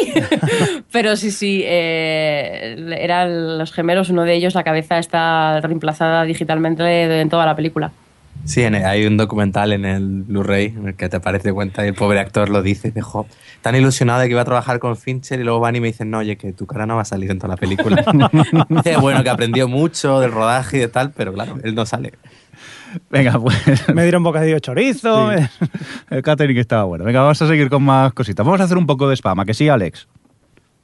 Pero 0.91 1.15
sí, 1.15 1.31
sí, 1.31 1.61
eh, 1.65 2.75
eran 2.99 3.57
los 3.57 3.71
gemelos, 3.71 4.09
uno 4.09 4.23
de 4.23 4.33
ellos 4.33 4.55
la 4.55 4.63
cabeza 4.63 4.97
está 4.99 5.61
reemplazada 5.61 6.23
digitalmente 6.23 7.21
en 7.21 7.29
toda 7.29 7.45
la 7.45 7.55
película. 7.55 7.91
Sí, 8.45 8.63
en- 8.63 8.75
hay 8.75 9.05
un 9.05 9.17
documental 9.17 9.73
en 9.73 9.83
el 9.85 10.23
Blu-ray 10.23 10.67
en 10.67 10.87
el 10.87 10.95
que 10.95 11.09
te 11.09 11.17
aparece 11.17 11.51
cuenta 11.51 11.83
y 11.85 11.89
el 11.89 11.93
pobre 11.93 12.19
actor 12.19 12.49
lo 12.49 12.61
dice, 12.63 12.87
dice, 12.87 13.01
"Jo, 13.01 13.27
tan 13.61 13.75
ilusionado 13.75 14.21
de 14.21 14.27
que 14.27 14.31
iba 14.31 14.41
a 14.41 14.45
trabajar 14.45 14.79
con 14.79 14.95
Fincher 14.95 15.39
y 15.39 15.43
luego 15.43 15.59
van 15.59 15.75
y 15.75 15.81
me 15.81 15.87
dicen, 15.87 16.09
no, 16.09 16.19
oye, 16.19 16.37
que 16.37 16.53
tu 16.53 16.65
cara 16.65 16.85
no 16.85 16.95
va 16.95 17.01
a 17.01 17.05
salir 17.05 17.29
en 17.29 17.37
toda 17.37 17.49
la 17.49 17.57
película. 17.57 18.03
Dice, 18.69 18.95
bueno, 18.97 19.21
que 19.23 19.29
aprendió 19.29 19.67
mucho 19.67 20.21
del 20.21 20.31
rodaje 20.31 20.77
y 20.77 20.79
de 20.79 20.87
tal, 20.87 21.11
pero 21.11 21.33
claro, 21.33 21.57
él 21.63 21.75
no 21.75 21.85
sale. 21.85 22.13
Venga, 23.09 23.39
pues 23.39 23.93
Me 23.93 24.03
dieron 24.03 24.23
bocadillo 24.23 24.55
de 24.55 24.61
chorizo. 24.61 25.31
eh. 25.31 25.49
el 26.09 26.21
catering 26.21 26.57
estaba 26.57 26.83
bueno. 26.85 27.03
Venga, 27.05 27.21
vamos 27.21 27.41
a 27.41 27.47
seguir 27.47 27.69
con 27.69 27.83
más 27.83 28.13
cositas. 28.13 28.45
Vamos 28.45 28.61
a 28.61 28.63
hacer 28.65 28.77
un 28.77 28.85
poco 28.87 29.07
de 29.09 29.15
spam, 29.15 29.39
¿a 29.39 29.45
que 29.45 29.53
sí, 29.53 29.69
Alex? 29.69 30.07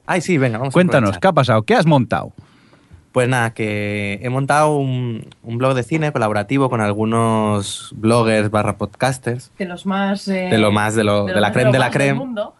Ay, 0.06 0.22
sí, 0.22 0.38
venga, 0.38 0.58
vamos 0.60 0.72
a 0.72 0.76
Cuéntanos. 0.76 1.18
¿qué 1.18 1.28
ha 1.28 1.34
pasado? 1.34 1.64
¿Qué 1.64 1.74
has 1.76 1.86
montado? 1.86 2.32
Pues 3.12 3.30
nada, 3.30 3.54
que 3.54 4.20
he 4.22 4.30
montado 4.30 4.76
un, 4.78 5.26
un 5.42 5.58
blog 5.58 5.74
de 5.74 5.84
cine 5.84 6.12
colaborativo 6.12 6.70
con 6.70 6.82
algunos 6.82 7.92
bloggers 7.96 8.52
barra 8.52 8.78
podcasters. 8.78 9.52
De 9.58 9.66
los 9.66 9.86
más... 9.86 10.28
eh, 10.28 10.50
De 10.52 10.58
lo 10.58 10.72
más, 10.74 10.96
de, 10.96 11.06
lo, 11.06 11.26
de, 11.26 11.32
los 11.32 11.42
la 11.42 11.52
creme 11.54 11.72
de 11.72 11.80
la 11.80 11.92
creme. 11.92 12.20
mundo. 12.20 12.56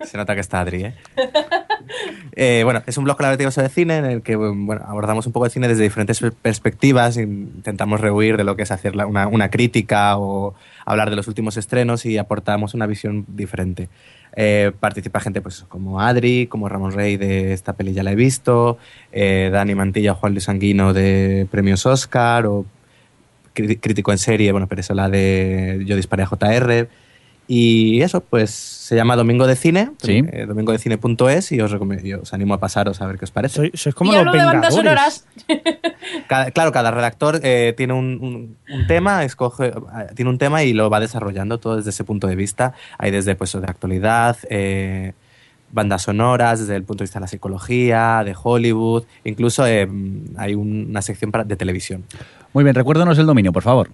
Se 0.00 0.16
nota 0.16 0.34
que 0.34 0.40
está 0.40 0.60
Adri, 0.60 0.84
¿eh? 0.84 0.94
Eh, 2.40 2.62
bueno, 2.62 2.82
es 2.86 2.96
un 2.96 3.02
blog 3.04 3.16
colaborativo 3.16 3.50
sobre 3.50 3.68
cine 3.68 3.96
en 3.96 4.04
el 4.04 4.22
que 4.22 4.34
abordamos 4.34 5.26
un 5.26 5.32
poco 5.32 5.44
de 5.46 5.50
cine 5.50 5.66
desde 5.66 5.82
diferentes 5.82 6.20
per- 6.20 6.32
perspectivas. 6.32 7.16
Intentamos 7.16 8.00
rehuir 8.00 8.36
de 8.36 8.44
lo 8.44 8.54
que 8.54 8.62
es 8.62 8.70
hacer 8.70 8.94
una, 8.96 9.50
crítica 9.50 10.16
o 10.18 10.54
hablar 10.84 11.10
de 11.10 11.16
los 11.16 11.26
últimos 11.26 11.56
estrenos 11.56 12.06
y 12.06 12.16
aportamos 12.16 12.74
una 12.74 12.86
visión 12.86 13.24
diferente. 13.28 13.88
Eh, 14.36 14.70
participa 14.78 15.18
gente 15.18 15.40
pues, 15.40 15.64
como 15.68 16.00
Adri, 16.00 16.46
como 16.46 16.68
Ramón 16.68 16.92
Rey 16.92 17.16
de 17.16 17.52
esta 17.52 17.72
peli 17.72 17.92
ya 17.92 18.04
la 18.04 18.12
he 18.12 18.16
visto, 18.16 18.78
eh, 19.10 19.50
Dani 19.52 19.74
Mantilla 19.74 20.14
Juan 20.14 20.32
Luis 20.32 20.44
Sanguino 20.44 20.92
de 20.92 21.48
premios 21.50 21.86
Oscar 21.86 22.46
o 22.46 22.66
crítico 23.52 24.12
en 24.12 24.18
serie, 24.18 24.52
bueno, 24.52 24.68
pero 24.68 24.80
eso 24.80 24.94
la 24.94 25.08
de 25.08 25.82
Yo 25.84 25.96
disparé 25.96 26.22
a 26.22 26.26
JR. 26.26 26.88
Y 27.50 28.02
eso, 28.02 28.20
pues 28.20 28.50
se 28.50 28.94
llama 28.94 29.16
Domingo 29.16 29.46
de 29.46 29.56
Cine, 29.56 29.92
Sí. 30.02 30.22
eh, 30.32 30.44
domingodecine.es 30.46 31.50
y 31.52 31.60
os, 31.62 31.74
y 32.04 32.12
os 32.12 32.34
animo 32.34 32.52
a 32.52 32.60
pasaros 32.60 33.00
a 33.00 33.06
ver 33.06 33.18
qué 33.18 33.24
os 33.24 33.30
parece. 33.30 33.54
Soy, 33.56 33.70
sois 33.74 33.94
como 33.94 34.12
y 34.12 34.16
los 34.16 34.20
hablo 34.26 34.32
de 34.38 34.44
bandas 34.44 34.74
sonoras. 34.74 35.26
Cada- 36.28 36.50
claro, 36.50 36.72
cada 36.72 36.90
redactor 36.90 37.40
eh, 37.42 37.72
tiene 37.76 37.94
un, 37.94 38.18
un- 38.20 38.56
un 38.70 38.86
tema, 38.86 39.24
escoge, 39.24 39.68
eh, 39.68 39.72
tiene 40.14 40.30
un 40.30 40.36
tema 40.38 40.62
y 40.62 40.74
lo 40.74 40.90
va 40.90 41.00
desarrollando 41.00 41.58
todo 41.58 41.76
desde 41.76 41.90
ese 41.90 42.04
punto 42.04 42.26
de 42.26 42.36
vista. 42.36 42.74
Hay 42.98 43.10
desde 43.10 43.34
pues, 43.34 43.52
de 43.52 43.66
actualidad, 43.66 44.36
eh, 44.50 45.14
bandas 45.72 46.02
sonoras, 46.02 46.60
desde 46.60 46.76
el 46.76 46.84
punto 46.84 47.02
de 47.02 47.06
vista 47.06 47.18
de 47.18 47.22
la 47.22 47.28
psicología, 47.28 48.22
de 48.24 48.34
Hollywood, 48.42 49.04
incluso 49.24 49.66
eh, 49.66 49.88
hay 50.36 50.54
un- 50.54 50.86
una 50.90 51.00
sección 51.02 51.30
para- 51.30 51.44
de 51.44 51.56
televisión. 51.56 52.04
Muy 52.52 52.64
bien, 52.64 52.74
recuérdanos 52.74 53.18
el 53.18 53.26
dominio, 53.26 53.52
por 53.52 53.62
favor. 53.62 53.90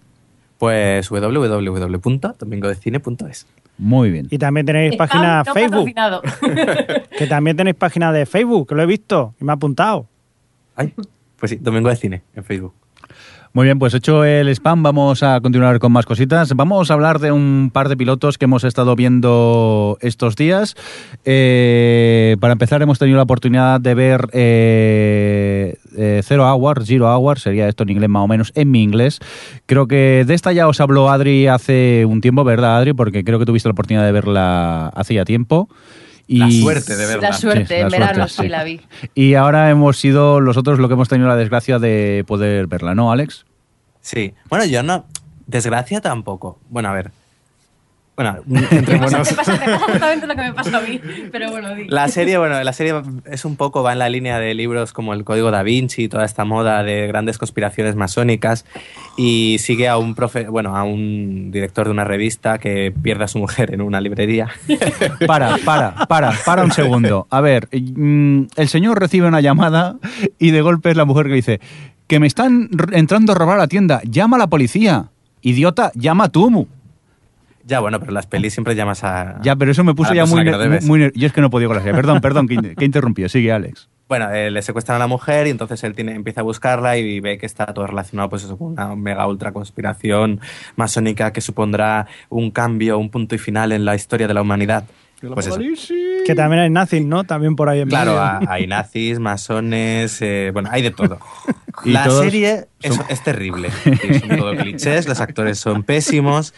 Pues 0.59 1.11
www.domingodecine.es. 1.11 3.46
Muy 3.76 4.11
bien. 4.11 4.28
Y 4.30 4.38
también 4.38 4.64
tenéis 4.66 4.94
Spam 4.94 5.09
página 5.09 5.42
no 5.44 5.52
Facebook. 5.52 5.90
Que 7.18 7.26
también 7.26 7.57
tenéis 7.57 7.74
página 7.76 8.12
de 8.12 8.26
Facebook, 8.26 8.68
que 8.68 8.74
lo 8.74 8.82
he 8.82 8.86
visto 8.86 9.34
y 9.40 9.44
me 9.44 9.52
ha 9.52 9.55
apuntado. 9.55 10.07
Ay, 10.76 10.92
pues 11.36 11.50
sí, 11.50 11.59
Domingo 11.61 11.88
de 11.88 11.96
Cine 11.96 12.22
en 12.34 12.44
Facebook. 12.44 12.74
Muy 13.57 13.66
bien, 13.66 13.78
pues 13.78 13.94
hecho 13.94 14.24
el 14.24 14.48
spam, 14.48 14.82
vamos 14.82 15.22
a 15.22 15.40
continuar 15.40 15.78
con 15.78 15.92
más 15.92 16.07
cositas. 16.07 16.52
Vamos 16.57 16.90
a 16.90 16.94
hablar 16.94 17.20
de 17.20 17.30
un 17.30 17.70
par 17.72 17.88
de 17.88 17.96
pilotos 17.96 18.36
que 18.36 18.46
hemos 18.46 18.64
estado 18.64 18.96
viendo 18.96 19.96
estos 20.00 20.34
días. 20.34 20.74
Eh, 21.24 22.36
para 22.40 22.55
empezar, 22.55 22.82
hemos 22.82 22.98
tenido 22.98 23.16
la 23.16 23.22
oportunidad 23.22 23.80
de 23.80 23.94
ver 23.94 24.28
eh, 24.32 25.76
eh, 25.96 26.20
Zero 26.24 26.52
Hour, 26.52 26.84
Zero 26.84 27.14
Hour, 27.14 27.38
sería 27.38 27.68
esto 27.68 27.84
en 27.84 27.90
inglés 27.90 28.11
más 28.11 28.24
o 28.24 28.26
menos, 28.26 28.50
en 28.57 28.72
mi 28.72 28.82
inglés. 28.82 29.20
Creo 29.66 29.86
que 29.86 30.24
de 30.26 30.34
esta 30.34 30.52
ya 30.52 30.66
os 30.66 30.80
habló 30.80 31.09
Adri 31.09 31.46
hace 31.46 32.05
un 32.07 32.20
tiempo, 32.20 32.42
¿verdad, 32.42 32.78
Adri? 32.78 32.92
Porque 32.92 33.22
creo 33.22 33.38
que 33.38 33.46
tuviste 33.46 33.68
la 33.68 33.74
oportunidad 33.74 34.05
de 34.05 34.11
verla 34.11 34.88
hace 34.88 35.14
ya 35.14 35.24
tiempo. 35.24 35.68
Y... 36.26 36.38
La 36.38 36.50
suerte 36.50 36.96
de 36.96 37.06
verla. 37.06 37.28
La 37.30 37.34
suerte, 37.36 37.66
Sí, 37.66 37.74
la 37.74 37.80
en 37.80 37.88
verano 37.88 38.14
suerte, 38.28 38.34
sí. 38.34 38.42
sí. 38.42 38.48
la 38.48 38.64
vi. 38.64 38.80
Y 39.14 39.34
ahora 39.34 39.70
hemos 39.70 39.98
sido 39.98 40.40
los 40.40 40.56
otros 40.56 40.78
lo 40.78 40.88
que 40.88 40.94
hemos 40.94 41.08
tenido 41.08 41.28
la 41.28 41.36
desgracia 41.36 41.78
de 41.78 42.24
poder 42.26 42.66
verla, 42.66 42.94
¿no, 42.94 43.12
Alex? 43.12 43.44
Sí. 44.00 44.34
Bueno, 44.48 44.64
yo 44.64 44.82
no. 44.82 45.06
Desgracia 45.46 46.00
tampoco. 46.00 46.58
Bueno, 46.70 46.88
a 46.88 46.92
ver. 46.92 47.10
Bueno, 48.16 48.36
entre 48.50 48.80
Te 48.94 48.98
pasa, 48.98 49.10
monos. 49.18 49.28
te 49.28 49.34
pasa- 49.34 49.52
te 49.58 49.58
pasa 49.58 49.74
exactamente 49.86 50.26
lo 50.28 50.34
que 50.36 50.40
me 50.42 50.52
pasa 50.52 50.78
a 50.78 50.80
mí. 50.80 51.00
Pero 51.32 51.50
bueno, 51.50 51.74
di. 51.74 51.86
La 51.88 52.06
serie, 52.08 52.38
bueno, 52.38 52.62
la 52.62 52.72
serie 52.72 52.94
es 53.24 53.44
un 53.44 53.56
poco, 53.56 53.82
va 53.82 53.92
en 53.92 53.98
la 53.98 54.08
línea 54.08 54.38
de 54.38 54.54
libros 54.54 54.92
como 54.92 55.14
El 55.14 55.24
Código 55.24 55.50
da 55.50 55.62
Vinci 55.64 56.04
y 56.04 56.08
toda 56.08 56.24
esta 56.24 56.44
moda 56.44 56.82
de 56.84 57.08
grandes 57.08 57.38
conspiraciones 57.38 57.96
masónicas 57.96 58.64
y 59.16 59.56
sigue 59.58 59.88
a 59.88 59.98
un 59.98 60.14
profe, 60.14 60.48
bueno, 60.48 60.76
a 60.76 60.84
un 60.84 61.50
director 61.50 61.86
de 61.86 61.90
una 61.90 62.04
revista 62.04 62.58
que 62.58 62.92
pierde 63.02 63.24
a 63.24 63.28
su 63.28 63.38
mujer 63.38 63.74
en 63.74 63.80
una 63.80 64.00
librería. 64.00 64.48
Para, 65.26 65.56
para, 65.64 66.06
para, 66.06 66.32
para 66.44 66.62
un 66.64 66.70
segundo. 66.72 67.26
A 67.30 67.40
ver, 67.40 67.68
mm, 67.72 68.44
el 68.56 68.68
señor 68.68 69.00
recibe 69.00 69.26
una 69.26 69.40
llamada 69.40 69.96
y 70.38 70.50
de 70.50 70.60
golpe 70.62 70.90
es 70.90 70.96
la 70.96 71.04
mujer 71.04 71.26
que 71.26 71.34
dice 71.34 71.60
que 72.06 72.20
me 72.20 72.26
están 72.26 72.68
entrando 72.92 73.32
a 73.32 73.34
robar 73.34 73.58
la 73.58 73.66
tienda, 73.66 74.00
llama 74.04 74.36
a 74.36 74.40
la 74.40 74.46
policía. 74.46 75.06
Idiota, 75.42 75.90
llama 75.94 76.24
a 76.24 76.28
Tumu. 76.28 76.66
Ya, 77.66 77.80
bueno, 77.80 77.98
pero 78.00 78.12
las 78.12 78.26
pelis 78.26 78.52
siempre 78.52 78.74
llamas 78.74 79.04
a... 79.04 79.40
Ya, 79.42 79.56
pero 79.56 79.70
eso 79.70 79.84
me 79.84 79.94
puso 79.94 80.12
ya 80.14 80.26
muy, 80.26 80.44
muy 80.82 81.12
Yo 81.14 81.26
es 81.26 81.32
que 81.32 81.40
no 81.40 81.50
podía 81.50 81.66
con 81.66 81.76
la 81.76 81.82
serie. 81.82 81.96
Perdón, 81.96 82.20
perdón, 82.20 82.48
que, 82.48 82.74
que 82.74 82.84
interrumpió. 82.84 83.28
Sigue, 83.28 83.52
Alex. 83.52 83.88
Bueno, 84.06 84.30
eh, 84.30 84.50
le 84.50 84.60
secuestran 84.60 84.96
a 84.96 84.98
la 84.98 85.06
mujer 85.06 85.46
y 85.46 85.50
entonces 85.50 85.82
él 85.82 85.94
tiene, 85.94 86.14
empieza 86.14 86.42
a 86.42 86.44
buscarla 86.44 86.98
y 86.98 87.20
ve 87.20 87.38
que 87.38 87.46
está 87.46 87.66
todo 87.72 87.86
relacionado 87.86 88.28
pues 88.28 88.44
eso, 88.44 88.58
con 88.58 88.72
una 88.72 88.94
mega 88.94 89.26
ultra 89.26 89.52
conspiración 89.52 90.40
masónica 90.76 91.32
que 91.32 91.40
supondrá 91.40 92.06
un 92.28 92.50
cambio, 92.50 92.98
un 92.98 93.08
punto 93.08 93.34
y 93.34 93.38
final 93.38 93.72
en 93.72 93.86
la 93.86 93.94
historia 93.94 94.28
de 94.28 94.34
la 94.34 94.42
humanidad. 94.42 94.84
Pues 95.32 95.46
eso. 95.46 95.58
Que 96.26 96.34
también 96.34 96.62
hay 96.62 96.70
nazis, 96.70 97.04
¿no? 97.04 97.24
También 97.24 97.56
por 97.56 97.70
ahí 97.70 97.80
en 97.80 97.88
Claro, 97.88 98.12
medio. 98.12 98.50
hay 98.50 98.66
nazis, 98.66 99.18
masones, 99.18 100.20
eh, 100.20 100.50
bueno, 100.52 100.68
hay 100.70 100.82
de 100.82 100.90
todo. 100.90 101.18
La 101.84 102.08
serie 102.08 102.66
es, 102.82 103.00
es 103.08 103.22
terrible. 103.22 103.70
Son 104.20 104.36
todo 104.36 104.56
clichés, 104.56 105.08
los 105.08 105.20
actores 105.20 105.58
son 105.58 105.82
pésimos. 105.82 106.54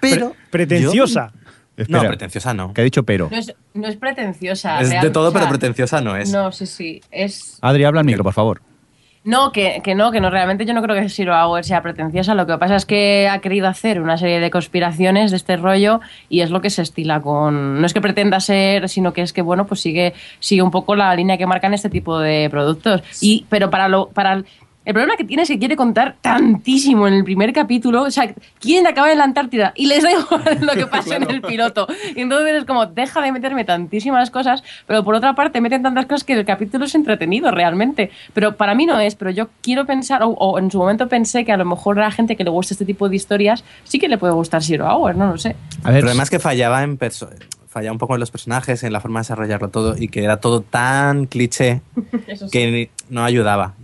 Pero. 0.00 0.34
Pretenciosa. 0.50 1.32
yo- 1.76 1.84
no, 1.88 2.00
pretenciosa 2.00 2.54
no. 2.54 2.72
Que 2.72 2.80
ha 2.80 2.84
dicho 2.84 3.02
pero. 3.02 3.28
No 3.30 3.36
es, 3.36 3.54
no 3.74 3.86
es 3.86 3.96
pretenciosa. 3.96 4.80
Es 4.80 4.90
de 4.90 5.10
todo, 5.10 5.28
o 5.28 5.30
sea, 5.30 5.40
pero 5.40 5.50
pretenciosa 5.50 6.00
no 6.00 6.16
es. 6.16 6.30
No, 6.32 6.52
sí, 6.52 6.66
sí. 6.66 7.00
Es. 7.10 7.58
Adri, 7.60 7.84
habla 7.84 8.00
al 8.00 8.06
micro, 8.06 8.24
por 8.24 8.32
favor. 8.32 8.62
No, 9.24 9.50
que, 9.50 9.80
que 9.82 9.96
no, 9.96 10.12
que 10.12 10.20
no, 10.20 10.30
realmente 10.30 10.64
yo 10.64 10.72
no 10.72 10.80
creo 10.82 10.94
que 10.94 11.08
Zero 11.08 11.34
Hour 11.34 11.64
sea 11.64 11.82
pretenciosa. 11.82 12.36
Lo 12.36 12.46
que 12.46 12.56
pasa 12.58 12.76
es 12.76 12.86
que 12.86 13.28
ha 13.28 13.40
querido 13.40 13.66
hacer 13.66 14.00
una 14.00 14.16
serie 14.16 14.38
de 14.38 14.50
conspiraciones 14.52 15.32
de 15.32 15.36
este 15.36 15.56
rollo 15.56 16.00
y 16.28 16.42
es 16.42 16.50
lo 16.50 16.60
que 16.60 16.70
se 16.70 16.82
estila 16.82 17.20
con. 17.20 17.80
No 17.80 17.86
es 17.86 17.92
que 17.92 18.00
pretenda 18.00 18.38
ser, 18.38 18.88
sino 18.88 19.12
que 19.12 19.22
es 19.22 19.32
que, 19.32 19.42
bueno, 19.42 19.66
pues 19.66 19.80
sigue, 19.80 20.14
sigue 20.38 20.62
un 20.62 20.70
poco 20.70 20.94
la 20.94 21.12
línea 21.16 21.36
que 21.38 21.46
marcan 21.46 21.74
este 21.74 21.90
tipo 21.90 22.20
de 22.20 22.48
productos. 22.52 23.02
Y, 23.20 23.46
pero 23.48 23.68
para 23.68 23.88
lo. 23.88 24.10
Para 24.10 24.32
el, 24.34 24.46
el 24.86 24.94
problema 24.94 25.16
que 25.16 25.24
tiene 25.24 25.42
es 25.42 25.48
que 25.48 25.58
quiere 25.58 25.76
contar 25.76 26.16
tantísimo 26.22 27.06
en 27.08 27.14
el 27.14 27.24
primer 27.24 27.52
capítulo. 27.52 28.02
O 28.04 28.10
sea, 28.10 28.32
quieren 28.60 28.86
acabar 28.86 29.10
en 29.10 29.18
la 29.18 29.24
Antártida 29.24 29.72
y 29.76 29.86
les 29.86 30.02
da 30.02 30.12
igual 30.12 30.58
lo 30.60 30.72
que 30.72 30.86
pasa 30.90 31.16
en 31.16 31.28
el 31.28 31.42
piloto. 31.42 31.86
Y 32.14 32.20
entonces 32.22 32.54
es 32.54 32.64
como, 32.64 32.86
deja 32.86 33.20
de 33.20 33.32
meterme 33.32 33.64
tantísimas 33.64 34.30
cosas, 34.30 34.62
pero 34.86 35.04
por 35.04 35.14
otra 35.16 35.34
parte 35.34 35.60
meten 35.60 35.82
tantas 35.82 36.06
cosas 36.06 36.24
que 36.24 36.32
el 36.34 36.44
capítulo 36.44 36.84
es 36.86 36.94
entretenido 36.94 37.50
realmente. 37.50 38.10
Pero 38.32 38.56
para 38.56 38.74
mí 38.74 38.86
no 38.86 38.98
es, 39.00 39.16
pero 39.16 39.30
yo 39.30 39.48
quiero 39.60 39.84
pensar, 39.86 40.22
o, 40.22 40.28
o 40.28 40.58
en 40.58 40.70
su 40.70 40.78
momento 40.78 41.08
pensé 41.08 41.44
que 41.44 41.52
a 41.52 41.56
lo 41.56 41.64
mejor 41.64 41.98
a 41.98 42.02
la 42.04 42.10
gente 42.12 42.36
que 42.36 42.44
le 42.44 42.50
gusta 42.50 42.72
este 42.74 42.84
tipo 42.84 43.08
de 43.08 43.16
historias 43.16 43.64
sí 43.84 43.98
que 43.98 44.08
le 44.08 44.18
puede 44.18 44.32
gustar 44.34 44.62
Zero 44.62 44.86
Hour, 44.86 45.16
no 45.16 45.26
lo 45.32 45.36
sé. 45.38 45.56
A 45.82 45.88
ver, 45.88 45.96
El 45.96 46.00
problema 46.02 46.22
es 46.22 46.30
que 46.30 46.38
fallaba 46.38 46.82
en 46.84 46.96
perso- 46.98 47.28
fallaba 47.68 47.92
un 47.92 47.98
poco 47.98 48.14
en 48.14 48.20
los 48.20 48.30
personajes, 48.30 48.82
en 48.82 48.92
la 48.92 49.00
forma 49.00 49.20
de 49.20 49.24
desarrollarlo 49.24 49.68
todo 49.68 49.96
y 49.98 50.08
que 50.08 50.22
era 50.24 50.38
todo 50.38 50.60
tan 50.60 51.26
cliché 51.26 51.82
sí. 52.36 52.46
que 52.50 52.90
no 53.10 53.24
ayudaba. 53.24 53.74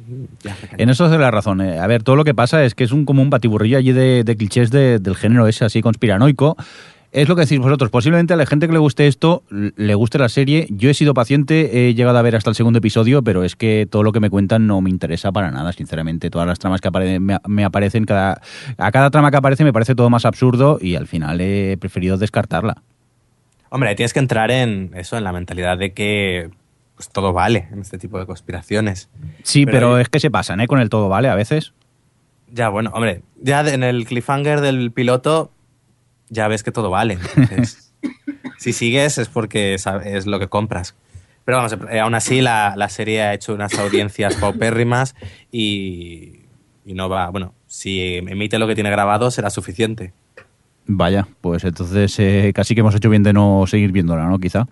Ya. 0.43 0.57
En 0.79 0.89
eso 0.91 1.07
es 1.13 1.19
la 1.21 1.31
razón. 1.31 1.61
eh. 1.61 1.79
A 1.79 1.87
ver, 1.87 2.03
todo 2.03 2.17
lo 2.17 2.25
que 2.25 2.35
pasa 2.35 2.65
es 2.65 2.75
que 2.75 2.85
es 2.85 2.93
un 2.93 3.05
como 3.05 3.23
un 3.23 3.31
batiburrillo 3.31 3.79
allí 3.79 3.93
de, 3.93 4.25
de 4.25 4.37
clichés 4.37 4.71
de- 4.71 4.99
del 4.99 5.17
género 5.17 5.47
ese 5.49 5.65
así 5.65 5.81
conspiranoico. 5.83 6.57
Es 7.13 7.29
lo 7.29 7.37
que 7.37 7.43
decís 7.43 7.59
vosotros. 7.59 7.91
Posiblemente 7.91 8.33
a 8.33 8.39
la 8.39 8.47
gente 8.47 8.67
que 8.67 8.73
le 8.73 8.79
guste 8.79 9.07
esto, 9.07 9.43
le 9.51 9.95
guste 9.95 10.19
la 10.19 10.31
serie. 10.31 10.67
Yo 10.71 10.89
he 10.89 10.95
sido 10.95 11.13
paciente, 11.13 11.89
he 11.91 11.95
llegado 11.95 12.17
a 12.17 12.23
ver 12.23 12.35
hasta 12.37 12.49
el 12.49 12.57
segundo 12.57 12.79
episodio, 12.79 13.21
pero 13.23 13.45
es 13.45 13.55
que 13.55 13.87
todo 13.91 14.03
lo 14.03 14.13
que 14.13 14.21
me 14.21 14.31
cuentan 14.31 14.67
no 14.67 14.81
me 14.81 14.89
interesa 14.89 15.31
para 15.31 15.51
nada, 15.51 15.73
sinceramente. 15.73 16.31
Todas 16.31 16.47
las 16.49 16.59
tramas 16.59 16.81
que 16.81 16.89
apare- 16.89 17.21
me, 17.21 17.37
me 17.47 17.65
aparecen, 17.67 18.07
cada, 18.07 18.41
a 18.79 18.91
cada 18.93 19.11
trama 19.11 19.31
que 19.31 19.37
aparece 19.37 19.63
me 19.63 19.75
parece 19.75 19.95
todo 19.95 20.09
más 20.09 20.25
absurdo 20.25 20.79
y 20.81 20.95
al 20.95 21.07
final 21.07 21.43
he 21.43 21.77
preferido 21.79 22.17
descartarla. 22.17 22.83
Hombre, 23.75 23.95
tienes 23.95 24.13
que 24.13 24.19
entrar 24.19 24.51
en 24.51 24.91
eso, 24.95 25.17
en 25.17 25.25
la 25.25 25.33
mentalidad 25.33 25.79
de 25.79 25.95
que 25.95 26.51
pues, 26.95 27.09
todo 27.09 27.33
vale 27.33 27.69
en 27.73 27.81
este 27.81 27.97
tipo 27.97 28.19
de 28.19 28.27
conspiraciones. 28.27 29.09
Sí, 29.45 29.65
Pero 29.65 29.99
es 29.99 30.11
que 30.11 30.21
se 30.21 30.31
pasan, 30.31 30.61
¿eh? 30.61 30.67
Con 30.67 30.79
el 30.79 30.91
todo, 30.91 31.09
¿vale? 31.09 31.31
A 31.31 31.35
veces. 31.35 31.73
Ya, 32.51 32.69
bueno, 32.69 32.91
hombre, 32.93 33.23
ya 33.41 33.61
en 33.67 33.83
el 33.83 34.05
cliffhanger 34.05 34.61
del 34.61 34.93
piloto 34.93 35.53
ya 36.29 36.49
ves 36.49 36.63
que 36.63 36.71
todo 36.71 36.91
vale. 36.91 37.15
Entonces, 37.15 37.95
si 38.59 38.75
sigues 38.75 39.17
es 39.17 39.29
porque 39.29 39.73
es 39.73 40.27
lo 40.27 40.39
que 40.39 40.49
compras. 40.49 40.95
Pero 41.47 41.57
vamos, 41.57 41.75
eh, 41.91 41.99
aún 41.99 42.15
así 42.15 42.43
la, 42.43 42.75
la 42.77 42.91
serie 42.91 43.23
ha 43.23 43.33
hecho 43.33 43.55
unas 43.55 43.79
audiencias 43.79 44.37
paupérrimas 44.37 45.15
y, 45.51 46.43
y 46.85 46.93
no 46.93 47.09
va, 47.09 47.31
bueno, 47.31 47.55
si 47.67 48.19
emite 48.19 48.59
lo 48.59 48.67
que 48.67 48.75
tiene 48.75 48.91
grabado 48.91 49.31
será 49.31 49.49
suficiente. 49.49 50.13
Vaya, 50.87 51.27
pues 51.41 51.65
entonces 51.65 52.19
eh, 52.19 52.53
casi 52.55 52.75
que 52.75 52.81
hemos 52.81 52.95
hecho 52.95 53.11
bien 53.11 53.23
de 53.23 53.33
no 53.33 53.65
seguir 53.67 53.93
viéndola, 53.93 54.27
¿no? 54.27 54.39
Quizá. 54.39 54.67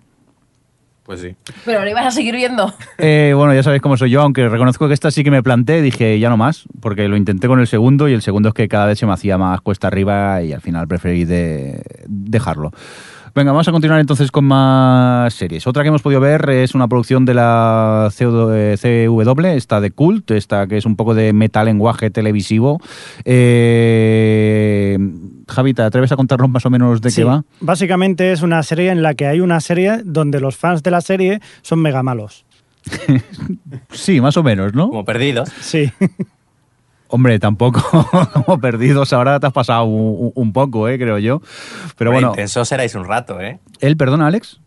Pues 1.03 1.21
sí. 1.21 1.35
Pero 1.65 1.83
lo 1.83 1.89
ibas 1.89 2.05
a 2.05 2.11
seguir 2.11 2.35
viendo. 2.35 2.73
Eh, 2.97 3.33
bueno, 3.35 3.53
ya 3.53 3.63
sabéis 3.63 3.81
cómo 3.81 3.97
soy 3.97 4.11
yo, 4.11 4.21
aunque 4.21 4.47
reconozco 4.47 4.87
que 4.87 4.93
esta 4.93 5.09
sí 5.09 5.23
que 5.23 5.31
me 5.31 5.41
planté, 5.41 5.81
dije 5.81 6.19
ya 6.19 6.29
no 6.29 6.37
más, 6.37 6.65
porque 6.79 7.07
lo 7.07 7.17
intenté 7.17 7.47
con 7.47 7.59
el 7.59 7.65
segundo 7.65 8.07
y 8.07 8.13
el 8.13 8.21
segundo 8.21 8.49
es 8.49 8.53
que 8.53 8.67
cada 8.67 8.85
vez 8.85 8.99
se 8.99 9.07
me 9.07 9.13
hacía 9.13 9.39
más 9.39 9.59
cuesta 9.61 9.87
arriba 9.87 10.43
y 10.43 10.53
al 10.53 10.61
final 10.61 10.87
preferí 10.87 11.25
de 11.25 11.81
dejarlo. 12.07 12.71
Venga, 13.33 13.53
vamos 13.53 13.67
a 13.67 13.71
continuar 13.71 14.01
entonces 14.01 14.29
con 14.29 14.43
más 14.43 15.33
series. 15.33 15.65
Otra 15.65 15.83
que 15.83 15.89
hemos 15.89 16.01
podido 16.01 16.19
ver 16.19 16.49
es 16.49 16.75
una 16.75 16.89
producción 16.89 17.23
de 17.23 17.33
la 17.33 18.09
CW, 18.15 18.51
eh, 18.51 18.75
CW, 18.77 19.45
esta 19.47 19.79
de 19.79 19.91
Cult, 19.91 20.31
esta 20.31 20.67
que 20.67 20.75
es 20.75 20.85
un 20.85 20.97
poco 20.97 21.13
de 21.13 21.31
metalenguaje 21.31 22.11
televisivo. 22.11 22.81
Eh, 23.23 24.97
Javi, 25.51 25.73
¿te 25.73 25.81
atreves 25.81 26.11
a 26.11 26.15
contarnos 26.15 26.49
más 26.49 26.65
o 26.65 26.69
menos 26.69 27.01
de 27.01 27.11
Sí, 27.11 27.17
qué 27.21 27.23
va? 27.25 27.43
Básicamente 27.59 28.31
es 28.31 28.41
una 28.41 28.63
serie 28.63 28.89
en 28.89 29.01
la 29.01 29.13
que 29.13 29.27
hay 29.27 29.41
una 29.41 29.59
serie 29.59 30.01
donde 30.03 30.39
los 30.39 30.55
fans 30.55 30.81
de 30.83 30.91
la 30.91 31.01
serie 31.01 31.41
son 31.61 31.79
mega 31.81 32.03
malos. 32.03 32.45
Sí, 33.91 34.21
más 34.21 34.37
o 34.37 34.43
menos, 34.43 34.73
¿no? 34.73 34.89
Como 34.89 35.05
perdidos. 35.05 35.49
Sí. 35.61 35.91
Hombre, 37.07 37.39
tampoco 37.39 37.81
como 38.45 38.59
perdidos. 38.59 39.11
Ahora 39.13 39.39
te 39.39 39.47
has 39.47 39.53
pasado 39.53 39.83
un, 39.83 40.31
un 40.33 40.53
poco, 40.53 40.87
eh, 40.87 40.97
creo 40.97 41.19
yo. 41.19 41.41
Pero 41.97 42.09
Hombre, 42.09 42.25
bueno, 42.25 42.29
Intensos 42.29 42.67
seréis 42.67 42.95
un 42.95 43.05
rato, 43.05 43.39
¿eh? 43.41 43.59
él, 43.81 43.97
perdona, 43.97 44.27
Alex. 44.27 44.61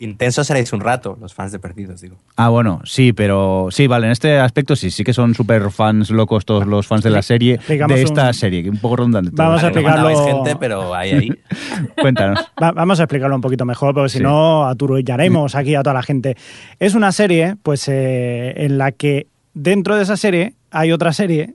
Intensos 0.00 0.46
seréis 0.46 0.72
un 0.72 0.80
rato, 0.80 1.18
los 1.20 1.34
fans 1.34 1.50
de 1.50 1.58
perdidos, 1.58 2.00
digo. 2.00 2.16
Ah, 2.36 2.50
bueno, 2.50 2.80
sí, 2.84 3.12
pero 3.12 3.66
sí, 3.70 3.88
vale, 3.88 4.06
en 4.06 4.12
este 4.12 4.38
aspecto 4.38 4.76
sí, 4.76 4.92
sí 4.92 5.02
que 5.02 5.12
son 5.12 5.34
súper 5.34 5.70
fans 5.72 6.10
locos 6.10 6.44
todos 6.44 6.66
los 6.66 6.86
fans 6.86 7.02
de 7.02 7.10
la 7.10 7.22
serie, 7.22 7.58
Digamos 7.68 7.96
de 7.96 8.02
esta 8.04 8.28
un- 8.28 8.34
serie, 8.34 8.62
que 8.62 8.70
un 8.70 8.76
poco 8.78 8.96
redundante. 8.96 9.30
Vamos 9.34 9.58
a 9.62 9.70
no 9.70 9.74
explicarlo- 9.74 10.04
mandabais 10.04 10.34
gente, 10.34 10.56
pero 10.60 10.94
ahí, 10.94 11.10
ahí. 11.12 11.30
Cuéntanos. 12.00 12.38
Va- 12.62 12.72
vamos 12.72 13.00
a 13.00 13.04
explicarlo 13.04 13.34
un 13.34 13.42
poquito 13.42 13.64
mejor, 13.64 13.92
porque 13.94 14.08
si 14.10 14.18
Sí. 14.18 14.22
no 14.24 14.66
aturullaremos 14.66 15.54
aquí 15.54 15.74
a 15.74 15.82
toda 15.82 15.94
la 15.94 16.02
gente. 16.02 16.36
Es 16.78 16.94
una 16.94 17.10
serie, 17.12 17.56
pues, 17.62 17.88
eh, 17.88 18.54
en 18.64 18.78
la 18.78 18.92
que 18.92 19.26
dentro 19.54 19.96
de 19.96 20.04
esa 20.04 20.16
serie 20.16 20.54
hay 20.70 20.92
otra 20.92 21.12
serie. 21.12 21.54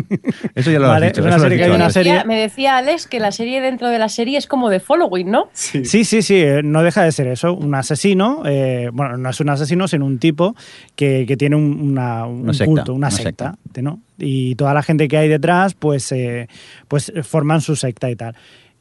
Eso 0.54 0.70
ya 0.70 0.78
lo 0.78 0.88
Vale, 0.88 1.06
has 1.06 1.12
dicho. 1.12 1.20
es 1.20 1.26
una 1.26 1.36
eso 1.36 1.36
lo 1.36 1.36
has 1.36 1.42
serie 1.42 1.56
que 1.58 1.64
hay 1.64 1.68
dicho 1.70 1.76
una 1.76 1.84
antes. 1.84 1.94
serie- 1.94 2.12
Decía- 2.14 2.24
me 2.26 2.36
decía 2.40 2.76
Alex 2.78 3.06
que 3.06 3.20
la 3.20 3.32
serie 3.32 3.60
dentro 3.60 3.88
de 3.88 3.98
la 3.98 4.08
serie 4.08 4.38
es 4.38 4.46
como 4.46 4.70
de 4.70 4.80
Following, 4.80 5.30
¿no? 5.30 5.48
Sí, 5.52 5.84
sí, 5.84 6.04
sí, 6.22 6.36
eh, 6.36 6.62
no 6.64 6.82
deja 6.82 7.02
de 7.04 7.12
ser 7.12 7.26
eso. 7.28 7.52
Un 7.54 7.74
asesino, 7.74 8.42
eh, 8.46 8.90
bueno, 8.92 9.16
no 9.16 9.30
es 9.30 9.40
un 9.40 9.48
asesino, 9.50 9.86
sino 9.88 10.06
un 10.06 10.18
tipo 10.18 10.54
que, 10.96 11.24
que 11.26 11.36
tiene 11.36 11.56
un, 11.56 11.80
una, 11.80 12.26
un 12.26 12.42
Una 12.42 12.52
secta, 12.54 12.64
culto, 12.66 12.92
una, 12.94 13.08
una 13.08 13.10
secta, 13.10 13.58
¿no? 13.82 14.00
Y 14.18 14.54
toda 14.54 14.72
la 14.74 14.82
gente 14.82 15.08
que 15.08 15.16
hay 15.16 15.28
detrás, 15.28 15.74
pues, 15.74 16.10
eh, 16.12 16.48
pues 16.88 17.12
forman 17.22 17.60
su 17.60 17.74
secta 17.76 18.10
y 18.10 18.16
tal. 18.16 18.36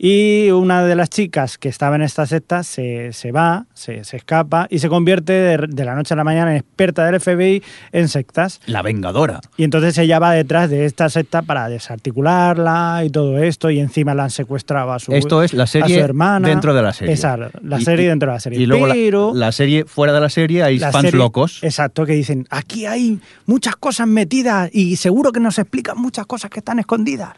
Y 0.05 0.51
una 0.51 0.83
de 0.83 0.97
las 0.97 1.09
chicas 1.09 1.57
que 1.57 1.69
estaba 1.69 1.95
en 1.95 2.01
esta 2.01 2.25
secta 2.25 2.63
se, 2.63 3.13
se 3.13 3.31
va, 3.31 3.67
se, 3.73 4.03
se 4.03 4.17
escapa 4.17 4.67
y 4.69 4.79
se 4.79 4.89
convierte 4.89 5.31
de, 5.31 5.57
de 5.69 5.85
la 5.85 5.95
noche 5.95 6.13
a 6.13 6.17
la 6.17 6.25
mañana 6.25 6.51
en 6.51 6.57
experta 6.57 7.05
del 7.05 7.21
FBI 7.21 7.63
en 7.93 8.09
sectas. 8.09 8.59
La 8.65 8.81
Vengadora. 8.81 9.39
Y 9.55 9.63
entonces 9.63 9.97
ella 9.97 10.19
va 10.19 10.33
detrás 10.33 10.69
de 10.69 10.83
esta 10.83 11.07
secta 11.07 11.41
para 11.41 11.69
desarticularla 11.69 13.03
y 13.05 13.11
todo 13.11 13.37
esto, 13.41 13.69
y 13.71 13.79
encima 13.79 14.13
la 14.13 14.25
han 14.25 14.29
secuestrado 14.29 14.91
a 14.91 14.99
su, 14.99 15.13
Esto 15.13 15.41
es 15.41 15.53
la 15.53 15.67
serie 15.67 15.97
hermana. 16.01 16.49
dentro 16.49 16.73
de 16.73 16.81
la 16.81 16.91
serie. 16.91 17.13
Esa, 17.13 17.37
la 17.37 17.79
Y- 17.79 17.85
serie 17.85 18.05
y- 18.07 18.09
dentro 18.09 18.27
de 18.29 18.33
la 18.35 18.39
serie. 18.41 18.59
Y 18.59 18.65
luego 18.65 18.87
la- 18.87 18.95
Pero 18.95 19.31
la, 19.33 19.53
serie, 19.53 19.85
fuera 19.85 20.11
de 20.11 20.19
la 20.19 20.29
serie, 20.29 20.63
hay 20.63 20.79
la 20.79 20.91
fans 20.91 21.05
serie- 21.05 21.17
locos. 21.17 21.59
Exacto, 21.63 22.05
que 22.05 22.11
dicen, 22.11 22.45
aquí 22.49 22.85
hay 22.85 23.21
muchas 23.45 23.77
cosas 23.77 24.05
metidas 24.07 24.69
y 24.73 24.97
seguro 24.97 25.31
que 25.31 25.39
nos 25.39 25.57
explican 25.59 25.97
muchas 25.97 26.25
cosas 26.25 26.51
que 26.51 26.59
están 26.59 26.79
escondidas. 26.79 27.29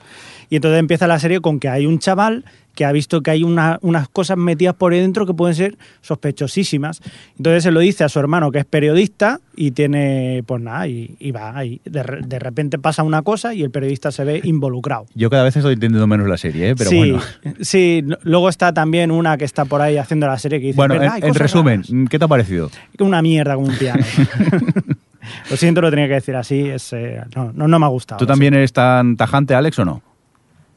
Y 0.49 0.57
entonces 0.57 0.79
empieza 0.79 1.07
la 1.07 1.19
serie 1.19 1.39
con 1.41 1.59
que 1.59 1.69
hay 1.69 1.85
un 1.85 1.99
chaval 1.99 2.45
que 2.75 2.83
ha 2.83 2.91
visto 2.91 3.21
que 3.21 3.31
hay 3.31 3.41
una- 3.43 3.79
unas 3.83 4.09
cosas 4.09 4.37
metidas 4.37 4.75
por 4.75 4.91
ahí 4.91 4.99
dentro 4.99 5.25
que 5.25 5.33
pueden 5.33 5.55
ser 5.55 5.77
sospechosísimas. 6.01 7.01
Entonces 7.37 7.63
se 7.63 7.71
lo 7.71 7.79
dice 7.79 8.03
a 8.03 8.09
su 8.09 8.19
hermano 8.19 8.51
que 8.51 8.59
es 8.59 8.65
periodista 8.65 9.39
y 9.55 9.71
tiene, 9.71 10.43
pues 10.45 10.61
nada, 10.61 10.85
y, 10.87 11.15
y 11.19 11.31
va, 11.31 11.63
y 11.63 11.79
de, 11.85 12.03
de 12.27 12.37
repente 12.39 12.77
pasa 12.77 13.03
una 13.03 13.21
cosa 13.21 13.53
y 13.53 13.63
el 13.63 13.71
periodista 13.71 14.11
se 14.11 14.25
ve 14.25 14.41
involucrado. 14.43 15.05
Yo 15.15 15.29
cada 15.29 15.43
vez 15.45 15.55
estoy 15.55 15.75
entendiendo 15.75 16.05
menos 16.05 16.27
la 16.27 16.35
serie, 16.37 16.71
¿eh? 16.71 16.75
pero 16.75 16.89
sí, 16.89 16.97
bueno. 16.97 17.21
sí, 17.61 18.03
luego 18.23 18.49
está 18.49 18.73
también 18.73 19.09
una 19.09 19.37
que 19.37 19.45
está 19.45 19.63
por 19.63 19.81
ahí 19.81 19.97
haciendo 19.97 20.27
la 20.27 20.37
serie 20.37 20.59
que 20.59 20.67
dice, 20.67 20.75
Bueno, 20.77 20.95
"¿Verdad? 20.99 21.17
en, 21.19 21.25
en 21.29 21.33
resumen, 21.35 21.83
raras". 21.83 22.09
¿qué 22.09 22.19
te 22.19 22.25
ha 22.25 22.27
parecido? 22.27 22.69
una 22.99 23.21
mierda 23.21 23.55
como 23.55 23.67
un 23.67 23.77
piano. 23.77 24.03
lo 25.49 25.57
siento, 25.57 25.81
lo 25.81 25.89
tenía 25.89 26.07
que 26.07 26.15
decir 26.15 26.35
así, 26.35 26.59
es, 26.67 26.91
eh, 26.93 27.21
no, 27.35 27.51
no, 27.53 27.67
no 27.67 27.79
me 27.79 27.85
ha 27.85 27.89
gustado. 27.89 28.19
¿Tú 28.19 28.25
también 28.25 28.53
eres 28.53 28.73
tan 28.73 29.15
tajante, 29.15 29.53
Alex, 29.55 29.79
o 29.79 29.85
no? 29.85 30.01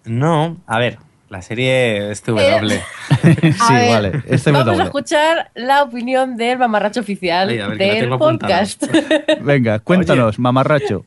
No, 0.08 0.56
a 0.66 0.78
ver, 0.78 0.98
la 1.28 1.42
serie 1.42 2.10
es 2.10 2.22
TW. 2.22 2.38
A 2.38 2.64
sí, 2.64 3.74
ver, 3.74 3.90
vale. 3.92 4.22
Este 4.26 4.50
Vamos 4.50 4.78
a 4.80 4.84
escuchar 4.84 5.50
la 5.54 5.82
opinión 5.82 6.36
del 6.36 6.58
mamarracho 6.58 7.00
oficial 7.00 7.48
Ay, 7.50 7.58
ver, 7.58 7.78
del 7.78 8.08
podcast. 8.18 8.82
Venga, 9.40 9.78
cuéntanos, 9.80 10.38
mamarracho. 10.38 11.04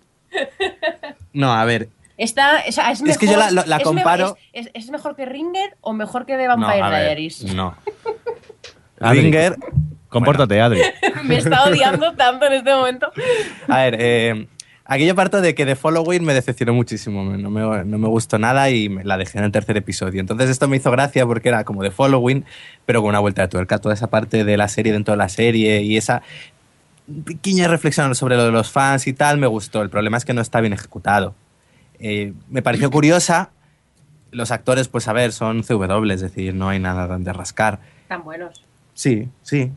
No, 1.34 1.52
a 1.54 1.66
ver, 1.66 1.90
Está, 2.18 2.62
o 2.68 2.72
sea, 2.72 2.92
es, 2.92 3.02
Es 3.02 3.18
que 3.18 3.26
yo 3.26 3.36
mejor- 3.38 3.66
la- 3.66 3.80
comparo- 3.80 4.18
mejor- 4.26 4.38
Es, 4.54 4.68
es- 4.68 4.84
es 4.86 4.90
mejor 4.92 5.16
que 5.16 5.26
Ringer 5.26 5.76
o 5.82 5.92
mejor 5.94 6.28
que 6.28 6.38
The 6.38 6.48
no, 6.48 6.58
Vampire 6.58 6.82
a 6.84 6.90
ver, 6.90 7.06
Diaries? 7.08 7.44
no. 7.56 7.76
Ringer, 9.00 9.56
Compórtate, 10.10 10.60
Adri. 10.62 10.82
Me 11.24 11.38
está 11.38 11.64
odiando 11.64 12.14
tanto 12.14 12.46
en 12.46 12.54
este 12.54 12.72
momento. 12.76 13.12
a 13.68 13.78
ver, 13.78 13.96
eh, 14.00 14.48
aquí 14.92 15.06
yo 15.06 15.16
parto 15.16 15.40
de 15.40 15.56
que 15.56 15.66
The 15.66 15.78
Following 15.78 16.26
me 16.26 16.34
decepcionó 16.34 16.74
muchísimo, 16.74 17.24
no 17.24 17.50
me, 17.50 17.86
no 17.86 17.98
me 17.98 18.08
gustó 18.10 18.38
nada 18.38 18.70
y 18.70 18.90
me 18.90 19.06
la 19.06 19.18
dejé 19.18 19.38
en 19.38 19.46
el 19.46 19.52
tercer 19.54 19.78
episodio. 19.78 20.20
Entonces 20.20 20.50
esto 20.50 20.68
me 20.68 20.76
hizo 20.76 20.92
gracia 20.92 21.26
porque 21.26 21.48
era 21.48 21.64
como 21.64 21.82
The 21.82 21.92
Following, 21.92 22.44
pero 22.86 23.02
con 23.02 23.10
una 23.10 23.20
vuelta 23.20 23.44
de 23.44 23.48
tuerca, 23.48 23.78
toda 23.78 23.94
esa 23.94 24.08
parte 24.08 24.44
de 24.44 24.58
la 24.58 24.68
serie 24.68 24.92
dentro 24.92 25.14
de 25.14 25.18
la 25.18 25.30
serie 25.30 25.82
y 25.82 25.96
esa 25.96 26.24
pequeña 27.26 27.70
reflexión 27.70 28.14
sobre 28.16 28.36
lo 28.36 28.44
de 28.44 28.52
los 28.52 28.70
fans 28.70 29.08
y 29.08 29.14
tal 29.14 29.38
me 29.38 29.48
gustó. 29.48 29.82
El 29.82 29.90
problema 29.90 30.18
es 30.18 30.26
que 30.26 30.34
no 30.34 30.42
está 30.42 30.60
bien 30.60 30.74
ejecutado. 30.74 31.36
Eh, 32.00 32.34
me 32.50 32.62
pareció 32.62 32.92
curiosa. 32.92 33.52
Los 34.32 34.52
actores, 34.52 34.90
pues 34.90 35.08
a 35.08 35.14
ver, 35.14 35.32
son 35.32 35.64
CW, 35.64 36.12
es 36.12 36.20
decir, 36.20 36.54
no 36.54 36.68
hay 36.68 36.80
nada 36.80 37.08
donde 37.08 37.32
rascar. 37.32 37.80
Tan 38.10 38.26
buenos. 38.26 38.66
Sí, 38.94 39.30
sí. 39.42 39.72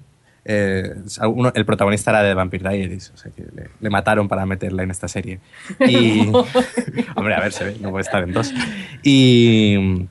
Eh, 0.45 0.95
uno- 1.27 1.53
el 1.55 1.65
protagonista 1.65 2.11
era 2.11 2.23
de 2.23 2.35
Vampire 2.35 2.69
Diaries, 2.69 3.11
o 3.15 3.17
sea 3.17 3.33
que 3.33 3.43
le, 3.55 3.69
le 3.81 3.91
mataron 3.91 4.29
para 4.29 4.45
meterla 4.47 4.83
en 4.83 4.91
esta 4.91 5.09
serie. 5.09 5.41
Y, 5.81 6.29
hombre, 7.17 7.35
a 7.35 7.41
ver, 7.41 7.53
se 7.53 7.65
ve, 7.65 7.77
no 7.81 7.91
puede 7.91 8.03
estar 8.03 8.23
en 8.23 8.33
dos. 8.33 8.53
Y, 9.03 10.07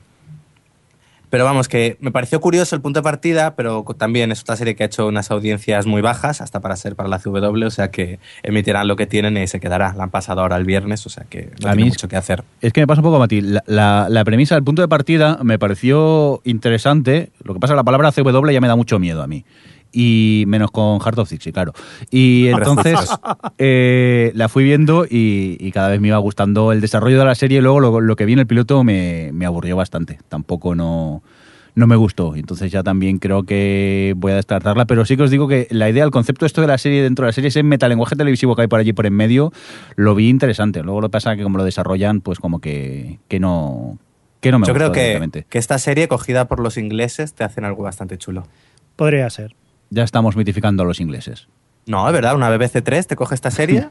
pero 1.30 1.44
vamos, 1.44 1.66
que 1.68 1.96
me 2.00 2.12
pareció 2.12 2.40
curioso 2.40 2.76
el 2.76 2.82
punto 2.82 3.00
de 3.00 3.02
partida, 3.02 3.56
pero 3.56 3.84
también 3.98 4.30
es 4.30 4.42
otra 4.42 4.54
serie 4.54 4.76
que 4.76 4.84
ha 4.84 4.86
hecho 4.86 5.08
unas 5.08 5.32
audiencias 5.32 5.84
muy 5.84 6.00
bajas, 6.00 6.40
hasta 6.40 6.60
para 6.60 6.76
ser 6.76 6.94
para 6.94 7.08
la 7.08 7.18
CW, 7.18 7.64
o 7.66 7.70
sea 7.70 7.90
que 7.90 8.20
emitirán 8.44 8.86
lo 8.86 8.94
que 8.94 9.06
tienen 9.08 9.36
y 9.36 9.48
se 9.48 9.58
quedará. 9.58 9.94
La 9.96 10.04
han 10.04 10.10
pasado 10.10 10.42
ahora 10.42 10.56
el 10.56 10.64
viernes, 10.64 11.04
o 11.06 11.10
sea 11.10 11.24
que 11.28 11.46
no 11.60 11.68
A 11.70 11.72
tiene 11.72 11.76
mí- 11.76 11.88
mucho 11.88 12.06
que 12.06 12.14
hacer. 12.16 12.44
Es 12.60 12.72
que 12.72 12.80
me 12.82 12.86
pasa 12.86 13.00
un 13.00 13.04
poco, 13.04 13.18
Mati. 13.18 13.40
La, 13.40 13.64
la- 13.66 14.06
la 14.08 14.24
premisa, 14.24 14.54
el 14.54 14.62
punto 14.62 14.80
de 14.82 14.86
partida, 14.86 15.40
me 15.42 15.58
pareció 15.58 16.40
interesante. 16.44 17.30
Lo 17.42 17.52
que 17.54 17.58
pasa 17.58 17.72
es 17.72 17.74
que 17.74 17.78
la 17.78 17.84
palabra 17.84 18.12
CW 18.12 18.50
ya 18.50 18.60
me 18.60 18.68
da 18.68 18.76
mucho 18.76 19.00
miedo 19.00 19.20
a 19.20 19.26
mí. 19.26 19.44
Y 19.96 20.44
menos 20.48 20.72
con 20.72 20.98
Heart 20.98 21.18
of 21.18 21.30
Dixie, 21.30 21.52
claro. 21.52 21.72
Y 22.10 22.48
entonces 22.48 22.98
eh, 23.58 24.32
la 24.34 24.48
fui 24.48 24.64
viendo 24.64 25.04
y, 25.04 25.56
y 25.60 25.70
cada 25.70 25.88
vez 25.88 26.00
me 26.00 26.08
iba 26.08 26.18
gustando 26.18 26.72
el 26.72 26.80
desarrollo 26.80 27.18
de 27.18 27.24
la 27.24 27.34
serie. 27.36 27.62
Luego 27.62 27.78
lo, 27.78 28.00
lo 28.00 28.16
que 28.16 28.24
vi 28.24 28.32
en 28.32 28.40
el 28.40 28.46
piloto 28.46 28.82
me, 28.82 29.30
me 29.32 29.46
aburrió 29.46 29.76
bastante. 29.76 30.18
Tampoco 30.28 30.74
no, 30.74 31.22
no 31.74 31.86
me 31.86 31.96
gustó. 31.96 32.36
Entonces 32.36 32.70
ya 32.72 32.82
también 32.82 33.18
creo 33.18 33.44
que 33.44 34.14
voy 34.16 34.32
a 34.32 34.36
descartarla. 34.36 34.86
Pero 34.86 35.04
sí 35.04 35.16
que 35.16 35.24
os 35.24 35.30
digo 35.30 35.48
que 35.48 35.66
la 35.70 35.88
idea, 35.88 36.04
el 36.04 36.10
concepto 36.10 36.46
esto 36.46 36.60
de 36.60 36.66
la 36.66 36.78
serie 36.78 37.02
dentro 37.02 37.24
de 37.24 37.28
la 37.28 37.32
serie, 37.32 37.48
ese 37.48 37.62
metalenguaje 37.62 38.16
televisivo 38.16 38.56
que 38.56 38.62
hay 38.62 38.68
por 38.68 38.80
allí 38.80 38.92
por 38.92 39.06
en 39.06 39.14
medio, 39.14 39.52
lo 39.96 40.14
vi 40.14 40.28
interesante. 40.28 40.82
Luego 40.82 41.00
lo 41.00 41.08
que 41.08 41.12
pasa 41.12 41.32
es 41.32 41.38
que 41.38 41.44
como 41.44 41.58
lo 41.58 41.64
desarrollan, 41.64 42.20
pues 42.20 42.38
como 42.38 42.60
que, 42.60 43.18
que 43.28 43.40
no 43.40 43.98
que 44.40 44.52
no 44.52 44.58
me 44.58 44.66
Yo 44.66 44.74
creo 44.74 44.92
que, 44.92 45.44
que 45.48 45.58
esta 45.58 45.78
serie, 45.78 46.06
cogida 46.06 46.46
por 46.46 46.60
los 46.60 46.76
ingleses, 46.76 47.34
te 47.34 47.44
hacen 47.44 47.64
algo 47.64 47.82
bastante 47.82 48.18
chulo. 48.18 48.46
Podría 48.94 49.28
ser. 49.30 49.56
Ya 49.94 50.02
estamos 50.02 50.36
mitificando 50.36 50.82
a 50.82 50.86
los 50.86 51.00
ingleses. 51.00 51.46
No, 51.86 52.06
es 52.06 52.12
verdad, 52.12 52.34
una 52.34 52.50
BBC3 52.50 53.06
te 53.06 53.14
coge 53.16 53.34
esta 53.34 53.50
serie 53.50 53.88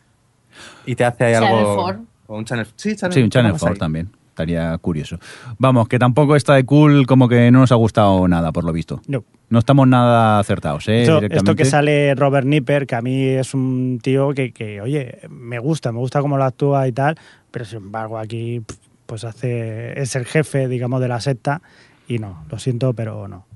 y 0.86 0.94
te 0.94 1.04
hace 1.04 1.24
ahí 1.24 1.34
Channel 1.34 1.58
algo. 1.58 1.82
4. 1.82 2.04
O 2.26 2.36
un 2.36 2.44
Channel, 2.44 2.66
sí, 2.76 2.94
Channel, 2.94 3.14
Sí, 3.14 3.22
un 3.22 3.30
Channel 3.30 3.52
vamos 3.52 3.62
4 3.62 3.74
ahí. 3.74 3.78
también. 3.78 4.10
Estaría 4.28 4.76
curioso. 4.78 5.18
Vamos, 5.58 5.86
que 5.86 5.98
tampoco 5.98 6.34
está 6.34 6.54
de 6.54 6.64
cool, 6.64 7.06
como 7.06 7.28
que 7.28 7.52
no 7.52 7.60
nos 7.60 7.70
ha 7.70 7.76
gustado 7.76 8.26
nada, 8.26 8.50
por 8.50 8.64
lo 8.64 8.72
visto. 8.72 9.00
No. 9.06 9.24
No 9.48 9.60
estamos 9.60 9.86
nada 9.86 10.40
acertados, 10.40 10.88
¿eh? 10.88 11.04
Esto, 11.30 11.54
que 11.54 11.64
sale 11.64 12.14
Robert 12.16 12.46
Nipper, 12.46 12.86
que 12.86 12.96
a 12.96 13.02
mí 13.02 13.22
es 13.22 13.54
un 13.54 14.00
tío 14.02 14.30
que, 14.34 14.52
que, 14.52 14.80
oye, 14.80 15.20
me 15.30 15.60
gusta, 15.60 15.92
me 15.92 15.98
gusta 15.98 16.20
cómo 16.20 16.36
lo 16.36 16.44
actúa 16.44 16.88
y 16.88 16.92
tal, 16.92 17.16
pero 17.52 17.64
sin 17.64 17.78
embargo 17.78 18.18
aquí 18.18 18.60
pues 19.06 19.22
hace 19.24 20.00
es 20.00 20.16
el 20.16 20.24
jefe, 20.24 20.66
digamos, 20.66 21.00
de 21.00 21.08
la 21.08 21.20
secta 21.20 21.62
y 22.08 22.18
no, 22.18 22.44
lo 22.50 22.58
siento, 22.58 22.92
pero 22.92 23.28
no. 23.28 23.46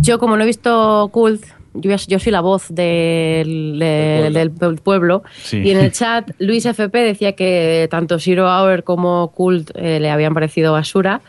Yo, 0.00 0.18
como 0.18 0.36
no 0.36 0.42
he 0.42 0.46
visto 0.46 1.08
Cult, 1.12 1.44
yo, 1.74 1.96
yo 2.06 2.18
soy 2.18 2.32
la 2.32 2.40
voz 2.40 2.66
del, 2.68 3.78
del- 3.78 4.54
del 4.58 4.76
pueblo. 4.76 5.22
Sí. 5.42 5.58
Y 5.58 5.70
en 5.70 5.78
el 5.78 5.92
chat, 5.98 6.30
Luis 6.38 6.64
FP 6.66 6.98
decía 6.98 7.32
que 7.32 7.88
tanto 7.90 8.18
Zero 8.18 8.46
Hour 8.48 8.84
como 8.84 9.32
Cult 9.32 9.70
eh, 9.74 9.98
le 10.00 10.10
habían 10.10 10.34
parecido 10.34 10.72
basura 10.72 11.20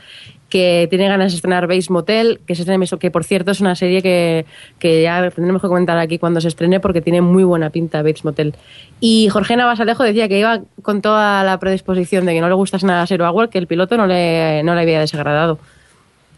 que 0.47 0.85
tiene 0.91 1.07
ganas 1.09 1.31
de 1.33 1.37
estrenar 1.37 1.67
Base 1.67 1.91
Motel, 1.91 2.39
que 2.45 2.53
se 2.55 2.61
estrene, 2.61 2.85
que 2.99 3.11
por 3.11 3.23
cierto 3.23 3.51
es 3.51 3.59
una 3.61 3.75
serie 3.75 4.01
que, 4.03 4.45
que 4.77 5.01
ya 5.01 5.29
tendremos 5.31 5.61
que 5.61 5.67
comentar 5.67 5.97
aquí 5.97 6.19
cuando 6.19 6.39
se 6.39 6.47
estrene 6.47 6.79
porque 6.79 7.01
tiene 7.01 7.19
muy 7.19 7.43
buena 7.43 7.71
pinta 7.71 8.03
Bates 8.03 8.23
Motel. 8.23 8.53
Y 9.01 9.27
Jorge 9.29 9.57
Navasalejo 9.57 10.03
decía 10.03 10.29
que 10.29 10.39
iba 10.39 10.61
con 10.83 11.01
toda 11.01 11.43
la 11.43 11.59
predisposición 11.59 12.25
de 12.25 12.33
que 12.33 12.41
no 12.41 12.47
le 12.47 12.53
gustase 12.55 12.85
nada 12.85 13.01
a 13.01 13.07
Zero 13.07 13.27
Hour, 13.29 13.49
que 13.49 13.57
el 13.57 13.67
piloto 13.67 13.97
no 13.97 14.05
le, 14.05 14.61
no 14.63 14.75
le 14.75 14.81
había 14.81 14.99
desagradado. 14.99 15.57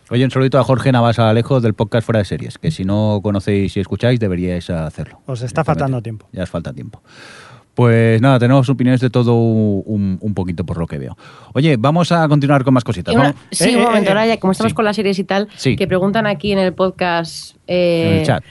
Oye, 0.10 0.24
un 0.24 0.32
saludito 0.32 0.58
a 0.58 0.64
Jorge 0.64 0.92
Navas 0.92 1.20
Alejo 1.20 1.60
del 1.60 1.74
podcast 1.74 2.06
Fuera 2.06 2.20
de 2.20 2.26
Series, 2.26 2.58
que 2.58 2.72
si 2.72 2.86
no 2.86 3.20
conocéis 3.22 3.76
y 3.76 3.82
escucháis 3.82 4.20
deberíais 4.20 4.70
hacerlo. 4.70 5.20
Os 5.26 5.42
está 5.42 5.66
faltando 5.66 6.02
tiempo. 6.02 6.28
Ya 6.32 6.44
os 6.44 6.50
falta 6.50 6.72
tiempo. 6.72 7.02
Pues 7.76 8.22
nada, 8.22 8.40
tenemos 8.40 8.68
opiniones 8.70 9.02
de 9.02 9.10
todo 9.10 9.36
un, 9.36 10.18
un 10.20 10.34
poquito 10.34 10.66
por 10.66 10.78
lo 10.78 10.88
que 10.88 10.98
veo. 10.98 11.16
Oye, 11.54 11.76
vamos 11.78 12.12
a 12.12 12.28
continuar 12.28 12.64
con 12.64 12.74
más 12.74 12.84
cositas. 12.84 13.14
Una- 13.14 13.30
¿no? 13.32 13.36
sí, 13.52 13.66
Eh, 13.70 13.76
un 13.76 13.82
eh, 13.82 13.86
momento, 13.86 14.10
eh, 14.10 14.14
ahora 14.14 14.26
ya, 14.28 14.40
como 14.40 14.52
estamos 14.52 14.72
sí. 14.72 14.76
con 14.76 14.86
las 14.86 14.96
series 14.96 15.20
y 15.20 15.24
tal, 15.26 15.50
Sí. 15.56 15.76
que 15.76 15.88
preguntan 15.88 16.26
aquí 16.26 16.54
en 16.54 16.60
el 16.60 16.74
podcast. 16.74 17.56
eh, 17.68 18.08
En 18.14 18.18
el 18.20 18.26
chat. 18.26 18.44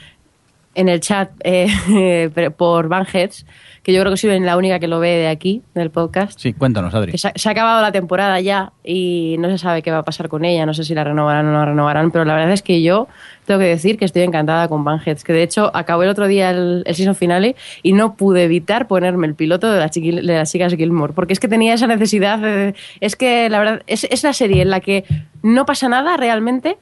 En 0.74 0.88
el 0.90 1.00
chat 1.00 1.30
eh, 1.42 2.50
por 2.58 2.86
Banheads, 2.88 3.46
que 3.86 3.92
yo 3.92 4.00
creo 4.00 4.12
que 4.12 4.16
soy 4.16 4.40
la 4.40 4.56
única 4.56 4.80
que 4.80 4.88
lo 4.88 4.98
ve 4.98 5.10
de 5.10 5.28
aquí, 5.28 5.62
del 5.72 5.90
podcast. 5.90 6.36
Sí, 6.40 6.52
cuéntanos, 6.52 6.92
Adri. 6.92 7.12
Que 7.12 7.18
se, 7.18 7.28
ha- 7.28 7.32
se 7.36 7.48
ha 7.48 7.52
acabado 7.52 7.80
la 7.80 7.92
temporada 7.92 8.40
ya 8.40 8.72
y 8.82 9.36
no 9.38 9.48
se 9.48 9.58
sabe 9.58 9.80
qué 9.80 9.92
va 9.92 9.98
a 9.98 10.02
pasar 10.02 10.28
con 10.28 10.44
ella, 10.44 10.66
no 10.66 10.74
sé 10.74 10.82
si 10.82 10.92
la 10.92 11.04
renovarán 11.04 11.46
o 11.46 11.52
no 11.52 11.58
la 11.60 11.66
renovarán, 11.66 12.10
pero 12.10 12.24
la 12.24 12.34
verdad 12.34 12.50
es 12.52 12.62
que 12.62 12.82
yo 12.82 13.06
tengo 13.44 13.60
que 13.60 13.66
decir 13.66 13.96
que 13.96 14.04
estoy 14.04 14.22
encantada 14.22 14.66
con 14.66 14.82
Banheads, 14.82 15.22
que 15.22 15.32
de 15.32 15.44
hecho 15.44 15.70
acabó 15.72 16.02
el 16.02 16.08
otro 16.08 16.26
día 16.26 16.50
el, 16.50 16.82
el 16.84 16.94
season 16.96 17.14
finale 17.14 17.54
y 17.84 17.92
no 17.92 18.16
pude 18.16 18.42
evitar 18.42 18.88
ponerme 18.88 19.28
el 19.28 19.36
piloto 19.36 19.70
de, 19.70 19.78
la 19.78 19.86
de 19.88 20.22
las 20.36 20.50
chicas 20.50 20.74
Gilmore, 20.74 21.12
porque 21.12 21.32
es 21.32 21.38
que 21.38 21.46
tenía 21.46 21.72
esa 21.74 21.86
necesidad, 21.86 22.40
de- 22.40 22.74
es 23.00 23.14
que 23.14 23.48
la 23.48 23.60
verdad 23.60 23.82
es, 23.86 24.02
es 24.10 24.24
la 24.24 24.32
serie 24.32 24.62
en 24.62 24.70
la 24.70 24.80
que 24.80 25.04
no 25.44 25.64
pasa 25.64 25.88
nada 25.88 26.16
realmente, 26.16 26.76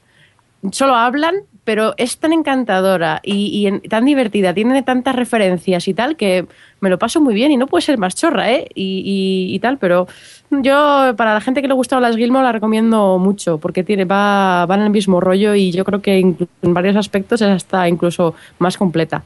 solo 0.73 0.95
hablan, 0.95 1.35
pero 1.65 1.95
es 1.97 2.19
tan 2.19 2.33
encantadora 2.33 3.21
y, 3.25 3.71
tan 3.89 4.05
divertida, 4.05 4.53
tiene 4.53 4.83
tantas 4.83 5.17
referencias 5.17 5.89
y 5.89 5.95
tal 5.95 6.17
que 6.17 6.47
me 6.81 6.91
lo 6.91 6.99
paso 6.99 7.21
muy 7.21 7.35
bien 7.35 7.51
y 7.53 7.57
no 7.57 7.67
puede 7.67 7.83
ser 7.83 7.97
más 7.99 8.15
chorra, 8.15 8.53
¿eh? 8.53 8.69
Y, 8.75 9.03
y- 9.51 9.55
y 9.55 9.59
tal, 9.61 9.79
pero 9.79 10.07
yo 10.51 11.15
para 11.17 11.33
la 11.35 11.41
gente 11.41 11.63
que 11.63 11.69
le 11.69 11.75
gustan 11.75 12.03
las 12.03 12.17
Gilmore 12.17 12.45
la 12.45 12.53
recomiendo 12.53 13.19
mucho 13.19 13.59
porque 13.59 13.83
tiene 13.83 14.05
va, 14.05 14.67
va 14.67 14.75
en 14.75 14.83
el 14.83 14.91
mismo 14.91 15.21
rollo 15.21 15.55
y 15.55 15.73
yo 15.73 15.85
creo 15.85 16.03
que 16.03 16.19
en 16.19 16.75
varios 16.75 16.97
aspectos 16.97 17.41
es 17.41 17.49
hasta 17.49 17.89
incluso 17.89 18.35
más 18.59 18.77
completa. 18.77 19.25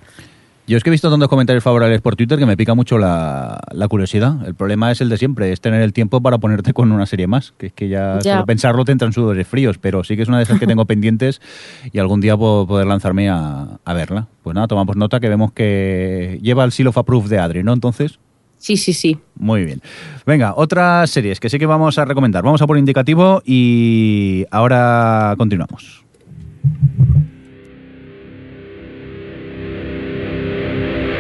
Yo 0.69 0.77
es 0.77 0.85
que 0.85 0.91
he 0.91 0.93
visto 0.93 1.11
tantos 1.11 1.31
comentarios 1.31 1.65
favorables 1.65 2.03
por 2.03 2.15
Twitter 2.15 2.39
que 2.39 2.45
me 2.45 2.55
pica 2.55 2.75
mucho 2.75 2.99
la, 2.99 3.59
la 3.73 3.89
curiosidad. 3.89 4.47
El 4.47 4.55
problema 4.55 4.91
es 4.93 5.01
el 5.01 5.09
de 5.09 5.17
siempre, 5.17 5.51
es 5.51 5.63
tener 5.63 5.81
el 5.81 5.95
tiempo 5.95 6.21
para 6.21 6.37
ponerte 6.37 6.75
con 6.75 6.93
una 6.93 7.07
serie 7.07 7.27
más. 7.27 7.53
Que 7.57 7.69
es 7.69 7.73
que 7.73 7.89
ya, 7.89 8.19
Ya. 8.21 8.35
solo 8.35 8.45
pensarlo 8.47 8.85
te 8.85 8.93
entran 8.93 9.15
sudores 9.15 9.47
fríos, 9.49 9.79
pero 9.79 10.05
sí 10.05 10.15
que 10.15 10.23
es 10.23 10.29
una 10.29 10.37
de 10.37 10.43
esas 10.45 10.59
que 10.61 10.67
tengo 10.67 10.85
pendientes 10.87 11.41
y 11.91 11.99
algún 11.99 12.21
día 12.21 12.37
puedo 12.37 12.67
poder 12.67 12.87
lanzarme 12.87 13.31
a, 13.31 13.79
a 13.83 13.95
verla. 13.95 14.27
Pues 14.43 14.55
nada, 14.55 14.69
tomamos 14.69 14.95
nota 14.97 15.21
que 15.21 15.31
vemos 15.31 15.53
que 15.53 16.39
lleva 16.43 16.65
el 16.65 16.73
seal 16.73 16.89
of 16.89 16.99
approve 16.99 17.29
de 17.31 17.39
Adri, 17.39 17.63
¿no? 17.63 17.73
Entonces, 17.73 18.19
Sí, 18.59 18.77
sí, 18.77 18.93
sí. 18.93 19.17
muy 19.37 19.65
bien. 19.65 19.81
Venga, 20.27 20.53
otras 20.57 21.09
series 21.11 21.39
que 21.41 21.49
sí 21.49 21.59
que 21.59 21.67
vamos 21.67 21.97
a 21.97 22.05
recomendar. 22.05 22.43
Vamos 22.43 22.61
a 22.61 22.67
por 22.67 22.77
indicativo 22.77 23.41
y 23.47 24.45
ahora 24.51 25.35
continuamos. 25.39 26.05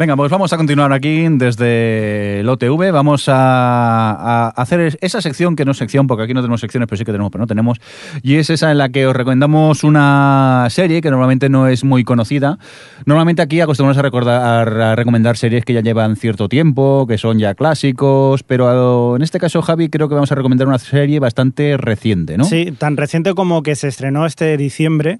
Venga, 0.00 0.16
pues 0.16 0.30
vamos 0.30 0.50
a 0.50 0.56
continuar 0.56 0.94
aquí 0.94 1.26
desde 1.28 2.40
el 2.40 2.48
OTV. 2.48 2.90
Vamos 2.90 3.26
a, 3.28 4.48
hacer 4.48 4.96
esa 5.02 5.20
sección 5.20 5.56
que 5.56 5.66
no 5.66 5.72
es 5.72 5.76
sección, 5.76 6.06
porque 6.06 6.22
aquí 6.22 6.32
no 6.32 6.40
tenemos 6.40 6.62
secciones, 6.62 6.88
pero 6.88 6.96
sí 6.96 7.04
que 7.04 7.12
tenemos, 7.12 7.30
pero 7.30 7.42
no 7.42 7.46
tenemos. 7.46 7.82
Y 8.22 8.36
es 8.36 8.48
esa 8.48 8.70
en 8.70 8.78
la 8.78 8.88
que 8.88 9.06
os 9.06 9.14
recomendamos 9.14 9.84
una 9.84 10.66
serie 10.70 11.02
que 11.02 11.10
normalmente 11.10 11.50
no 11.50 11.68
es 11.68 11.84
muy 11.84 12.02
conocida. 12.02 12.58
Normalmente 13.04 13.42
aquí 13.42 13.60
acostumbramos 13.60 13.98
a, 13.98 14.02
recordar, 14.02 14.68
a 14.80 14.96
recomendar 14.96 15.36
series 15.36 15.66
que 15.66 15.74
ya 15.74 15.82
llevan 15.82 16.16
cierto 16.16 16.48
tiempo, 16.48 17.06
que 17.06 17.18
son 17.18 17.38
ya 17.38 17.54
clásicos, 17.54 18.42
pero 18.42 19.16
en 19.16 19.20
este 19.20 19.38
caso, 19.38 19.60
Javi, 19.60 19.90
creo 19.90 20.08
que 20.08 20.14
vamos 20.14 20.32
a 20.32 20.34
recomendar 20.34 20.66
una 20.66 20.78
serie 20.78 21.20
bastante 21.20 21.76
reciente, 21.76 22.38
¿no? 22.38 22.44
Sí, 22.44 22.72
tan 22.72 22.96
reciente 22.96 23.34
como 23.34 23.62
que 23.62 23.76
se 23.76 23.88
estrenó 23.88 24.24
este 24.24 24.56
diciembre. 24.56 25.18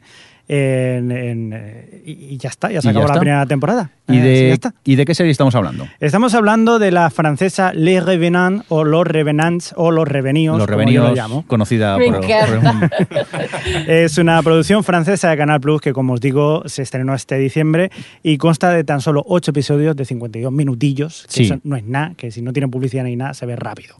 En- 0.52 1.12
en, 1.12 1.52
eh, 1.54 2.02
y 2.04 2.12
y 2.34 2.36
ya 2.38 2.48
está, 2.48 2.70
ya 2.72 2.80
se 2.82 2.88
Y 2.88 2.92
ya 2.92 2.98
acabó 2.98 3.12
la 3.14 3.20
primera 3.20 3.46
temporada. 3.46 3.90
¿Y 4.08 4.14
Eh, 4.16 4.16
sí, 4.16 4.18
ya 4.18 4.24
de, 4.24 4.52
está. 4.52 4.74
¿Y 4.84 4.96
de 4.96 5.04
qué 5.04 5.14
serie 5.14 5.30
estamos 5.30 5.54
hablando? 5.54 5.86
Estamos 6.00 6.34
hablando 6.34 6.78
de 6.80 6.90
la 6.90 7.08
francesa 7.10 7.72
Les 7.72 8.02
Revenants 8.04 8.64
o 8.68 8.82
Los 8.84 9.06
Revenants 9.06 9.72
o 9.76 9.90
Los 9.92 10.08
Revenidos, 10.08 10.58
Los 10.58 10.66
como 10.66 10.76
yo 10.78 10.80
Revenidos, 10.80 11.08
lo 11.10 11.14
llamo. 11.14 11.44
conocida 11.46 11.96
Me 11.98 12.06
por, 12.06 12.20
por- 12.20 12.24
Es 13.86 14.18
una 14.18 14.42
producción 14.42 14.82
francesa 14.82 15.30
de 15.30 15.36
Canal 15.36 15.60
Plus 15.60 15.80
que, 15.80 15.92
como 15.92 16.14
os 16.14 16.20
digo, 16.20 16.62
se 16.66 16.82
estrenó 16.82 17.14
este 17.14 17.36
diciembre 17.38 17.90
y 18.22 18.36
consta 18.38 18.70
de 18.70 18.82
tan 18.84 19.00
solo 19.00 19.22
8 19.26 19.50
episodios 19.52 19.94
de 19.94 20.04
52 20.04 20.52
minutillos, 20.52 21.26
que 21.28 21.32
Sí. 21.32 21.42
eso 21.44 21.58
no 21.62 21.76
es 21.76 21.84
nada, 21.84 22.14
que 22.16 22.30
si 22.30 22.42
no 22.42 22.52
tiene 22.52 22.66
publicidad 22.68 23.04
ni 23.04 23.14
nada, 23.16 23.34
se 23.34 23.46
ve 23.46 23.54
rápido. 23.56 23.94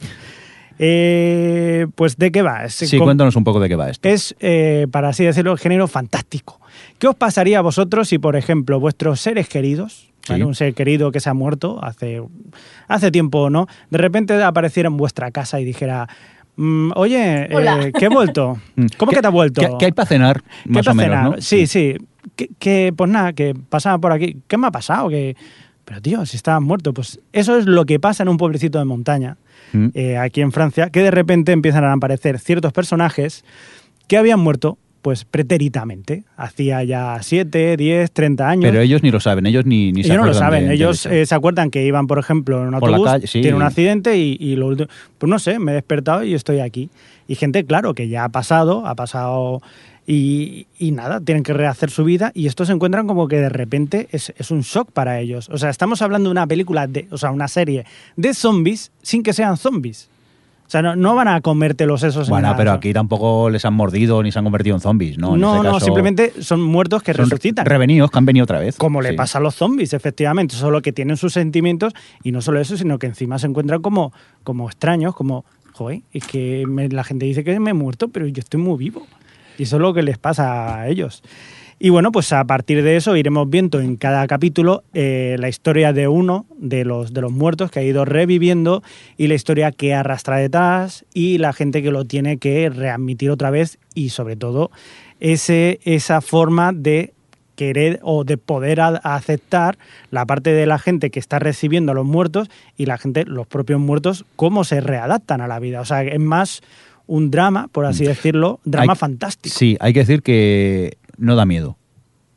Eh, 0.83 1.87
pues, 1.95 2.17
¿de 2.17 2.33
qué 2.33 2.41
va? 2.41 2.65
Es, 2.65 2.73
Sí, 2.75 2.97
con- 2.97 3.09
cuéntanos 3.09 3.37
un 3.37 3.45
poco 3.45 3.61
de 3.61 3.69
qué 3.69 3.77
va 3.77 3.91
esto. 3.91 4.09
es, 4.09 4.35
eh, 4.41 4.87
para 4.91 5.11
así 5.11 5.23
decirlo, 5.25 5.55
género 5.59 5.87
fantástico. 5.89 6.59
¿Qué 6.99 7.07
os 7.07 7.15
pasaría 7.15 7.59
a 7.59 7.63
vosotros 7.63 8.09
si, 8.09 8.19
por 8.19 8.35
ejemplo, 8.35 8.81
vuestros 8.81 9.21
seres 9.21 9.47
queridos, 9.49 10.11
un 10.31 10.55
ser 10.55 10.73
querido 10.75 11.11
que 11.13 11.21
se 11.21 11.29
ha 11.29 11.35
muerto 11.35 11.83
hace, 11.85 12.23
hace 12.89 13.11
tiempo 13.11 13.41
o 13.41 13.51
no, 13.51 13.67
de 13.91 13.99
repente 13.99 14.43
apareciera 14.43 14.87
en 14.89 14.97
vuestra 14.97 15.31
casa 15.33 15.61
y 15.61 15.65
dijera, 15.67 16.09
mm, 16.57 16.93
oye, 16.97 17.49
eh. 17.51 17.93
¿qué 17.99 18.07
he 18.07 18.09
vuelto? 18.09 18.57
Mm. 18.77 18.87
¿Cómo 18.97 19.11
¿Qué- 19.11 19.17
que 19.17 19.23
te 19.23 19.29
has 19.29 19.33
vuelto? 19.35 19.61
¿Qué, 19.61 19.69
qué 19.81 19.85
hay 19.87 19.93
para 19.93 20.07
cenar? 20.09 20.43
¿Qué 20.65 20.71
Más 20.71 20.85
para 20.87 20.93
o 20.93 20.95
menos, 20.95 21.17
cenar? 21.19 21.31
¿no? 21.37 21.41
Sí, 21.43 21.67
sí. 21.67 21.97
Que, 22.37 22.49
que, 22.59 22.93
pues 22.97 23.11
nada, 23.11 23.33
que 23.35 23.55
pasaba 23.69 23.99
por 23.99 24.13
aquí. 24.13 24.39
¿Qué 24.47 24.57
me 24.57 24.67
ha 24.69 24.71
pasado? 24.71 25.09
Que, 25.11 25.37
pero 25.85 26.01
tío, 26.01 26.25
si 26.27 26.37
estabas 26.37 26.63
muerto. 26.63 26.95
Pues 26.95 27.19
eso 27.33 27.59
es 27.59 27.67
lo 27.67 27.85
que 27.85 27.99
pasa 27.99 28.23
en 28.23 28.29
un 28.29 28.37
pueblecito 28.37 28.79
de 28.79 28.85
montaña, 28.85 29.37
Mm. 29.73 29.87
eh, 29.95 30.17
aquí 30.19 30.41
en 30.41 30.53
Francia, 30.53 30.91
que 30.91 31.01
de 31.03 31.11
repente 31.11 31.53
empiezan 31.53 31.85
a 31.85 31.93
aparecer 31.93 32.39
ciertos 32.39 32.73
personajes 32.73 33.45
que 34.09 34.17
habían 34.17 34.41
muerto, 34.41 34.79
pues 35.03 35.25
pretérитamente. 35.25 36.25
Hacía 36.37 36.83
ya 36.85 37.19
7, 37.23 37.77
10, 37.77 38.11
30 38.13 38.49
años. 38.49 38.71
Pero 38.71 38.83
ellos 38.83 39.03
ni 39.03 39.11
lo 39.11 39.19
saben, 39.21 39.47
ellos 39.47 39.65
ni, 39.65 39.93
ni 39.93 40.03
se 40.03 40.09
ellos 40.09 40.19
no 40.19 40.25
lo 40.27 40.31
acuerdan 40.33 40.51
saben, 40.53 40.69
de- 40.69 40.75
ellos 40.75 41.07
eh, 41.07 41.25
se 41.25 41.35
acuerdan 41.35 41.71
que 41.71 41.87
iban, 41.87 42.07
por 42.07 42.19
ejemplo, 42.19 42.61
en 42.63 42.69
un 42.69 42.75
autobús, 42.75 43.07
calle, 43.09 43.27
sí. 43.27 43.41
tienen 43.41 43.57
un 43.57 43.63
accidente 43.63 44.19
y, 44.19 44.37
y 44.39 44.57
lo 44.57 44.67
último, 44.67 44.89
pues 45.19 45.31
no 45.31 45.39
sé, 45.39 45.59
me 45.59 45.73
he 45.73 45.75
despertado 45.77 46.23
y 46.23 46.35
estoy 46.35 46.61
aquí. 46.61 46.91
Y 47.29 47.37
gente, 47.37 47.65
claro, 47.65 47.95
que 47.95 48.09
ya 48.09 48.25
ha 48.25 48.29
pasado, 48.29 48.87
ha 48.87 48.95
pasado 48.95 49.63
y, 50.13 50.67
y 50.79 50.91
nada, 50.91 51.21
tienen 51.21 51.45
que 51.45 51.53
rehacer 51.53 51.89
su 51.89 52.03
vida 52.03 52.33
y 52.35 52.49
esto 52.49 52.65
se 52.65 52.73
encuentran 52.73 53.07
como 53.07 53.29
que 53.29 53.37
de 53.37 53.49
repente 53.49 54.09
es, 54.11 54.33
es 54.37 54.51
un 54.51 54.63
shock 54.63 54.91
para 54.91 55.21
ellos. 55.21 55.49
O 55.51 55.57
sea, 55.57 55.71
estamos 55.71 56.03
hablando 56.03 56.29
de 56.29 56.33
una 56.33 56.49
película, 56.49 56.89
de, 56.89 57.07
o 57.13 57.17
sea, 57.19 57.31
una 57.31 57.47
serie 57.47 57.85
de 58.17 58.35
zombies 58.35 58.91
sin 59.03 59.23
que 59.23 59.33
sean 59.33 59.57
zombies. 59.57 60.09
O 60.67 60.71
sea, 60.71 60.83
no, 60.83 60.97
no 60.97 61.15
van 61.15 61.29
a 61.29 61.41
comerte 61.41 61.87
los 61.87 62.01
sesos. 62.01 62.29
Bueno, 62.29 62.43
nada, 62.49 62.57
pero 62.57 62.73
aquí 62.73 62.93
tampoco 62.93 63.51
les 63.51 63.65
han 63.65 63.75
mordido 63.75 64.21
ni 64.23 64.33
se 64.33 64.39
han 64.41 64.45
convertido 64.45 64.75
en 64.75 64.81
zombies, 64.81 65.17
¿no? 65.17 65.29
No, 65.29 65.35
En 65.35 65.41
no, 65.41 65.57
este 65.59 65.67
caso, 65.75 65.85
simplemente 65.85 66.33
son 66.43 66.61
muertos 66.61 67.03
que 67.05 67.13
son 67.15 67.25
resucitan. 67.31 67.65
Revenidos 67.67 68.11
que 68.11 68.19
han 68.19 68.27
venido 68.27 68.45
otra 68.45 68.59
vez. 68.59 68.77
Como 68.79 69.01
le 69.03 69.13
pasa 69.15 69.39
a 69.39 69.41
los 69.41 69.55
zombies, 69.55 69.93
efectivamente, 69.93 70.57
solo 70.57 70.83
que 70.83 70.93
tienen 70.93 71.17
sus 71.17 71.33
sentimientos 71.35 71.93
y 72.25 72.33
no 72.33 72.41
solo 72.43 72.61
eso, 72.61 72.77
sino 72.77 72.99
que 72.99 73.07
encima 73.07 73.39
se 73.39 73.47
encuentran 73.47 73.81
como, 73.81 74.13
como 74.45 74.67
extraños, 74.69 75.15
como, 75.15 75.45
joder, 75.73 76.01
es 76.13 76.25
que 76.25 76.65
me- 76.69 76.89
la 76.89 77.03
gente 77.05 77.27
dice 77.27 77.43
que 77.45 77.59
me 77.61 77.71
he 77.71 77.75
muerto, 77.75 78.09
pero 78.09 78.27
yo 78.29 78.41
estoy 78.41 78.61
muy 78.61 78.77
vivo. 78.79 79.07
Y 79.61 79.65
eso 79.65 79.77
es 79.77 79.83
lo 79.83 79.93
que 79.93 80.03
les 80.03 80.17
pasa 80.17 80.81
a 80.81 80.89
ellos. 80.89 81.23
Y 81.79 81.91
bueno, 81.91 82.13
pues 82.13 82.33
a 82.33 82.43
partir 82.47 82.83
de 82.83 82.97
eso 82.97 83.15
iremos 83.15 83.51
viendo 83.51 83.79
en 83.79 83.97
cada 83.97 84.27
capítulo 84.27 84.85
eh, 84.95 85.37
la 85.39 85.51
historia 85.51 85.93
de 85.93 86.09
uno 86.09 86.47
de 86.57 86.87
los, 86.87 87.13
de 87.13 87.21
los 87.21 87.31
muertos 87.31 87.71
que 87.71 87.81
ha 87.81 87.83
ido 87.83 88.07
reviviendo 88.07 88.83
y 89.19 89.27
la 89.27 89.35
historia 89.35 89.71
que 89.71 89.93
arrastra 89.93 90.39
detrás 90.39 91.05
y 91.13 91.37
la 91.37 91.53
gente 91.53 91.83
que 91.83 91.91
lo 91.91 92.07
tiene 92.07 92.39
que 92.39 92.71
readmitir 92.71 93.31
otra 93.31 93.51
vez 93.51 93.79
y 93.95 94.09
sobre 94.09 94.35
todo 94.35 94.71
ese, 95.21 95.79
esa 95.85 96.23
forma 96.23 96.73
de 96.73 97.13
querer 97.55 98.01
o 98.03 98.25
de 98.25 98.39
poder 98.39 98.81
aceptar 98.81 99.77
la 100.11 100.25
parte 100.25 100.55
de 100.55 100.65
la 100.65 100.79
gente 100.79 101.11
que 101.11 101.19
está 101.19 101.39
recibiendo 101.39 101.93
a 101.93 101.95
los 101.95 102.07
muertos 102.07 102.49
y 102.79 102.87
la 102.87 102.97
gente, 102.97 103.27
los 103.27 103.47
propios 103.47 103.79
muertos, 103.79 104.25
cómo 104.37 104.65
se 104.65 104.81
readaptan 104.81 105.43
a 105.43 105.47
la 105.47 105.59
vida. 105.59 105.83
O 105.83 105.85
sea, 105.85 106.03
es 106.03 106.19
más 106.19 106.63
un 107.11 107.31
drama, 107.31 107.69
por 107.73 107.87
así 107.87 108.05
decirlo, 108.05 108.61
drama 108.65 108.87
Mm. 108.87 108.91
Hay- 108.91 108.97
fantástico. 108.97 109.55
Sí, 109.59 109.77
hay 109.81 109.93
que 109.93 110.01
decir 110.01 110.23
que 110.23 110.97
no 111.19 111.35
da 111.35 111.45
miedo. 111.45 111.77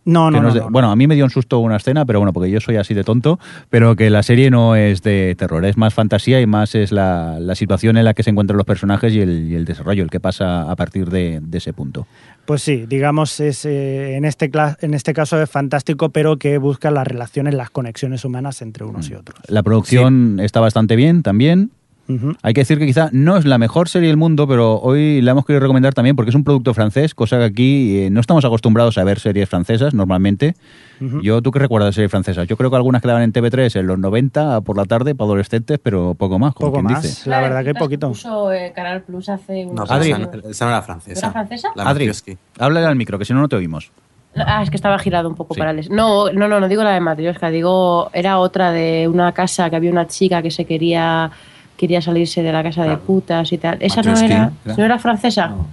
No, 0.06 0.30
no, 0.30 0.38
no 0.38 0.42
no, 0.42 0.48
es 0.50 0.54
de- 0.56 0.60
no, 0.60 0.66
no. 0.66 0.72
Bueno, 0.72 0.92
a 0.92 0.96
mí 0.98 1.08
me 1.08 1.16
dio 1.16 1.24
un 1.24 1.30
susto 1.30 1.60
una 1.60 1.78
escena, 1.78 2.04
pero 2.06 2.20
bueno, 2.20 2.34
porque 2.34 2.52
yo 2.52 2.60
soy 2.60 2.76
así 2.76 2.94
de 2.94 3.06
tonto, 3.06 3.40
pero 3.70 3.96
que 3.96 4.10
la 4.10 4.22
serie 4.22 4.50
no 4.50 4.76
es 4.76 5.02
de 5.02 5.34
terror, 5.38 5.64
es 5.64 5.78
más 5.78 5.94
fantasía 5.94 6.42
y 6.42 6.46
más 6.46 6.76
es 6.76 6.92
la, 6.92 7.38
la 7.40 7.56
situación 7.56 7.96
en 7.96 8.04
la 8.04 8.14
que 8.14 8.22
se 8.24 8.32
encuentran 8.32 8.58
los 8.58 8.66
personajes 8.66 9.14
y 9.14 9.22
el, 9.22 9.48
y 9.50 9.56
el 9.56 9.64
desarrollo, 9.64 10.04
el 10.04 10.10
que 10.10 10.20
pasa 10.20 10.70
a 10.70 10.76
partir 10.76 11.10
de, 11.10 11.40
de 11.42 11.58
ese 11.58 11.72
punto. 11.72 12.06
Pues 12.46 12.62
sí, 12.62 12.86
digamos, 12.86 13.40
es, 13.40 13.64
eh, 13.64 14.18
en, 14.18 14.26
este 14.26 14.52
en 14.82 14.94
este 14.94 15.14
caso 15.14 15.42
es 15.42 15.50
fantástico, 15.50 16.10
pero 16.10 16.36
que 16.38 16.58
busca 16.58 16.92
las 16.92 17.08
relaciones, 17.08 17.54
las 17.54 17.70
conexiones 17.70 18.26
humanas 18.26 18.62
entre 18.62 18.84
unos 18.84 19.10
y 19.10 19.14
otros. 19.14 19.40
La 19.48 19.64
producción 19.64 20.42
está 20.42 20.60
bastante 20.60 20.98
bien 20.98 21.24
también. 21.24 21.72
Ujú. 22.10 22.34
Hay 22.42 22.54
que 22.54 22.62
decir 22.62 22.80
que 22.80 22.86
quizá 22.86 23.10
no 23.14 23.38
es 23.38 23.46
la 23.46 23.58
mejor 23.58 23.88
serie 23.88 24.10
del 24.10 24.18
mundo, 24.18 24.46
pero 24.48 24.78
hoy 24.80 25.22
la 25.22 25.32
hemos 25.32 25.46
querido 25.46 25.62
recomendar 25.62 25.94
también 25.94 26.16
porque 26.18 26.30
es 26.30 26.36
un 26.36 26.44
producto 26.44 26.74
francés, 26.74 27.16
cosa 27.16 27.38
que 27.38 27.44
aquí 27.46 27.98
eh, 28.00 28.10
no 28.10 28.20
estamos 28.20 28.44
acostumbrados 28.44 28.98
a 28.98 29.04
ver 29.06 29.20
series 29.20 29.48
francesas 29.48 29.94
normalmente. 29.94 30.56
Ujú. 31.00 31.22
Yo, 31.22 31.42
¿tú 31.42 31.52
qué 31.52 31.60
recuerdas 31.60 31.88
de 31.90 31.94
series 31.94 32.12
francesas? 32.12 32.46
Yo 32.48 32.58
creo 32.58 32.70
que 32.70 32.76
algunas 32.76 33.02
quedaban 33.02 33.24
en 33.24 33.32
TV3 33.32 33.80
en 33.80 33.88
los 33.88 33.98
90 34.00 34.62
por 34.62 34.76
la 34.78 34.86
tarde 34.86 35.16
para 35.16 35.28
adolescentes, 35.28 35.80
pero 35.82 36.14
poco 36.14 36.40
más, 36.40 36.54
como 36.54 36.72
Poco 36.72 36.84
quien 36.86 36.94
más. 36.94 37.04
dice. 37.04 37.30
La 37.30 37.40
verdad 37.40 37.64
que 37.64 37.74
poquito. 37.74 38.10
Puso 38.10 38.52
eh, 38.52 38.74
Canal 38.76 39.04
Plus 39.04 39.30
hace 39.30 39.66
No, 39.66 39.72
unos 39.72 39.88
pero 39.90 40.00
Adri. 40.00 40.10
esa, 40.12 40.16
años. 40.18 40.30
no- 40.44 40.50
esa 40.50 40.66
no 40.66 40.72
era 40.72 40.82
francesa. 40.82 41.20
¿Era 41.20 41.32
francesa? 41.32 41.70
La 41.76 41.84
Adri, 41.90 42.12
háblale 42.60 42.86
al 42.86 42.96
micro, 42.98 43.18
que 43.18 43.24
si 43.26 43.34
no, 43.34 43.40
no 43.40 43.48
te 43.48 43.56
oímos. 43.56 43.92
Ah, 44.36 44.62
es 44.64 44.70
que 44.72 44.76
estaba 44.76 44.98
girado 44.98 45.30
un 45.30 45.36
poco 45.36 45.54
Sí. 45.54 45.60
para 45.60 45.72
el... 45.72 45.88
No, 45.90 46.32
no, 46.32 46.48
no, 46.48 46.60
no 46.60 46.68
digo 46.68 46.84
la 46.84 46.92
de 46.92 47.00
Matrioska, 47.00 47.50
digo, 47.52 48.10
era 48.14 48.40
otra 48.40 48.72
de 48.72 49.08
una 49.08 49.32
casa 49.32 49.70
que 49.70 49.76
había 49.76 49.92
una 49.92 50.08
chica 50.08 50.42
que 50.42 50.50
se 50.50 50.66
quería 50.66 51.30
quería 51.78 52.02
salirse 52.02 52.44
de 52.44 52.52
la 52.52 52.64
casa 52.64 52.84
de 52.84 52.98
putas 52.98 53.52
y 53.52 53.58
tal. 53.58 53.78
¿Esa 53.80 54.02
no 54.02 54.18
era, 54.18 54.26
¿era? 54.26 54.52
no 54.78 54.84
era 54.84 55.00
francesa? 55.00 55.48
No. 55.48 55.68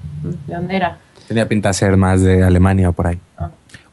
¿De 0.47 0.55
dónde 0.55 0.77
era? 0.77 0.99
Tenía 1.29 1.47
pinta 1.47 1.69
de 1.69 1.75
ser 1.75 1.97
más 1.97 2.23
de 2.23 2.43
Alemania 2.43 2.89
o 2.89 2.93
por 2.93 3.07
ahí. 3.07 3.19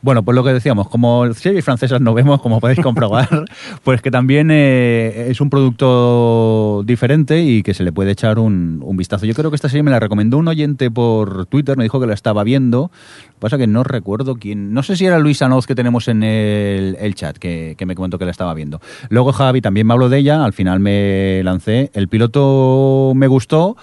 Bueno, 0.08 0.24
pues 0.24 0.36
lo 0.36 0.44
que 0.46 0.54
decíamos, 0.54 0.88
como 0.88 1.34
series 1.34 1.66
francesas 1.66 2.00
no 2.00 2.14
vemos, 2.14 2.42
como 2.42 2.62
podéis 2.62 2.80
comprobar, 2.80 3.28
pues 3.84 4.02
que 4.02 4.10
también 4.10 4.50
eh, 4.52 5.28
es 5.28 5.42
un 5.42 5.50
producto 5.50 6.82
diferente 6.86 7.44
y 7.44 7.62
que 7.62 7.74
se 7.74 7.84
le 7.84 7.92
puede 7.92 8.12
echar 8.12 8.40
un, 8.40 8.82
un 8.86 8.96
vistazo. 8.96 9.26
Yo 9.26 9.34
creo 9.34 9.52
que 9.52 9.58
esta 9.58 9.68
serie 9.68 9.84
me 9.84 9.92
la 9.92 10.00
recomendó 10.00 10.38
un 10.38 10.48
oyente 10.48 10.90
por 10.90 11.46
Twitter, 11.48 11.76
me 11.76 11.84
dijo 11.84 12.00
que 12.00 12.08
la 12.08 12.14
estaba 12.14 12.46
viendo. 12.46 12.90
Lo 12.90 13.34
que 13.34 13.40
pasa 13.42 13.58
que 13.58 13.68
no 13.68 13.84
recuerdo 13.84 14.38
quién. 14.38 14.74
No 14.74 14.82
sé 14.82 14.96
si 14.96 15.06
era 15.06 15.20
Luis 15.20 15.42
Anoz 15.42 15.68
que 15.68 15.76
tenemos 15.76 16.08
en 16.08 16.24
el, 16.24 16.96
el 17.02 17.14
chat, 17.14 17.38
que, 17.38 17.76
que 17.78 17.86
me 17.86 17.94
comentó 17.94 18.18
que 18.18 18.24
la 18.24 18.32
estaba 18.32 18.54
viendo. 18.54 18.80
Luego 19.10 19.34
Javi 19.34 19.60
también 19.60 19.88
me 19.88 19.94
habló 19.94 20.08
de 20.08 20.20
ella, 20.20 20.46
al 20.46 20.54
final 20.54 20.80
me 20.80 21.42
lancé. 21.44 21.92
El 21.94 22.08
piloto 22.08 23.12
me 23.14 23.28
gustó. 23.28 23.76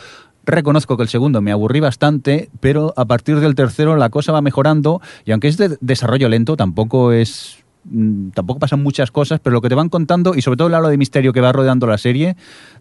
Reconozco 0.46 0.96
que 0.96 1.02
el 1.02 1.08
segundo 1.08 1.40
me 1.40 1.52
aburrí 1.52 1.80
bastante, 1.80 2.50
pero 2.60 2.92
a 2.96 3.04
partir 3.06 3.40
del 3.40 3.54
tercero 3.54 3.96
la 3.96 4.10
cosa 4.10 4.32
va 4.32 4.42
mejorando 4.42 5.00
y 5.24 5.32
aunque 5.32 5.48
es 5.48 5.56
de 5.56 5.78
desarrollo 5.80 6.28
lento, 6.28 6.56
tampoco 6.56 7.12
es 7.12 7.58
mm, 7.84 8.30
tampoco 8.30 8.60
pasan 8.60 8.82
muchas 8.82 9.10
cosas, 9.10 9.40
pero 9.40 9.54
lo 9.54 9.62
que 9.62 9.68
te 9.68 9.74
van 9.74 9.88
contando 9.88 10.34
y 10.34 10.42
sobre 10.42 10.58
todo 10.58 10.68
el 10.68 10.74
halo 10.74 10.88
de 10.88 10.98
misterio 10.98 11.32
que 11.32 11.40
va 11.40 11.52
rodeando 11.52 11.86
la 11.86 11.98
serie 11.98 12.36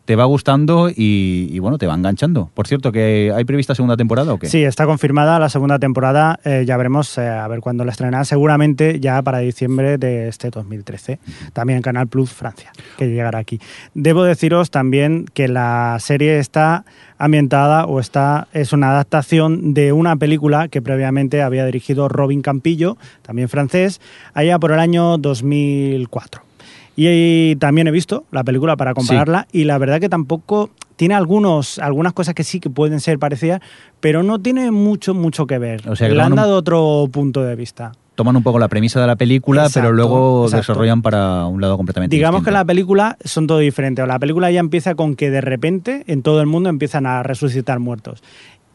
te 0.05 0.15
va 0.17 0.25
gustando 0.25 0.89
y, 0.93 1.57
bueno, 1.59 1.77
te 1.77 1.87
va 1.87 1.93
enganchando. 1.93 2.49
Por 2.53 2.67
cierto, 2.67 2.91
que 2.91 3.31
hay 3.33 3.45
prevista 3.45 3.73
segunda 3.73 3.95
temporada 3.95 4.33
o 4.33 4.39
qué? 4.39 4.47
Sí, 4.47 4.63
está 4.63 4.85
confirmada 4.85 5.39
la 5.39 5.49
segunda 5.49 5.79
temporada. 5.79 6.39
eh, 6.43 6.63
ya 6.65 6.75
veremos 6.77 7.17
eh, 7.17 7.27
a 7.27 7.47
ver 7.47 7.61
cuándo 7.61 7.85
la 7.85 7.91
estrenará. 7.91 8.25
Seguramente 8.25 8.99
ya 8.99 9.21
para 9.21 9.39
diciembre 9.39 9.97
de 9.97 10.27
este 10.27 10.49
2013. 10.49 11.19
También 11.53 11.81
Canal 11.81 12.07
Plus 12.07 12.31
Francia, 12.31 12.71
que 12.97 13.09
llegará 13.09 13.39
aquí. 13.39 13.59
Debo 13.93 14.23
deciros 14.23 14.71
también 14.71 15.25
que 15.33 15.47
la 15.47 15.97
serie 15.99 16.39
está 16.39 16.83
ambientada 17.17 17.85
o 17.85 17.99
está 17.99 18.47
es 18.53 18.73
una 18.73 18.91
adaptación 18.91 19.73
de 19.73 19.93
una 19.93 20.17
película 20.17 20.67
que 20.67 20.81
previamente 20.81 21.41
había 21.41 21.65
dirigido 21.65 22.09
Robin 22.09 22.41
Campillo, 22.41 22.97
también 23.21 23.47
francés, 23.47 24.01
allá 24.33 24.59
por 24.59 24.71
el 24.71 24.79
año 24.79 25.17
2004. 25.17 26.52
Y 26.95 27.55
también 27.55 27.87
he 27.87 27.91
visto 27.91 28.25
la 28.31 28.43
película 28.43 28.75
para 28.77 28.93
compararla 28.93 29.47
y 29.51 29.63
la 29.63 29.77
verdad 29.77 29.99
que 29.99 30.09
tampoco 30.09 30.69
tiene 30.95 31.15
algunos, 31.15 31.79
algunas 31.79 32.13
cosas 32.13 32.35
que 32.35 32.43
sí 32.43 32.59
que 32.59 32.69
pueden 32.69 32.99
ser 32.99 33.17
parecidas, 33.17 33.61
pero 33.99 34.21
no 34.21 34.39
tiene 34.39 34.69
mucho, 34.69 35.13
mucho 35.15 35.47
que 35.47 35.57
ver. 35.57 35.89
O 35.89 35.95
sea, 35.95 36.07
que 36.07 36.13
Le 36.13 36.21
han 36.21 36.33
un- 36.33 36.37
dado 36.37 36.55
otro 36.57 37.07
punto 37.11 37.41
de 37.43 37.55
vista. 37.55 37.93
toman 38.13 38.35
un 38.35 38.43
poco 38.43 38.59
la 38.59 38.67
premisa 38.67 39.01
de 39.01 39.07
la 39.07 39.15
película, 39.15 39.63
Exacto, 39.65 39.87
pero 39.87 39.93
luego 39.95 40.43
exacto. 40.45 40.57
desarrollan 40.73 41.01
para 41.01 41.47
un 41.47 41.59
lado 41.61 41.77
completamente 41.77 42.15
Digamos 42.15 42.41
que 42.41 42.51
distinto. 42.51 42.59
la 42.59 42.65
película 42.65 43.17
son 43.25 43.47
todo 43.47 43.57
diferente. 43.57 44.05
La 44.05 44.19
película 44.19 44.51
ya 44.51 44.59
empieza 44.59 44.93
con 44.93 45.15
que 45.15 45.31
de 45.31 45.41
repente 45.41 46.03
en 46.05 46.21
todo 46.21 46.39
el 46.41 46.45
mundo 46.45 46.69
empiezan 46.69 47.07
a 47.07 47.23
resucitar 47.23 47.79
muertos. 47.79 48.21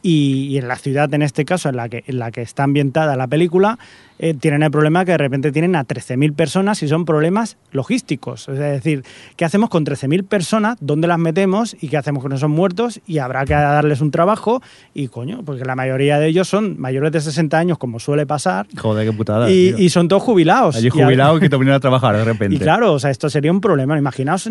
Y, 0.02 0.48
y 0.50 0.58
en 0.58 0.68
la 0.68 0.76
ciudad, 0.76 1.12
en 1.12 1.22
este 1.22 1.44
caso, 1.44 1.68
en 1.68 1.76
la 1.76 1.88
que, 1.88 2.04
en 2.06 2.18
la 2.18 2.30
que 2.30 2.42
está 2.42 2.64
ambientada 2.64 3.16
la 3.16 3.26
película, 3.26 3.78
eh, 4.20 4.34
tienen 4.34 4.64
el 4.64 4.70
problema 4.70 5.04
que 5.04 5.12
de 5.12 5.18
repente 5.18 5.52
tienen 5.52 5.76
a 5.76 5.84
13.000 5.84 6.34
personas 6.34 6.82
y 6.82 6.88
son 6.88 7.04
problemas 7.04 7.56
logísticos. 7.70 8.48
Es 8.48 8.58
decir, 8.58 9.04
¿qué 9.36 9.44
hacemos 9.44 9.70
con 9.70 9.86
13.000 9.86 10.26
personas? 10.26 10.76
¿Dónde 10.80 11.06
las 11.06 11.18
metemos? 11.18 11.76
¿Y 11.80 11.88
qué 11.88 11.98
hacemos 11.98 12.22
con 12.22 12.32
esos 12.32 12.50
muertos? 12.50 13.00
Y 13.06 13.18
habrá 13.18 13.44
que 13.44 13.54
darles 13.54 14.00
un 14.00 14.10
trabajo. 14.10 14.60
Y 14.92 15.08
coño, 15.08 15.42
porque 15.44 15.64
la 15.64 15.76
mayoría 15.76 16.18
de 16.18 16.26
ellos 16.26 16.48
son 16.48 16.80
mayores 16.80 17.12
de 17.12 17.20
60 17.20 17.56
años, 17.58 17.78
como 17.78 18.00
suele 18.00 18.26
pasar, 18.26 18.66
Joder, 18.76 19.06
qué 19.08 19.12
putada. 19.12 19.50
y, 19.50 19.88
son 19.88 20.08
todos 20.08 20.22
jubilados. 20.22 20.76
Allí 20.76 20.90
jubilados 20.90 21.38
que 21.40 21.48
te 21.48 21.56
vienen 21.56 21.74
a 21.74 21.80
trabajar 21.80 22.16
de 22.16 22.24
repente. 22.24 22.56
y 22.56 22.58
claro, 22.58 22.92
o 22.92 22.98
sea, 22.98 23.10
esto 23.10 23.30
sería 23.30 23.52
un 23.52 23.60
problema. 23.60 23.96
Imaginaos 23.96 24.48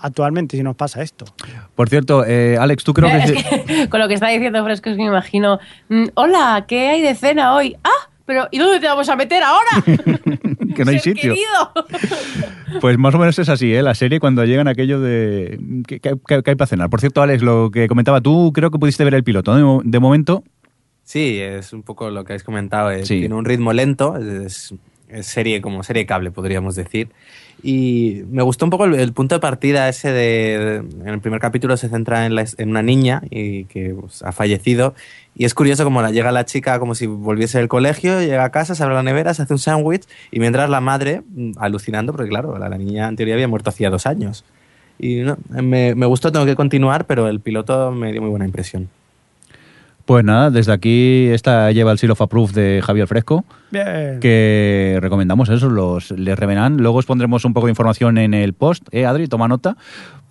actualmente 0.00 0.56
si 0.56 0.62
nos 0.62 0.76
pasa 0.76 1.02
esto. 1.02 1.24
Por 1.74 1.88
cierto, 1.88 2.24
eh, 2.24 2.56
Alex, 2.58 2.84
tú 2.84 2.94
creo 2.94 3.08
que... 3.10 3.18
Es 3.18 3.44
que, 3.44 3.88
con 3.90 4.00
lo 4.00 4.06
que 4.06 4.14
está 4.14 4.28
diciendo 4.28 4.62
Fresco 4.64 4.87
es 4.87 4.87
que 4.96 5.02
me 5.02 5.08
imagino, 5.08 5.58
mm, 5.88 6.04
hola, 6.14 6.64
¿qué 6.68 6.88
hay 6.88 7.00
de 7.02 7.14
cena 7.14 7.54
hoy? 7.54 7.76
Ah, 7.84 8.08
pero 8.26 8.48
¿y 8.50 8.58
dónde 8.58 8.80
te 8.80 8.86
vamos 8.86 9.08
a 9.08 9.16
meter 9.16 9.42
ahora? 9.42 9.70
que 10.76 10.84
no 10.84 10.90
hay 10.90 10.98
Ser 11.00 11.14
sitio. 11.16 11.34
Pues 12.80 12.98
más 12.98 13.14
o 13.14 13.18
menos 13.18 13.38
es 13.38 13.48
así, 13.48 13.74
¿eh? 13.74 13.82
La 13.82 13.94
serie 13.94 14.20
cuando 14.20 14.44
llegan 14.44 14.68
aquello 14.68 15.00
de... 15.00 15.58
que 15.86 16.00
hay 16.04 16.54
para 16.54 16.66
cenar. 16.66 16.90
Por 16.90 17.00
cierto, 17.00 17.22
Alex, 17.22 17.42
lo 17.42 17.70
que 17.70 17.88
comentaba 17.88 18.20
tú, 18.20 18.52
creo 18.54 18.70
que 18.70 18.78
pudiste 18.78 19.04
ver 19.04 19.14
el 19.14 19.24
piloto. 19.24 19.52
¿no? 19.52 19.56
De 19.58 19.64
mo- 19.64 19.82
De 19.84 19.98
momento, 19.98 20.44
Sí, 21.02 21.38
es 21.40 21.72
un 21.72 21.82
poco 21.82 22.10
lo 22.10 22.22
que 22.24 22.34
habéis 22.34 22.44
comentado. 22.44 22.90
eh, 22.90 23.06
Sí. 23.06 23.20
Tiene 23.20 23.34
un 23.34 23.46
ritmo 23.46 23.72
lento, 23.72 24.16
es, 24.18 24.74
es 25.08 25.26
serie 25.26 25.62
como 25.62 25.82
serie 25.82 26.04
cable, 26.04 26.30
podríamos 26.30 26.74
decir. 26.76 27.08
Y 27.62 28.22
me 28.30 28.42
gustó 28.42 28.64
un 28.66 28.70
poco 28.70 28.84
el, 28.84 29.12
punto 29.12 29.34
de 29.34 29.40
partida 29.40 29.88
ese 29.88 30.12
de, 30.12 30.76
En 30.76 31.08
el 31.08 31.20
primer 31.20 31.40
capítulo 31.40 31.76
se 31.76 31.88
centra 31.88 32.24
en, 32.26 32.68
una 32.68 32.82
niña 32.82 33.22
y 33.30 33.64
que 33.64 33.94
pues, 33.98 34.22
ha 34.22 34.32
fallecido. 34.32 34.94
Y 35.34 35.44
es 35.44 35.54
curioso 35.54 35.84
como 35.84 36.00
la, 36.00 36.10
llega 36.10 36.30
la 36.30 36.44
chica 36.44 36.78
como 36.78 36.94
si 36.94 37.06
volviese 37.06 37.58
del 37.58 37.68
colegio, 37.68 38.20
llega 38.20 38.44
a 38.44 38.50
casa, 38.50 38.74
se 38.74 38.82
abre 38.82 38.94
la 38.94 39.02
nevera, 39.02 39.34
se 39.34 39.42
hace 39.42 39.52
un 39.52 39.58
sándwich 39.58 40.04
y 40.30 40.38
mientras 40.40 40.70
la 40.70 40.80
madre, 40.80 41.22
mm, 41.28 41.52
alucinando, 41.58 42.12
porque 42.12 42.28
claro, 42.28 42.58
la, 42.58 42.68
la 42.68 42.78
niña 42.78 43.08
en 43.08 43.16
teoría 43.16 43.34
había 43.34 43.48
muerto 43.48 43.70
hacía 43.70 43.90
dos 43.90 44.06
años. 44.06 44.44
Y 44.98 45.20
no, 45.20 45.36
me, 45.48 45.94
me 45.94 46.06
gustó, 46.06 46.30
tengo 46.32 46.46
que 46.46 46.56
continuar, 46.56 47.06
pero 47.06 47.28
el 47.28 47.40
piloto 47.40 47.92
me 47.92 48.12
dio 48.12 48.20
muy 48.20 48.30
buena 48.30 48.44
impresión. 48.44 48.88
Pues 50.08 50.24
nada, 50.24 50.50
desde 50.50 50.72
aquí 50.72 51.26
esta 51.26 51.70
lleva 51.70 51.92
el 51.92 51.98
Seal 51.98 52.12
of 52.12 52.22
Approve 52.22 52.52
de 52.54 52.80
Javier 52.82 53.06
Fresco, 53.06 53.44
Bien. 53.70 54.20
que 54.20 54.96
recomendamos 55.02 55.50
eso, 55.50 55.68
los 55.68 56.12
Les 56.12 56.38
Revenant. 56.38 56.80
Luego 56.80 56.96
os 56.96 57.04
pondremos 57.04 57.44
un 57.44 57.52
poco 57.52 57.66
de 57.66 57.72
información 57.72 58.16
en 58.16 58.32
el 58.32 58.54
post, 58.54 58.88
¿eh, 58.90 59.04
Adri? 59.04 59.28
Toma 59.28 59.48
nota, 59.48 59.76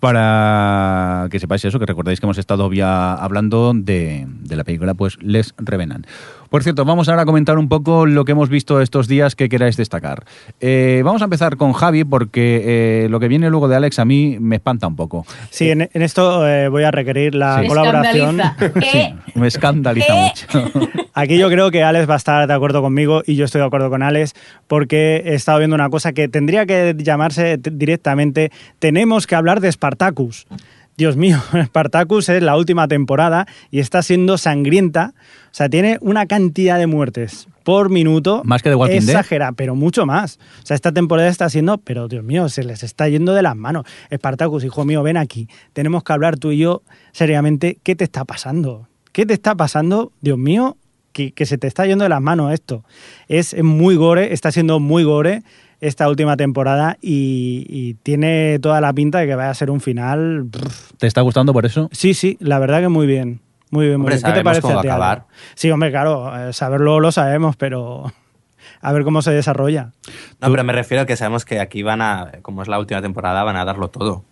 para 0.00 1.28
que 1.30 1.38
sepáis 1.38 1.64
eso, 1.64 1.78
que 1.78 1.86
recordéis 1.86 2.18
que 2.18 2.26
hemos 2.26 2.38
estado 2.38 2.72
ya 2.72 3.14
hablando 3.14 3.72
de, 3.72 4.26
de 4.28 4.56
la 4.56 4.64
película, 4.64 4.94
pues 4.94 5.16
Les 5.22 5.54
Revenant. 5.58 6.08
Por 6.50 6.62
cierto, 6.62 6.84
vamos 6.84 7.08
ahora 7.08 7.22
a 7.22 7.26
comentar 7.26 7.58
un 7.58 7.68
poco 7.68 8.06
lo 8.06 8.24
que 8.24 8.32
hemos 8.32 8.48
visto 8.48 8.80
estos 8.80 9.08
días 9.08 9.34
que 9.36 9.48
queráis 9.48 9.76
destacar. 9.76 10.24
Eh, 10.60 11.02
vamos 11.04 11.20
a 11.22 11.24
empezar 11.24 11.56
con 11.56 11.72
Javi, 11.72 12.04
porque 12.04 12.62
eh, 13.04 13.08
lo 13.08 13.20
que 13.20 13.28
viene 13.28 13.50
luego 13.50 13.68
de 13.68 13.76
Alex 13.76 13.98
a 13.98 14.04
mí 14.04 14.38
me 14.40 14.56
espanta 14.56 14.86
un 14.86 14.96
poco. 14.96 15.26
Sí, 15.50 15.70
en, 15.70 15.88
en 15.92 16.02
esto 16.02 16.46
eh, 16.48 16.68
voy 16.68 16.84
a 16.84 16.90
requerir 16.90 17.34
la 17.34 17.60
Sí. 17.62 17.68
colaboración. 17.68 18.40
Escandaliza. 18.40 18.80
Sí, 18.92 19.14
me 19.34 19.46
escandaliza 19.48 20.14
mucho. 20.14 20.88
Aquí 21.14 21.36
yo 21.38 21.48
creo 21.48 21.70
que 21.70 21.82
Alex 21.82 22.08
va 22.08 22.14
a 22.14 22.18
estar 22.18 22.46
de 22.46 22.54
acuerdo 22.54 22.80
conmigo 22.80 23.22
y 23.26 23.34
yo 23.36 23.44
estoy 23.44 23.60
de 23.60 23.66
acuerdo 23.66 23.90
con 23.90 24.02
Alex 24.02 24.34
porque 24.66 25.22
he 25.26 25.34
estado 25.34 25.58
viendo 25.58 25.74
una 25.74 25.90
cosa 25.90 26.12
que 26.12 26.28
tendría 26.28 26.64
que 26.66 26.94
llamarse 26.96 27.58
directamente 27.58 28.50
Tenemos 28.78 29.26
que 29.26 29.34
hablar 29.34 29.60
de 29.60 29.70
Spartacus. 29.72 30.46
Dios 30.98 31.16
mío, 31.16 31.40
Spartacus 31.66 32.28
es 32.28 32.42
la 32.42 32.56
última 32.56 32.88
temporada 32.88 33.46
y 33.70 33.78
está 33.78 34.02
siendo 34.02 34.36
sangrienta. 34.36 35.14
O 35.44 35.54
sea, 35.54 35.68
tiene 35.68 35.96
una 36.00 36.26
cantidad 36.26 36.76
de 36.76 36.88
muertes 36.88 37.46
por 37.62 37.88
minuto. 37.88 38.42
Más 38.44 38.64
que 38.64 38.70
The 38.70 38.74
Walking 38.74 39.02
Dead. 39.02 39.10
Exagera, 39.10 39.52
pero 39.52 39.76
mucho 39.76 40.06
más. 40.06 40.40
O 40.60 40.66
sea, 40.66 40.74
esta 40.74 40.90
temporada 40.90 41.28
está 41.28 41.48
siendo, 41.50 41.78
pero 41.78 42.08
Dios 42.08 42.24
mío, 42.24 42.48
se 42.48 42.64
les 42.64 42.82
está 42.82 43.08
yendo 43.08 43.32
de 43.32 43.42
las 43.42 43.54
manos. 43.54 43.86
Spartacus, 44.12 44.64
hijo 44.64 44.84
mío, 44.84 45.04
ven 45.04 45.16
aquí. 45.16 45.48
Tenemos 45.72 46.02
que 46.02 46.12
hablar 46.12 46.36
tú 46.36 46.50
y 46.50 46.58
yo 46.58 46.82
seriamente. 47.12 47.78
¿Qué 47.84 47.94
te 47.94 48.02
está 48.02 48.24
pasando? 48.24 48.88
¿Qué 49.12 49.24
te 49.24 49.34
está 49.34 49.54
pasando? 49.54 50.10
Dios 50.20 50.36
mío, 50.36 50.76
que, 51.12 51.30
que 51.30 51.46
se 51.46 51.58
te 51.58 51.68
está 51.68 51.86
yendo 51.86 52.02
de 52.02 52.08
las 52.08 52.20
manos 52.20 52.52
esto. 52.52 52.82
Es 53.28 53.54
muy 53.62 53.94
gore, 53.94 54.32
está 54.32 54.50
siendo 54.50 54.80
muy 54.80 55.04
gore 55.04 55.44
esta 55.80 56.08
última 56.08 56.36
temporada 56.36 56.98
y, 57.00 57.64
y 57.68 57.94
tiene 57.94 58.58
toda 58.60 58.80
la 58.80 58.92
pinta 58.92 59.18
de 59.18 59.26
que 59.26 59.34
vaya 59.34 59.50
a 59.50 59.54
ser 59.54 59.70
un 59.70 59.80
final. 59.80 60.48
¿Te 60.98 61.06
está 61.06 61.20
gustando 61.20 61.52
por 61.52 61.66
eso? 61.66 61.88
Sí, 61.92 62.14
sí, 62.14 62.36
la 62.40 62.58
verdad 62.58 62.80
que 62.80 62.88
muy 62.88 63.06
bien. 63.06 63.40
Muy 63.70 63.86
bien, 63.86 64.00
muy 64.00 64.08
bien. 64.08 64.22
¿Qué 64.22 64.32
te 64.32 64.42
parece 64.42 64.62
cómo 64.62 64.74
va 64.74 64.80
a 64.80 64.84
acabar. 64.84 65.26
Sí, 65.54 65.70
hombre, 65.70 65.90
claro, 65.90 66.48
eh, 66.48 66.52
saberlo 66.52 67.00
lo 67.00 67.12
sabemos, 67.12 67.56
pero 67.56 68.10
a 68.80 68.92
ver 68.92 69.04
cómo 69.04 69.22
se 69.22 69.32
desarrolla. 69.32 69.92
No, 70.40 70.50
pero 70.50 70.64
me 70.64 70.72
refiero 70.72 71.02
a 71.02 71.06
que 71.06 71.16
sabemos 71.16 71.44
que 71.44 71.60
aquí 71.60 71.82
van 71.82 72.00
a, 72.00 72.32
como 72.42 72.62
es 72.62 72.68
la 72.68 72.78
última 72.78 73.02
temporada, 73.02 73.42
van 73.44 73.56
a 73.56 73.64
darlo 73.64 73.88
todo. 73.88 74.24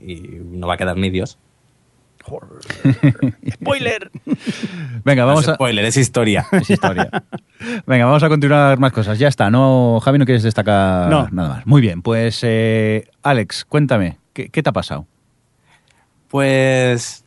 Y 0.00 0.14
no 0.16 0.66
va 0.66 0.74
a 0.74 0.76
quedar 0.76 0.96
ni 0.96 1.10
Dios. 1.10 1.38
¡Spoiler! 3.54 4.10
Venga, 5.04 5.24
vamos 5.24 5.46
No 5.46 5.50
a... 5.50 5.52
es 5.52 5.56
spoiler, 5.56 5.84
es 5.84 5.96
historia. 5.96 6.46
Es 6.52 6.70
historia. 6.70 7.08
Venga, 7.86 8.06
vamos 8.06 8.22
a 8.22 8.28
continuar 8.28 8.78
más 8.78 8.92
cosas. 8.92 9.18
Ya 9.18 9.28
está, 9.28 9.50
¿no? 9.50 10.00
Javi, 10.02 10.18
no 10.18 10.24
quieres 10.24 10.42
destacar 10.42 11.08
No. 11.10 11.28
nada 11.32 11.48
más. 11.48 11.66
Muy 11.66 11.80
bien, 11.80 12.02
pues 12.02 12.40
eh, 12.42 13.08
Alex, 13.22 13.64
cuéntame, 13.64 14.18
¿qué, 14.32 14.48
qué 14.48 14.62
te 14.62 14.70
ha 14.70 14.72
pasado? 14.72 15.06
Pues. 16.28 17.24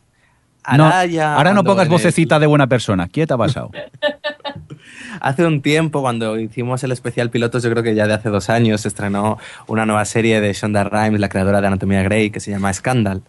No, 0.76 0.84
Ahora, 0.84 1.04
ya 1.04 1.34
ahora 1.36 1.52
no 1.52 1.62
pongas 1.62 1.88
vocecita 1.88 2.38
de 2.38 2.46
buena 2.46 2.66
persona. 2.66 3.06
¿Qué 3.08 3.26
te 3.26 3.34
ha 3.34 3.36
pasado? 3.36 3.70
Hace 5.20 5.44
un 5.44 5.60
tiempo, 5.60 6.00
cuando 6.00 6.38
hicimos 6.38 6.82
el 6.84 6.92
especial 6.92 7.28
pilotos, 7.30 7.62
yo 7.62 7.70
creo 7.70 7.82
que 7.82 7.94
ya 7.94 8.06
de 8.06 8.14
hace 8.14 8.28
dos 8.30 8.50
años, 8.50 8.80
se 8.80 8.88
estrenó 8.88 9.38
una 9.66 9.86
nueva 9.86 10.04
serie 10.06 10.40
de 10.40 10.52
Shonda 10.52 10.84
Rhimes, 10.84 11.20
la 11.20 11.28
creadora 11.28 11.60
de 11.60 11.66
Anatomía 11.68 12.02
Grey, 12.02 12.30
que 12.30 12.40
se 12.40 12.50
llama 12.50 12.72
Scandal. 12.72 13.22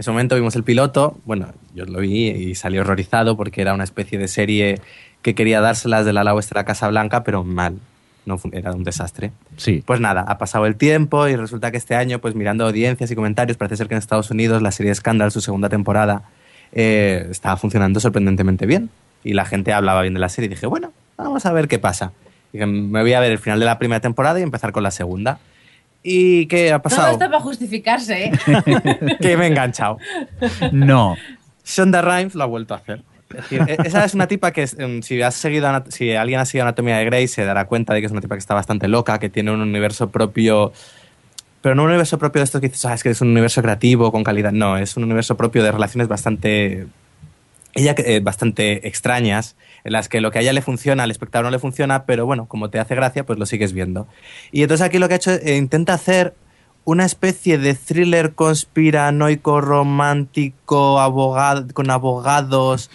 En 0.00 0.02
ese 0.02 0.12
momento 0.12 0.34
vimos 0.34 0.56
el 0.56 0.64
piloto, 0.64 1.18
bueno, 1.26 1.48
yo 1.74 1.84
lo 1.84 2.00
vi 2.00 2.28
y 2.28 2.54
salí 2.54 2.78
horrorizado 2.78 3.36
porque 3.36 3.60
era 3.60 3.74
una 3.74 3.84
especie 3.84 4.18
de 4.18 4.28
serie 4.28 4.80
que 5.20 5.34
quería 5.34 5.60
dárselas 5.60 6.06
del 6.06 6.16
ala 6.16 6.32
oeste 6.32 6.54
de 6.54 6.60
la 6.60 6.64
Casa 6.64 6.88
Blanca, 6.88 7.22
pero 7.22 7.44
mal. 7.44 7.76
No, 8.24 8.40
era 8.52 8.72
un 8.72 8.82
desastre. 8.82 9.30
Sí. 9.58 9.82
Pues 9.84 10.00
nada, 10.00 10.22
ha 10.22 10.38
pasado 10.38 10.64
el 10.64 10.76
tiempo 10.76 11.28
y 11.28 11.36
resulta 11.36 11.70
que 11.70 11.76
este 11.76 11.96
año, 11.96 12.18
pues 12.18 12.34
mirando 12.34 12.64
audiencias 12.64 13.10
y 13.10 13.14
comentarios, 13.14 13.58
parece 13.58 13.76
ser 13.76 13.88
que 13.88 13.94
en 13.94 13.98
Estados 13.98 14.30
Unidos 14.30 14.62
la 14.62 14.70
serie 14.70 14.94
Scandal, 14.94 15.32
su 15.32 15.42
segunda 15.42 15.68
temporada, 15.68 16.22
eh, 16.72 17.26
estaba 17.30 17.58
funcionando 17.58 18.00
sorprendentemente 18.00 18.64
bien. 18.64 18.88
Y 19.22 19.34
la 19.34 19.44
gente 19.44 19.74
hablaba 19.74 20.00
bien 20.00 20.14
de 20.14 20.20
la 20.20 20.30
serie. 20.30 20.46
Y 20.46 20.48
dije, 20.48 20.64
bueno, 20.64 20.94
vamos 21.18 21.44
a 21.44 21.52
ver 21.52 21.68
qué 21.68 21.78
pasa. 21.78 22.12
Dije, 22.54 22.64
me 22.64 23.02
voy 23.02 23.12
a 23.12 23.20
ver 23.20 23.32
el 23.32 23.38
final 23.38 23.60
de 23.60 23.66
la 23.66 23.78
primera 23.78 24.00
temporada 24.00 24.40
y 24.40 24.44
empezar 24.44 24.72
con 24.72 24.82
la 24.82 24.92
segunda. 24.92 25.40
¿Y 26.02 26.46
qué 26.46 26.72
ha 26.72 26.78
Todo 26.78 26.82
pasado? 26.82 27.12
esto 27.12 27.26
para 27.26 27.40
justificarse, 27.40 28.24
¿eh? 28.24 28.32
que 29.20 29.36
me 29.36 29.44
he 29.44 29.48
enganchado. 29.48 29.98
No. 30.72 31.16
Shonda 31.64 32.00
Rhimes 32.02 32.34
lo 32.34 32.44
ha 32.44 32.46
vuelto 32.46 32.74
a 32.74 32.78
hacer. 32.78 33.02
Es 33.30 33.36
decir, 33.36 33.62
e- 33.68 33.76
esa 33.86 34.04
es 34.04 34.14
una 34.14 34.26
tipa 34.26 34.50
que, 34.50 34.66
em, 34.78 35.02
si, 35.02 35.20
has 35.22 35.34
seguido, 35.34 35.68
si 35.88 36.12
alguien 36.14 36.40
ha 36.40 36.46
seguido 36.46 36.64
Anatomía 36.64 36.96
de 36.96 37.04
Grey, 37.04 37.28
se 37.28 37.44
dará 37.44 37.66
cuenta 37.66 37.94
de 37.94 38.00
que 38.00 38.06
es 38.06 38.12
una 38.12 38.20
tipa 38.20 38.34
que 38.34 38.40
está 38.40 38.54
bastante 38.54 38.88
loca, 38.88 39.18
que 39.18 39.28
tiene 39.28 39.52
un 39.52 39.60
universo 39.60 40.10
propio. 40.10 40.72
Pero 41.62 41.74
no 41.74 41.82
un 41.82 41.88
universo 41.90 42.18
propio 42.18 42.40
de 42.40 42.44
esto 42.44 42.60
que 42.60 42.68
dices, 42.68 42.84
ah, 42.86 42.94
es 42.94 43.02
que 43.02 43.10
es 43.10 43.20
un 43.20 43.28
universo 43.28 43.60
creativo, 43.62 44.10
con 44.10 44.24
calidad. 44.24 44.52
No, 44.52 44.78
es 44.78 44.96
un 44.96 45.04
universo 45.04 45.36
propio 45.36 45.62
de 45.62 45.70
relaciones 45.70 46.08
bastante. 46.08 46.86
Ella, 47.74 47.94
eh, 47.98 48.20
bastante 48.20 48.88
extrañas, 48.88 49.56
en 49.84 49.92
las 49.92 50.08
que 50.08 50.20
lo 50.20 50.30
que 50.30 50.38
a 50.38 50.42
ella 50.42 50.52
le 50.52 50.62
funciona, 50.62 51.04
al 51.04 51.10
espectador 51.10 51.44
no 51.44 51.50
le 51.50 51.58
funciona, 51.58 52.04
pero 52.04 52.26
bueno, 52.26 52.46
como 52.46 52.70
te 52.70 52.78
hace 52.78 52.94
gracia, 52.94 53.24
pues 53.24 53.38
lo 53.38 53.46
sigues 53.46 53.72
viendo. 53.72 54.08
Y 54.52 54.62
entonces 54.62 54.86
aquí 54.86 54.98
lo 54.98 55.08
que 55.08 55.14
ha 55.14 55.16
hecho, 55.16 55.32
eh, 55.32 55.56
intenta 55.56 55.94
hacer 55.94 56.34
una 56.84 57.04
especie 57.04 57.58
de 57.58 57.74
thriller 57.74 58.34
conspiranoico 58.34 59.60
romántico 59.60 60.98
abogado, 60.98 61.66
con 61.72 61.90
abogados, 61.90 62.90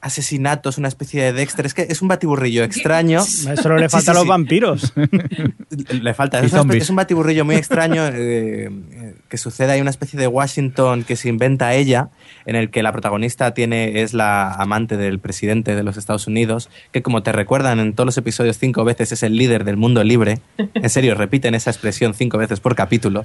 asesinatos, 0.00 0.78
una 0.78 0.88
especie 0.88 1.22
de 1.22 1.32
Dexter. 1.32 1.66
Es 1.66 1.74
que 1.74 1.82
es 1.88 2.02
un 2.02 2.08
batiburrillo 2.08 2.62
extraño. 2.64 3.22
Solo 3.62 3.76
le 3.78 3.88
Sí, 3.88 3.92
faltan 3.92 4.14
sí, 4.14 4.18
los 4.18 4.22
sí. 4.22 4.28
vampiros. 4.28 4.92
Le 6.02 6.14
falta. 6.14 6.40
Es 6.40 6.90
un 6.90 6.96
batiburrillo 6.96 7.44
muy 7.44 7.56
extraño 7.56 8.06
eh, 8.06 8.70
eh, 8.92 9.14
que 9.28 9.36
sucede. 9.36 9.72
Hay 9.72 9.80
una 9.80 9.90
especie 9.90 10.18
de 10.18 10.26
Washington 10.26 11.04
que 11.04 11.16
se 11.16 11.28
inventa 11.28 11.74
ella, 11.74 12.08
en 12.46 12.56
el 12.56 12.70
que 12.70 12.82
la 12.82 12.92
protagonista 12.92 13.52
tiene 13.54 14.02
es 14.02 14.14
la 14.14 14.52
amante 14.54 14.96
del 14.96 15.18
presidente 15.18 15.74
de 15.74 15.82
los 15.82 15.96
Estados 15.96 16.26
Unidos, 16.26 16.70
que 16.92 17.02
como 17.02 17.22
te 17.22 17.32
recuerdan 17.32 17.80
en 17.80 17.92
todos 17.94 18.06
los 18.06 18.18
episodios 18.18 18.58
cinco 18.58 18.84
veces 18.84 19.12
es 19.12 19.22
el 19.22 19.36
líder 19.36 19.64
del 19.64 19.76
mundo 19.76 20.02
libre. 20.04 20.40
En 20.74 20.88
serio, 20.90 21.14
repiten 21.14 21.54
esa 21.54 21.70
expresión 21.70 22.14
cinco 22.14 22.38
veces 22.38 22.60
por 22.60 22.74
capítulo. 22.74 23.24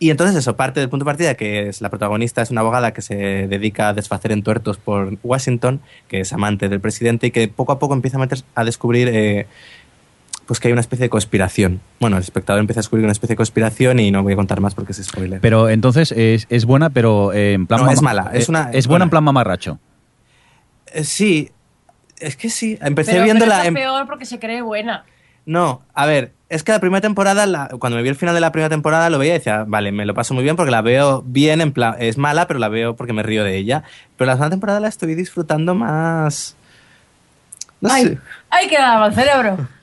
Y 0.00 0.10
entonces 0.10 0.36
eso, 0.36 0.54
parte 0.56 0.78
del 0.78 0.88
punto 0.88 1.04
de 1.04 1.08
partida, 1.08 1.34
que 1.34 1.68
es 1.68 1.80
la 1.80 1.90
protagonista 1.90 2.40
es 2.40 2.50
una 2.50 2.60
abogada 2.60 2.92
que 2.92 3.02
se 3.02 3.16
dedica 3.48 3.88
a 3.88 3.94
desfacer 3.94 4.30
entuertos 4.30 4.76
por 4.78 5.16
Washington, 5.24 5.80
que 6.06 6.20
es 6.20 6.32
amante 6.32 6.68
del 6.68 6.80
presidente 6.80 7.26
y 7.26 7.30
que 7.32 7.48
poco 7.48 7.72
a 7.72 7.78
poco 7.80 7.94
empieza 7.94 8.16
a, 8.16 8.20
meter- 8.20 8.44
a 8.54 8.64
descubrir 8.64 9.08
eh, 9.12 9.46
pues 10.46 10.60
que 10.60 10.68
hay 10.68 10.72
una 10.72 10.80
especie 10.82 11.04
de 11.06 11.10
conspiración. 11.10 11.80
Bueno, 11.98 12.16
el 12.16 12.22
espectador 12.22 12.60
empieza 12.60 12.78
a 12.78 12.82
descubrir 12.82 13.04
una 13.04 13.12
especie 13.12 13.32
de 13.32 13.36
conspiración 13.38 13.98
y 13.98 14.12
no 14.12 14.22
voy 14.22 14.34
a 14.34 14.36
contar 14.36 14.60
más 14.60 14.74
porque 14.76 14.92
es 14.92 15.02
spoiler. 15.04 15.40
Pero 15.40 15.68
entonces 15.68 16.12
es, 16.12 16.46
es 16.48 16.64
buena, 16.64 16.90
pero 16.90 17.32
eh, 17.32 17.54
en 17.54 17.66
plan... 17.66 17.84
No, 17.84 17.90
es 17.90 18.00
mala, 18.00 18.30
es 18.32 18.48
eh, 18.48 18.50
una- 18.52 18.70
Es 18.72 18.86
buena 18.86 19.02
en 19.04 19.10
plan 19.10 19.24
mamarracho. 19.24 19.80
Eh, 20.94 21.02
sí, 21.02 21.50
es 22.20 22.36
que 22.36 22.50
sí, 22.50 22.78
empecé 22.80 23.12
Pero, 23.12 23.24
viéndola 23.24 23.56
pero 23.56 23.62
es 23.62 23.68
en... 23.68 23.74
peor 23.74 24.06
porque 24.06 24.24
se 24.26 24.38
cree 24.38 24.62
buena. 24.62 25.04
No, 25.48 25.80
a 25.94 26.04
ver, 26.04 26.32
es 26.50 26.62
que 26.62 26.72
la 26.72 26.78
primera 26.78 27.00
temporada, 27.00 27.46
la- 27.46 27.68
cuando 27.78 27.96
me 27.96 28.02
vi 28.02 28.10
el 28.10 28.16
final 28.16 28.34
de 28.34 28.40
la 28.42 28.52
primera 28.52 28.68
temporada, 28.68 29.08
lo 29.08 29.18
veía 29.18 29.34
y 29.34 29.38
decía, 29.38 29.64
vale, 29.66 29.92
me 29.92 30.04
lo 30.04 30.12
paso 30.12 30.34
muy 30.34 30.44
bien 30.44 30.56
porque 30.56 30.70
la 30.70 30.82
veo 30.82 31.22
bien, 31.24 31.62
en 31.62 31.72
plan, 31.72 31.94
es 31.98 32.18
mala, 32.18 32.46
pero 32.46 32.58
la 32.60 32.68
veo 32.68 32.96
porque 32.96 33.14
me 33.14 33.22
río 33.22 33.44
de 33.44 33.56
ella. 33.56 33.82
Pero 34.18 34.26
la 34.26 34.34
segunda 34.34 34.50
temporada 34.50 34.78
la 34.80 34.88
estoy 34.88 35.14
disfrutando 35.14 35.74
más... 35.74 36.54
No 37.80 37.90
Ay, 37.90 38.04
sé. 38.04 38.18
ay, 38.50 38.68
que 38.68 38.76
nada 38.78 38.98
mal 38.98 39.14
cerebro. 39.14 39.56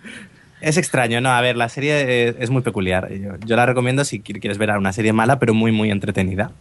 Es 0.62 0.78
extraño, 0.78 1.20
no, 1.22 1.30
a 1.32 1.42
ver, 1.42 1.58
la 1.58 1.70
serie 1.70 2.30
es, 2.30 2.36
es 2.40 2.50
muy 2.50 2.62
peculiar. 2.64 3.12
Yo, 3.12 3.34
yo 3.46 3.56
la 3.56 3.66
recomiendo 3.68 4.04
si 4.06 4.20
qui- 4.22 4.40
quieres 4.40 4.58
ver 4.58 4.72
a 4.72 4.78
una 4.80 4.94
serie 4.94 5.14
mala, 5.14 5.38
pero 5.38 5.54
muy, 5.54 5.72
muy 5.72 5.92
entretenida. 5.92 6.52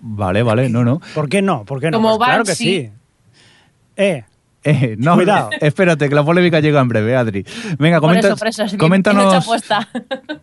Vale, 0.00 0.42
vale, 0.42 0.68
no, 0.68 0.84
no. 0.84 1.00
¿Por 1.14 1.28
qué 1.28 1.40
no? 1.40 1.64
¿Por 1.64 1.80
qué 1.80 1.90
no? 1.92 1.98
Como 1.98 2.16
Pues 2.16 2.28
claro 2.28 2.44
que 2.44 2.54
sí. 2.56 2.90
Eh, 3.96 4.24
Eh, 4.64 4.96
no, 4.98 5.14
Cuidado. 5.16 5.50
espérate, 5.60 6.08
que 6.08 6.14
la 6.14 6.24
polémica 6.24 6.60
llega 6.60 6.80
en 6.80 6.88
breve, 6.88 7.14
Adri. 7.16 7.44
Venga, 7.78 8.00
Por 8.00 8.08
comenta, 8.10 8.28
eso, 8.28 8.36
por 8.36 8.48
eso, 8.48 8.64
coméntanos 8.78 9.44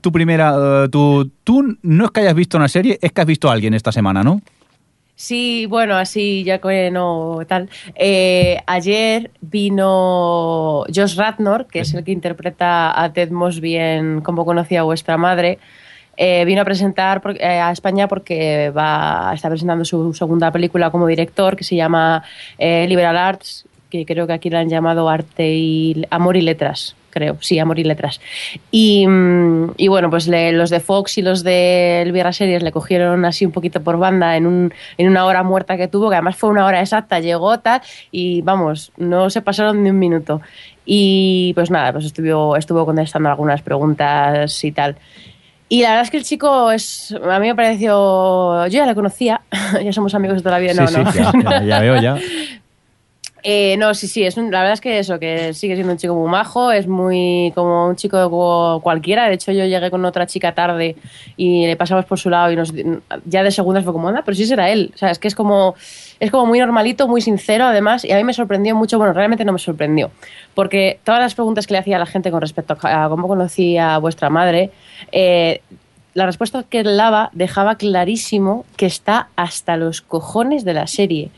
tu 0.02 0.12
primera... 0.12 0.84
eh, 0.86 0.90
tu, 0.90 1.30
tú 1.44 1.78
no 1.82 2.06
es 2.06 2.12
que 2.12 2.20
hayas 2.22 2.36
visto 2.36 2.58
una 2.58 2.68
serie, 2.68 2.98
es 3.02 3.12
que 3.12 3.22
has 3.22 3.28
visto 3.28 3.50
a 3.50 3.54
alguien 3.54 3.74
esta 3.74 3.92
semana, 3.92 4.24
¿no? 4.24 4.42
Sí, 5.16 5.68
bueno, 5.68 5.98
así 5.98 6.44
ya 6.44 6.58
que 6.60 6.90
no 6.90 7.40
tal. 7.48 7.70
Eh, 7.96 8.60
ayer 8.66 9.30
vino 9.42 10.84
Josh 10.94 11.16
Radnor, 11.16 11.68
que 11.68 11.82
es 11.82 11.94
el 11.94 12.04
que 12.04 12.12
interpreta 12.12 13.00
a 13.00 13.14
Ted 13.14 13.30
Mosby 13.30 13.76
en 13.76 14.22
Cómo 14.22 14.46
conocí 14.46 14.76
a 14.78 14.84
vuestra 14.84 15.18
madre. 15.18 15.60
Eh, 16.18 16.44
vino 16.46 16.62
a 16.62 16.66
presentar 16.66 17.22
por- 17.22 17.40
eh, 17.40 17.60
a 17.60 17.72
España 17.72 18.08
porque 18.08 18.70
va 18.76 19.32
está 19.34 19.48
presentando 19.50 19.86
su 19.86 20.14
segunda 20.14 20.52
película 20.52 20.90
como 20.92 21.08
director 21.08 21.56
que 21.56 21.64
se 21.64 21.76
llama 21.76 22.24
Liberal 22.60 23.18
Arts, 23.18 23.66
que 23.92 24.06
creo 24.08 24.26
que 24.26 24.34
aquí 24.34 24.50
la 24.50 24.62
han 24.62 24.70
llamado 24.70 25.08
Arte 25.10 25.54
y 25.54 26.04
Amor 26.10 26.38
y 26.38 26.42
Letras, 26.42 26.96
creo, 27.12 27.38
sí, 27.42 27.60
Amor 27.60 27.78
y 27.78 27.84
Letras. 27.84 28.20
Y, 28.72 29.06
mm, 29.06 29.74
y 29.78 29.88
bueno, 29.90 30.10
pues 30.10 30.28
le- 30.28 30.54
los 30.54 30.70
de 30.72 30.80
Fox 30.80 31.18
y 31.20 31.22
los 31.22 31.44
de 31.44 32.02
Elvira 32.02 32.32
Series 32.34 32.64
le 32.64 32.72
cogieron 32.72 33.24
así 33.26 33.46
un 33.46 33.52
poquito 33.52 33.82
por 33.84 33.98
banda 34.00 34.36
en, 34.38 34.48
un, 34.48 34.74
en 34.98 35.08
una 35.10 35.26
hora 35.26 35.44
muerta 35.44 35.78
que 35.78 35.88
tuvo, 35.88 36.10
que 36.10 36.16
además 36.16 36.38
fue 36.38 36.50
una 36.50 36.66
hora 36.66 36.80
exacta, 36.82 37.20
llegó 37.20 37.60
tal, 37.60 37.82
y 38.12 38.42
vamos, 38.42 38.92
no 38.98 39.30
se 39.30 39.42
pasaron 39.42 39.84
ni 39.84 39.90
un 39.92 40.00
minuto. 40.00 40.42
Y 40.86 41.52
pues 41.54 41.70
nada, 41.70 41.92
pues 41.94 42.06
estuvo, 42.06 42.56
estuvo 42.58 42.86
contestando 42.86 43.30
algunas 43.30 43.62
preguntas 43.62 44.64
y 44.64 44.72
tal. 44.72 44.96
Y 45.70 45.84
la 45.84 45.90
verdad 45.90 46.04
es 46.04 46.12
que 46.12 46.18
el 46.18 46.24
chico 46.26 46.70
es, 46.72 47.14
a 47.24 47.40
mí 47.40 47.48
me 47.48 47.56
pareció, 47.56 48.66
yo 48.68 48.78
ya 48.78 48.86
le 48.86 48.96
conocía, 48.96 49.42
ya 49.84 49.94
somos 49.94 50.14
amigos 50.16 50.38
de 50.38 50.44
toda 50.44 50.58
la 50.58 50.60
vida, 50.60 50.74
no, 50.74 50.88
sí, 50.88 50.98
no. 50.98 51.12
sí, 51.12 51.20
ya, 51.20 51.32
ya- 51.44 51.64
ya 51.64 51.80
veo 51.80 52.02
ya. 52.02 52.18
Eh, 53.44 53.76
no, 53.78 53.94
sí, 53.96 54.08
sí, 54.08 54.24
es 54.24 54.38
un- 54.38 54.52
la 54.52 54.60
verdad 54.60 54.74
es 54.74 54.82
que 54.82 55.00
eso, 55.00 55.18
que 55.18 55.54
sigue 55.56 55.74
siendo 55.74 55.94
un 55.94 55.98
chico 55.98 56.14
muy 56.14 56.30
majo, 56.30 56.72
es 56.72 56.86
muy 56.88 57.52
como 57.56 57.88
un 57.88 57.96
chico 57.96 58.30
cu- 58.30 58.82
cualquiera. 58.84 59.28
De 59.28 59.34
hecho, 59.34 59.52
yo 59.52 59.66
llegué 59.66 59.90
con 59.90 60.06
otra 60.06 60.28
chica 60.28 60.54
tarde 60.54 60.96
y 61.38 61.66
le 61.66 61.76
pasamos 61.76 62.06
por 62.06 62.20
su 62.20 62.30
lado 62.30 62.52
y 62.52 62.56
nos, 62.56 62.72
ya 63.26 63.42
de 63.42 63.50
segundas 63.50 63.84
fue 63.84 63.94
como, 63.94 64.10
anda, 64.10 64.22
pero 64.24 64.36
sí 64.36 64.46
será 64.46 64.70
él. 64.70 64.92
O 64.94 64.98
sea, 64.98 65.10
es 65.10 65.18
que 65.18 65.28
es 65.28 65.34
como, 65.34 65.74
es 66.20 66.30
como 66.30 66.46
muy 66.46 66.60
normalito, 66.60 67.08
muy 67.08 67.22
sincero 67.22 67.66
además, 67.66 68.06
y 68.06 68.12
a 68.12 68.18
mí 68.18 68.24
me 68.24 68.34
sorprendió 68.34 68.76
mucho, 68.76 69.00
bueno, 69.00 69.12
realmente 69.14 69.44
no 69.44 69.54
me 69.54 69.60
sorprendió, 69.60 70.12
porque 70.54 71.00
todas 71.04 71.20
las 71.20 71.34
preguntas 71.34 71.66
que 71.66 71.74
le 71.74 71.80
hacía 71.80 71.96
a 71.96 72.00
la 72.00 72.06
gente 72.06 72.30
con 72.30 72.42
respecto 72.42 72.78
a 72.84 73.10
cómo 73.10 73.28
conocí 73.28 73.76
a 73.78 73.98
vuestra 73.98 74.30
madre, 74.30 74.70
eh, 75.12 75.62
la 76.14 76.26
respuesta 76.28 76.64
que 76.70 76.82
él 76.82 76.96
daba 76.98 77.30
dejaba 77.34 77.76
clarísimo 77.76 78.66
que 78.78 78.86
está 78.86 79.30
hasta 79.36 79.78
los 79.78 80.02
cojones 80.02 80.64
de 80.66 80.74
la 80.74 80.86
serie, 80.86 81.30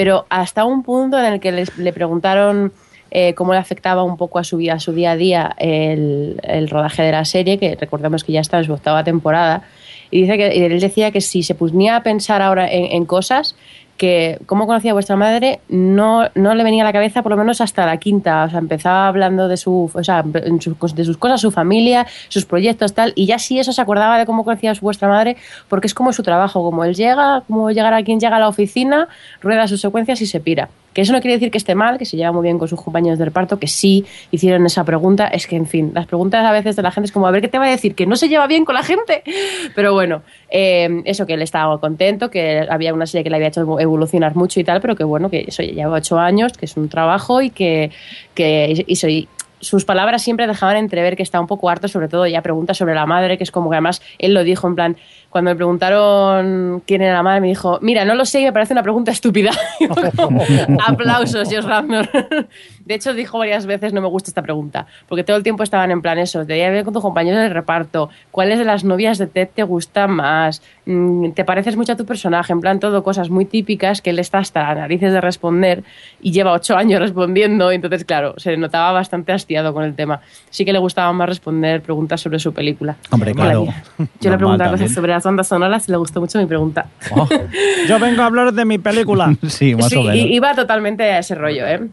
pero 0.00 0.24
hasta 0.30 0.64
un 0.64 0.82
punto 0.82 1.18
en 1.18 1.26
el 1.26 1.40
que 1.40 1.52
les- 1.52 1.76
le 1.76 1.92
preguntaron 1.92 2.72
eh, 3.10 3.34
cómo 3.34 3.52
le 3.52 3.58
afectaba 3.58 4.02
un 4.02 4.16
poco 4.16 4.38
a 4.38 4.44
su, 4.44 4.58
a 4.72 4.78
su 4.78 4.92
día 4.94 5.10
a 5.10 5.16
día 5.16 5.54
el, 5.58 6.40
el 6.42 6.70
rodaje 6.70 7.02
de 7.02 7.12
la 7.12 7.26
serie, 7.26 7.58
que 7.58 7.76
recordemos 7.78 8.24
que 8.24 8.32
ya 8.32 8.40
está 8.40 8.56
en 8.56 8.64
su 8.64 8.72
octava 8.72 9.04
temporada, 9.04 9.62
y 10.10 10.22
dice 10.22 10.38
que 10.38 10.64
él 10.64 10.80
decía 10.80 11.10
que 11.10 11.20
si 11.20 11.42
se 11.42 11.54
ponía 11.54 11.96
a 11.96 12.02
pensar 12.02 12.40
ahora 12.40 12.66
en 12.70 13.04
cosas 13.04 13.56
que 14.00 14.38
cómo 14.46 14.66
conocía 14.66 14.92
a 14.92 14.94
vuestra 14.94 15.14
madre 15.14 15.60
no, 15.68 16.26
no 16.34 16.54
le 16.54 16.64
venía 16.64 16.84
a 16.84 16.86
la 16.86 16.92
cabeza 16.94 17.22
por 17.22 17.32
lo 17.32 17.36
menos 17.36 17.60
hasta 17.60 17.84
la 17.84 17.98
quinta. 17.98 18.44
O 18.44 18.48
sea, 18.48 18.58
empezaba 18.58 19.06
hablando 19.06 19.46
de, 19.46 19.58
su, 19.58 19.90
o 19.92 20.02
sea, 20.02 20.22
de 20.22 21.04
sus 21.04 21.18
cosas, 21.18 21.42
su 21.42 21.50
familia, 21.50 22.06
sus 22.30 22.46
proyectos, 22.46 22.94
tal. 22.94 23.12
Y 23.14 23.26
ya 23.26 23.38
sí 23.38 23.58
eso 23.58 23.74
se 23.74 23.82
acordaba 23.82 24.18
de 24.18 24.24
cómo 24.24 24.42
conocía 24.42 24.70
a 24.70 24.74
vuestra 24.80 25.06
madre, 25.06 25.36
porque 25.68 25.86
es 25.86 25.92
como 25.92 26.14
su 26.14 26.22
trabajo. 26.22 26.64
Como 26.64 26.82
él 26.84 26.94
llega, 26.94 27.42
como 27.46 27.70
llegar 27.72 27.92
a 27.92 28.02
quien 28.02 28.18
llega 28.20 28.36
a 28.36 28.40
la 28.40 28.48
oficina, 28.48 29.06
rueda 29.42 29.68
sus 29.68 29.82
secuencias 29.82 30.22
y 30.22 30.26
se 30.26 30.40
pira. 30.40 30.70
Que 30.92 31.02
eso 31.02 31.12
no 31.12 31.20
quiere 31.20 31.34
decir 31.34 31.50
que 31.50 31.58
esté 31.58 31.74
mal, 31.74 31.98
que 31.98 32.04
se 32.04 32.16
lleva 32.16 32.32
muy 32.32 32.42
bien 32.42 32.58
con 32.58 32.66
sus 32.66 32.80
compañeros 32.80 33.18
de 33.18 33.24
reparto, 33.24 33.58
que 33.58 33.68
sí 33.68 34.04
hicieron 34.30 34.66
esa 34.66 34.82
pregunta. 34.84 35.28
Es 35.28 35.46
que, 35.46 35.56
en 35.56 35.66
fin, 35.66 35.92
las 35.94 36.06
preguntas 36.06 36.44
a 36.44 36.50
veces 36.52 36.74
de 36.76 36.82
la 36.82 36.90
gente 36.90 37.06
es 37.06 37.12
como, 37.12 37.26
a 37.26 37.30
ver 37.30 37.40
qué 37.42 37.48
te 37.48 37.58
va 37.58 37.66
a 37.66 37.70
decir, 37.70 37.94
que 37.94 38.06
no 38.06 38.16
se 38.16 38.28
lleva 38.28 38.46
bien 38.46 38.64
con 38.64 38.74
la 38.74 38.82
gente. 38.82 39.22
Pero 39.76 39.92
bueno, 39.94 40.22
eh, 40.50 41.02
eso 41.04 41.26
que 41.26 41.34
él 41.34 41.42
estaba 41.42 41.78
contento, 41.80 42.30
que 42.30 42.66
había 42.68 42.92
una 42.92 43.06
serie 43.06 43.22
que 43.24 43.30
le 43.30 43.36
había 43.36 43.48
hecho 43.48 43.78
evolucionar 43.78 44.34
mucho 44.34 44.58
y 44.60 44.64
tal, 44.64 44.80
pero 44.80 44.96
que 44.96 45.04
bueno, 45.04 45.30
que 45.30 45.44
eso 45.46 45.62
ya 45.62 45.72
lleva 45.72 45.96
ocho 45.96 46.18
años, 46.18 46.52
que 46.54 46.64
es 46.66 46.76
un 46.76 46.88
trabajo 46.88 47.40
y 47.40 47.50
que, 47.50 47.90
que 48.34 48.84
y- 48.86 49.28
sus 49.62 49.84
palabras 49.84 50.22
siempre 50.22 50.46
dejaban 50.46 50.78
entrever 50.78 51.16
que 51.16 51.22
está 51.22 51.38
un 51.38 51.46
poco 51.46 51.68
harto, 51.68 51.86
sobre 51.86 52.08
todo 52.08 52.26
ya 52.26 52.40
preguntas 52.40 52.78
sobre 52.78 52.94
la 52.94 53.04
madre, 53.04 53.36
que 53.36 53.44
es 53.44 53.50
como 53.50 53.68
que 53.68 53.76
además 53.76 54.00
él 54.18 54.32
lo 54.32 54.42
dijo 54.42 54.66
en 54.66 54.74
plan, 54.74 54.96
cuando 55.30 55.52
me 55.52 55.56
preguntaron 55.56 56.82
quién 56.86 57.02
era 57.02 57.14
la 57.14 57.22
madre, 57.22 57.40
me 57.40 57.46
dijo, 57.46 57.78
mira, 57.80 58.04
no 58.04 58.14
lo 58.14 58.24
sé 58.24 58.42
me 58.42 58.52
parece 58.52 58.72
una 58.72 58.82
pregunta 58.82 59.12
estúpida. 59.12 59.52
Aplausos, 60.86 61.48
Josh 61.48 61.64
Radnor. 61.64 62.08
De 62.84 62.94
hecho, 62.96 63.14
dijo 63.14 63.38
varias 63.38 63.66
veces, 63.66 63.92
no 63.92 64.00
me 64.00 64.08
gusta 64.08 64.30
esta 64.30 64.42
pregunta, 64.42 64.86
porque 65.08 65.22
todo 65.22 65.36
el 65.36 65.44
tiempo 65.44 65.62
estaban 65.62 65.92
en 65.92 66.02
plan 66.02 66.18
eso, 66.18 66.44
te 66.44 66.54
voy 66.54 66.62
a 66.62 66.70
ver 66.70 66.84
con 66.84 66.92
tus 66.92 67.02
compañeros 67.02 67.40
de 67.40 67.48
reparto, 67.48 68.10
¿cuáles 68.32 68.58
de 68.58 68.64
las 68.64 68.82
novias 68.82 69.18
de 69.18 69.28
Ted 69.28 69.48
te 69.54 69.62
gusta 69.62 70.08
más? 70.08 70.62
Mm, 70.86 71.30
¿Te 71.30 71.44
pareces 71.44 71.76
mucho 71.76 71.92
a 71.92 71.96
tu 71.96 72.04
personaje? 72.04 72.52
En 72.52 72.60
plan, 72.60 72.80
todo 72.80 73.04
cosas 73.04 73.30
muy 73.30 73.44
típicas 73.44 74.02
que 74.02 74.10
él 74.10 74.18
está 74.18 74.38
hasta 74.38 74.64
las 74.64 74.76
narices 74.78 75.12
de 75.12 75.20
responder 75.20 75.84
y 76.20 76.32
lleva 76.32 76.52
ocho 76.52 76.76
años 76.76 77.00
respondiendo, 77.00 77.70
entonces, 77.70 78.04
claro, 78.04 78.34
se 78.38 78.56
notaba 78.56 78.90
bastante 78.90 79.30
hastiado 79.30 79.72
con 79.72 79.84
el 79.84 79.94
tema. 79.94 80.20
Sí 80.48 80.64
que 80.64 80.72
le 80.72 80.80
gustaba 80.80 81.12
más 81.12 81.28
responder 81.28 81.82
preguntas 81.82 82.20
sobre 82.20 82.40
su 82.40 82.52
película. 82.52 82.96
Hombre, 83.10 83.32
claro. 83.34 83.66
Yo 84.20 84.30
le 84.30 84.36
preguntaba 84.36 84.72
cosas 84.72 84.92
sobre 84.92 85.12
las 85.20 85.24
bandas 85.26 85.48
sonoras 85.48 85.86
y 85.86 85.90
le 85.92 85.98
gustó 85.98 86.20
mucho 86.20 86.38
mi 86.38 86.46
pregunta. 86.46 86.86
Oh, 87.10 87.28
yo 87.88 87.98
vengo 87.98 88.22
a 88.22 88.26
hablar 88.26 88.54
de 88.54 88.64
mi 88.64 88.78
película. 88.78 89.36
sí, 89.48 89.74
más 89.74 89.88
sí, 89.90 89.96
o 89.96 90.02
menos. 90.02 90.16
iba 90.30 90.54
totalmente 90.54 91.04
a 91.04 91.18
ese 91.18 91.34
rollo, 91.34 91.66
¿eh? 91.66 91.88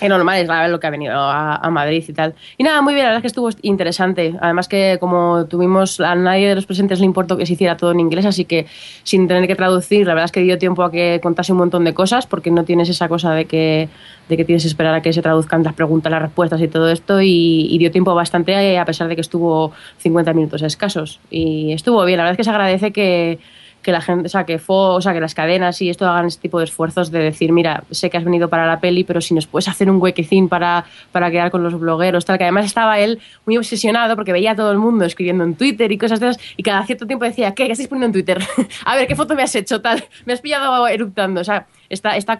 Es 0.00 0.08
normal, 0.08 0.38
es 0.38 0.46
grave 0.46 0.68
lo 0.68 0.78
que 0.78 0.86
ha 0.86 0.90
venido 0.90 1.14
a, 1.14 1.56
a 1.56 1.70
Madrid 1.70 2.04
y 2.06 2.12
tal. 2.12 2.34
Y 2.58 2.64
nada, 2.64 2.82
muy 2.82 2.94
bien, 2.94 3.04
la 3.04 3.10
verdad 3.10 3.18
es 3.18 3.22
que 3.22 3.28
estuvo 3.28 3.48
interesante. 3.62 4.34
Además 4.40 4.68
que 4.68 4.98
como 5.00 5.46
tuvimos, 5.46 6.00
a 6.00 6.14
nadie 6.14 6.48
de 6.48 6.54
los 6.54 6.66
presentes 6.66 6.98
le 7.00 7.06
importó 7.06 7.36
que 7.36 7.46
se 7.46 7.54
hiciera 7.54 7.76
todo 7.76 7.92
en 7.92 8.00
inglés, 8.00 8.26
así 8.26 8.44
que 8.44 8.66
sin 9.04 9.26
tener 9.28 9.46
que 9.46 9.54
traducir, 9.54 10.06
la 10.06 10.14
verdad 10.14 10.26
es 10.26 10.32
que 10.32 10.40
dio 10.40 10.58
tiempo 10.58 10.82
a 10.82 10.90
que 10.90 11.20
contase 11.22 11.52
un 11.52 11.58
montón 11.58 11.84
de 11.84 11.94
cosas, 11.94 12.26
porque 12.26 12.50
no 12.50 12.64
tienes 12.64 12.88
esa 12.88 13.08
cosa 13.08 13.32
de 13.32 13.46
que, 13.46 13.88
de 14.28 14.36
que 14.36 14.44
tienes 14.44 14.62
que 14.62 14.68
esperar 14.68 14.94
a 14.94 15.02
que 15.02 15.12
se 15.12 15.22
traduzcan 15.22 15.62
las 15.62 15.74
preguntas, 15.74 16.10
las 16.10 16.22
respuestas 16.22 16.60
y 16.60 16.68
todo 16.68 16.90
esto, 16.90 17.22
y, 17.22 17.68
y 17.70 17.78
dio 17.78 17.90
tiempo 17.90 18.14
bastante 18.14 18.52
eh, 18.52 18.78
a 18.78 18.84
pesar 18.84 19.08
de 19.08 19.14
que 19.14 19.20
estuvo 19.22 19.72
50 19.98 20.32
minutos 20.32 20.62
escasos. 20.62 21.20
Y 21.30 21.72
estuvo 21.72 22.04
bien, 22.04 22.18
la 22.18 22.24
verdad 22.24 22.32
es 22.32 22.36
que 22.38 22.44
se 22.44 22.50
agradece 22.50 22.92
que 22.92 23.38
que 23.86 23.92
la 23.92 24.00
gente, 24.00 24.26
o 24.26 24.28
sea, 24.28 24.44
que 24.44 24.58
fue, 24.58 24.76
o 24.76 25.00
sea, 25.00 25.12
que 25.12 25.20
las 25.20 25.32
cadenas 25.32 25.80
y 25.80 25.88
esto 25.88 26.08
hagan 26.08 26.26
este 26.26 26.42
tipo 26.42 26.58
de 26.58 26.64
esfuerzos 26.64 27.12
de 27.12 27.20
decir, 27.20 27.52
mira, 27.52 27.84
sé 27.92 28.10
que 28.10 28.16
has 28.16 28.24
venido 28.24 28.48
para 28.48 28.66
la 28.66 28.80
peli, 28.80 29.04
pero 29.04 29.20
si 29.20 29.32
nos 29.32 29.46
puedes 29.46 29.68
hacer 29.68 29.88
un 29.88 30.02
huequecín 30.02 30.48
para, 30.48 30.84
para 31.12 31.30
quedar 31.30 31.52
con 31.52 31.62
los 31.62 31.78
blogueros, 31.78 32.24
tal, 32.24 32.36
que 32.36 32.42
además 32.42 32.64
estaba 32.64 32.98
él 32.98 33.20
muy 33.46 33.56
obsesionado 33.56 34.16
porque 34.16 34.32
veía 34.32 34.50
a 34.50 34.56
todo 34.56 34.72
el 34.72 34.78
mundo 34.78 35.04
escribiendo 35.04 35.44
en 35.44 35.54
Twitter 35.54 35.92
y 35.92 35.98
cosas 35.98 36.18
de 36.18 36.30
esas, 36.30 36.42
y 36.56 36.64
cada 36.64 36.84
cierto 36.84 37.06
tiempo 37.06 37.24
decía, 37.24 37.54
¿qué? 37.54 37.66
¿Qué 37.66 37.72
estáis 37.72 37.88
poniendo 37.88 38.06
en 38.06 38.24
Twitter? 38.24 38.44
a 38.84 38.96
ver, 38.96 39.06
¿qué 39.06 39.14
foto 39.14 39.36
me 39.36 39.44
has 39.44 39.54
hecho? 39.54 39.80
Tal, 39.80 40.04
me 40.24 40.32
has 40.32 40.40
pillado 40.40 40.88
eruptando, 40.88 41.40
o 41.40 41.44
sea, 41.44 41.68
está, 41.88 42.16
está 42.16 42.36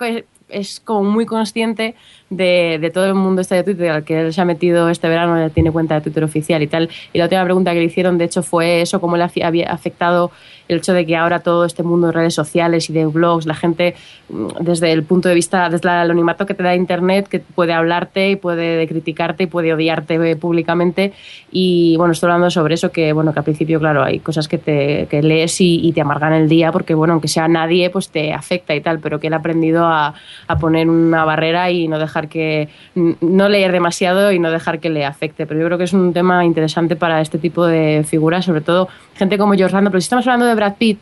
es 0.48 0.80
como 0.80 1.08
muy 1.10 1.26
consciente 1.26 1.94
de, 2.30 2.78
de 2.80 2.90
todo 2.90 3.06
el 3.06 3.14
mundo 3.14 3.40
este 3.40 3.56
de 3.56 3.64
Twitter 3.64 3.90
al 3.90 4.04
que 4.04 4.20
él 4.20 4.32
se 4.32 4.40
ha 4.40 4.44
metido 4.44 4.88
este 4.88 5.08
verano, 5.08 5.48
tiene 5.50 5.70
cuenta 5.70 5.96
de 5.96 6.00
Twitter 6.00 6.24
oficial 6.24 6.62
y 6.62 6.66
tal. 6.66 6.88
Y 7.12 7.18
la 7.18 7.24
última 7.24 7.44
pregunta 7.44 7.72
que 7.72 7.78
le 7.78 7.84
hicieron, 7.84 8.18
de 8.18 8.24
hecho, 8.24 8.42
fue 8.42 8.80
eso, 8.80 9.00
cómo 9.00 9.16
le 9.16 9.28
había 9.42 9.70
afectado 9.70 10.30
el 10.68 10.78
hecho 10.78 10.92
de 10.92 11.06
que 11.06 11.16
ahora 11.16 11.40
todo 11.40 11.64
este 11.64 11.84
mundo 11.84 12.08
de 12.08 12.12
redes 12.12 12.34
sociales 12.34 12.90
y 12.90 12.92
de 12.92 13.06
blogs, 13.06 13.46
la 13.46 13.54
gente, 13.54 13.94
mm, 14.28 14.48
desde 14.60 14.90
el 14.92 15.04
punto 15.04 15.28
de 15.28 15.34
vista, 15.36 15.68
desde 15.68 15.88
el 15.88 15.94
anonimato 15.94 16.46
que 16.46 16.54
te 16.54 16.62
da 16.62 16.74
Internet, 16.74 17.28
que 17.28 17.38
puede 17.38 17.72
hablarte 17.72 18.30
y 18.30 18.36
puede 18.36 18.86
criticarte 18.88 19.44
y 19.44 19.46
puede 19.46 19.72
odiarte 19.72 20.14
eh, 20.14 20.36
públicamente. 20.36 21.12
Y 21.52 21.96
bueno, 21.96 22.12
estoy 22.12 22.28
hablando 22.28 22.50
sobre 22.50 22.74
eso, 22.74 22.90
que 22.90 23.12
bueno, 23.12 23.32
que 23.32 23.38
al 23.38 23.44
principio, 23.44 23.78
claro, 23.78 24.02
hay 24.02 24.18
cosas 24.18 24.48
que, 24.48 24.58
te, 24.58 25.06
que 25.08 25.22
lees 25.22 25.60
y, 25.60 25.86
y 25.86 25.92
te 25.92 26.00
amargan 26.00 26.32
el 26.32 26.48
día, 26.48 26.72
porque 26.72 26.94
bueno, 26.94 27.12
aunque 27.12 27.28
sea 27.28 27.46
nadie, 27.46 27.90
pues 27.90 28.08
te 28.08 28.32
afecta 28.32 28.74
y 28.74 28.80
tal, 28.80 28.98
pero 28.98 29.20
que 29.20 29.28
él 29.28 29.34
ha 29.34 29.38
aprendido 29.38 29.86
a, 29.86 30.14
a 30.46 30.58
poner 30.58 30.88
una 30.88 31.24
barrera 31.24 31.70
y 31.70 31.88
no 31.88 31.98
dejar 31.98 32.28
que, 32.28 32.68
no 32.94 33.48
leer 33.48 33.72
demasiado 33.72 34.32
y 34.32 34.38
no 34.38 34.50
dejar 34.50 34.80
que 34.80 34.90
le 34.90 35.04
afecte. 35.04 35.46
Pero 35.46 35.60
yo 35.60 35.66
creo 35.66 35.78
que 35.78 35.84
es 35.84 35.92
un 35.92 36.12
tema 36.12 36.44
interesante 36.44 36.96
para 36.96 37.20
este 37.20 37.38
tipo 37.38 37.66
de 37.66 38.04
figuras, 38.06 38.44
sobre 38.44 38.60
todo 38.60 38.88
gente 39.14 39.38
como 39.38 39.54
George 39.54 39.74
Randall. 39.74 39.92
Pero 39.92 40.00
si 40.00 40.06
estamos 40.06 40.26
hablando 40.26 40.46
de 40.46 40.54
Brad 40.54 40.74
Pitt, 40.76 40.98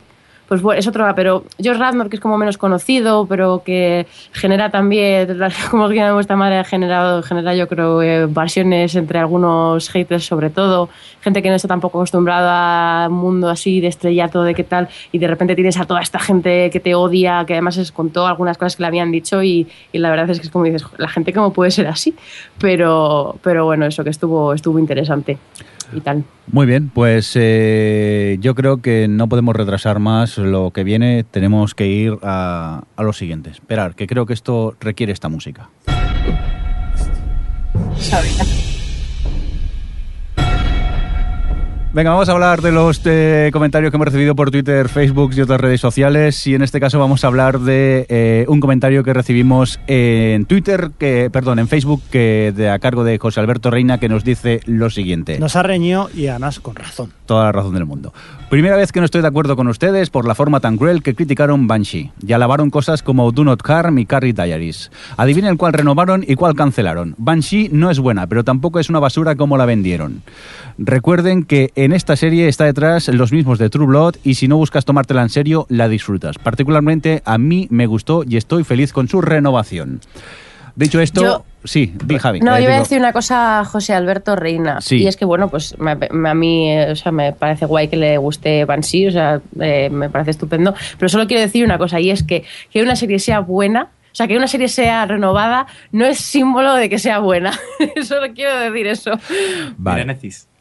pues 0.47 0.61
bueno, 0.61 0.79
es 0.79 0.87
otro, 0.87 1.05
pero 1.15 1.43
George 1.59 1.79
Radnor, 1.79 2.09
que 2.09 2.17
es 2.17 2.21
como 2.21 2.37
menos 2.37 2.57
conocido, 2.57 3.25
pero 3.25 3.63
que 3.65 4.05
genera 4.31 4.69
también, 4.69 5.39
como 5.71 5.89
que 5.89 6.11
vuestra 6.11 6.35
madre 6.35 6.59
ha 6.59 6.63
generado, 6.63 7.23
genera 7.23 7.55
yo 7.55 7.67
creo, 7.67 8.01
eh, 8.01 8.27
versiones 8.27 8.95
entre 8.95 9.19
algunos 9.19 9.89
haters 9.89 10.25
sobre 10.25 10.49
todo, 10.49 10.89
gente 11.21 11.41
que 11.41 11.49
no 11.49 11.55
está 11.55 11.67
tampoco 11.67 11.99
acostumbrada 11.99 13.05
a 13.05 13.09
un 13.09 13.15
mundo 13.15 13.49
así 13.49 13.81
de 13.81 13.87
estrellato, 13.87 14.43
de 14.43 14.53
qué 14.53 14.63
tal, 14.63 14.87
y 15.11 15.17
de 15.17 15.27
repente 15.27 15.55
tienes 15.55 15.77
a 15.77 15.85
toda 15.85 16.01
esta 16.01 16.19
gente 16.19 16.69
que 16.69 16.79
te 16.79 16.93
odia, 16.95 17.43
que 17.45 17.53
además 17.53 17.77
les 17.77 17.91
contó 17.91 18.27
algunas 18.27 18.57
cosas 18.57 18.75
que 18.75 18.83
le 18.83 18.87
habían 18.87 19.11
dicho 19.11 19.41
y, 19.41 19.67
y 19.91 19.97
la 19.97 20.09
verdad 20.09 20.29
es 20.29 20.39
que 20.39 20.45
es 20.45 20.51
como 20.51 20.65
dices, 20.65 20.83
"Jo, 20.83 20.91
la 20.97 21.07
gente 21.07 21.33
cómo 21.33 21.53
puede 21.53 21.71
ser 21.71 21.87
así, 21.87 22.15
pero, 22.59 23.35
pero 23.41 23.65
bueno, 23.65 23.85
eso 23.85 24.03
que 24.03 24.09
estuvo, 24.11 24.53
estuvo 24.53 24.77
interesante 24.79 25.37
y 25.93 26.01
tal. 26.01 26.23
Muy 26.47 26.65
bien, 26.65 26.89
pues 26.93 27.31
eh, 27.35 28.37
yo 28.39 28.55
creo 28.55 28.81
que 28.81 29.07
no 29.07 29.27
podemos 29.27 29.55
retrasar 29.55 29.99
más 29.99 30.37
lo 30.37 30.71
que 30.71 30.83
viene. 30.83 31.23
Tenemos 31.23 31.73
que 31.75 31.87
ir 31.87 32.17
a, 32.21 32.83
a 32.95 33.03
lo 33.03 33.13
siguiente. 33.13 33.49
Esperar, 33.49 33.95
que 33.95 34.07
creo 34.07 34.25
que 34.25 34.33
esto 34.33 34.75
requiere 34.79 35.11
esta 35.11 35.29
música. 35.29 35.69
Venga, 41.95 42.09
vamos 42.09 42.27
a 42.27 42.33
hablar 42.33 42.61
de 42.61 42.73
los 42.73 42.99
eh, 43.05 43.51
comentarios 43.53 43.89
que 43.89 43.95
hemos 43.95 44.07
recibido 44.07 44.35
por 44.35 44.51
Twitter, 44.51 44.89
Facebook 44.89 45.31
y 45.33 45.39
otras 45.39 45.61
redes 45.61 45.79
sociales. 45.79 46.45
Y 46.45 46.53
en 46.53 46.61
este 46.61 46.81
caso 46.81 46.99
vamos 46.99 47.23
a 47.23 47.27
hablar 47.27 47.61
de 47.61 48.05
eh, 48.09 48.45
un 48.49 48.59
comentario 48.59 49.01
que 49.01 49.13
recibimos 49.13 49.79
en 49.87 50.43
Twitter, 50.45 50.91
que, 50.99 51.29
perdón, 51.31 51.57
en 51.59 51.69
Facebook, 51.69 52.01
que 52.11 52.51
de 52.53 52.69
a 52.69 52.79
cargo 52.79 53.05
de 53.05 53.17
José 53.17 53.39
Alberto 53.39 53.71
Reina, 53.71 53.97
que 53.97 54.09
nos 54.09 54.25
dice 54.25 54.59
lo 54.65 54.89
siguiente. 54.89 55.39
Nos 55.39 55.55
ha 55.55 55.63
reñido 55.63 56.09
y 56.13 56.27
además 56.27 56.59
con 56.59 56.75
razón. 56.75 57.13
Toda 57.25 57.45
la 57.45 57.53
razón 57.53 57.73
del 57.75 57.85
mundo. 57.85 58.13
Primera 58.55 58.77
vez 58.77 58.93
que 58.93 59.01
no 59.01 59.05
estoy 59.05 59.21
de 59.21 59.27
acuerdo 59.27 59.57
con 59.57 59.67
ustedes 59.67 60.09
por 60.09 60.25
la 60.25 60.33
forma 60.33 60.61
tan 60.61 60.77
cruel 60.77 61.03
que 61.03 61.13
criticaron 61.13 61.67
Banshee. 61.67 62.11
Y 62.25 62.31
alabaron 62.31 62.69
cosas 62.69 63.03
como 63.03 63.29
Do 63.33 63.43
Not 63.43 63.69
Harm 63.69 63.99
y 63.99 64.05
Carrie 64.05 64.31
Diaries. 64.31 64.91
Adivinen 65.17 65.57
cuál 65.57 65.73
renovaron 65.73 66.23
y 66.25 66.35
cuál 66.35 66.55
cancelaron. 66.55 67.15
Banshee 67.17 67.67
no 67.73 67.91
es 67.91 67.99
buena, 67.99 68.27
pero 68.27 68.45
tampoco 68.45 68.79
es 68.79 68.89
una 68.89 68.99
basura 68.99 69.35
como 69.35 69.57
la 69.57 69.65
vendieron. 69.65 70.21
Recuerden 70.77 71.43
que 71.43 71.73
en 71.75 71.91
esta 71.91 72.15
serie 72.15 72.47
está 72.47 72.63
detrás 72.63 73.09
los 73.09 73.33
mismos 73.33 73.59
de 73.59 73.69
True 73.69 73.87
Blood 73.87 74.15
y 74.23 74.35
si 74.35 74.47
no 74.47 74.55
buscas 74.55 74.85
tomártela 74.85 75.23
en 75.23 75.29
serio, 75.31 75.65
la 75.67 75.89
disfrutas. 75.89 76.37
Particularmente 76.37 77.23
a 77.25 77.37
mí 77.37 77.67
me 77.71 77.87
gustó 77.87 78.23
y 78.25 78.37
estoy 78.37 78.63
feliz 78.63 78.93
con 78.93 79.09
su 79.09 79.19
renovación. 79.19 79.99
Dicho 80.75 80.99
esto, 80.99 81.21
Yo- 81.21 81.45
sí, 81.63 81.93
di 82.03 82.17
Javi. 82.17 82.41
No, 82.41 82.55
Eh, 82.55 82.59
yo 82.61 82.65
iba 82.67 82.75
a 82.75 82.79
decir 82.79 82.99
una 82.99 83.13
cosa 83.13 83.61
a 83.61 83.65
José 83.65 83.93
Alberto 83.93 84.35
Reina. 84.35 84.81
Sí. 84.81 84.97
Y 84.97 85.07
es 85.07 85.15
que, 85.15 85.23
bueno, 85.25 85.49
pues 85.49 85.77
me- 85.79 85.95
me- 85.95 86.29
a 86.29 86.33
mí 86.33 86.69
eh, 86.71 86.91
o 86.91 86.95
sea, 86.95 87.11
me 87.11 87.31
parece 87.33 87.65
guay 87.65 87.87
que 87.87 87.95
le 87.97 88.17
guste 88.17 88.65
Banshee, 88.65 89.07
o 89.07 89.11
sea, 89.11 89.41
eh, 89.61 89.89
me 89.89 90.09
parece 90.09 90.31
estupendo. 90.31 90.73
Pero 90.99 91.07
solo 91.09 91.27
quiero 91.27 91.41
decir 91.41 91.63
una 91.63 91.77
cosa, 91.77 91.99
y 91.99 92.09
es 92.11 92.23
que 92.23 92.43
que 92.71 92.81
una 92.83 92.95
serie 92.95 93.19
sea 93.19 93.39
buena, 93.39 93.83
o 94.11 94.15
sea, 94.15 94.27
que 94.27 94.37
una 94.37 94.47
serie 94.47 94.67
sea 94.69 95.05
renovada, 95.05 95.67
no 95.91 96.05
es 96.05 96.19
símbolo 96.19 96.73
de 96.75 96.89
que 96.89 96.99
sea 96.99 97.19
buena. 97.19 97.51
solo 98.03 98.27
quiero 98.33 98.59
decir 98.59 98.87
eso. 98.87 99.11
Vale. 99.77 100.01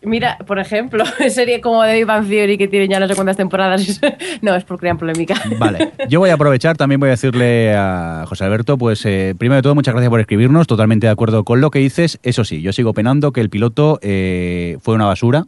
Mira, 0.05 0.39
por 0.47 0.59
ejemplo, 0.59 1.05
serie 1.29 1.61
como 1.61 1.83
The 1.85 1.95
Big 1.95 2.07
Bang 2.07 2.29
Theory 2.29 2.59
que 2.59 2.69
tienen 2.69 2.91
ya 2.91 3.01
no 3.01 3.09
sé 3.09 3.15
cuántas 3.15 3.37
temporadas. 3.37 4.01
no, 4.43 4.55
es 4.55 4.65
por 4.65 4.79
crear 4.79 4.97
polémica. 4.97 5.35
Vale, 5.59 5.93
yo 6.09 6.21
voy 6.21 6.31
a 6.31 6.35
aprovechar, 6.35 6.77
también 6.77 7.01
voy 7.01 7.09
a 7.09 7.13
decirle 7.13 7.75
a 7.75 8.25
José 8.29 8.45
Alberto, 8.45 8.77
pues 8.79 9.05
eh, 9.07 9.35
primero 9.39 9.57
de 9.57 9.63
todo, 9.63 9.75
muchas 9.75 9.95
gracias 9.95 10.11
por 10.11 10.21
escribirnos, 10.21 10.67
totalmente 10.67 11.07
de 11.07 11.13
acuerdo 11.13 11.45
con 11.45 11.61
lo 11.61 11.71
que 11.71 11.79
dices. 11.79 12.19
Eso 12.23 12.45
sí, 12.45 12.63
yo 12.63 12.73
sigo 12.73 12.93
penando 12.95 13.33
que 13.33 13.41
el 13.41 13.51
piloto 13.51 13.99
eh, 14.03 14.79
fue 14.81 14.95
una 14.95 15.07
basura 15.07 15.45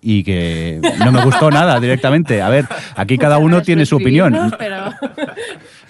y 0.00 0.24
que 0.24 0.80
no 0.98 1.12
me 1.12 1.24
gustó 1.24 1.50
nada 1.50 1.78
directamente. 1.78 2.42
A 2.42 2.48
ver, 2.48 2.66
aquí 2.96 3.18
cada 3.18 3.38
uno 3.38 3.62
tiene 3.62 3.86
su 3.86 3.96
opinión. 3.96 4.52
pero- 4.58 4.90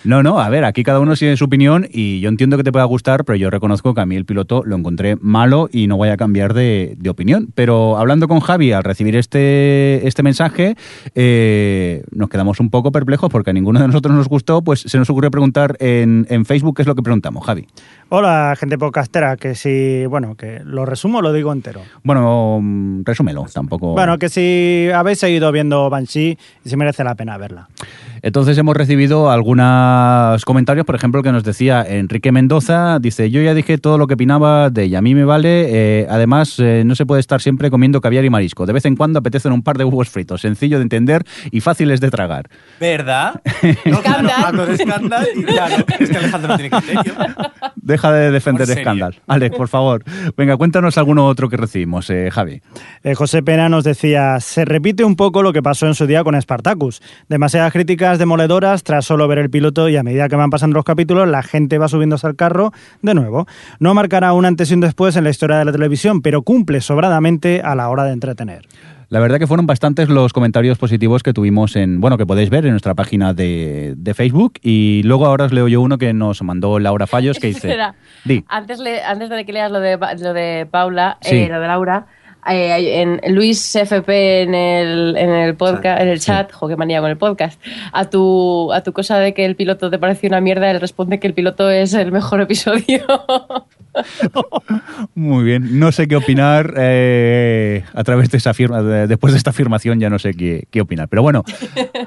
No, 0.04 0.22
no, 0.22 0.40
a 0.40 0.48
ver, 0.48 0.64
aquí 0.64 0.82
cada 0.82 0.98
uno 0.98 1.14
tiene 1.14 1.36
su 1.36 1.44
opinión 1.44 1.86
y 1.90 2.20
yo 2.20 2.28
entiendo 2.28 2.56
que 2.56 2.64
te 2.64 2.72
pueda 2.72 2.84
gustar, 2.84 3.24
pero 3.24 3.36
yo 3.36 3.50
reconozco 3.50 3.94
que 3.94 4.00
a 4.00 4.06
mí 4.06 4.16
el 4.16 4.24
piloto 4.24 4.62
lo 4.64 4.76
encontré 4.76 5.16
malo 5.20 5.68
y 5.70 5.86
no 5.86 5.96
voy 5.96 6.08
a 6.08 6.16
cambiar 6.16 6.54
de, 6.54 6.94
de 6.98 7.10
opinión. 7.10 7.50
Pero 7.54 7.96
hablando 7.96 8.26
con 8.26 8.40
Javi 8.40 8.72
al 8.72 8.82
recibir 8.82 9.14
este, 9.14 10.06
este 10.06 10.22
mensaje, 10.22 10.74
eh, 11.14 12.02
nos 12.10 12.28
quedamos 12.28 12.58
un 12.58 12.70
poco 12.70 12.90
perplejos 12.90 13.30
porque 13.30 13.50
a 13.50 13.52
ninguno 13.52 13.80
de 13.80 13.86
nosotros 13.86 14.14
nos 14.14 14.28
gustó, 14.28 14.62
pues 14.62 14.80
se 14.80 14.98
nos 14.98 15.08
ocurrió 15.08 15.30
preguntar 15.30 15.76
en, 15.78 16.26
en 16.28 16.44
Facebook 16.44 16.76
qué 16.76 16.82
es 16.82 16.88
lo 16.88 16.94
que 16.94 17.02
preguntamos, 17.02 17.46
Javi. 17.46 17.66
Hola, 18.14 18.55
gente 18.60 18.76
podcastera, 18.76 19.39
que 19.39 19.55
si, 19.55 20.05
bueno, 20.05 20.34
que 20.34 20.60
lo 20.66 20.84
resumo 20.84 21.20
o 21.20 21.22
lo 21.22 21.32
digo 21.32 21.51
entero. 21.51 21.80
Bueno, 22.05 22.59
mm, 22.60 23.05
resúmelo, 23.06 23.47
tampoco... 23.51 23.94
Bueno, 23.94 24.18
que 24.18 24.28
si 24.28 24.90
habéis 24.94 25.18
seguido 25.18 25.51
viendo 25.51 25.89
Banshee, 25.89 26.36
si 26.62 26.76
merece 26.76 27.05
la 27.05 27.14
pena 27.14 27.39
verla. 27.39 27.70
Entonces 28.20 28.56
hemos 28.59 28.76
recibido 28.76 29.30
algunos 29.30 30.44
comentarios, 30.44 30.84
por 30.84 30.94
ejemplo, 30.94 31.22
que 31.22 31.32
nos 31.32 31.43
decía 31.43 31.84
Enrique 31.89 32.30
Mendoza, 32.30 32.98
dice, 33.01 33.30
yo 33.30 33.40
ya 33.40 33.55
dije 33.55 33.78
todo 33.78 33.97
lo 33.97 34.06
que 34.06 34.14
opinaba 34.14 34.68
de 34.68 34.84
ella, 34.84 34.98
a 34.98 35.02
mí 35.02 35.14
me 35.14 35.24
vale, 35.24 36.02
eh, 36.02 36.06
además 36.09 36.56
eh, 36.59 36.84
no 36.84 36.94
se 36.94 37.05
puede 37.06 37.20
estar 37.20 37.40
siempre 37.40 37.70
comiendo 37.70 38.01
caviar 38.01 38.24
y 38.24 38.30
marisco, 38.30 38.64
de 38.64 38.74
vez 38.74 38.84
en 38.84 38.94
cuando 38.94 39.18
apetecen 39.18 39.52
un 39.52 39.62
par 39.62 39.78
de 39.78 39.84
huevos 39.84 40.10
fritos, 40.10 40.43
sencillo 40.43 40.76
de 40.76 40.82
entender 40.82 41.24
y 41.51 41.60
fáciles 41.60 42.01
de 42.01 42.10
tragar. 42.10 42.48
¿Verdad? 42.78 43.40
No, 43.84 44.01
claro, 44.01 44.28
Scandal. 44.28 44.44
hablo 44.44 44.66
de 44.66 44.74
escándalo 44.74 45.26
y 45.34 45.43
claro, 45.44 45.84
es 45.98 46.10
que 46.10 46.16
Alejandro 46.16 46.48
no 46.48 46.56
tiene 46.56 46.70
criterio. 46.70 47.14
Deja 48.02 48.14
de 48.16 48.30
defender 48.32 48.66
Por. 48.66 49.14
Alex, 49.28 49.56
por 49.56 49.68
favor. 49.68 50.02
Venga, 50.36 50.56
cuéntanos 50.56 50.98
alguno 50.98 51.24
otro 51.26 51.48
que 51.48 51.56
recibimos, 51.56 52.10
eh, 52.10 52.30
Javi. 52.32 52.60
Eh, 53.04 53.14
José 53.14 53.44
Pena 53.44 53.68
nos 53.68 53.84
decía, 53.84 54.40
se 54.40 54.64
repite 54.64 55.04
un 55.04 55.14
poco 55.14 55.40
lo 55.40 55.52
que 55.52 55.62
pasó 55.62 55.86
en 55.86 55.94
su 55.94 56.08
día 56.08 56.24
con 56.24 56.40
Spartacus. 56.40 57.00
Demasiadas 57.28 57.72
críticas 57.72 58.18
demoledoras 58.18 58.82
tras 58.82 59.04
solo 59.04 59.28
ver 59.28 59.38
el 59.38 59.50
piloto 59.50 59.88
y 59.88 59.96
a 59.96 60.02
medida 60.02 60.28
que 60.28 60.34
van 60.34 60.50
pasando 60.50 60.74
los 60.74 60.84
capítulos, 60.84 61.28
la 61.28 61.44
gente 61.44 61.78
va 61.78 61.86
subiéndose 61.86 62.26
al 62.26 62.34
carro 62.34 62.72
de 63.02 63.14
nuevo. 63.14 63.46
No 63.78 63.94
marcará 63.94 64.32
un 64.32 64.46
antes 64.46 64.72
y 64.72 64.74
un 64.74 64.80
después 64.80 65.14
en 65.14 65.22
la 65.22 65.30
historia 65.30 65.58
de 65.58 65.64
la 65.64 65.70
televisión, 65.70 66.22
pero 66.22 66.42
cumple 66.42 66.80
sobradamente 66.80 67.60
a 67.62 67.76
la 67.76 67.88
hora 67.88 68.02
de 68.02 68.14
entretener. 68.14 68.66
La 69.12 69.20
verdad 69.20 69.39
que 69.39 69.47
fueron 69.47 69.66
bastantes 69.66 70.09
los 70.09 70.32
comentarios 70.32 70.78
positivos 70.78 71.22
que 71.22 71.34
tuvimos 71.34 71.76
en, 71.76 72.01
bueno, 72.01 72.16
que 72.16 72.24
podéis 72.24 72.48
ver 72.48 72.64
en 72.64 72.70
nuestra 72.70 72.94
página 72.94 73.34
de, 73.34 73.93
de 73.94 74.14
Facebook 74.14 74.55
y 74.62 75.02
luego 75.05 75.26
ahora 75.26 75.44
os 75.44 75.52
leo 75.52 75.68
yo 75.68 75.82
uno 75.82 75.98
que 75.98 76.14
nos 76.14 76.40
mandó 76.43 76.78
Laura 76.78 77.06
Fallos 77.06 77.39
que 77.39 77.47
dice... 77.48 77.76
Di. 78.24 78.43
Antes, 78.48 78.78
le- 78.80 79.02
antes 79.02 79.28
de 79.28 79.44
que 79.44 79.52
leas 79.52 79.70
lo 79.70 79.80
de, 79.80 79.98
lo 79.98 80.32
de 80.32 80.66
Paula, 80.70 81.18
Sí. 81.20 81.36
eh, 81.36 81.48
lo 81.51 81.60
de 81.60 81.66
Laura, 81.66 82.06
eh, 82.51 83.02
en 83.02 83.34
Luis 83.34 83.76
FP 83.76 84.44
en 84.44 84.55
el, 84.55 85.14
en 85.18 85.28
el 85.28 85.56
podcast, 85.56 86.01
en 86.01 86.09
el 86.09 86.18
chat, 86.18 86.51
jo, 86.51 86.66
qué 86.66 86.76
manía 86.76 87.02
con 87.02 87.10
el 87.10 87.18
podcast, 87.18 87.60
a 87.93 88.06
tu, 88.09 88.72
a 88.72 88.82
tu 88.82 88.94
cosa 88.94 89.18
de 89.18 89.34
que 89.34 89.44
el 89.44 89.56
piloto 89.56 89.90
te 89.90 89.98
pareció 89.98 90.28
una 90.30 90.40
mierda, 90.40 90.70
él 90.70 90.80
responde 90.80 91.20
que 91.20 91.26
el 91.26 91.34
piloto 91.34 91.68
es 91.68 91.93
el 91.93 92.12
mejor 92.12 92.40
episodio. 92.40 93.05
Muy 95.14 95.44
bien, 95.44 95.78
no 95.78 95.93
sé 95.93 96.06
qué 96.09 96.16
opinar 96.16 96.74
eh, 96.77 97.85
a 97.94 98.05
través 98.05 98.31
de 98.31 98.39
esa 98.39 98.55
firma, 98.55 98.82
de- 98.82 99.06
después 99.06 99.32
de 99.32 99.39
esta 99.39 99.51
afirmación 99.51 100.01
ya 100.01 100.10
no 100.10 100.19
sé 100.19 100.35
qué, 100.35 100.66
qué 100.70 100.81
opinar. 100.81 101.09
Pero 101.09 101.23
bueno, 101.23 101.44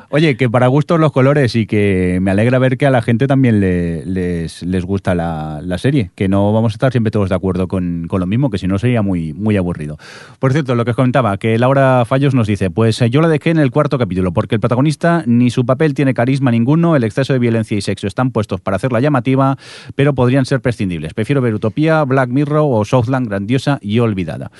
oye, 0.09 0.37
que 0.37 0.49
para 0.49 0.67
gustos 0.67 0.99
los 0.99 1.11
colores 1.11 1.55
y 1.55 1.65
que 1.65 2.19
me 2.21 2.31
alegra 2.31 2.59
ver 2.59 2.77
que 2.77 2.85
a 2.85 2.89
la 2.89 3.01
gente 3.01 3.27
también 3.27 3.59
le- 3.59 4.05
les, 4.05 4.63
les 4.63 4.85
gusta 4.85 5.15
la, 5.15 5.59
la 5.63 5.77
serie, 5.77 6.11
que 6.15 6.27
no 6.27 6.53
vamos 6.53 6.73
a 6.73 6.75
estar 6.75 6.91
siempre 6.91 7.11
todos 7.11 7.29
de 7.29 7.35
acuerdo 7.35 7.67
con, 7.67 8.07
con 8.07 8.19
lo 8.19 8.27
mismo, 8.27 8.49
que 8.49 8.57
si 8.57 8.67
no 8.67 8.77
sería 8.79 9.01
muy, 9.01 9.33
muy 9.33 9.57
aburrido. 9.57 9.97
Por 10.39 10.51
cierto, 10.53 10.75
lo 10.75 10.85
que 10.85 10.91
os 10.91 10.95
comentaba, 10.95 11.37
que 11.37 11.57
Laura 11.57 12.03
Fallos 12.05 12.33
nos 12.33 12.47
dice, 12.47 12.69
pues 12.69 13.01
eh, 13.01 13.09
yo 13.09 13.21
la 13.21 13.27
dejé 13.27 13.49
en 13.51 13.59
el 13.59 13.71
cuarto 13.71 13.97
capítulo, 13.97 14.31
porque 14.31 14.55
el 14.55 14.61
protagonista 14.61 15.23
ni 15.25 15.49
su 15.49 15.65
papel 15.65 15.93
tiene 15.93 16.13
carisma 16.13 16.51
ninguno, 16.51 16.95
el 16.95 17.03
exceso 17.03 17.33
de 17.33 17.39
violencia 17.39 17.77
y 17.77 17.81
sexo 17.81 18.07
están 18.07 18.31
puestos 18.31 18.61
para 18.61 18.77
hacerla 18.77 18.99
llamativa, 18.99 19.57
pero 19.95 20.13
podrían 20.13 20.45
ser 20.45 20.61
prescindibles. 20.61 21.13
Prefiero 21.13 21.41
ver 21.41 21.53
Utopía, 21.55 22.03
Black 22.03 22.29
Mirror 22.29 22.59
o 22.59 22.74
Southland 22.83 23.27
grandiosa 23.27 23.79
y 23.81 23.99
olvidada. 23.99 24.51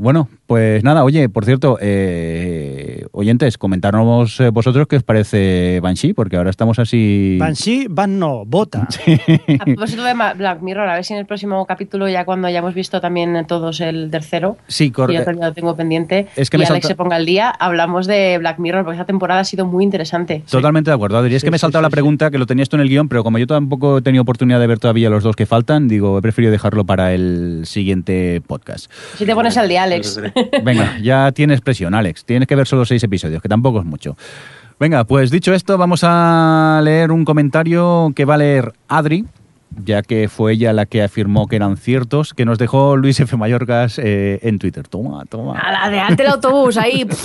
Bueno, 0.00 0.28
pues 0.46 0.84
nada, 0.84 1.02
oye, 1.02 1.28
por 1.28 1.44
cierto, 1.44 1.76
eh, 1.80 3.04
oyentes, 3.10 3.58
comentarnos 3.58 4.38
eh, 4.38 4.50
vosotros 4.50 4.86
qué 4.86 4.94
os 4.96 5.02
parece 5.02 5.80
Banshee, 5.82 6.14
porque 6.14 6.36
ahora 6.36 6.50
estamos 6.50 6.78
así... 6.78 7.36
Banshee, 7.40 7.88
Van 7.90 8.16
no, 8.18 8.44
Bota. 8.46 8.86
a 9.60 9.64
propósito 9.64 10.04
de 10.04 10.14
Ma- 10.14 10.34
Black 10.34 10.62
Mirror, 10.62 10.88
a 10.88 10.94
ver 10.94 11.04
si 11.04 11.14
en 11.14 11.18
el 11.18 11.26
próximo 11.26 11.66
capítulo, 11.66 12.08
ya 12.08 12.24
cuando 12.24 12.46
hayamos 12.46 12.74
visto 12.74 13.00
también 13.00 13.44
todos 13.48 13.80
el 13.80 14.08
tercero, 14.12 14.56
Sí, 14.68 14.84
que 14.84 14.88
yo 14.90 14.94
correcto. 14.94 15.24
todavía 15.24 15.48
lo 15.48 15.54
tengo 15.54 15.74
pendiente, 15.74 16.28
Es 16.36 16.48
que 16.48 16.58
y 16.58 16.60
me 16.60 16.66
Alex 16.66 16.74
salta- 16.84 16.88
se 16.88 16.94
ponga 16.94 17.16
al 17.16 17.26
día, 17.26 17.50
hablamos 17.50 18.06
de 18.06 18.38
Black 18.38 18.60
Mirror, 18.60 18.84
porque 18.84 18.94
esta 18.96 19.06
temporada 19.06 19.40
ha 19.40 19.44
sido 19.44 19.66
muy 19.66 19.82
interesante. 19.82 20.44
Totalmente 20.48 20.90
de 20.92 20.94
acuerdo, 20.94 21.18
Adri. 21.18 21.34
Es 21.34 21.42
que 21.42 21.48
Sí, 21.48 21.50
me 21.50 21.56
he 21.56 21.58
sí, 21.58 21.62
saltado 21.62 21.82
sí, 21.82 21.86
la 21.86 21.88
sí. 21.90 21.92
pregunta 21.94 22.30
que 22.30 22.38
lo 22.38 22.46
tenías 22.46 22.68
tú 22.68 22.76
en 22.76 22.82
el 22.82 22.88
guion, 22.88 23.08
pero 23.08 23.24
como 23.24 23.38
yo 23.38 23.48
tampoco 23.48 23.98
he 23.98 24.02
tenido 24.02 24.22
oportunidad 24.22 24.60
de 24.60 24.66
ver 24.68 24.78
todavía 24.78 25.10
los 25.10 25.24
dos 25.24 25.34
que 25.34 25.44
faltan, 25.46 25.88
digo, 25.88 26.16
he 26.16 26.22
preferido 26.22 26.52
dejarlo 26.52 26.84
para 26.84 27.12
el 27.14 27.62
siguiente 27.64 28.40
podcast. 28.46 28.92
Si 29.16 29.26
te 29.26 29.34
pones 29.34 29.56
al 29.56 29.68
día, 29.68 29.87
Alex. 29.88 30.20
Venga, 30.64 30.98
ya 31.00 31.32
tienes 31.32 31.60
presión, 31.60 31.94
Alex. 31.94 32.24
Tienes 32.24 32.46
que 32.46 32.54
ver 32.54 32.66
solo 32.66 32.84
seis 32.84 33.02
episodios, 33.02 33.42
que 33.42 33.48
tampoco 33.48 33.80
es 33.80 33.84
mucho. 33.84 34.16
Venga, 34.80 35.04
pues 35.04 35.30
dicho 35.30 35.52
esto, 35.52 35.76
vamos 35.76 36.00
a 36.04 36.80
leer 36.84 37.10
un 37.10 37.24
comentario 37.24 38.12
que 38.14 38.24
va 38.24 38.34
a 38.34 38.38
leer 38.38 38.74
Adri, 38.86 39.24
ya 39.84 40.02
que 40.02 40.28
fue 40.28 40.52
ella 40.52 40.72
la 40.72 40.86
que 40.86 41.02
afirmó 41.02 41.48
que 41.48 41.56
eran 41.56 41.76
ciertos, 41.76 42.32
que 42.32 42.44
nos 42.44 42.58
dejó 42.58 42.96
Luis 42.96 43.18
F. 43.18 43.36
Mayorgas 43.36 43.98
eh, 43.98 44.38
en 44.42 44.58
Twitter. 44.58 44.86
Toma, 44.86 45.24
toma. 45.24 45.58
A 45.58 45.72
la 45.72 45.90
de 45.90 45.98
ante 45.98 46.22
el 46.22 46.28
autobús, 46.28 46.76
ahí. 46.76 47.04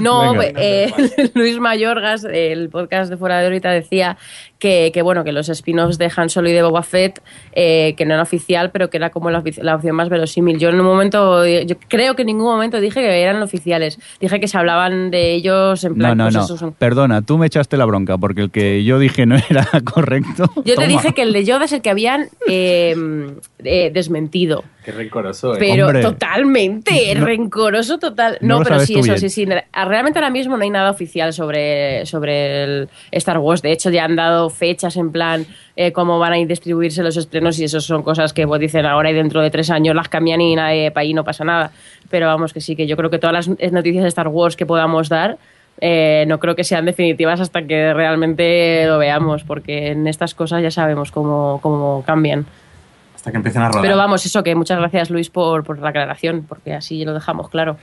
No, 0.34 0.34
eh, 0.42 0.92
Luis 1.34 1.58
Mayorgas, 1.58 2.24
el 2.24 2.68
podcast 2.70 3.10
de 3.10 3.16
Fuera 3.16 3.40
de 3.40 3.46
Órbita, 3.48 3.70
decía 3.70 4.16
que, 4.58 4.90
que, 4.92 5.00
bueno, 5.02 5.24
que 5.24 5.32
los 5.32 5.48
spin-offs 5.48 5.96
de 5.96 6.10
Han 6.14 6.28
Solo 6.28 6.48
y 6.50 6.52
de 6.52 6.62
Boba 6.62 6.82
Fett, 6.82 7.22
eh, 7.52 7.94
que 7.96 8.04
no 8.04 8.12
eran 8.12 8.22
oficial, 8.22 8.70
pero 8.70 8.90
que 8.90 8.98
era 8.98 9.10
como 9.10 9.30
la, 9.30 9.42
la 9.62 9.76
opción 9.76 9.96
más 9.96 10.08
verosímil. 10.10 10.58
Yo 10.58 10.68
en 10.68 10.78
un 10.80 10.84
momento, 10.86 11.46
yo 11.46 11.76
creo 11.88 12.14
que 12.14 12.22
en 12.22 12.26
ningún 12.26 12.44
momento 12.46 12.78
dije 12.80 13.00
que 13.00 13.22
eran 13.22 13.42
oficiales. 13.42 13.98
Dije 14.20 14.38
que 14.38 14.48
se 14.48 14.58
hablaban 14.58 15.10
de 15.10 15.32
ellos 15.32 15.82
en 15.84 15.94
plan. 15.94 16.18
No, 16.18 16.30
no, 16.30 16.40
no. 16.40 16.46
son- 16.46 16.72
Perdona, 16.74 17.22
tú 17.22 17.38
me 17.38 17.46
echaste 17.46 17.76
la 17.78 17.86
bronca 17.86 18.18
porque 18.18 18.42
el 18.42 18.50
que 18.50 18.84
yo 18.84 18.98
dije 18.98 19.24
no 19.24 19.36
era 19.48 19.66
correcto. 19.84 20.50
Yo 20.64 20.76
te 20.76 20.86
dije 20.86 21.12
que 21.14 21.22
el 21.22 21.32
de 21.32 21.44
Yoda 21.44 21.64
es 21.64 21.72
el 21.72 21.80
que 21.80 21.90
habían 21.90 22.28
eh, 22.46 22.94
eh, 23.64 23.90
desmentido. 23.94 24.64
Qué 24.84 24.92
rencoroso, 24.92 25.54
¿eh? 25.54 25.58
Pero 25.58 25.86
Hombre. 25.86 26.00
totalmente, 26.02 27.14
No- 27.14 27.26
rencoroso 27.26 27.98
total. 27.98 28.38
no 28.40 28.62
pero 28.62 28.80
sí, 28.80 28.94
eso, 28.94 29.02
bien. 29.02 29.18
sí, 29.18 29.28
sí. 29.28 29.46
Ah, 29.72 29.84
Realmente 29.84 30.18
ahora 30.18 30.30
mismo 30.30 30.56
no 30.56 30.62
hay 30.62 30.70
nada 30.70 30.90
oficial 30.90 31.32
sobre, 31.32 32.06
sobre 32.06 32.64
el 32.64 32.88
Star 33.12 33.38
Wars. 33.38 33.62
De 33.62 33.72
hecho, 33.72 33.90
ya 33.90 34.04
han 34.04 34.16
dado 34.16 34.48
fechas 34.50 34.96
en 34.96 35.12
plan 35.12 35.44
eh, 35.76 35.92
cómo 35.92 36.18
van 36.18 36.32
a 36.32 36.38
ir 36.38 36.46
distribuirse 36.48 37.02
los 37.02 37.16
estrenos 37.16 37.58
y 37.60 37.64
eso 37.64 37.80
son 37.80 38.02
cosas 38.02 38.32
que 38.32 38.46
pues, 38.46 38.60
dicen 38.60 38.86
ahora 38.86 39.10
y 39.10 39.14
dentro 39.14 39.42
de 39.42 39.50
tres 39.50 39.70
años 39.70 39.94
las 39.94 40.08
cambian 40.08 40.40
y 40.40 40.54
nadie, 40.56 40.90
para 40.90 41.02
ahí 41.02 41.12
no 41.14 41.24
pasa 41.24 41.44
nada. 41.44 41.70
Pero 42.08 42.26
vamos, 42.26 42.52
que 42.52 42.60
sí, 42.60 42.74
que 42.74 42.86
yo 42.86 42.96
creo 42.96 43.10
que 43.10 43.18
todas 43.18 43.46
las 43.48 43.72
noticias 43.72 44.02
de 44.02 44.08
Star 44.08 44.28
Wars 44.28 44.56
que 44.56 44.66
podamos 44.66 45.08
dar 45.08 45.36
eh, 45.82 46.24
no 46.28 46.38
creo 46.40 46.54
que 46.56 46.64
sean 46.64 46.84
definitivas 46.84 47.40
hasta 47.40 47.62
que 47.66 47.94
realmente 47.94 48.84
lo 48.86 48.98
veamos, 48.98 49.44
porque 49.44 49.88
en 49.88 50.06
estas 50.08 50.34
cosas 50.34 50.62
ya 50.62 50.70
sabemos 50.70 51.10
cómo, 51.10 51.58
cómo 51.62 52.02
cambian. 52.06 52.44
Hasta 53.20 53.30
que 53.32 53.36
empiecen 53.36 53.60
a 53.60 53.68
rodar. 53.68 53.82
Pero 53.82 53.98
vamos, 53.98 54.24
eso 54.24 54.42
que 54.42 54.54
muchas 54.54 54.78
gracias 54.78 55.10
Luis 55.10 55.28
por, 55.28 55.62
por 55.62 55.78
la 55.78 55.90
aclaración, 55.90 56.46
porque 56.48 56.72
así 56.72 57.04
lo 57.04 57.12
dejamos 57.12 57.50
claro. 57.50 57.76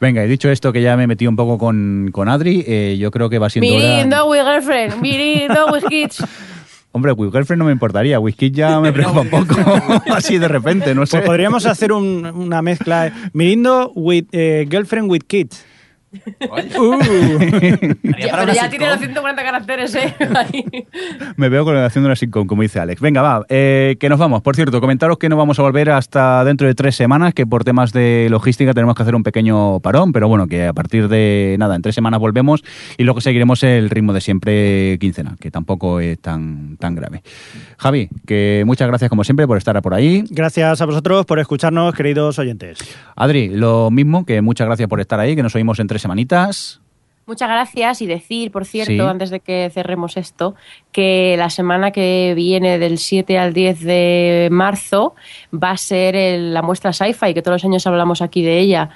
Venga, 0.00 0.24
y 0.24 0.28
dicho 0.28 0.48
esto, 0.50 0.72
que 0.72 0.80
ya 0.80 0.96
me 0.96 1.04
he 1.04 1.06
metido 1.06 1.30
un 1.30 1.36
poco 1.36 1.58
con, 1.58 2.08
con 2.10 2.28
Adri, 2.30 2.64
eh, 2.66 2.96
yo 2.98 3.10
creo 3.10 3.28
que 3.28 3.38
va 3.38 3.50
siendo 3.50 3.70
hora... 3.72 3.78
Mirindo 3.86 4.26
with 4.30 4.40
girlfriend, 4.42 5.00
Mirindo 5.02 5.66
with 5.72 5.84
kids. 5.90 6.24
Hombre, 6.92 7.12
with 7.12 7.30
girlfriend 7.32 7.58
no 7.58 7.66
me 7.66 7.72
importaría, 7.72 8.18
whisky 8.18 8.50
ya 8.50 8.80
me 8.80 8.92
preocupa 8.94 9.20
un 9.20 9.28
poco, 9.30 9.54
así 10.12 10.38
de 10.38 10.48
repente, 10.48 10.94
no 10.94 11.04
sé. 11.06 11.18
Pues 11.18 11.26
podríamos 11.26 11.66
hacer 11.66 11.92
un- 11.92 12.24
una 12.26 12.62
mezcla. 12.62 13.06
eh, 13.08 13.12
Mirindo 13.34 13.92
with 13.94 14.24
eh, 14.32 14.66
girlfriend 14.70 15.10
with 15.10 15.22
kids. 15.26 15.64
Uh. 16.78 16.98
Ya, 18.18 18.36
pero 18.36 18.52
ya 18.52 18.68
tiene 18.68 18.86
los 18.86 18.98
sitcom. 18.98 19.12
140 19.24 19.42
caracteres, 19.42 19.94
¿eh? 19.94 20.14
Ahí. 20.36 20.64
Me 21.36 21.48
veo 21.48 21.64
con- 21.64 21.76
haciendo 21.76 22.08
una 22.08 22.16
sitcom, 22.16 22.46
como 22.46 22.62
dice 22.62 22.80
Alex. 22.80 23.00
Venga, 23.00 23.22
va, 23.22 23.44
eh, 23.48 23.96
que 23.98 24.08
nos 24.08 24.18
vamos. 24.18 24.42
Por 24.42 24.54
cierto, 24.56 24.80
comentaros 24.80 25.18
que 25.18 25.28
no 25.28 25.36
vamos 25.36 25.58
a 25.58 25.62
volver 25.62 25.90
hasta 25.90 26.44
dentro 26.44 26.66
de 26.66 26.74
tres 26.74 26.94
semanas, 26.96 27.34
que 27.34 27.46
por 27.46 27.64
temas 27.64 27.92
de 27.92 28.28
logística 28.30 28.74
tenemos 28.74 28.94
que 28.94 29.02
hacer 29.02 29.14
un 29.14 29.22
pequeño 29.22 29.80
parón, 29.80 30.12
pero 30.12 30.28
bueno, 30.28 30.46
que 30.46 30.66
a 30.66 30.72
partir 30.72 31.08
de 31.08 31.56
nada, 31.58 31.76
en 31.76 31.82
tres 31.82 31.94
semanas 31.94 32.20
volvemos 32.20 32.62
y 32.98 33.04
luego 33.04 33.20
seguiremos 33.20 33.62
el 33.62 33.88
ritmo 33.90 34.12
de 34.12 34.20
siempre 34.20 34.98
quincenal, 34.98 35.36
que 35.38 35.50
tampoco 35.50 36.00
es 36.00 36.18
tan, 36.20 36.76
tan 36.78 36.94
grave. 36.94 37.22
Javi, 37.78 38.08
que 38.26 38.62
muchas 38.66 38.88
gracias 38.88 39.08
como 39.08 39.24
siempre 39.24 39.46
por 39.46 39.56
estar 39.58 39.80
por 39.82 39.94
ahí. 39.94 40.24
Gracias 40.30 40.80
a 40.80 40.86
vosotros 40.86 41.24
por 41.26 41.38
escucharnos, 41.38 41.94
queridos 41.94 42.38
oyentes. 42.38 42.78
Adri, 43.16 43.48
lo 43.48 43.90
mismo, 43.90 44.24
que 44.26 44.40
muchas 44.42 44.66
gracias 44.66 44.88
por 44.88 45.00
estar 45.00 45.18
ahí, 45.20 45.34
que 45.36 45.42
nos 45.42 45.54
oímos 45.54 45.78
en 45.80 45.86
tres 45.86 46.01
semanitas. 46.02 46.80
Muchas 47.24 47.48
gracias 47.48 48.02
y 48.02 48.06
decir, 48.06 48.50
por 48.50 48.64
cierto, 48.66 48.92
Sí. 48.92 48.98
antes 49.00 49.30
de 49.30 49.38
que 49.38 49.70
cerremos 49.72 50.16
esto, 50.16 50.56
que 50.90 51.36
la 51.38 51.50
semana 51.50 51.92
que 51.92 52.32
viene 52.34 52.78
del 52.80 52.98
7 52.98 53.38
al 53.38 53.52
10 53.54 53.80
de 53.84 54.48
marzo 54.50 55.14
va 55.54 55.70
a 55.70 55.76
ser 55.76 56.16
el- 56.16 56.52
la 56.52 56.62
muestra 56.62 56.92
sci-fi, 56.92 57.32
que 57.32 57.40
todos 57.40 57.62
los 57.62 57.64
años 57.64 57.86
hablamos 57.86 58.22
aquí 58.22 58.42
de 58.42 58.58
ella 58.58 58.90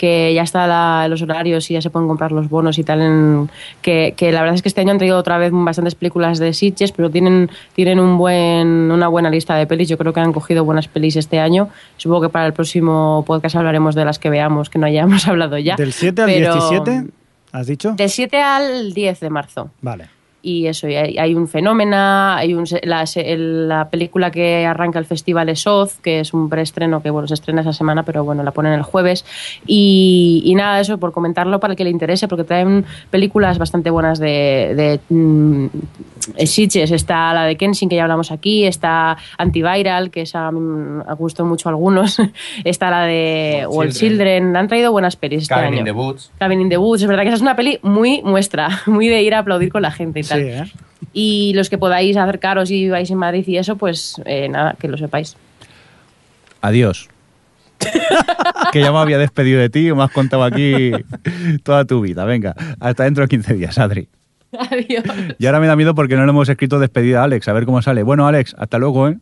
que 0.00 0.32
ya 0.32 0.40
está 0.42 0.66
la- 0.66 1.06
los 1.08 1.20
horarios 1.20 1.70
y 1.70 1.74
ya 1.74 1.82
se 1.82 1.90
pueden 1.90 2.08
comprar 2.08 2.32
los 2.32 2.48
bonos 2.48 2.78
y 2.78 2.84
tal. 2.84 3.02
En, 3.02 3.50
que, 3.82 4.14
que 4.16 4.32
la 4.32 4.40
verdad 4.40 4.54
es 4.54 4.62
que 4.62 4.68
este 4.70 4.80
año 4.80 4.92
han 4.92 4.96
traído 4.96 5.18
otra 5.18 5.36
vez 5.36 5.50
bastantes 5.52 5.94
películas 5.94 6.38
de 6.38 6.54
Sitges, 6.54 6.90
pero 6.92 7.10
tienen, 7.10 7.50
tienen 7.74 8.00
un 8.00 8.16
buen, 8.16 8.90
una 8.90 9.08
buena 9.08 9.28
lista 9.28 9.54
de 9.56 9.66
pelis. 9.66 9.90
Yo 9.90 9.98
creo 9.98 10.14
que 10.14 10.20
han 10.20 10.32
cogido 10.32 10.64
buenas 10.64 10.88
pelis 10.88 11.16
este 11.16 11.38
año. 11.38 11.68
Supongo 11.98 12.22
que 12.22 12.28
para 12.30 12.46
el 12.46 12.54
próximo 12.54 13.24
podcast 13.26 13.56
hablaremos 13.56 13.94
de 13.94 14.06
las 14.06 14.18
que 14.18 14.30
veamos, 14.30 14.70
que 14.70 14.78
no 14.78 14.86
hayamos 14.86 15.28
hablado 15.28 15.58
ya. 15.58 15.76
¿Del 15.76 15.92
7 15.92 16.22
al 16.22 16.28
Pero- 16.30 16.54
17? 16.54 17.04
¿Has 17.52 17.66
dicho? 17.66 17.92
Del 17.92 18.08
7 18.08 18.40
al 18.40 18.94
10 18.94 19.20
de 19.20 19.28
marzo. 19.28 19.70
Vale. 19.82 20.08
Y 20.42 20.66
eso, 20.66 20.88
y 20.88 20.94
hay, 20.96 21.18
hay 21.18 21.34
un 21.34 21.48
fenómeno, 21.48 21.96
hay 21.96 22.54
un, 22.54 22.64
la, 22.82 23.04
la 23.16 23.88
película 23.90 24.30
que 24.30 24.66
arranca 24.66 24.98
el 24.98 25.04
festival 25.04 25.48
es 25.48 25.66
Oz, 25.66 25.98
que 26.00 26.20
es 26.20 26.32
un 26.32 26.48
preestreno 26.48 27.02
que 27.02 27.10
bueno 27.10 27.28
se 27.28 27.34
estrena 27.34 27.60
esa 27.60 27.72
semana, 27.72 28.02
pero 28.04 28.24
bueno, 28.24 28.42
la 28.42 28.50
ponen 28.50 28.72
el 28.72 28.82
jueves. 28.82 29.24
Y, 29.66 30.42
y 30.44 30.54
nada, 30.54 30.80
eso 30.80 30.98
por 30.98 31.12
comentarlo 31.12 31.60
para 31.60 31.72
el 31.72 31.76
que 31.76 31.84
le 31.84 31.90
interese, 31.90 32.28
porque 32.28 32.44
traen 32.44 32.84
películas 33.10 33.58
bastante 33.58 33.90
buenas 33.90 34.18
de, 34.18 35.00
de 35.08 35.14
mm, 35.14 35.66
Sitges. 36.44 36.90
Está 36.90 37.32
la 37.34 37.44
de 37.44 37.56
Kenshin, 37.56 37.88
que 37.88 37.96
ya 37.96 38.02
hablamos 38.02 38.30
aquí, 38.30 38.64
está 38.64 39.16
Antiviral, 39.38 40.10
que 40.10 40.22
esa 40.22 40.48
a 40.48 41.14
gustó 41.14 41.44
mucho 41.44 41.68
a 41.68 41.72
algunos, 41.72 42.18
está 42.64 42.90
la 42.90 43.04
de 43.04 43.66
Wall 43.68 43.92
Children. 43.92 44.10
Children. 44.10 44.56
han 44.56 44.68
traído 44.68 44.92
buenas 44.92 45.16
pelis 45.16 45.42
este 45.42 45.54
Cabin 45.54 45.68
año. 45.74 45.78
in 45.78 45.84
the 45.84 45.92
Woods. 45.92 46.30
Cabin 46.38 46.60
in 46.60 46.68
the 46.68 46.78
Woods, 46.78 47.02
es 47.02 47.08
verdad 47.08 47.22
que 47.22 47.28
esa 47.28 47.36
es 47.36 47.42
una 47.42 47.56
peli 47.56 47.78
muy 47.82 48.22
muestra, 48.22 48.80
muy 48.86 49.08
de 49.08 49.22
ir 49.22 49.34
a 49.34 49.40
aplaudir 49.40 49.70
con 49.70 49.82
la 49.82 49.90
gente 49.90 50.20
y 50.30 50.40
Sí, 50.40 50.50
tal. 50.56 50.66
¿eh? 50.68 50.72
Y 51.12 51.52
los 51.54 51.70
que 51.70 51.78
podáis 51.78 52.16
acercaros 52.16 52.70
y 52.70 52.82
viváis 52.84 53.10
en 53.10 53.18
Madrid 53.18 53.44
y 53.46 53.56
eso, 53.56 53.76
pues 53.76 54.20
eh, 54.26 54.48
nada, 54.48 54.76
que 54.78 54.88
lo 54.88 54.96
sepáis. 54.96 55.36
Adiós. 56.60 57.08
que 58.72 58.80
ya 58.80 58.92
me 58.92 58.98
había 58.98 59.16
despedido 59.18 59.58
de 59.60 59.70
ti 59.70 59.88
y 59.88 59.92
me 59.94 60.02
has 60.02 60.10
contado 60.10 60.44
aquí 60.44 60.92
toda 61.62 61.84
tu 61.86 62.02
vida. 62.02 62.24
Venga, 62.24 62.54
hasta 62.78 63.04
dentro 63.04 63.22
de 63.24 63.28
15 63.28 63.54
días, 63.54 63.78
Adri. 63.78 64.08
Adiós. 64.58 65.04
Y 65.38 65.46
ahora 65.46 65.60
me 65.60 65.66
da 65.66 65.76
miedo 65.76 65.94
porque 65.94 66.16
no 66.16 66.24
le 66.24 66.30
hemos 66.30 66.48
escrito 66.48 66.78
despedida 66.78 67.20
a 67.20 67.24
Alex, 67.24 67.48
a 67.48 67.52
ver 67.54 67.64
cómo 67.64 67.80
sale. 67.82 68.02
Bueno, 68.02 68.26
Alex, 68.26 68.54
hasta 68.58 68.78
luego, 68.78 69.08
¿eh? 69.08 69.18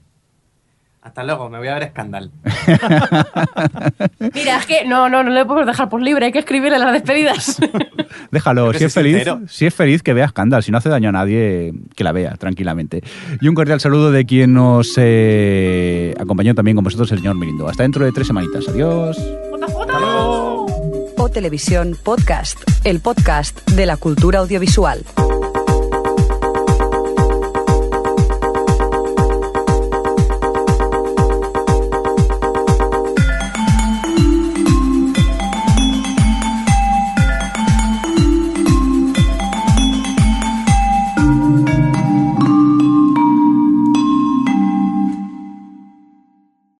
Hasta 1.09 1.25
luego, 1.25 1.49
me 1.49 1.57
voy 1.57 1.69
a 1.69 1.79
ver 1.79 1.89
Scandal. 1.89 2.31
Mira, 4.35 4.59
es 4.59 4.67
que 4.67 4.85
no, 4.85 5.09
no, 5.09 5.23
no 5.23 5.31
le 5.31 5.47
podemos 5.47 5.67
dejar 5.67 5.89
por 5.89 6.03
libre, 6.03 6.27
hay 6.27 6.33
que 6.33 6.41
escribirle 6.41 6.79
las 6.79 6.93
despedidas. 6.93 7.59
Déjalo, 8.31 8.75
si 8.75 8.85
es 8.85 8.93
feliz, 8.93 9.27
si 9.49 9.65
es 9.65 9.75
feliz 9.75 10.03
que 10.03 10.13
vea 10.13 10.29
Scandal, 10.29 10.63
si 10.63 10.71
no 10.71 10.77
hace 10.77 10.91
daño 10.91 11.09
a 11.09 11.13
nadie, 11.13 11.73
que 11.97 12.05
la 12.05 12.13
vea 12.13 12.37
tranquilamente. 12.37 13.03
Y 13.41 13.49
un 13.49 13.55
cordial 13.55 13.81
saludo 13.81 14.13
de 14.13 14.27
quien 14.27 14.53
nos 14.53 14.93
eh, 14.99 16.15
acompañó 16.21 16.55
también 16.55 16.75
con 16.75 16.85
vosotros, 16.85 17.11
el 17.13 17.21
señor 17.21 17.37
Mirindo. 17.37 17.67
Hasta 17.69 17.85
dentro 17.85 18.05
de 18.05 18.13
tres 18.13 18.27
semanitas. 18.27 18.69
Adiós. 18.69 19.17
O 21.17 21.31
Televisión 21.31 21.97
Podcast, 22.05 22.59
el 22.85 23.01
podcast 23.01 23.67
de 23.71 23.87
la 23.87 23.97
cultura 23.97 24.41
audiovisual. 24.41 25.07